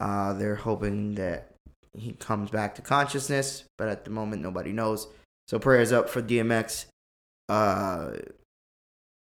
Uh, 0.00 0.32
they're 0.34 0.56
hoping 0.56 1.14
that 1.14 1.52
he 1.94 2.12
comes 2.12 2.50
back 2.50 2.74
to 2.74 2.82
consciousness, 2.82 3.64
but 3.78 3.88
at 3.88 4.04
the 4.04 4.10
moment 4.10 4.42
nobody 4.42 4.72
knows. 4.72 5.08
So 5.48 5.58
prayers 5.58 5.92
up 5.92 6.08
for 6.08 6.22
DMX. 6.22 6.86
Uh, 7.48 8.12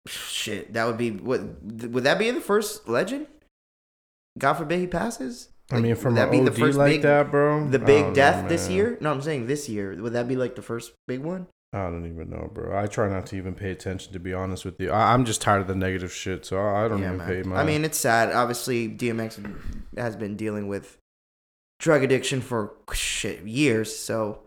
shit, 0.07 0.73
that 0.73 0.87
would 0.87 0.99
be 0.99 1.11
what? 1.11 1.41
Would 1.63 2.05
that 2.05 2.19
be 2.19 2.31
the 2.31 2.41
first 2.41 2.89
legend? 2.89 3.27
God 4.39 4.55
forbid 4.55 4.81
he 4.81 4.87
passes. 4.87 5.49
I 5.71 5.81
mean, 5.81 5.97
from 5.97 6.15
that 6.15 6.31
be 6.31 6.41
the 6.41 6.53
first 6.53 6.79
like 6.79 6.93
big, 6.93 7.03
that, 7.03 7.31
bro. 7.31 7.69
the 7.69 7.81
big 7.81 8.05
don't 8.05 8.13
death 8.13 8.45
know, 8.45 8.49
this 8.49 8.69
year? 8.69 8.99
No, 9.01 9.11
I'm 9.11 9.23
saying 9.23 9.47
this 9.47 9.69
year. 9.69 9.97
Would 10.01 10.13
that 10.13 10.29
be 10.29 10.37
like 10.37 10.55
the 10.55 10.63
first 10.63 10.93
big 11.09 11.21
one? 11.21 11.49
I 11.73 11.91
don't 11.91 12.07
even 12.07 12.31
know, 12.31 12.51
bro. 12.53 12.79
I 12.79 12.87
try 12.87 13.09
not 13.09 13.27
to 13.27 13.37
even 13.37 13.55
pay 13.55 13.71
attention, 13.71 14.13
to 14.13 14.19
be 14.19 14.33
honest 14.33 14.65
with 14.65 14.81
you. 14.81 14.91
I, 14.91 15.13
I'm 15.13 15.25
just 15.25 15.43
tired 15.43 15.61
of 15.61 15.67
the 15.67 15.75
negative 15.75 16.13
shit, 16.13 16.47
so 16.47 16.59
I, 16.59 16.85
I 16.85 16.89
don't 16.89 17.03
even 17.03 17.21
pay 17.21 17.43
my. 17.43 17.61
I 17.61 17.65
mean, 17.65 17.85
it's 17.85 17.99
sad. 17.99 18.33
Obviously, 18.33 18.89
DMX 18.89 19.45
has 19.97 20.17
been 20.17 20.37
dealing 20.37 20.69
with 20.69 20.97
drug 21.79 22.03
addiction 22.03 22.41
for 22.41 22.75
shit 22.93 23.43
years. 23.43 23.95
So 23.95 24.41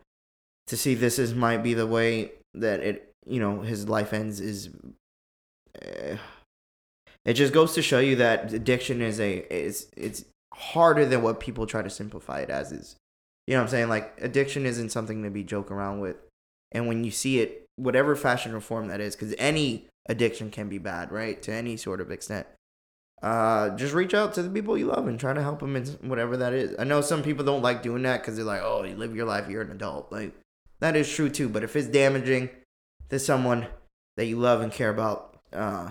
to 0.68 0.78
see 0.78 0.96
this 0.96 1.20
is 1.20 1.34
might 1.36 1.62
be 1.62 1.74
the 1.74 1.88
way 1.88 2.32
that 2.54 2.80
it, 2.80 3.14
you 3.28 3.40
know, 3.40 3.62
his 3.62 3.88
life 3.88 4.14
ends 4.14 4.40
is. 4.40 4.70
Uh, 5.80 6.16
it 7.26 7.34
just 7.34 7.54
goes 7.54 7.74
to 7.74 7.82
show 7.82 8.00
you 8.00 8.16
that 8.16 8.54
addiction 8.54 9.02
is 9.02 9.20
a 9.20 9.46
is 9.54 9.88
it's 9.96 10.26
harder 10.54 11.06
than 11.06 11.22
what 11.22 11.40
people 11.40 11.68
try 11.68 11.82
to 11.82 11.90
simplify 11.90 12.40
it 12.40 12.50
as 12.50 12.72
is. 12.72 12.96
You 13.46 13.54
know 13.54 13.60
what 13.60 13.66
I'm 13.66 13.72
saying? 13.72 13.90
Like 13.90 14.14
addiction 14.22 14.66
isn't 14.66 14.90
something 14.90 15.24
to 15.24 15.30
be 15.30 15.44
joke 15.44 15.70
around 15.70 16.00
with. 16.00 16.16
And 16.72 16.88
when 16.88 17.04
you 17.04 17.12
see 17.12 17.40
it, 17.40 17.66
whatever 17.76 18.16
fashion 18.16 18.54
or 18.54 18.60
form 18.62 18.88
that 18.90 19.00
is, 19.00 19.16
because 19.16 19.34
any 19.38 19.88
addiction 20.08 20.52
can 20.52 20.70
be 20.70 20.78
bad, 20.78 21.12
right? 21.12 21.42
To 21.44 21.52
any 21.54 21.78
sort 21.78 22.02
of 22.02 22.12
extent. 22.12 22.46
uh, 23.22 23.70
just 23.76 23.94
reach 23.94 24.14
out 24.14 24.34
to 24.34 24.42
the 24.42 24.50
people 24.50 24.78
you 24.78 24.86
love 24.86 25.08
and 25.08 25.20
try 25.20 25.34
to 25.34 25.42
help 25.42 25.60
them 25.60 25.76
in 25.76 25.86
whatever 26.02 26.38
that 26.38 26.54
is. 26.54 26.74
I 26.80 26.86
know 26.86 27.02
some 27.02 27.22
people 27.22 27.44
don't 27.44 27.62
like 27.62 27.84
doing 27.84 28.04
that 28.04 28.22
because 28.22 28.36
they're 28.38 28.46
like, 28.46 28.62
oh, 28.64 28.84
you 28.84 28.96
live 28.96 29.14
your 29.16 29.26
life, 29.26 29.50
you're 29.50 29.62
an 29.62 29.72
adult. 29.72 30.10
Like 30.12 30.34
that 30.80 30.96
is 30.96 31.12
true 31.14 31.30
too. 31.30 31.50
But 31.50 31.64
if 31.64 31.76
it's 31.76 31.88
damaging 31.88 32.50
to 33.10 33.20
someone 33.20 33.68
that 34.16 34.26
you 34.26 34.38
love 34.38 34.62
and 34.62 34.72
care 34.72 34.90
about, 34.90 35.36
uh, 35.52 35.90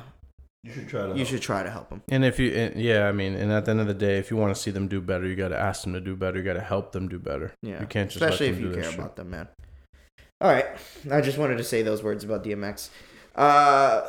You 0.65 0.73
should 0.73 0.89
try 0.89 1.07
to. 1.07 1.19
you 1.19 1.25
should 1.27 1.43
try 1.43 1.63
to 1.63 1.71
help 1.71 1.91
them. 1.91 2.03
And 2.09 2.25
if 2.25 2.39
you, 2.39 2.51
and 2.53 2.81
yeah, 2.81 3.07
I 3.09 3.13
mean, 3.13 3.35
and 3.35 3.53
at 3.53 3.67
the 3.67 3.73
end 3.73 3.81
of 3.81 3.87
the 3.89 3.95
day, 3.95 4.17
if 4.17 4.31
you 4.31 4.39
want 4.39 4.55
to 4.55 4.61
see 4.61 4.71
them 4.71 4.89
do 4.89 5.01
better, 5.03 5.27
you 5.27 5.37
got 5.37 5.49
to 5.49 5.59
ask 5.59 5.83
them 5.83 5.93
to 5.93 6.01
do 6.01 6.17
better. 6.17 6.39
You 6.39 6.45
got 6.45 6.55
to 6.55 6.61
help 6.63 6.93
them 6.93 7.09
do 7.09 7.19
better. 7.19 7.53
Yeah, 7.63 7.81
You 7.81 7.87
can't 7.87 8.09
just 8.11 8.23
especially 8.23 8.47
let 8.53 8.55
if 8.57 8.61
you 8.63 8.73
care 8.73 8.85
shit. 8.85 8.95
about 8.99 9.17
them, 9.17 9.29
man. 9.31 9.49
All 10.41 10.51
right, 10.51 10.67
I 11.11 11.21
just 11.21 11.37
wanted 11.37 11.59
to 11.59 11.65
say 11.65 11.83
those 11.83 12.03
words 12.03 12.23
about 12.23 12.45
DMX. 12.45 12.91
Uh, 13.35 14.09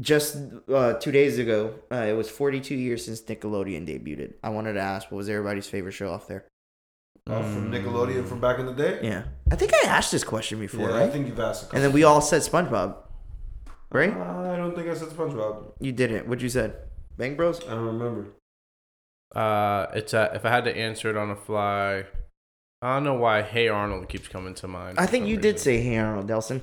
just 0.00 0.36
uh, 0.72 0.94
two 0.94 1.12
days 1.12 1.38
ago, 1.38 1.74
uh, 1.90 1.96
it 1.96 2.12
was 2.14 2.28
42 2.28 2.74
years 2.74 3.04
since 3.04 3.22
Nickelodeon 3.22 3.86
debuted. 3.86 4.34
I 4.42 4.50
wanted 4.50 4.74
to 4.74 4.80
ask, 4.80 5.10
what 5.10 5.18
was 5.18 5.28
everybody's 5.28 5.66
favorite 5.66 5.92
show 5.92 6.12
off 6.12 6.26
there? 6.26 6.46
Oh, 7.26 7.42
from 7.42 7.70
Nickelodeon 7.70 8.26
from 8.26 8.40
back 8.40 8.58
in 8.58 8.66
the 8.66 8.72
day. 8.74 8.98
Yeah, 9.02 9.24
I 9.50 9.56
think 9.56 9.72
I 9.74 9.86
asked 9.86 10.12
this 10.12 10.24
question 10.24 10.58
before, 10.58 10.88
Yeah, 10.90 10.96
right? 10.96 11.02
I 11.02 11.10
think 11.10 11.26
you've 11.26 11.38
asked. 11.40 11.62
A 11.62 11.66
couple 11.66 11.76
and 11.76 11.84
then 11.84 11.92
we 11.92 12.04
all 12.04 12.20
said 12.20 12.42
SpongeBob, 12.42 12.96
right? 13.92 14.12
I 14.12 14.56
don't 14.56 14.74
think 14.74 14.88
I 14.88 14.94
said 14.94 15.08
SpongeBob. 15.08 15.72
You 15.80 15.92
didn't. 15.92 16.26
What 16.26 16.40
you 16.40 16.48
said? 16.48 16.74
Bang 17.16 17.36
Bros. 17.36 17.62
I 17.64 17.70
don't 17.74 17.86
remember. 17.86 18.26
Uh, 19.34 19.86
it's 19.94 20.12
uh, 20.12 20.30
if 20.34 20.44
I 20.44 20.50
had 20.50 20.64
to 20.64 20.76
answer 20.76 21.08
it 21.10 21.16
on 21.16 21.28
the 21.28 21.36
fly, 21.36 22.04
I 22.82 22.94
don't 22.94 23.04
know 23.04 23.14
why 23.14 23.42
Hey 23.42 23.68
Arnold 23.68 24.08
keeps 24.08 24.28
coming 24.28 24.54
to 24.54 24.68
mind. 24.68 24.98
I 24.98 25.06
think 25.06 25.22
some 25.22 25.30
you 25.30 25.36
did 25.36 25.58
say 25.60 25.80
Hey 25.80 25.98
Arnold, 25.98 26.28
Delson. 26.28 26.60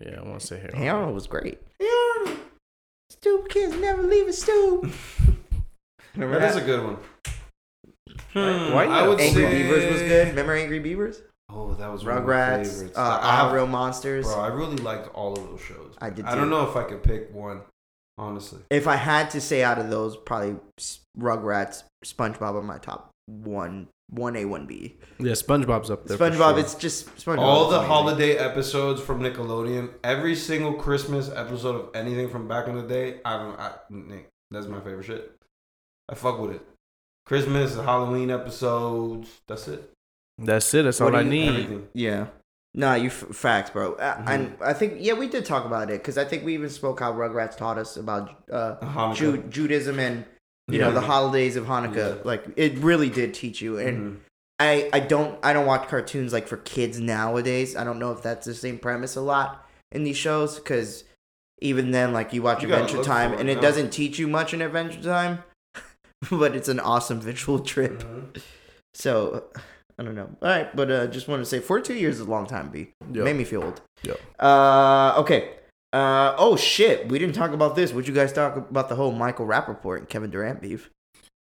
Yeah, 0.00 0.20
I 0.20 0.28
want 0.28 0.40
to 0.40 0.46
say 0.46 0.56
Hey 0.56 0.64
Arnold. 0.66 0.78
Hey 0.82 0.88
Arnold 0.88 1.14
was 1.14 1.26
great. 1.26 1.60
Hey 1.78 1.88
Arnold. 2.18 2.38
Stoop 3.10 3.48
kids 3.48 3.74
never 3.76 4.02
leave 4.02 4.28
a 4.28 4.32
stoop. 4.32 4.84
Remember 6.14 6.38
That 6.40 6.50
is 6.50 6.56
a 6.56 6.60
good 6.60 6.84
one. 6.84 6.96
Why- 8.34 8.72
why 8.74 8.84
you 8.84 8.90
I 8.90 9.08
would 9.08 9.20
Angry 9.20 9.42
say- 9.44 9.62
Beavers 9.62 9.92
was 9.92 10.02
good. 10.02 10.28
Remember 10.28 10.54
Angry 10.54 10.78
Beavers? 10.78 11.22
Oh, 11.50 11.74
that 11.74 11.90
was 11.92 12.04
one 12.04 12.16
Rugrats, 12.24 12.66
favorites. 12.72 12.98
uh, 12.98 13.18
I- 13.22 13.40
Our 13.42 13.54
Real 13.54 13.66
Monsters. 13.66 14.24
Bro, 14.26 14.40
I 14.40 14.46
really 14.48 14.76
liked 14.76 15.08
all 15.14 15.32
of 15.34 15.42
those 15.50 15.60
shows. 15.60 15.94
I 16.00 16.10
did 16.10 16.24
I 16.24 16.34
don't 16.34 16.48
know 16.50 16.68
if 16.68 16.76
I 16.76 16.84
could 16.84 17.02
pick 17.02 17.32
one, 17.34 17.60
honestly. 18.16 18.60
If 18.70 18.86
I 18.86 18.96
had 18.96 19.30
to 19.30 19.40
say 19.40 19.62
out 19.62 19.78
of 19.78 19.90
those, 19.90 20.16
probably 20.16 20.56
Rugrats, 21.18 21.82
SpongeBob 22.04 22.54
are 22.54 22.62
my 22.62 22.78
top 22.78 23.10
one, 23.26 23.88
one 24.12 24.36
A, 24.36 24.44
one 24.44 24.66
B. 24.66 24.96
Yeah, 25.18 25.32
SpongeBob's 25.32 25.90
up 25.90 26.06
there. 26.06 26.16
for 26.18 26.30
SpongeBob, 26.30 26.50
sure. 26.52 26.58
it's 26.60 26.74
just 26.74 27.14
SpongeBob. 27.16 27.38
all 27.38 27.68
the 27.70 27.76
amazing. 27.78 27.88
holiday 27.92 28.36
episodes 28.36 29.00
from 29.00 29.20
Nickelodeon, 29.20 29.90
every 30.04 30.34
single 30.36 30.74
Christmas 30.74 31.30
episode 31.30 31.76
of 31.76 31.88
anything 31.94 32.28
from 32.28 32.46
back 32.46 32.68
in 32.68 32.74
the 32.76 32.82
day, 32.82 33.20
I 33.24 33.38
don't. 33.38 33.58
I, 33.58 33.72
Nick, 33.90 34.28
that's 34.50 34.66
my 34.66 34.80
favorite 34.80 35.04
shit. 35.04 35.32
I 36.08 36.14
fuck 36.14 36.38
with 36.38 36.52
it. 36.52 36.62
Christmas, 37.24 37.74
Halloween 37.76 38.30
episodes. 38.30 39.40
That's 39.46 39.68
it. 39.68 39.90
That's 40.38 40.72
it. 40.74 40.82
That's 40.82 41.00
What 41.00 41.06
all 41.06 41.10
do 41.12 41.16
I 41.18 41.20
you- 41.22 41.30
need. 41.30 41.48
Everything. 41.48 41.88
Yeah. 41.94 42.26
Nah, 42.74 42.94
you 42.94 43.08
f- 43.08 43.26
facts, 43.32 43.68
bro. 43.70 43.94
Mhm. 43.96 44.24
And 44.28 44.56
I 44.62 44.72
think 44.72 44.94
yeah, 44.98 45.12
we 45.12 45.28
did 45.28 45.44
talk 45.44 45.66
about 45.66 45.90
it 45.90 46.00
because 46.00 46.16
I 46.16 46.24
think 46.24 46.42
we 46.44 46.54
even 46.54 46.70
spoke 46.70 47.00
how 47.00 47.12
Rugrats 47.12 47.56
taught 47.56 47.76
us 47.78 47.96
about 47.98 48.30
uh, 48.50 48.76
Hanukkah. 48.82 49.14
Ju- 49.14 49.44
Judaism 49.50 49.98
and 49.98 50.24
you 50.72 50.78
Yeah. 50.78 50.86
know 50.86 50.92
the 50.92 51.00
holidays 51.02 51.56
of 51.56 51.66
Hanukkah. 51.66 52.16
Yeah. 52.16 52.22
Like 52.24 52.44
it 52.56 52.78
really 52.78 53.10
did 53.10 53.34
teach 53.34 53.60
you. 53.60 53.78
And 53.78 53.98
Mhm. 53.98 54.16
I 54.58 54.88
I 54.92 55.00
don't 55.00 55.38
I 55.42 55.52
don't 55.52 55.66
watch 55.66 55.88
cartoons 55.88 56.32
like 56.32 56.48
for 56.48 56.56
kids 56.58 56.98
nowadays. 56.98 57.76
I 57.76 57.84
don't 57.84 57.98
know 57.98 58.12
if 58.12 58.22
that's 58.22 58.46
the 58.46 58.54
same 58.54 58.78
premise 58.78 59.16
a 59.16 59.20
lot 59.20 59.68
in 59.90 60.04
these 60.04 60.16
shows 60.16 60.56
because 60.56 61.04
even 61.60 61.90
then 61.90 62.12
like 62.12 62.32
you 62.32 62.42
watch 62.42 62.62
You 62.62 62.72
Adventure 62.72 63.02
Time 63.04 63.34
it 63.34 63.40
and 63.40 63.48
it 63.50 63.56
now. 63.56 63.60
doesn't 63.60 63.90
teach 63.90 64.18
you 64.18 64.26
much 64.28 64.52
in 64.54 64.60
Adventure 64.62 65.02
Time, 65.02 65.44
but 66.30 66.56
it's 66.56 66.68
an 66.68 66.80
awesome 66.80 67.20
visual 67.20 67.58
trip. 67.60 68.02
Mhm. 68.02 68.40
So 68.94 69.44
I 69.98 70.02
don't 70.04 70.14
know. 70.14 70.30
All 70.42 70.48
right, 70.48 70.74
but 70.74 70.90
uh, 70.90 71.06
just 71.06 71.28
want 71.28 71.42
to 71.42 71.46
say, 71.46 71.60
for 71.60 71.78
two 71.80 71.94
years 71.94 72.14
is 72.16 72.20
a 72.22 72.30
long 72.30 72.46
time. 72.46 72.70
B 72.70 72.92
Yo. 73.12 73.24
made 73.24 73.36
me 73.36 73.44
feel 73.44 73.62
old. 73.62 73.80
Yeah. 74.02 74.14
Uh, 74.40 75.14
okay. 75.18 75.50
Uh, 75.92 76.34
oh 76.38 76.56
shit, 76.56 77.08
we 77.08 77.18
didn't 77.18 77.34
talk 77.34 77.52
about 77.52 77.76
this. 77.76 77.92
Would 77.92 78.08
you 78.08 78.14
guys 78.14 78.32
talk 78.32 78.56
about 78.56 78.88
the 78.88 78.94
whole 78.96 79.12
Michael 79.12 79.46
Rappaport 79.46 79.98
and 79.98 80.08
Kevin 80.08 80.30
Durant 80.30 80.60
beef? 80.60 80.90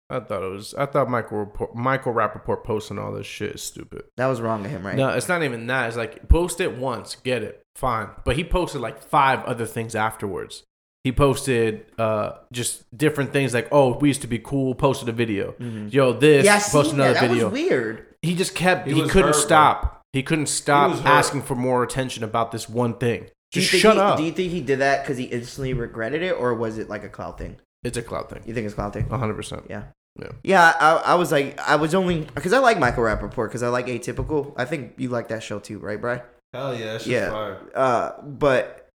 I 0.09 0.21
thought 0.21 0.45
it 0.45 0.51
was. 0.51 0.73
I 0.79 0.87
thought 0.87 1.11
Michael 1.11 1.39
Rapport, 1.39 1.71
Michael 1.75 2.15
Rappaport 2.15 2.63
posting 2.63 2.97
all 2.97 3.11
this 3.13 3.27
shit 3.27 3.57
is 3.57 3.63
stupid. 3.63 4.05
That 4.17 4.29
was 4.29 4.41
wrong 4.41 4.65
of 4.65 4.71
him, 4.71 4.87
right? 4.87 4.95
No, 4.97 5.09
it's 5.09 5.29
not 5.29 5.43
even 5.43 5.67
that. 5.67 5.89
It's 5.89 5.97
like 5.97 6.29
post 6.29 6.61
it 6.61 6.77
once, 6.77 7.17
get 7.17 7.43
it, 7.43 7.61
fine. 7.75 8.11
But 8.25 8.37
he 8.37 8.45
posted 8.45 8.81
like 8.81 9.03
five 9.03 9.43
other 9.47 9.67
things 9.67 9.97
afterwards. 9.97 10.63
He 11.03 11.11
posted 11.11 11.87
uh 11.99 12.33
just 12.53 12.85
different 12.97 13.33
things 13.33 13.53
like, 13.53 13.67
oh, 13.73 13.99
we 13.99 14.07
used 14.07 14.23
to 14.23 14.29
be 14.29 14.39
cool. 14.39 14.77
Posted 14.77 15.09
a 15.09 15.13
video. 15.13 15.57
Mhm. 15.61 15.93
Yo, 15.93 16.13
this. 16.13 16.45
Yeah, 16.45 16.55
I 16.55 16.59
posted 16.61 16.87
seen 16.91 16.99
that. 16.99 17.11
another 17.11 17.21
That 17.27 17.29
video. 17.33 17.45
was 17.51 17.53
weird. 17.53 18.07
He 18.23 18.37
just 18.37 18.55
kept. 18.55 18.87
He 18.87 18.95
He, 18.95 19.01
couldn't 19.01 19.11
hurt, 19.25 19.33
bro. 19.33 19.41
stop. 19.41 20.03
He 20.13 20.23
couldn't 20.23 20.47
stop 20.47 20.91
was 20.93 21.01
hurt. 21.01 21.09
asking 21.11 21.43
for 21.43 21.57
more 21.57 21.83
attention 21.83 22.23
about 22.23 22.53
this 22.53 22.69
one 22.69 22.95
thing. 22.95 23.27
Do 23.53 23.61
you 23.61 23.63
Just 23.63 23.71
think 23.73 23.83
shut 23.83 23.95
he, 23.95 24.01
up. 24.01 24.17
Do 24.19 24.25
you 24.25 24.33
think 24.33 24.51
he 24.53 24.61
did 24.61 24.81
that 24.81 25.03
because 25.03 25.17
he 25.19 25.25
instantly 25.25 25.73
regretted 25.73 26.23
it, 26.23 26.33
or 26.33 26.55
was 26.55 26.79
it 26.79 26.89
like 26.89 27.05
a 27.05 27.09
cloud 27.09 27.39
thing? 27.39 27.57
it's 27.85 27.97
a 27.97 28.03
cloud 28.03 28.29
thing. 28.29 28.43
You 28.45 28.53
think 28.53 28.67
it's 28.67 28.75
cloud 28.75 28.93
thing? 28.93 29.09
hundred 29.09 29.35
percent. 29.35 29.65
Yeah. 29.71 29.85
Yeah. 30.19 30.33
Yeah, 30.43 30.73
I, 30.81 31.13
I 31.13 31.15
was 31.15 31.31
like, 31.31 31.61
I 31.61 31.77
was 31.77 31.95
only 31.95 32.27
because 32.35 32.53
I 32.53 32.59
like 32.59 32.79
Michael 32.79 33.05
Rappaport 33.05 33.49
because 33.49 33.63
I 33.63 33.69
like 33.69 33.87
Atypical. 33.87 34.55
I 34.57 34.65
think 34.65 34.95
you 34.97 35.09
like 35.11 35.29
that 35.29 35.43
show 35.43 35.59
too, 35.61 35.79
right, 35.79 36.01
Bry? 36.01 36.23
Hell 36.55 36.75
yeah, 36.77 36.93
that's 36.93 37.07
Yeah. 37.07 37.31
fire. 37.31 37.59
Uh, 37.75 38.23
but 38.23 38.89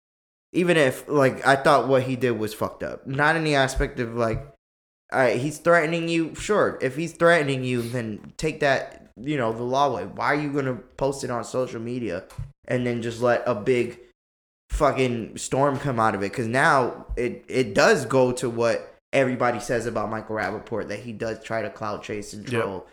even 0.53 0.77
if 0.77 1.07
like 1.09 1.47
I 1.47 1.57
thought 1.57 1.89
what 1.89 2.03
he 2.05 2.17
did 2.17 2.33
was 2.33 2.53
fucked 2.55 2.83
up, 2.83 3.07
not 3.07 3.37
in 3.37 3.45
the 3.45 3.55
aspect 3.55 4.01
of 4.01 4.15
like, 4.17 4.39
all 5.13 5.21
right, 5.21 5.39
he's 5.39 5.59
threatening 5.59 6.09
you. 6.09 6.35
Sure, 6.35 6.79
if 6.81 6.97
he's 6.97 7.13
threatening 7.13 7.63
you, 7.65 7.83
then 7.83 8.33
take 8.39 8.61
that 8.61 9.11
you 9.21 9.37
know 9.37 9.53
the 9.53 9.63
law 9.63 9.95
way. 9.95 10.07
Why 10.07 10.27
are 10.27 10.35
you 10.41 10.51
gonna 10.53 10.77
post 10.97 11.23
it 11.23 11.31
on 11.31 11.45
social 11.45 11.81
media 11.81 12.25
and 12.67 12.87
then 12.87 13.03
just 13.03 13.21
let 13.21 13.43
a 13.47 13.55
big 13.55 14.01
fucking 14.71 15.37
storm 15.37 15.79
come 15.79 16.01
out 16.01 16.15
of 16.15 16.23
it? 16.23 16.31
Because 16.31 16.47
now 16.47 17.07
it 17.17 17.45
it 17.49 17.75
does 17.75 18.07
go 18.07 18.33
to 18.33 18.49
what 18.49 18.97
everybody 19.13 19.61
says 19.61 19.87
about 19.87 20.09
Michael 20.11 20.37
Rappaport 20.37 20.89
that 20.89 21.01
he 21.01 21.13
does 21.13 21.43
try 21.43 21.63
to 21.63 21.71
cloud 21.71 22.03
chase 22.03 22.33
and 22.33 22.51
Yep. 22.51 22.87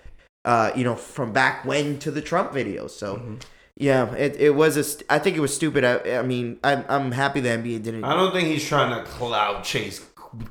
Uh, 0.45 0.71
you 0.75 0.84
know, 0.84 0.95
from 0.95 1.34
back 1.34 1.65
when 1.65 1.99
to 1.99 2.11
the 2.11 2.21
Trump 2.21 2.51
videos. 2.51 2.91
So. 2.91 3.17
Mhm. 3.17 3.41
Yeah, 3.80 4.11
it, 4.15 4.36
it 4.38 4.55
was 4.55 4.75
a. 4.75 4.84
St- 4.84 5.05
I 5.07 5.19
think 5.19 5.38
it 5.38 5.39
was 5.39 5.53
stupid. 5.53 5.84
I, 5.84 6.17
I 6.17 6.23
mean, 6.23 6.57
I'm 6.63 6.84
I'm 6.89 7.11
happy 7.11 7.41
the 7.41 7.49
NBA 7.49 7.84
didn't. 7.84 8.03
I 8.05 8.15
don't 8.15 8.32
think 8.34 8.47
he's 8.47 8.67
trying 8.67 8.89
to 8.97 9.07
cloud 9.07 9.63
chase 9.63 10.03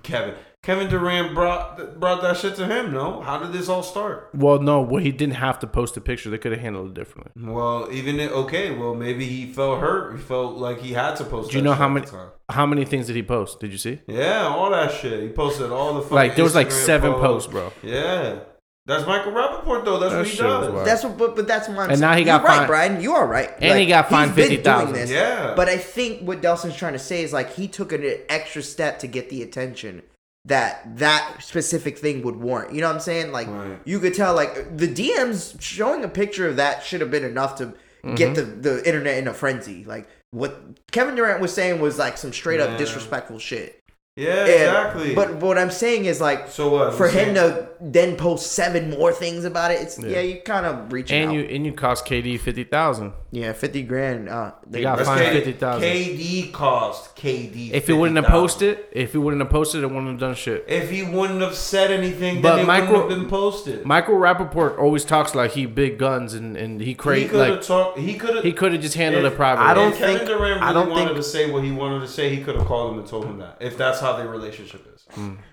Kevin. 0.05 0.37
Kevin 0.67 0.89
Durant 0.89 1.33
brought 1.33 2.01
brought 2.01 2.23
that 2.23 2.37
shit 2.37 2.57
to 2.57 2.67
him. 2.67 2.93
No, 2.93 3.21
how 3.21 3.39
did 3.39 3.53
this 3.53 3.69
all 3.69 3.85
start? 3.85 4.31
Well, 4.35 4.59
no, 4.61 4.81
well, 4.81 5.01
he 5.01 5.13
didn't 5.13 5.37
have 5.37 5.61
to 5.61 5.67
post 5.69 5.97
a 5.97 6.01
picture. 6.01 6.29
They 6.29 6.39
could 6.39 6.51
have 6.51 6.61
handled 6.61 6.89
it 6.89 6.95
differently. 6.95 7.31
Well, 7.41 7.89
even 7.93 8.19
it, 8.19 8.33
okay. 8.33 8.75
Well, 8.75 8.95
maybe 8.97 9.27
he 9.27 9.53
felt 9.53 9.79
hurt. 9.81 10.17
He 10.17 10.19
felt 10.21 10.57
like 10.57 10.81
he 10.81 10.93
had 10.93 11.15
to 11.17 11.25
post. 11.25 11.53
Do 11.53 11.57
you 11.59 11.63
that 11.63 11.69
know 11.69 11.73
shit 11.75 11.79
how 11.79 11.89
many- 11.89 12.07
How 12.51 12.67
many 12.67 12.85
things 12.85 13.07
did 13.07 13.15
he 13.15 13.23
post? 13.23 13.61
Did 13.61 13.71
you 13.71 13.79
see? 13.79 14.01
Yeah, 14.09 14.43
all 14.49 14.71
that 14.73 14.91
shit. 14.93 15.23
He 15.23 15.29
posted 15.29 15.71
all 15.71 15.95
the 15.95 16.03
fucking 16.03 16.17
Like 16.17 16.35
there 16.35 16.45
was 16.45 16.57
like 16.57 16.69
Instagram 16.71 16.85
seven 16.85 17.13
photos. 17.13 17.47
posts, 17.47 17.53
bro. 17.53 17.73
Yeah, 17.85 18.39
that's 18.87 19.07
Michael 19.07 19.33
Rappaport 19.33 19.85
though. 19.85 19.99
That's 20.01 20.13
That 20.15 20.19
what 20.19 20.27
he 20.29 20.37
does. 20.37 20.85
That's 20.85 21.05
what, 21.05 21.17
but, 21.19 21.37
but 21.37 21.47
that's 21.47 21.69
why 21.69 21.85
I'm 21.85 21.91
And 21.91 21.99
saying. 21.99 22.01
now 22.01 22.17
he 22.17 22.25
You're 22.25 22.39
got 22.39 22.45
right. 22.45 22.67
Brian. 22.67 23.01
You 23.01 23.13
are 23.15 23.27
right. 23.27 23.51
And 23.61 23.79
he 23.79 23.87
got 23.87 24.11
fined 24.11 24.33
he's 24.37 24.49
been 24.49 24.63
doing 24.65 24.95
$50,000. 24.95 25.11
Yeah, 25.11 25.55
But 25.57 25.69
I 25.69 25.77
think 25.79 26.23
what 26.23 26.41
Delson's 26.43 26.77
trying 26.77 26.95
to 26.95 26.99
say 26.99 27.23
is 27.23 27.33
like 27.33 27.55
he 27.55 27.69
took 27.69 27.93
an 27.93 28.03
extra 28.29 28.63
step 28.63 28.99
to 29.01 29.07
get 29.07 29.29
the 29.31 29.43
attention 29.45 30.03
that 30.47 30.99
that 30.99 31.37
specific 31.41 31.99
thing 31.99 32.23
would 32.23 32.37
warrant. 32.37 32.73
You 32.73 32.81
know 32.81 32.89
what 32.89 32.95
I'm 32.95 33.01
saying? 33.01 33.33
Like 33.33 33.49
Right. 33.49 33.79
you 33.85 33.99
could 34.01 34.15
tell, 34.15 34.35
like 34.35 34.77
the 34.77 34.89
DMs 34.89 35.61
showing 35.61 36.05
a 36.05 36.09
picture 36.09 36.49
of 36.49 36.57
that 36.57 36.83
should 36.85 37.01
have 37.01 37.11
been 37.11 37.25
enough 37.25 37.57
to 37.59 37.75
get 38.15 38.37
mm-hmm. 38.37 38.63
the 38.63 38.71
the 38.71 38.87
internet 38.89 39.19
in 39.19 39.27
a 39.29 39.35
frenzy. 39.35 39.85
Like 39.85 40.09
what 40.31 40.61
Kevin 40.93 41.15
Durant 41.17 41.41
was 41.41 41.53
saying 41.53 41.81
was 41.81 41.99
like 41.99 42.17
some 42.17 42.33
straight 42.33 42.61
up 42.61 42.71
Yeah. 42.71 42.77
disrespectful 42.79 43.39
shit. 43.39 43.83
Yeah, 44.17 44.41
And- 44.41 44.49
exactly. 44.51 45.15
But 45.15 45.35
what 45.37 45.59
I'm 45.59 45.71
saying 45.71 46.07
is 46.07 46.21
like 46.21 46.49
so 46.49 46.71
what? 46.71 46.95
for 46.95 47.07
him 47.09 47.35
saying- 47.35 47.35
to 47.37 47.69
then 47.79 48.17
post 48.17 48.53
seven 48.53 48.89
more 48.91 49.13
things 49.13 49.45
about 49.45 49.71
it, 49.71 49.81
it's 49.83 49.99
yeah, 49.99 50.09
Yeah. 50.09 50.21
you 50.21 50.41
kind 50.41 50.65
of 50.65 50.91
reaching 50.93 51.21
And 51.23 51.31
out. 51.31 51.37
you 51.37 51.43
and 51.43 51.67
you 51.67 51.73
cost 51.73 52.07
KD 52.07 52.39
fifty 52.41 52.65
thousand. 52.65 53.13
yeah, 53.31 53.53
fifty 53.53 53.83
grand. 53.83 54.29
Uh, 54.31 54.53
They 54.67 54.81
got 54.83 54.99
fined 55.03 55.21
K- 55.21 55.35
50,000. 55.35 55.83
KD 55.83 56.51
cost 56.53 57.15
KD. 57.17 57.71
If 57.75 57.87
he 57.87 57.93
wouldn't 57.93 58.17
have 58.17 58.27
posted, 58.33 58.79
if 58.93 59.13
he 59.13 59.19
wouldn't 59.19 59.43
have 59.43 59.51
posted, 59.51 59.83
it 59.85 59.89
wouldn't 59.89 60.09
have 60.09 60.19
done 60.19 60.35
shit. 60.35 60.65
if 60.67 60.91
he 60.91 61.03
wouldn't 61.03 61.43
have 61.43 61.55
said 61.55 61.91
anything, 61.91 62.41
But 62.41 62.57
then 62.57 62.65
it 62.65 62.67
Michael- 62.67 62.93
wouldn't 62.95 63.11
have 63.11 63.21
been 63.21 63.29
posted. 63.29 63.85
Michael 63.85 64.15
Rappaport 64.17 64.79
always 64.79 65.05
talks 65.05 65.35
like 65.35 65.51
he 65.53 65.67
big 65.67 65.99
guns 65.99 66.33
and, 66.33 66.57
and 66.57 66.81
he 66.81 66.87
he 66.89 66.95
crazy. 66.95 67.29
could 67.29 67.41
have 67.41 67.57
Like 67.57 67.63
talked. 67.63 67.99
He 67.99 68.15
could 68.15 68.37
have. 68.37 68.45
he 68.45 68.53
could 68.53 68.73
have 68.73 68.81
just 68.81 68.95
handled 68.95 69.25
If- 69.27 69.35
it 69.35 69.37
privately. 69.37 69.71
I 69.71 69.75
don't 69.75 69.93
if 69.93 69.99
Kevin 69.99 70.17
think- 70.17 70.29
Durant 70.31 70.63
I 70.63 70.71
really 70.71 70.75
don't 70.81 70.91
wanted 70.91 71.05
think- 71.09 71.17
to 71.19 71.23
say 71.23 71.51
what 71.51 71.63
he 71.63 71.71
wanted 71.73 72.01
to 72.01 72.09
say, 72.09 72.31
he 72.31 72.39
could 72.43 72.57
have 72.57 72.65
called 72.67 72.93
him 72.95 73.01
and 73.01 73.07
told 73.09 73.27
him 73.27 73.39
that. 73.41 73.57
If 73.61 73.77
that's 73.77 74.01
how 74.01 74.06
their 74.15 74.29
relationship 74.29 74.87
is. 74.95 75.07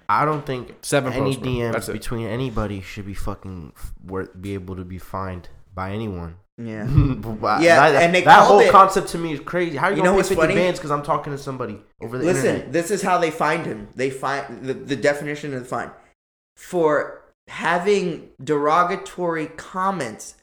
I 0.10 0.26
don't 0.26 0.46
think 0.46 0.76
Seven 0.82 1.14
any 1.14 1.36
posts. 1.36 1.48
DMs 1.90 1.92
between 1.94 2.28
anybody 2.28 2.82
should 2.82 3.06
be 3.06 3.14
fucking 3.14 3.74
worth 4.06 4.30
be 4.40 4.54
able 4.54 4.76
to 4.76 4.84
be 4.86 4.98
fined 5.00 5.50
by 5.74 5.92
anyone. 5.92 6.36
Yeah. 6.58 6.86
Wow, 7.24 7.60
Yeah, 7.60 7.90
that, 7.92 8.04
and 8.04 8.14
they 8.14 8.22
that 8.22 8.46
whole 8.48 8.60
it- 8.60 8.72
concept 8.72 9.08
to 9.10 9.18
me 9.18 9.34
is 9.34 9.40
crazy. 9.40 9.76
How 9.78 9.88
are 9.88 9.90
you, 9.92 9.98
You 9.98 10.04
gonna 10.04 10.10
know 10.10 10.14
pay 10.14 10.18
what's 10.18 10.30
50 10.30 10.42
funny? 10.42 10.56
bands 10.56 10.80
because 10.80 10.92
I'm 10.92 11.02
talking 11.04 11.34
to 11.34 11.38
somebody 11.40 11.80
over 12.02 12.18
the 12.18 12.26
Listen, 12.26 12.46
internet? 12.48 12.74
this 12.74 12.92
is 12.92 13.02
how 13.02 13.18
they 13.18 13.32
find 13.32 13.66
him. 13.66 13.88
They 13.96 14.10
find 14.12 14.64
the, 14.64 14.74
the 14.76 14.96
definition 14.96 15.54
of 15.56 15.62
the 15.62 15.66
fine 15.68 15.90
for 16.56 17.22
having 17.48 18.30
derogatory 18.44 19.48
comments. 19.48 20.36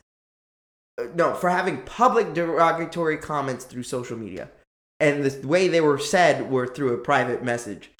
uh, 0.98 1.04
No, 1.14 1.34
for 1.34 1.48
having 1.50 1.82
public 1.82 2.34
derogatory 2.34 3.16
comments 3.16 3.64
through 3.64 3.84
social 3.84 4.16
media, 4.18 4.50
and 4.98 5.24
the 5.24 5.46
way 5.46 5.68
they 5.68 5.80
were 5.80 5.98
said 5.98 6.50
were 6.50 6.66
through 6.66 6.92
a 6.92 6.98
private 6.98 7.42
message. 7.44 7.90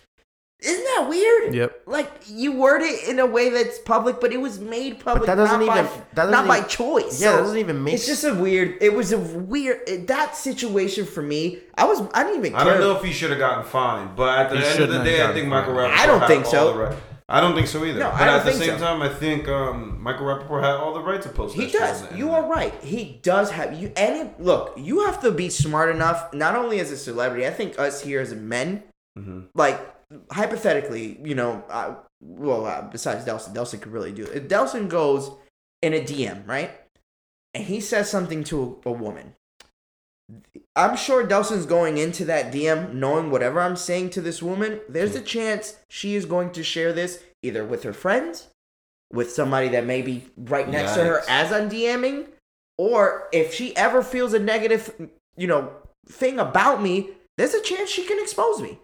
Isn't 0.63 0.85
that 0.85 1.07
weird? 1.09 1.55
Yep. 1.55 1.83
Like 1.87 2.11
you 2.29 2.53
word 2.53 2.83
it 2.83 3.09
in 3.09 3.19
a 3.19 3.25
way 3.27 3.49
that's 3.49 3.79
public, 3.79 4.21
but 4.21 4.33
it 4.33 4.41
was 4.41 4.61
made 4.61 5.01
public. 5.01 5.27
that 5.27 5.37
doesn't 5.37 5.61
not 5.61 5.67
by, 5.67 5.79
even- 5.81 5.91
that 6.15 6.15
doesn't 6.15 6.31
not 6.33 6.47
by 6.47 6.61
choice. 6.63 7.21
Yeah, 7.21 7.33
that 7.33 7.39
doesn't 7.39 7.59
even 7.59 7.83
make 7.83 7.95
It's 7.95 8.07
just 8.07 8.25
a 8.25 8.35
weird. 8.35 8.77
It 8.83 8.93
was 8.93 9.13
a 9.13 9.19
weird 9.19 9.81
it- 9.89 10.07
that 10.09 10.37
situation 10.37 11.07
for 11.07 11.23
me. 11.23 11.59
I 11.79 11.85
was. 11.85 12.03
I 12.13 12.25
didn't 12.25 12.41
even. 12.45 12.55
I 12.55 12.65
don't 12.65 12.81
know 12.81 12.95
if 12.97 13.03
he 13.03 13.13
should 13.13 13.31
have 13.31 13.39
gotten 13.39 13.65
fined, 13.65 14.17
but 14.17 14.39
at 14.39 14.51
the 14.51 14.59
He 14.59 14.65
end 14.65 14.81
of 14.81 14.91
the 14.91 15.03
day, 15.03 15.25
I 15.25 15.33
think. 15.33 15.49
Michael 15.49 15.73
Rappaport. 15.75 15.97
I 15.97 16.07
don't 16.07 16.21
had 16.21 16.29
think 16.29 16.45
all 16.47 16.51
so. 16.51 16.77
right- 16.77 16.97
I 17.33 17.41
don't 17.41 17.55
think 17.55 17.69
so 17.69 17.85
either. 17.85 18.01
No, 18.01 18.11
but 18.11 18.21
I 18.21 18.25
don't 18.25 18.35
at 18.41 18.45
the 18.45 18.53
same 18.53 18.71
so. 18.77 18.79
time, 18.79 19.03
I 19.03 19.09
think 19.09 19.47
um, 19.47 20.03
Michael 20.03 20.27
Rappaport 20.27 20.63
had 20.63 20.75
all 20.75 20.93
the 20.95 21.01
right 21.01 21.23
to 21.23 21.29
post. 21.29 21.55
He 21.55 21.67
that 21.67 21.73
does. 21.73 22.05
You 22.19 22.33
are 22.33 22.45
right. 22.45 22.75
He 22.83 23.21
does 23.23 23.53
have 23.53 23.81
you. 23.81 23.93
And 23.97 24.17
it, 24.29 24.41
look, 24.41 24.75
you 24.77 25.07
have 25.07 25.21
to 25.23 25.31
be 25.31 25.49
smart 25.49 25.95
enough. 25.95 26.35
Not 26.35 26.57
only 26.57 26.81
as 26.81 26.91
a 26.91 26.97
celebrity, 26.97 27.47
I 27.47 27.51
think 27.51 27.79
us 27.79 28.03
here 28.03 28.21
as 28.21 28.35
men, 28.35 28.83
Mhm. 29.17 29.45
like 29.55 29.79
hypothetically, 30.31 31.21
you 31.23 31.35
know, 31.35 31.65
uh, 31.69 31.95
well, 32.21 32.67
uh, 32.67 32.83
besides 32.83 33.25
Delson, 33.25 33.55
Delson 33.55 33.81
could 33.81 33.93
really 33.93 34.13
do 34.13 34.25
it. 34.25 34.37
If 34.37 34.49
Delson 34.49 34.89
goes 34.89 35.31
in 35.83 35.95
a 35.95 36.01
DM, 36.01 36.47
right, 36.47 36.71
and 37.55 37.65
he 37.65 37.81
says 37.81 38.11
something 38.11 38.45
to 38.45 38.81
a, 38.85 38.91
a 38.91 38.93
woman. 38.93 39.35
I'm 40.77 40.97
sure 40.97 41.27
Delson's 41.27 41.67
going 41.67 41.99
into 41.99 42.25
that 42.27 42.53
DM 42.53 42.95
knowing 42.95 43.31
whatever 43.31 43.61
I'm 43.61 43.77
saying 43.77 44.11
to 44.11 44.21
this 44.21 44.43
woman, 44.43 44.81
there's 44.89 45.17
a 45.17 45.21
chance 45.21 45.77
she 45.89 46.15
is 46.15 46.25
going 46.25 46.53
to 46.53 46.63
share 46.63 46.93
this 46.93 47.23
either 47.43 47.65
with 47.65 47.83
her 47.83 47.93
friends, 47.93 48.49
with 49.13 49.33
somebody 49.33 49.69
that 49.69 49.85
may 49.85 50.03
be 50.03 50.27
right 50.37 50.69
next 50.69 50.95
to 50.95 51.05
her 51.05 51.23
as 51.29 51.53
I'm 51.53 51.69
DMing, 51.69 52.29
or 52.79 53.29
if 53.33 53.53
she 53.53 53.77
ever 53.77 54.03
feels 54.03 54.33
a 54.33 54.39
negative, 54.39 55.11
you 55.37 55.49
know, 55.49 55.73
thing 56.09 56.39
about 56.39 56.81
me, 56.81 57.11
there's 57.37 57.55
a 57.55 57.63
chance 57.63 57.91
she 57.91 58.07
can 58.07 58.21
expose 58.21 58.61
me. 58.61 58.79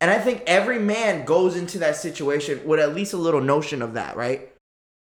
And 0.00 0.10
I 0.10 0.18
think 0.18 0.42
every 0.46 0.78
man 0.78 1.24
goes 1.24 1.56
into 1.56 1.78
that 1.80 1.96
situation 1.96 2.64
with 2.66 2.78
at 2.80 2.94
least 2.94 3.12
a 3.12 3.16
little 3.16 3.40
notion 3.40 3.82
of 3.82 3.94
that, 3.94 4.16
right? 4.16 4.52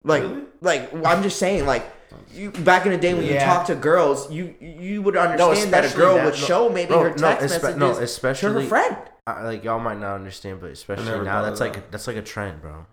Like, 0.04 0.24
Really? 0.24 0.42
like 0.62 0.94
I'm 1.06 1.24
just 1.24 1.40
saying, 1.40 1.66
like 1.66 1.86
you 2.34 2.52
back 2.52 2.86
in 2.86 2.92
the 2.92 2.98
day 2.98 3.14
when 3.14 3.26
you 3.26 3.40
talk 3.40 3.66
to 3.68 3.76
girls, 3.76 4.30
you 4.32 4.54
you 4.60 5.02
would 5.02 5.16
understand 5.16 5.72
that 5.74 5.92
a 5.92 5.96
girl 5.96 6.16
that- 6.16 6.26
would 6.26 6.34
no, 6.34 6.40
show 6.40 6.70
maybe 6.70 6.92
no, 6.92 7.00
her 7.04 7.10
no, 7.12 7.16
text 7.16 7.46
espe- 7.46 7.78
messages 7.78 8.44
no, 8.44 8.54
to 8.54 8.62
her 8.62 8.68
friend. 8.68 8.98
I, 9.26 9.44
like 9.44 9.64
y'all 9.64 9.80
might 9.80 10.00
not 10.00 10.16
understand, 10.16 10.60
but 10.60 10.72
especially 10.72 11.06
now, 11.24 11.42
that's 11.44 11.62
of 11.62 11.68
like 11.68 11.74
that. 11.76 11.92
that's 11.92 12.08
like 12.08 12.18
a 12.18 12.22
trend, 12.22 12.62
bro. 12.62 12.86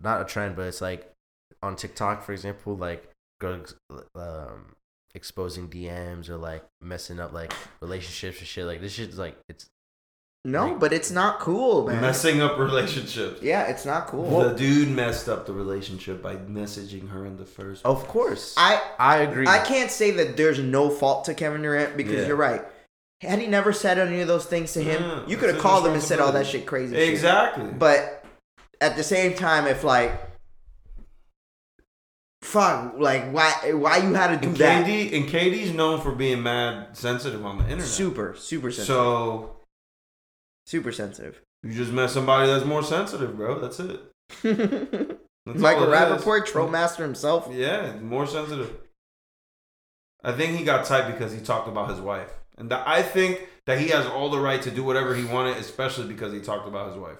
Not 0.00 0.20
a 0.20 0.24
trend, 0.24 0.54
but 0.54 0.66
it's 0.66 0.80
like 0.80 1.10
on 1.60 1.74
TikTok, 1.74 2.22
for 2.22 2.32
example, 2.32 2.76
like 2.76 3.10
girls 3.40 3.74
um, 4.14 4.76
exposing 5.14 5.68
DMs 5.68 6.28
or 6.28 6.36
like 6.36 6.64
messing 6.80 7.18
up 7.18 7.32
like 7.32 7.52
relationships 7.80 8.38
and 8.38 8.46
shit. 8.46 8.64
Like 8.64 8.80
this 8.80 8.92
shit's 8.92 9.18
like 9.18 9.36
it's 9.48 9.66
No, 10.44 10.66
Like- 10.66 10.80
but 10.80 10.92
it's 10.92 11.10
not 11.12 11.38
cool, 11.38 11.86
man. 11.86 12.00
Messing 12.00 12.42
up 12.42 12.58
relationships. 12.58 13.40
yeah, 13.42 13.62
it's 13.68 13.84
not 13.84 14.08
cool. 14.08 14.40
the 14.40 14.54
dude 14.54 14.88
messed 14.90 15.28
up 15.28 15.46
the 15.46 15.52
relationship 15.52 16.20
by 16.20 16.34
messaging 16.34 17.10
her 17.10 17.24
in 17.24 17.36
the 17.36 17.44
first. 17.44 17.84
of 17.86 18.08
course. 18.08 18.54
I 18.56 18.80
I 18.98 19.18
agree. 19.18 19.46
I 19.46 19.60
can't 19.60 19.90
say 19.90 20.10
that 20.12 20.36
there's 20.36 20.58
no 20.58 20.90
fault 20.90 21.26
to 21.26 21.34
Kevin 21.34 21.62
Durant 21.62 21.96
because 21.96 22.14
Yeah. 22.22 22.26
you're 22.26 22.36
right. 22.36 22.64
Had 23.20 23.38
he 23.38 23.46
never 23.46 23.72
said 23.72 24.00
any 24.00 24.20
of 24.20 24.26
those 24.26 24.44
things 24.44 24.72
to 24.72 24.82
him, 24.82 25.00
Yeah, 25.00 25.20
you 25.28 25.36
could 25.36 25.48
have 25.50 25.60
called 25.62 25.86
him 25.86 25.92
and 25.92 26.02
said 26.02 26.18
all 26.18 26.32
that 26.32 26.48
shit 26.48 26.66
crazy. 26.66 26.96
shit. 26.96 27.08
Exactly. 27.10 27.66
But 27.78 28.24
at 28.80 28.96
the 28.96 29.04
same 29.04 29.34
time, 29.34 29.68
if 29.68 29.84
like, 29.84 30.10
fuck, 32.42 32.94
like 32.98 33.30
why 33.30 33.52
why 33.74 33.98
you 33.98 34.14
had 34.14 34.28
to 34.34 34.36
do 34.38 34.48
and 34.48 34.56
that? 34.56 34.86
KD 34.86 35.14
and 35.16 35.28
KD's 35.28 35.72
known 35.72 36.00
for 36.00 36.10
being 36.10 36.42
mad 36.42 36.96
sensitive 36.96 37.46
on 37.46 37.58
the 37.58 37.64
internet. 37.64 37.86
Super, 37.86 38.34
super 38.36 38.72
sensitive. 38.72 38.86
So 38.96 39.56
super 40.72 40.90
sensitive. 40.90 41.42
you 41.62 41.72
just 41.72 41.92
met 41.92 42.10
somebody 42.10 42.48
that's 42.48 42.64
more 42.64 42.82
sensitive, 42.82 43.36
bro. 43.36 43.60
That's 43.60 43.78
it. 43.78 44.00
That's 44.42 45.58
Michael 45.60 45.84
all 45.84 45.92
it 45.92 46.16
is. 46.16 46.22
Rappaport, 46.24 46.46
troll 46.46 46.68
master 46.68 47.02
himself. 47.02 47.48
Yeah, 47.52 47.96
more 48.00 48.26
sensitive. 48.26 48.74
I 50.24 50.32
think 50.32 50.56
he 50.56 50.64
got 50.64 50.86
tight 50.86 51.12
because 51.12 51.32
he 51.32 51.40
talked 51.40 51.68
about 51.68 51.90
his 51.90 52.00
wife, 52.00 52.32
and 52.56 52.70
that, 52.70 52.86
I 52.86 53.02
think 53.02 53.48
that 53.66 53.78
he 53.80 53.88
has 53.88 54.06
all 54.06 54.30
the 54.30 54.38
right 54.38 54.62
to 54.62 54.70
do 54.70 54.82
whatever 54.82 55.14
he 55.14 55.24
wanted, 55.24 55.56
especially 55.58 56.06
because 56.06 56.32
he 56.32 56.40
talked 56.40 56.66
about 56.66 56.88
his 56.88 56.96
wife. 56.96 57.18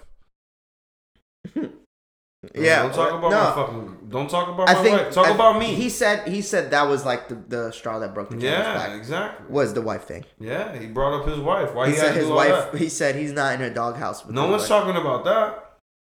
Yeah, 2.55 2.82
don't 2.82 2.95
talk 2.95 3.11
about 3.12 3.30
no. 3.30 3.38
my 3.38 3.55
fucking. 3.55 3.99
Don't 4.09 4.28
talk 4.28 4.49
about 4.49 4.68
I 4.68 4.74
my 4.74 4.82
think 4.82 4.99
wife. 4.99 5.12
Talk 5.14 5.26
I- 5.28 5.34
about 5.34 5.59
me. 5.61 5.66
He 5.66 5.88
said 5.88 6.26
he 6.28 6.43
said 6.43 6.72
that 6.72 6.88
was 6.88 7.05
like 7.05 7.28
the, 7.28 7.36
the 7.36 7.70
straw 7.70 8.01
that 8.01 8.14
broke 8.14 8.30
the 8.30 8.36
camel's 8.36 8.53
yeah, 8.53 8.74
back. 8.74 8.97
exactly. 8.97 9.47
Was 9.49 9.74
the 9.74 9.80
wife 9.82 10.05
thing? 10.05 10.24
Yeah, 10.40 10.76
he 10.76 10.86
brought 10.88 11.20
up 11.20 11.28
his 11.28 11.38
wife. 11.38 11.72
Why 11.72 11.86
he 11.86 11.93
he, 11.93 11.99
said 11.99 12.09
had 12.09 12.16
his 12.16 12.28
wife. 12.28 12.74
He 12.74 12.88
said 12.88 13.14
he's 13.14 13.32
not 13.32 13.55
in 13.55 13.62
a 13.62 13.72
doghouse. 13.72 14.28
No 14.28 14.49
one's 14.49 14.62
wife. 14.62 14.68
talking 14.68 14.97
about 14.97 15.24
that. 15.24 15.76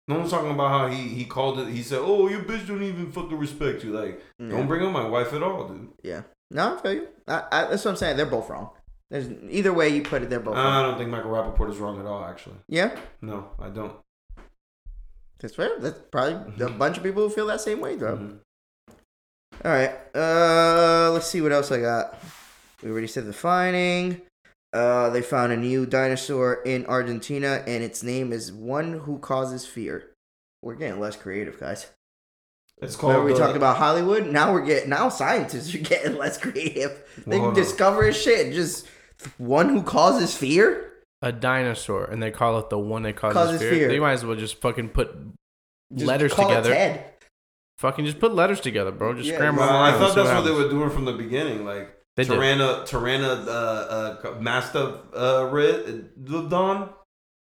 No 0.09 0.19
one's 0.19 0.31
talking 0.31 0.51
about 0.53 0.69
how 0.71 0.87
he 0.89 1.09
he 1.09 1.25
called 1.25 1.59
it. 1.59 1.69
He 1.69 1.83
said, 1.83 1.99
"Oh, 2.01 2.29
your 2.29 2.43
bitch 2.43 2.67
don't 2.69 2.83
even 2.83 3.11
fucking 3.11 3.37
respect 3.39 3.83
you." 3.83 3.93
Like, 3.93 4.23
Yeah. 4.39 4.51
don't 4.51 4.69
bring 4.69 4.87
up 4.87 4.93
my 4.93 5.07
wife 5.09 5.33
at 5.33 5.43
all, 5.43 5.67
dude. 5.69 5.89
Yeah. 6.05 6.23
No, 6.51 6.77
I 6.77 6.81
feel 6.83 6.93
you. 6.95 7.09
I, 7.27 7.43
I, 7.51 7.65
that's 7.67 7.85
what 7.85 7.93
I'm 7.93 7.97
saying. 7.97 8.17
They're 8.17 8.27
both 8.27 8.49
wrong. 8.49 8.71
There's 9.11 9.29
either 9.51 9.73
way 9.73 9.89
you 9.91 10.03
put 10.03 10.23
it, 10.23 10.31
they're 10.31 10.41
both 10.41 10.55
wrong. 10.55 10.67
I 10.67 10.83
don't 10.83 10.99
think 10.99 11.11
Michael 11.11 11.31
Rappaport 11.33 11.71
is 11.71 11.79
wrong 11.79 11.99
at 12.01 12.07
all. 12.07 12.25
Actually, 12.25 12.57
Yeah, 12.69 12.97
no, 13.21 13.51
I 13.59 13.69
don't. 13.69 13.93
That's 15.43 15.55
fair. 15.57 15.79
That's 15.79 15.99
probably 16.11 16.65
a 16.65 16.71
bunch 16.71 16.97
of 16.97 17.03
people 17.03 17.23
who 17.29 17.35
feel 17.35 17.47
that 17.49 17.61
same 17.61 17.81
way, 17.81 17.97
though. 17.97 18.17
Mhm. 18.17 18.39
All 19.65 19.71
right. 19.71 19.93
Uh, 20.15 21.11
let's 21.13 21.27
see 21.29 21.41
what 21.41 21.53
else 21.53 21.71
I 21.71 21.81
got. 21.81 22.19
We 22.83 22.91
already 22.91 23.07
said 23.07 23.27
the 23.27 23.33
finding. 23.33 24.23
Uh, 24.73 25.11
they 25.11 25.21
found 25.23 25.53
a 25.53 25.57
new 25.57 25.85
dinosaur 25.85 26.63
in 26.65 26.87
Argentina, 26.87 27.63
and 27.67 27.85
its 27.85 28.03
name 28.03 28.33
is 28.33 28.51
one 28.51 29.01
who 29.01 29.19
causes 29.19 29.67
fear. 29.67 30.11
We're 30.63 30.75
getting 30.77 30.99
less 30.99 31.15
creative, 31.17 31.61
guys. 31.61 31.89
It's 32.81 32.97
called. 32.97 33.13
Remember 33.13 33.33
we 33.33 33.39
the- 33.39 33.45
talked 33.45 33.57
about 33.57 33.77
Hollywood. 33.77 34.27
Now 34.27 34.53
we're 34.53 34.65
getting 34.65 34.89
now 34.89 35.09
scientists 35.11 35.75
are 35.75 35.79
getting 35.93 36.17
less 36.17 36.39
creative. 36.39 37.03
They 37.27 37.39
Well, 37.39 37.53
discover 37.53 38.11
shit. 38.13 38.53
Just 38.55 38.87
one 39.39 39.69
who 39.69 39.83
causes 39.83 40.35
fear. 40.37 40.92
A 41.25 41.31
dinosaur, 41.31 42.05
and 42.05 42.21
they 42.23 42.33
call 42.33 42.59
it 42.59 42.69
the 42.69 42.79
one 42.79 43.03
that 43.05 43.15
causes, 43.15 43.37
Causes 43.37 43.61
fear. 43.61 43.71
fear. 43.71 43.89
They 43.89 44.01
might 44.01 44.15
as 44.15 44.25
well 44.25 44.37
just 44.37 44.61
fucking 44.61 44.89
put 44.89 45.17
Just 45.95 46.07
letters 46.07 46.35
call 46.35 46.47
it 46.47 46.49
together. 46.49 46.75
Ted. 46.75 47.05
Fucking 47.79 48.05
just 48.05 48.19
put 48.19 48.35
letters 48.35 48.61
together, 48.61 48.91
bro. 48.91 49.15
Just 49.15 49.29
Yeah, 49.29 49.37
scramble 49.37 49.63
Well, 49.63 49.71
I 49.71 49.93
thought 49.93 50.15
that's 50.15 50.29
what 50.29 50.45
they 50.45 50.51
were 50.51 50.69
doing 50.69 50.91
from 50.91 51.05
the 51.05 51.13
beginning. 51.13 51.65
Like 51.65 51.97
They 52.17 52.25
did. 52.25 52.33
Tyranna, 52.33 52.85
Tyranna, 52.87 53.47
uh, 53.47 53.51
uh, 53.51 54.41
Master, 54.41 54.99
uh, 55.17 55.49
Red, 55.51 56.11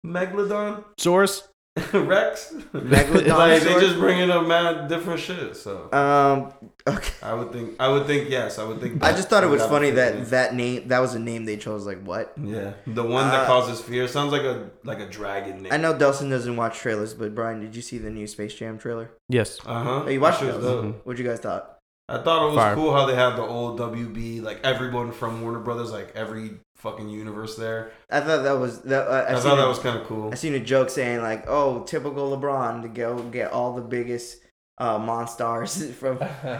Megalodon, 0.05 0.83
Source. 0.97 1.47
Rex. 1.93 2.53
Megalodon 2.73 3.27
like 3.29 3.61
they 3.63 3.69
sword? 3.69 3.81
just 3.81 3.97
bringing 3.97 4.29
up 4.29 4.45
mad 4.45 4.89
different 4.89 5.19
shit. 5.21 5.55
So 5.55 5.89
Um. 5.93 6.69
Okay. 6.85 7.13
I 7.21 7.33
would 7.33 7.51
think, 7.53 7.75
I 7.79 7.87
would 7.87 8.07
think, 8.07 8.29
yes, 8.29 8.57
I 8.59 8.63
would 8.65 8.81
think. 8.81 9.01
I 9.03 9.11
just 9.13 9.29
thought 9.29 9.43
it 9.43 9.49
was 9.49 9.61
funny 9.65 9.87
would 9.91 9.95
fit 9.95 10.15
that 10.17 10.29
that 10.31 10.55
name 10.55 10.87
that 10.89 10.99
was 10.99 11.15
a 11.15 11.19
name 11.19 11.45
they 11.45 11.55
chose. 11.55 11.85
Like 11.85 12.03
what? 12.03 12.33
yeah, 12.43 12.73
the 12.87 13.03
one 13.03 13.29
that 13.29 13.41
Uh, 13.41 13.45
causes 13.45 13.79
fear 13.79 14.07
sounds 14.09 14.31
like 14.33 14.41
a 14.41 14.69
like 14.83 14.99
a 14.99 15.07
dragon 15.07 15.63
name. 15.63 15.71
I 15.71 15.77
know 15.77 15.93
Delson 15.93 16.29
doesn't 16.29 16.55
watch 16.57 16.77
trailers, 16.77 17.13
but 17.13 17.33
Brian, 17.33 17.61
did 17.61 17.73
you 17.75 17.81
see 17.81 17.97
the 17.99 18.09
new 18.09 18.27
Space 18.27 18.53
Jam 18.53 18.77
trailer? 18.77 19.11
Yes. 19.29 19.59
Uh 19.65 19.83
huh. 19.83 20.03
Oh, 20.05 20.09
you 20.09 20.19
watched 20.19 20.41
it? 20.41 20.53
Mhm. 20.53 20.95
What 21.05 21.17
you 21.17 21.23
guys 21.23 21.39
thought? 21.39 21.77
I 22.09 22.17
thought 22.17 22.43
it 22.43 22.47
was 22.47 22.55
Fire. 22.55 22.75
cool 22.75 22.91
how 22.93 23.05
they 23.05 23.15
had 23.15 23.37
the 23.37 23.43
old 23.43 23.79
WB, 23.79 24.41
like 24.43 24.59
everyone 24.65 25.13
from 25.13 25.41
Warner 25.41 25.59
Brothers, 25.59 25.93
like 25.93 26.11
every 26.15 26.59
fucking 26.81 27.09
universe 27.09 27.55
there. 27.55 27.91
I 28.09 28.19
thought 28.21 28.43
that 28.43 28.53
was 28.59 28.81
that. 28.83 29.07
Uh, 29.07 29.11
I, 29.11 29.31
I, 29.31 29.33
seen 29.35 29.43
thought 29.43 29.57
a- 29.59 29.61
that 29.61 29.67
was 29.67 29.79
kind 29.79 29.97
of 29.99 30.05
cool. 30.07 30.31
I 30.31 30.35
seen 30.35 30.55
a 30.55 30.59
joke 30.59 30.89
saying 30.89 31.21
like, 31.21 31.45
"Oh, 31.47 31.83
typical 31.83 32.35
LeBron 32.37 32.81
to 32.83 32.87
go 32.89 33.19
get 33.23 33.51
all 33.51 33.73
the 33.75 33.81
biggest 33.81 34.37
uh, 34.77 34.97
monstars 34.99 35.91
from 36.01 36.19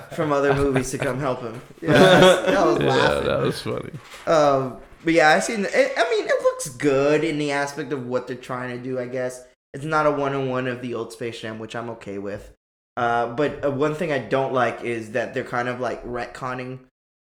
from 0.15 0.31
other 0.31 0.53
movies 0.53 0.91
to 0.91 0.97
come 0.97 1.19
help 1.19 1.41
him." 1.41 1.61
Yeah, 1.81 1.91
that's- 1.93 2.45
that 2.47 2.65
was 2.67 2.79
yeah, 2.81 3.19
that 3.19 3.41
was 3.41 3.61
funny. 3.61 3.91
Um, 4.27 4.77
but 5.03 5.13
yeah, 5.13 5.29
I 5.29 5.39
seen. 5.39 5.65
It, 5.65 5.93
I 5.97 6.09
mean, 6.09 6.25
it 6.27 6.41
looks 6.43 6.69
good 6.69 7.23
in 7.23 7.37
the 7.39 7.51
aspect 7.51 7.91
of 7.91 8.05
what 8.07 8.27
they're 8.27 8.35
trying 8.35 8.77
to 8.77 8.83
do. 8.83 8.99
I 8.99 9.07
guess 9.07 9.43
it's 9.73 9.85
not 9.85 10.05
a 10.05 10.11
one 10.11 10.33
on 10.35 10.49
one 10.49 10.67
of 10.67 10.81
the 10.81 10.93
old 10.93 11.11
Space 11.13 11.39
Jam, 11.41 11.57
which 11.59 11.75
I'm 11.75 11.89
okay 11.91 12.17
with. 12.19 12.53
Uh, 12.97 13.27
but 13.33 13.65
uh, 13.65 13.71
one 13.71 13.95
thing 13.95 14.11
I 14.11 14.19
don't 14.19 14.53
like 14.53 14.83
is 14.83 15.11
that 15.13 15.33
they're 15.33 15.45
kind 15.45 15.67
of 15.69 15.79
like 15.79 16.03
retconning 16.05 16.79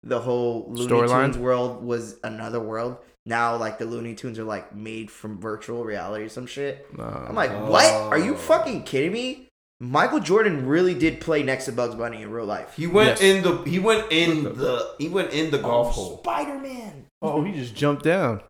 the 0.09 0.21
whole 0.21 0.67
Looney 0.71 0.91
Storyline? 0.91 1.25
Tunes 1.27 1.39
world 1.39 1.85
was 1.85 2.17
another 2.25 2.61
world. 2.61 2.97
Now, 3.27 3.57
like 3.57 3.79
the 3.79 3.85
Looney 3.85 4.15
Tunes 4.15 4.39
are 4.39 4.45
like 4.45 4.75
made 4.75 5.11
from 5.11 5.39
virtual 5.39 5.85
reality 5.85 6.25
or 6.25 6.29
some 6.29 6.47
shit. 6.47 6.87
I'm 6.99 7.35
like, 7.35 7.51
uh, 7.51 7.67
what? 7.67 7.85
Are 7.85 8.19
you 8.19 8.35
Oh. 8.35 8.39
fucking 8.39 8.85
kidding 8.85 9.13
me? 9.13 9.49
Michael 9.81 10.19
Jordan 10.19 10.67
really 10.67 10.95
did 10.95 11.21
play 11.21 11.43
next 11.43 11.67
to 11.67 11.73
Bugs 11.73 11.95
Bunny 11.95 12.23
in 12.23 12.31
real 12.31 12.47
life. 12.47 12.75
He 12.75 12.87
went 12.89 13.21
Yes. 13.21 13.21
in 13.21 13.43
the 13.43 13.63
he 13.63 13.79
went 13.79 14.11
in 14.11 14.43
the 14.45 14.95
he 14.99 15.09
went 15.09 15.33
in 15.33 15.51
the 15.51 15.59
golf 15.59 15.89
oh, 15.89 15.91
hole. 15.91 16.19
Spider 16.19 16.59
Man. 16.59 17.07
Oh, 17.23 17.45
he 17.45 17.53
just 17.53 17.75
jumped 17.77 18.03
down. 18.03 18.41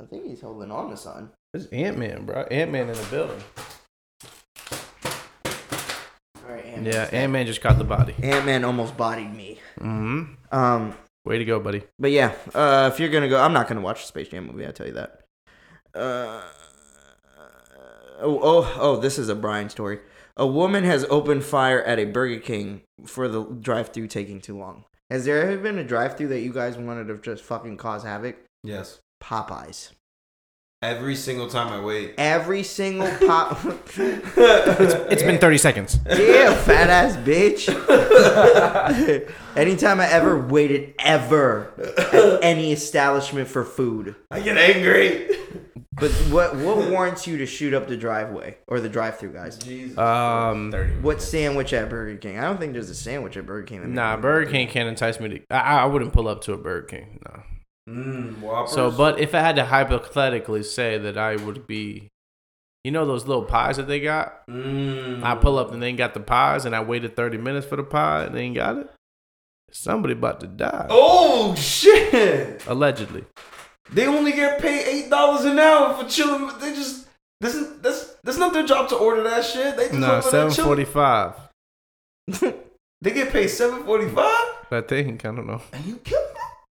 I 0.00 0.04
think 0.04 0.26
he's 0.26 0.40
holding 0.42 0.70
on 0.70 0.90
to 0.90 0.96
something. 0.96 1.30
It's 1.54 1.66
Ant 1.66 1.96
Man, 1.98 2.26
bro. 2.26 2.42
Ant 2.50 2.70
Man 2.70 2.88
in 2.90 2.94
the 2.96 3.04
building. 3.04 3.42
All 6.46 6.54
right, 6.54 6.64
Ant-Man. 6.86 6.92
Yeah, 7.12 7.18
Ant 7.18 7.32
Man 7.32 7.46
just 7.46 7.60
caught 7.60 7.78
the 7.78 7.84
body. 7.84 8.14
Ant 8.22 8.46
Man 8.46 8.64
almost 8.64 8.96
bodied 8.96 9.34
me. 9.34 9.58
Mm-hmm. 9.80 10.56
Um, 10.56 10.94
Way 11.24 11.38
to 11.38 11.44
go, 11.44 11.60
buddy. 11.60 11.82
but 11.98 12.10
yeah, 12.10 12.34
uh, 12.54 12.90
if 12.92 12.98
you're 13.00 13.10
gonna 13.10 13.28
go, 13.28 13.40
I'm 13.40 13.52
not 13.52 13.68
gonna 13.68 13.80
watch 13.80 14.00
the 14.02 14.06
Space 14.06 14.28
Jam 14.28 14.46
movie. 14.46 14.66
I 14.66 14.70
tell 14.70 14.86
you 14.86 14.94
that. 14.94 15.20
Uh, 15.94 16.42
oh, 18.20 18.40
oh, 18.42 18.76
oh, 18.78 18.96
this 18.96 19.18
is 19.18 19.28
a 19.28 19.34
Brian 19.34 19.68
story. 19.68 20.00
A 20.36 20.46
woman 20.46 20.84
has 20.84 21.04
opened 21.10 21.44
fire 21.44 21.82
at 21.82 21.98
a 21.98 22.04
Burger 22.04 22.38
King 22.40 22.82
for 23.04 23.28
the 23.28 23.44
drive-through 23.44 24.06
taking 24.06 24.40
too 24.40 24.56
long. 24.56 24.84
Has 25.10 25.24
there 25.24 25.42
ever 25.42 25.58
been 25.58 25.78
a 25.78 25.84
drive-through 25.84 26.28
that 26.28 26.40
you 26.40 26.52
guys 26.52 26.76
wanted 26.76 27.08
to 27.08 27.18
just 27.18 27.42
fucking 27.42 27.76
cause 27.76 28.04
havoc? 28.04 28.36
Yes. 28.62 29.00
Popeyes. 29.22 29.90
Every 30.80 31.16
single 31.16 31.48
time 31.48 31.72
I 31.72 31.80
wait. 31.84 32.14
Every 32.18 32.62
single 32.62 33.10
pop. 33.26 33.58
It's 35.10 35.22
been 35.24 35.38
30 35.38 35.58
seconds. 35.58 35.98
yeah, 36.06 36.54
fat 36.54 36.88
ass 36.88 37.16
bitch. 37.16 37.66
Anytime 39.56 39.98
I 40.00 40.08
ever 40.08 40.38
waited 40.38 40.94
ever 41.00 41.72
at 42.12 42.44
any 42.44 42.70
establishment 42.72 43.48
for 43.48 43.64
food. 43.64 44.14
I 44.30 44.38
get 44.40 44.56
angry. 44.56 45.28
But 45.94 46.12
what 46.30 46.54
what 46.54 46.88
warrants 46.90 47.26
you 47.26 47.38
to 47.38 47.46
shoot 47.46 47.74
up 47.74 47.88
the 47.88 47.96
driveway 47.96 48.58
or 48.68 48.78
the 48.78 48.88
drive-through 48.88 49.32
guys? 49.32 49.58
Jesus. 49.58 49.98
Um, 49.98 50.72
What 51.02 51.20
sandwich 51.20 51.72
at 51.72 51.88
Burger 51.90 52.16
King? 52.18 52.38
I 52.38 52.42
don't 52.42 52.60
think 52.60 52.72
there's 52.74 52.90
a 52.90 52.94
sandwich 52.94 53.36
at 53.36 53.46
Burger 53.46 53.66
King. 53.66 53.80
that 53.80 53.88
nah, 53.88 54.16
Burger 54.16 54.48
King 54.48 54.68
can't 54.68 54.88
entice 54.88 55.18
me 55.18 55.28
to. 55.30 55.40
I, 55.50 55.78
I 55.80 55.84
wouldn't 55.86 56.12
pull 56.12 56.28
up 56.28 56.42
to 56.42 56.52
a 56.52 56.56
Burger 56.56 56.86
King. 56.86 57.20
No. 57.26 57.42
Mm, 57.88 58.40
Whoppers. 58.40 58.72
So, 58.72 58.90
but 58.90 59.18
if 59.18 59.34
I 59.34 59.40
had 59.40 59.56
to 59.56 59.64
hypothetically 59.64 60.62
say 60.62 60.98
that 60.98 61.16
I 61.16 61.36
would 61.36 61.66
be, 61.66 62.08
you 62.84 62.90
know, 62.90 63.06
those 63.06 63.26
little 63.26 63.44
pies 63.44 63.76
that 63.78 63.88
they 63.88 64.00
got. 64.00 64.46
Mm. 64.46 65.22
I 65.22 65.34
pull 65.36 65.58
up 65.58 65.72
and 65.72 65.82
they 65.82 65.88
ain't 65.88 65.98
got 65.98 66.14
the 66.14 66.20
pies, 66.20 66.64
and 66.64 66.74
I 66.76 66.82
waited 66.82 67.16
30 67.16 67.38
minutes 67.38 67.66
for 67.66 67.76
the 67.76 67.82
pie, 67.84 68.24
and 68.24 68.34
they 68.34 68.42
ain't 68.42 68.54
got 68.56 68.76
it. 68.78 68.90
Somebody 69.70 70.14
about 70.14 70.40
to 70.40 70.46
die. 70.46 70.86
Oh 70.88 71.54
shit! 71.54 72.66
Allegedly. 72.66 73.24
They 73.90 74.06
only 74.06 74.32
get 74.32 74.60
paid 74.60 74.84
eight 74.86 75.10
dollars 75.10 75.44
an 75.44 75.58
hour 75.58 75.94
for 75.94 76.08
chilling. 76.08 76.50
They 76.58 76.74
just 76.74 77.06
this 77.40 77.54
is 77.54 77.78
that's 77.80 78.16
that's 78.24 78.38
not 78.38 78.52
their 78.54 78.64
job 78.66 78.88
to 78.90 78.96
order 78.96 79.22
that 79.24 79.44
shit. 79.44 79.76
They 79.76 79.88
just 79.88 79.98
No, 79.98 80.16
over 80.16 80.30
there 80.30 80.50
chilling. 80.50 80.86
745. 80.86 82.54
They 83.00 83.12
get 83.12 83.30
paid 83.30 83.46
seven 83.48 83.84
forty 83.84 84.08
five. 84.08 84.48
I 84.72 84.80
think. 84.80 85.24
I 85.24 85.28
don't 85.28 85.46
know. 85.46 85.62
And 85.72 85.84
you 85.84 85.96
kill 85.98 86.20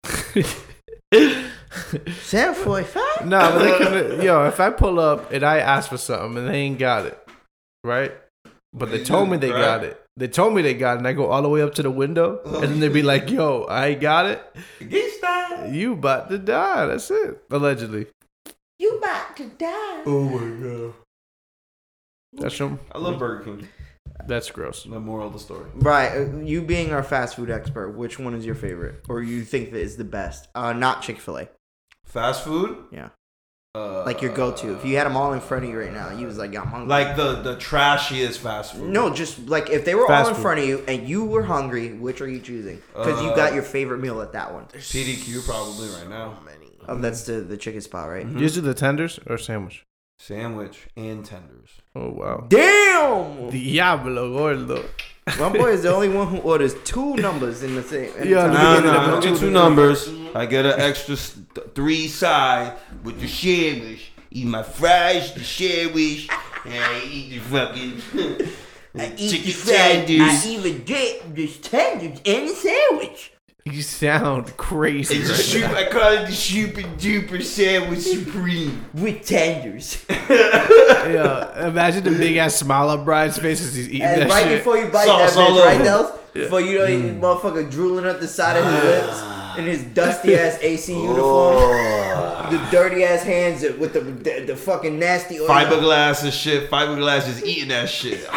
Seven 2.23 2.55
forty-five. 2.55 3.27
No, 3.27 3.39
but 3.39 3.59
they 3.59 3.79
could. 3.79 4.23
Yo, 4.23 4.45
if 4.47 4.61
I 4.61 4.71
pull 4.71 4.99
up 4.99 5.33
and 5.33 5.45
I 5.45 5.59
ask 5.59 5.91
for 5.91 5.99
something 5.99 6.39
and 6.39 6.49
they 6.49 6.59
ain't 6.59 6.79
got 6.79 7.07
it, 7.07 7.19
right? 7.85 8.13
But 8.73 8.91
they 8.91 9.05
told 9.05 9.29
me 9.29 9.37
they 9.37 9.51
got 9.51 9.85
it. 9.85 9.99
They 10.17 10.29
told 10.29 10.55
me 10.55 10.63
they 10.63 10.75
got 10.75 10.95
it, 10.95 10.99
and 10.99 11.09
I 11.09 11.13
go 11.13 11.27
all 11.27 11.43
the 11.43 11.49
way 11.49 11.63
up 11.63 11.75
to 11.77 11.83
the 11.83 11.91
window, 11.91 12.41
and 12.45 12.65
then 12.65 12.81
they 12.81 12.89
be 12.89 13.03
like, 13.03 13.31
"Yo, 13.31 13.65
I 13.65 13.89
ain't 13.89 14.01
got 14.01 14.27
it. 14.27 14.43
Get. 14.89 15.13
You 15.71 15.93
about 15.95 16.29
to 16.31 16.39
die." 16.39 16.87
That's 16.87 17.11
it. 17.11 17.43
Allegedly. 17.51 18.07
You 18.79 18.99
about 18.99 19.37
to 19.37 19.47
die. 19.47 20.03
Oh 20.07 20.25
my 20.25 20.67
god. 20.67 20.95
That's 22.33 22.55
from. 22.57 22.81
I 22.91 22.99
love 22.99 23.19
Burger 23.19 23.45
King. 23.45 23.69
That's 24.27 24.51
gross. 24.51 24.85
The 24.85 25.01
moral 25.01 25.27
of 25.29 25.33
the 25.33 25.39
story. 25.39 25.67
Right, 25.75 26.11
uh, 26.17 26.37
you 26.39 26.63
being 26.63 26.93
our 26.93 27.03
fast 27.03 27.37
food 27.37 27.51
expert, 27.51 27.91
which 27.91 28.19
one 28.19 28.35
is 28.35 28.45
your 28.47 28.55
favorite, 28.55 29.05
or 29.09 29.23
you 29.23 29.43
think 29.43 29.73
that 29.73 29.81
is 29.81 29.97
the 29.97 30.05
best? 30.05 30.49
Uh, 30.55 30.73
not 30.73 31.03
Chick 31.03 31.19
Fil 31.19 31.39
A. 31.39 31.49
Fast 32.05 32.45
food. 32.45 32.77
Yeah. 32.91 33.09
Uh, 33.75 34.05
Like 34.05 34.21
your 34.21 34.35
go-to. 34.35 34.75
If 34.75 34.85
you 34.85 34.97
had 34.99 35.07
them 35.07 35.17
all 35.17 35.33
in 35.33 35.41
front 35.41 35.65
of 35.65 35.71
you 35.71 35.79
right 35.81 35.93
now, 35.93 36.11
you 36.11 36.27
was 36.27 36.37
like, 36.37 36.55
"I'm 36.55 36.67
hungry." 36.67 36.89
like 36.91 37.17
the 37.17 37.37
the 37.41 37.57
trashiest 37.57 38.39
fast 38.41 38.75
food. 38.75 38.91
no, 38.91 39.09
just 39.15 39.49
like 39.49 39.71
if 39.71 39.87
they 39.87 39.95
were 39.95 40.07
Fast 40.07 40.25
all 40.25 40.29
in 40.31 40.35
food. 40.35 40.43
front 40.43 40.61
of 40.61 40.67
you 40.67 40.85
and 40.87 41.09
you 41.09 41.25
were 41.25 41.43
hungry, 41.45 41.95
which 41.95 42.21
are 42.21 42.29
you 42.29 42.41
choosing? 42.41 42.83
Because 42.95 43.23
you 43.23 43.31
Uh, 43.31 43.37
got 43.37 43.55
your 43.55 43.63
favorite 43.63 43.99
meal 43.99 44.21
at 44.21 44.33
that 44.33 44.53
one. 44.53 44.67
PDQ 44.67 45.41
probably 45.47 45.89
right 45.89 46.09
now. 46.09 46.39
Oh, 46.87 46.97
that's 46.99 47.23
the 47.25 47.41
the 47.41 47.57
chicken 47.57 47.81
spot, 47.81 48.09
right? 48.11 48.27
Mhm. 48.27 48.41
Usually 48.41 48.67
the 48.67 48.75
tenders 48.75 49.19
or 49.27 49.39
sandwich. 49.39 49.85
Sandwich 50.27 50.87
and 50.97 51.25
tenders. 51.25 51.71
Oh 51.97 52.11
wow. 52.11 52.45
Damn! 52.49 53.51
Diablo 53.51 54.33
gordo. 54.33 54.85
My 55.41 55.49
boy 55.49 55.73
is 55.73 55.83
the 55.83 55.93
only 55.93 56.11
one 56.11 56.29
who 56.29 56.39
orders 56.39 56.75
two 56.85 57.17
numbers 57.17 57.65
in 57.65 57.75
the 57.75 57.83
same. 57.83 58.15
in 58.17 58.29
Yeah, 58.29 58.43
time. 58.47 58.53
no, 58.53 58.55
Nah, 58.55 58.77
beginning 58.77 58.93
nah, 58.95 59.03
I 59.03 59.07
don't 59.11 59.21
get 59.23 59.35
two 59.35 59.39
two 59.41 59.51
numbers. 59.51 60.09
I 60.33 60.47
get 60.47 60.65
an 60.65 60.79
extra 60.81 61.15
s- 61.15 61.37
th- 61.55 61.67
three 61.75 62.07
side 62.07 62.75
with 63.03 63.21
the 63.21 63.27
sandwich. 63.27 64.13
Eat 64.31 64.47
my 64.47 64.63
fries, 64.63 65.35
the 65.35 65.43
sandwich, 65.43 66.29
and 66.67 66.85
I 66.85 67.03
eat 67.05 67.31
the 67.31 67.39
fucking 67.41 68.03
I 68.97 69.13
eat 69.17 69.31
chicken 69.31 69.47
the 69.47 69.53
fries, 69.53 70.07
tenders. 70.07 70.45
I 70.45 70.49
even 70.51 70.85
get 70.85 71.35
the 71.35 71.49
tenders 71.49 72.21
and 72.25 72.49
the 72.49 72.55
sandwich. 72.55 73.33
You 73.65 73.81
sound 73.81 74.57
crazy. 74.57 75.19
It's 75.19 75.31
a 75.31 75.37
super, 75.37 75.69
now. 75.69 75.79
I 75.79 75.85
call 75.89 76.13
it 76.15 76.27
the 76.27 76.33
super 76.33 76.81
duper 76.81 77.41
sandwich 77.43 78.01
supreme. 78.01 78.85
with 78.95 79.25
tenders. 79.25 80.05
Yeah, 81.03 81.67
imagine 81.67 82.05
the 82.05 82.11
big 82.11 82.37
ass 82.37 82.55
smile 82.55 82.89
on 82.91 83.05
Brian's 83.05 83.37
face 83.37 83.61
as 83.61 83.75
he's 83.75 83.89
eating 83.89 84.03
And 84.03 84.23
that 84.23 84.31
right 84.31 84.45
shit. 84.45 84.59
before 84.59 84.79
you 84.79 84.87
bite 84.87 85.05
Sauce 85.07 85.35
that 85.35 85.41
all 85.41 85.59
bitch, 85.59 85.65
right, 85.65 85.81
over. 85.81 85.85
Dels? 85.85 86.19
Before 86.33 86.61
you 86.61 86.79
know, 86.79 86.87
you 86.87 86.99
mm. 86.99 87.21
motherfucker 87.21 87.69
drooling 87.69 88.07
up 88.07 88.21
the 88.21 88.29
side 88.29 88.57
of 88.57 88.65
his 88.65 88.85
lips 88.85 89.09
ah. 89.15 89.57
in 89.59 89.65
his 89.65 89.83
dusty 89.83 90.37
ass 90.37 90.59
AC 90.63 90.95
oh. 90.97 91.03
uniform, 91.03 92.53
the 92.53 92.71
dirty 92.71 93.03
ass 93.03 93.25
hands 93.25 93.63
with 93.63 93.93
the 93.93 94.01
the, 94.01 94.45
the 94.47 94.57
fucking 94.57 94.97
nasty 94.97 95.41
oil. 95.41 95.49
Fiberglass 95.49 96.23
and 96.23 96.33
shit. 96.33 96.71
Fiberglass 96.71 97.29
is 97.29 97.45
eating 97.45 97.69
that 97.71 97.89
shit. 97.89 98.21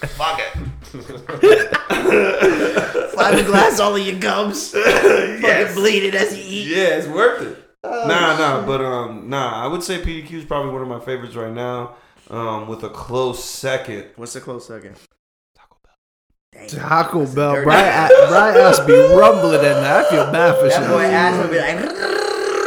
Fuck 0.00 0.38
it. 0.38 0.56
fiberglass 3.16 3.80
all 3.80 3.96
of 3.96 4.06
your 4.06 4.18
gums, 4.18 4.70
fucking 4.72 5.74
bleeding 5.74 6.14
as 6.14 6.36
you 6.36 6.42
eat. 6.44 6.66
Yeah, 6.68 6.96
it's 6.96 7.06
worth 7.06 7.42
it. 7.42 7.58
Oh, 7.84 8.06
nah, 8.06 8.36
nah, 8.38 8.66
but 8.66 8.80
um, 8.80 9.28
nah. 9.28 9.64
I 9.64 9.66
would 9.66 9.82
say 9.82 10.00
PDQ 10.00 10.32
is 10.32 10.44
probably 10.44 10.72
one 10.72 10.82
of 10.82 10.88
my 10.88 11.00
favorites 11.00 11.34
right 11.34 11.52
now. 11.52 11.96
Um, 12.30 12.68
with 12.68 12.82
a 12.84 12.88
close 12.88 13.44
second. 13.44 14.06
What's 14.16 14.32
the 14.32 14.40
close 14.40 14.66
second? 14.66 14.96
Damn. 16.52 16.68
Taco 16.68 17.26
Bell. 17.26 17.54
dirty. 17.54 17.64
Brian, 17.64 18.10
Brian 18.28 18.56
ass 18.58 18.80
be 18.80 18.92
rumbling 18.92 19.54
in 19.56 19.60
there. 19.60 20.04
I 20.04 20.10
feel 20.10 20.30
bad 20.30 20.58
for 20.58 20.68
That 20.68 20.88
boy 20.88 21.02
ass 21.04 21.42
will 21.42 21.50
be 21.50 21.58
like. 21.58 21.80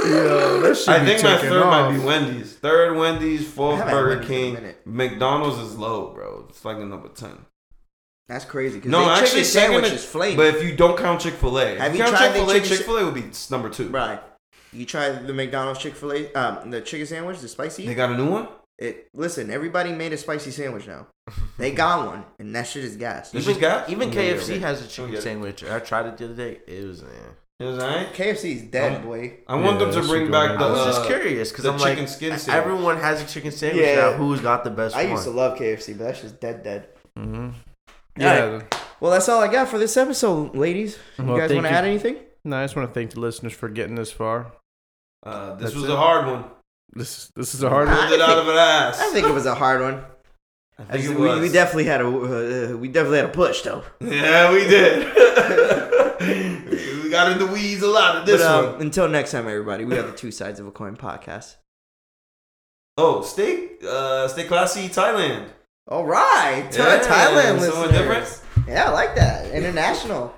Yo, 0.10 0.60
that 0.62 0.78
shit 0.78 0.90
I 0.90 1.06
think 1.06 1.24
my 1.24 1.38
third 1.38 1.64
off. 1.64 1.92
might 1.92 1.98
be 1.98 2.04
Wendy's. 2.04 2.54
Third 2.56 2.98
Wendy's, 2.98 3.48
fourth 3.48 3.84
Burger 3.86 4.20
Wendy's 4.20 4.28
King. 4.28 4.74
McDonald's 4.86 5.58
is 5.60 5.78
low, 5.78 6.14
bro. 6.14 6.46
It's 6.50 6.66
like 6.66 6.78
a 6.78 6.86
number 6.86 7.08
ten. 7.10 7.38
That's 8.28 8.46
crazy. 8.46 8.80
'cause 8.80 8.90
No, 8.90 9.02
their 9.02 9.10
actually, 9.12 9.28
chicken 9.30 9.44
second. 9.46 9.72
sandwich 9.74 9.92
is 9.94 10.06
flame. 10.06 10.36
But 10.38 10.56
if 10.56 10.64
you 10.64 10.76
don't 10.76 10.98
count 10.98 11.22
Chick 11.22 11.36
Fil 11.36 11.60
A, 11.60 11.76
Have 11.78 11.92
if 11.92 11.98
you 11.98 12.04
count 12.04 12.16
tried 12.18 12.28
Chick 12.34 12.36
Fil 12.36 12.50
A? 12.52 12.60
Chick 12.62 12.80
Fil 12.80 12.98
A 12.98 13.06
would 13.06 13.14
be 13.14 13.24
number 13.52 13.70
two. 13.70 13.90
Right. 13.90 14.20
You 14.74 14.86
tried 14.86 15.28
the 15.28 15.34
McDonald's 15.34 15.80
Chick 15.80 15.96
Fil 15.96 16.12
A, 16.12 16.34
um, 16.34 16.72
the 16.72 16.82
chicken 16.82 17.06
sandwich, 17.08 17.40
the 17.40 17.48
spicy. 17.48 17.86
They 17.86 17.94
got 17.96 18.10
a 18.12 18.18
new 18.18 18.30
one. 18.30 18.48
It 18.78 19.08
listen, 19.14 19.50
everybody 19.52 19.94
made 19.94 20.12
a 20.12 20.18
spicy 20.18 20.52
sandwich 20.52 20.86
now. 20.88 21.08
They 21.58 21.72
got 21.72 22.06
one, 22.08 22.26
and 22.40 22.54
that 22.56 22.68
shit 22.68 22.84
is 22.84 22.98
gas. 22.98 23.32
This 23.32 23.46
shit 23.46 23.60
gas? 23.60 23.88
Even 23.90 24.12
Yeah, 24.12 24.20
KFC 24.34 24.56
yeah. 24.60 24.68
has 24.68 24.82
a 24.84 24.88
chicken 24.88 25.12
get 25.12 25.20
it. 25.20 25.24
sandwich. 25.24 25.64
I 25.64 25.80
tried 25.80 26.08
it 26.08 26.18
the 26.18 26.26
other 26.26 26.34
day. 26.34 26.60
It 26.68 26.86
was. 26.86 27.02
Eh. 27.04 27.06
It 27.62 27.64
was 27.64 27.80
alright. 27.82 28.12
KFC's 28.14 28.64
dead, 28.64 28.98
Um, 28.98 29.04
boy. 29.04 29.38
I 29.48 29.56
want 29.56 29.80
Yeah, 29.80 29.86
them 29.92 30.02
to 30.02 30.08
bring 30.10 30.30
back 30.30 30.60
the. 30.60 30.66
I 30.66 30.72
was 30.72 30.86
just 30.88 31.02
uh, 31.04 31.08
curious 31.08 31.52
because 31.52 31.64
the 31.64 31.72
I'm 31.72 31.80
chicken 31.80 32.00
like, 32.00 32.10
skin 32.10 32.38
sandwich. 32.38 32.66
everyone 32.66 32.98
has 32.98 33.22
a 33.22 33.26
chicken 33.26 33.52
sandwich 33.54 33.86
Yeah. 33.86 33.96
now. 33.96 34.12
Who's 34.14 34.42
got 34.42 34.66
the 34.66 34.72
best 34.72 34.94
I 34.94 35.04
one? 35.04 35.12
used 35.12 35.24
to 35.24 35.30
love 35.30 35.58
KFC, 35.58 35.94
but 35.98 36.04
that's 36.08 36.22
just 36.22 36.42
dead, 36.42 36.64
dead. 36.64 36.88
Mm-hmm. 37.18 37.52
Alright. 38.20 38.62
Yeah. 38.72 38.80
Well, 39.00 39.12
that's 39.12 39.28
all 39.30 39.42
I 39.42 39.48
got 39.52 39.68
for 39.68 39.78
this 39.78 39.98
episode, 39.98 40.56
ladies. 40.56 40.98
You 41.18 41.26
Well, 41.26 41.38
guys 41.38 41.54
want 41.54 41.66
to 41.66 41.72
add 41.72 41.86
anything? 41.86 42.18
No, 42.44 42.58
I 42.58 42.64
just 42.64 42.76
want 42.76 42.88
to 42.90 42.94
thank 42.94 43.12
the 43.12 43.20
listeners 43.20 43.54
for 43.54 43.68
getting 43.70 43.96
this 43.96 44.12
far. 44.12 44.54
Uh, 45.26 45.56
this 45.56 45.64
That's 45.72 45.76
was 45.76 45.84
it. 45.86 45.90
a 45.92 45.96
hard 45.98 46.28
one. 46.28 46.46
This 46.94 47.28
this 47.36 47.54
is 47.56 47.64
a 47.64 47.70
hard 47.70 47.88
I 47.90 47.92
one. 47.98 48.08
Pulled 48.08 48.20
it 48.22 48.22
out 48.22 48.38
of 48.38 48.48
an 48.48 48.56
ass. 48.58 49.00
I 49.02 49.12
think 49.12 49.28
it 49.28 49.34
was 49.34 49.46
a 49.46 49.56
hard 49.56 49.82
one. 49.82 50.06
I 50.78 50.84
I 50.84 50.86
think 50.86 51.04
just- 51.04 51.14
it 51.14 51.20
we, 51.20 51.28
was. 51.28 51.40
we 51.42 51.50
definitely 51.52 51.84
had 51.86 52.02
a 52.02 52.08
uh, 52.08 52.78
we 52.78 52.88
definitely 52.88 53.18
had 53.18 53.26
a 53.30 53.34
push 53.34 53.62
though. 53.64 53.84
Yeah, 54.00 54.52
we 54.54 54.60
did. 54.66 55.06
we 57.04 57.10
got 57.10 57.32
in 57.32 57.40
the 57.40 57.48
weeds 57.52 57.82
a 57.82 57.88
lot 57.88 58.16
of 58.18 58.26
this 58.26 58.42
but, 58.42 58.50
um, 58.66 58.74
one. 58.74 58.82
until 58.82 59.10
next 59.10 59.32
time, 59.32 59.48
everybody, 59.48 59.84
we 59.84 59.96
got 59.96 60.06
the 60.06 60.14
Two 60.16 60.32
Sides 60.32 60.60
of 60.60 60.68
a 60.68 60.72
Coin 60.72 60.96
podcast. 60.96 61.56
Oh, 62.98 63.22
stay, 63.24 63.72
uh, 63.86 64.28
stay 64.30 64.46
classy, 64.46 64.88
Thailand. 64.88 65.48
All 65.88 66.03
right, 66.06 66.68
Yeah, 66.76 66.99
Thailand 66.99 67.60
listeners. 67.60 67.91
different. 67.91 68.41
Yeah, 68.68 68.90
I 68.90 68.91
like 68.91 69.16
that. 69.16 69.52
International. 69.52 70.34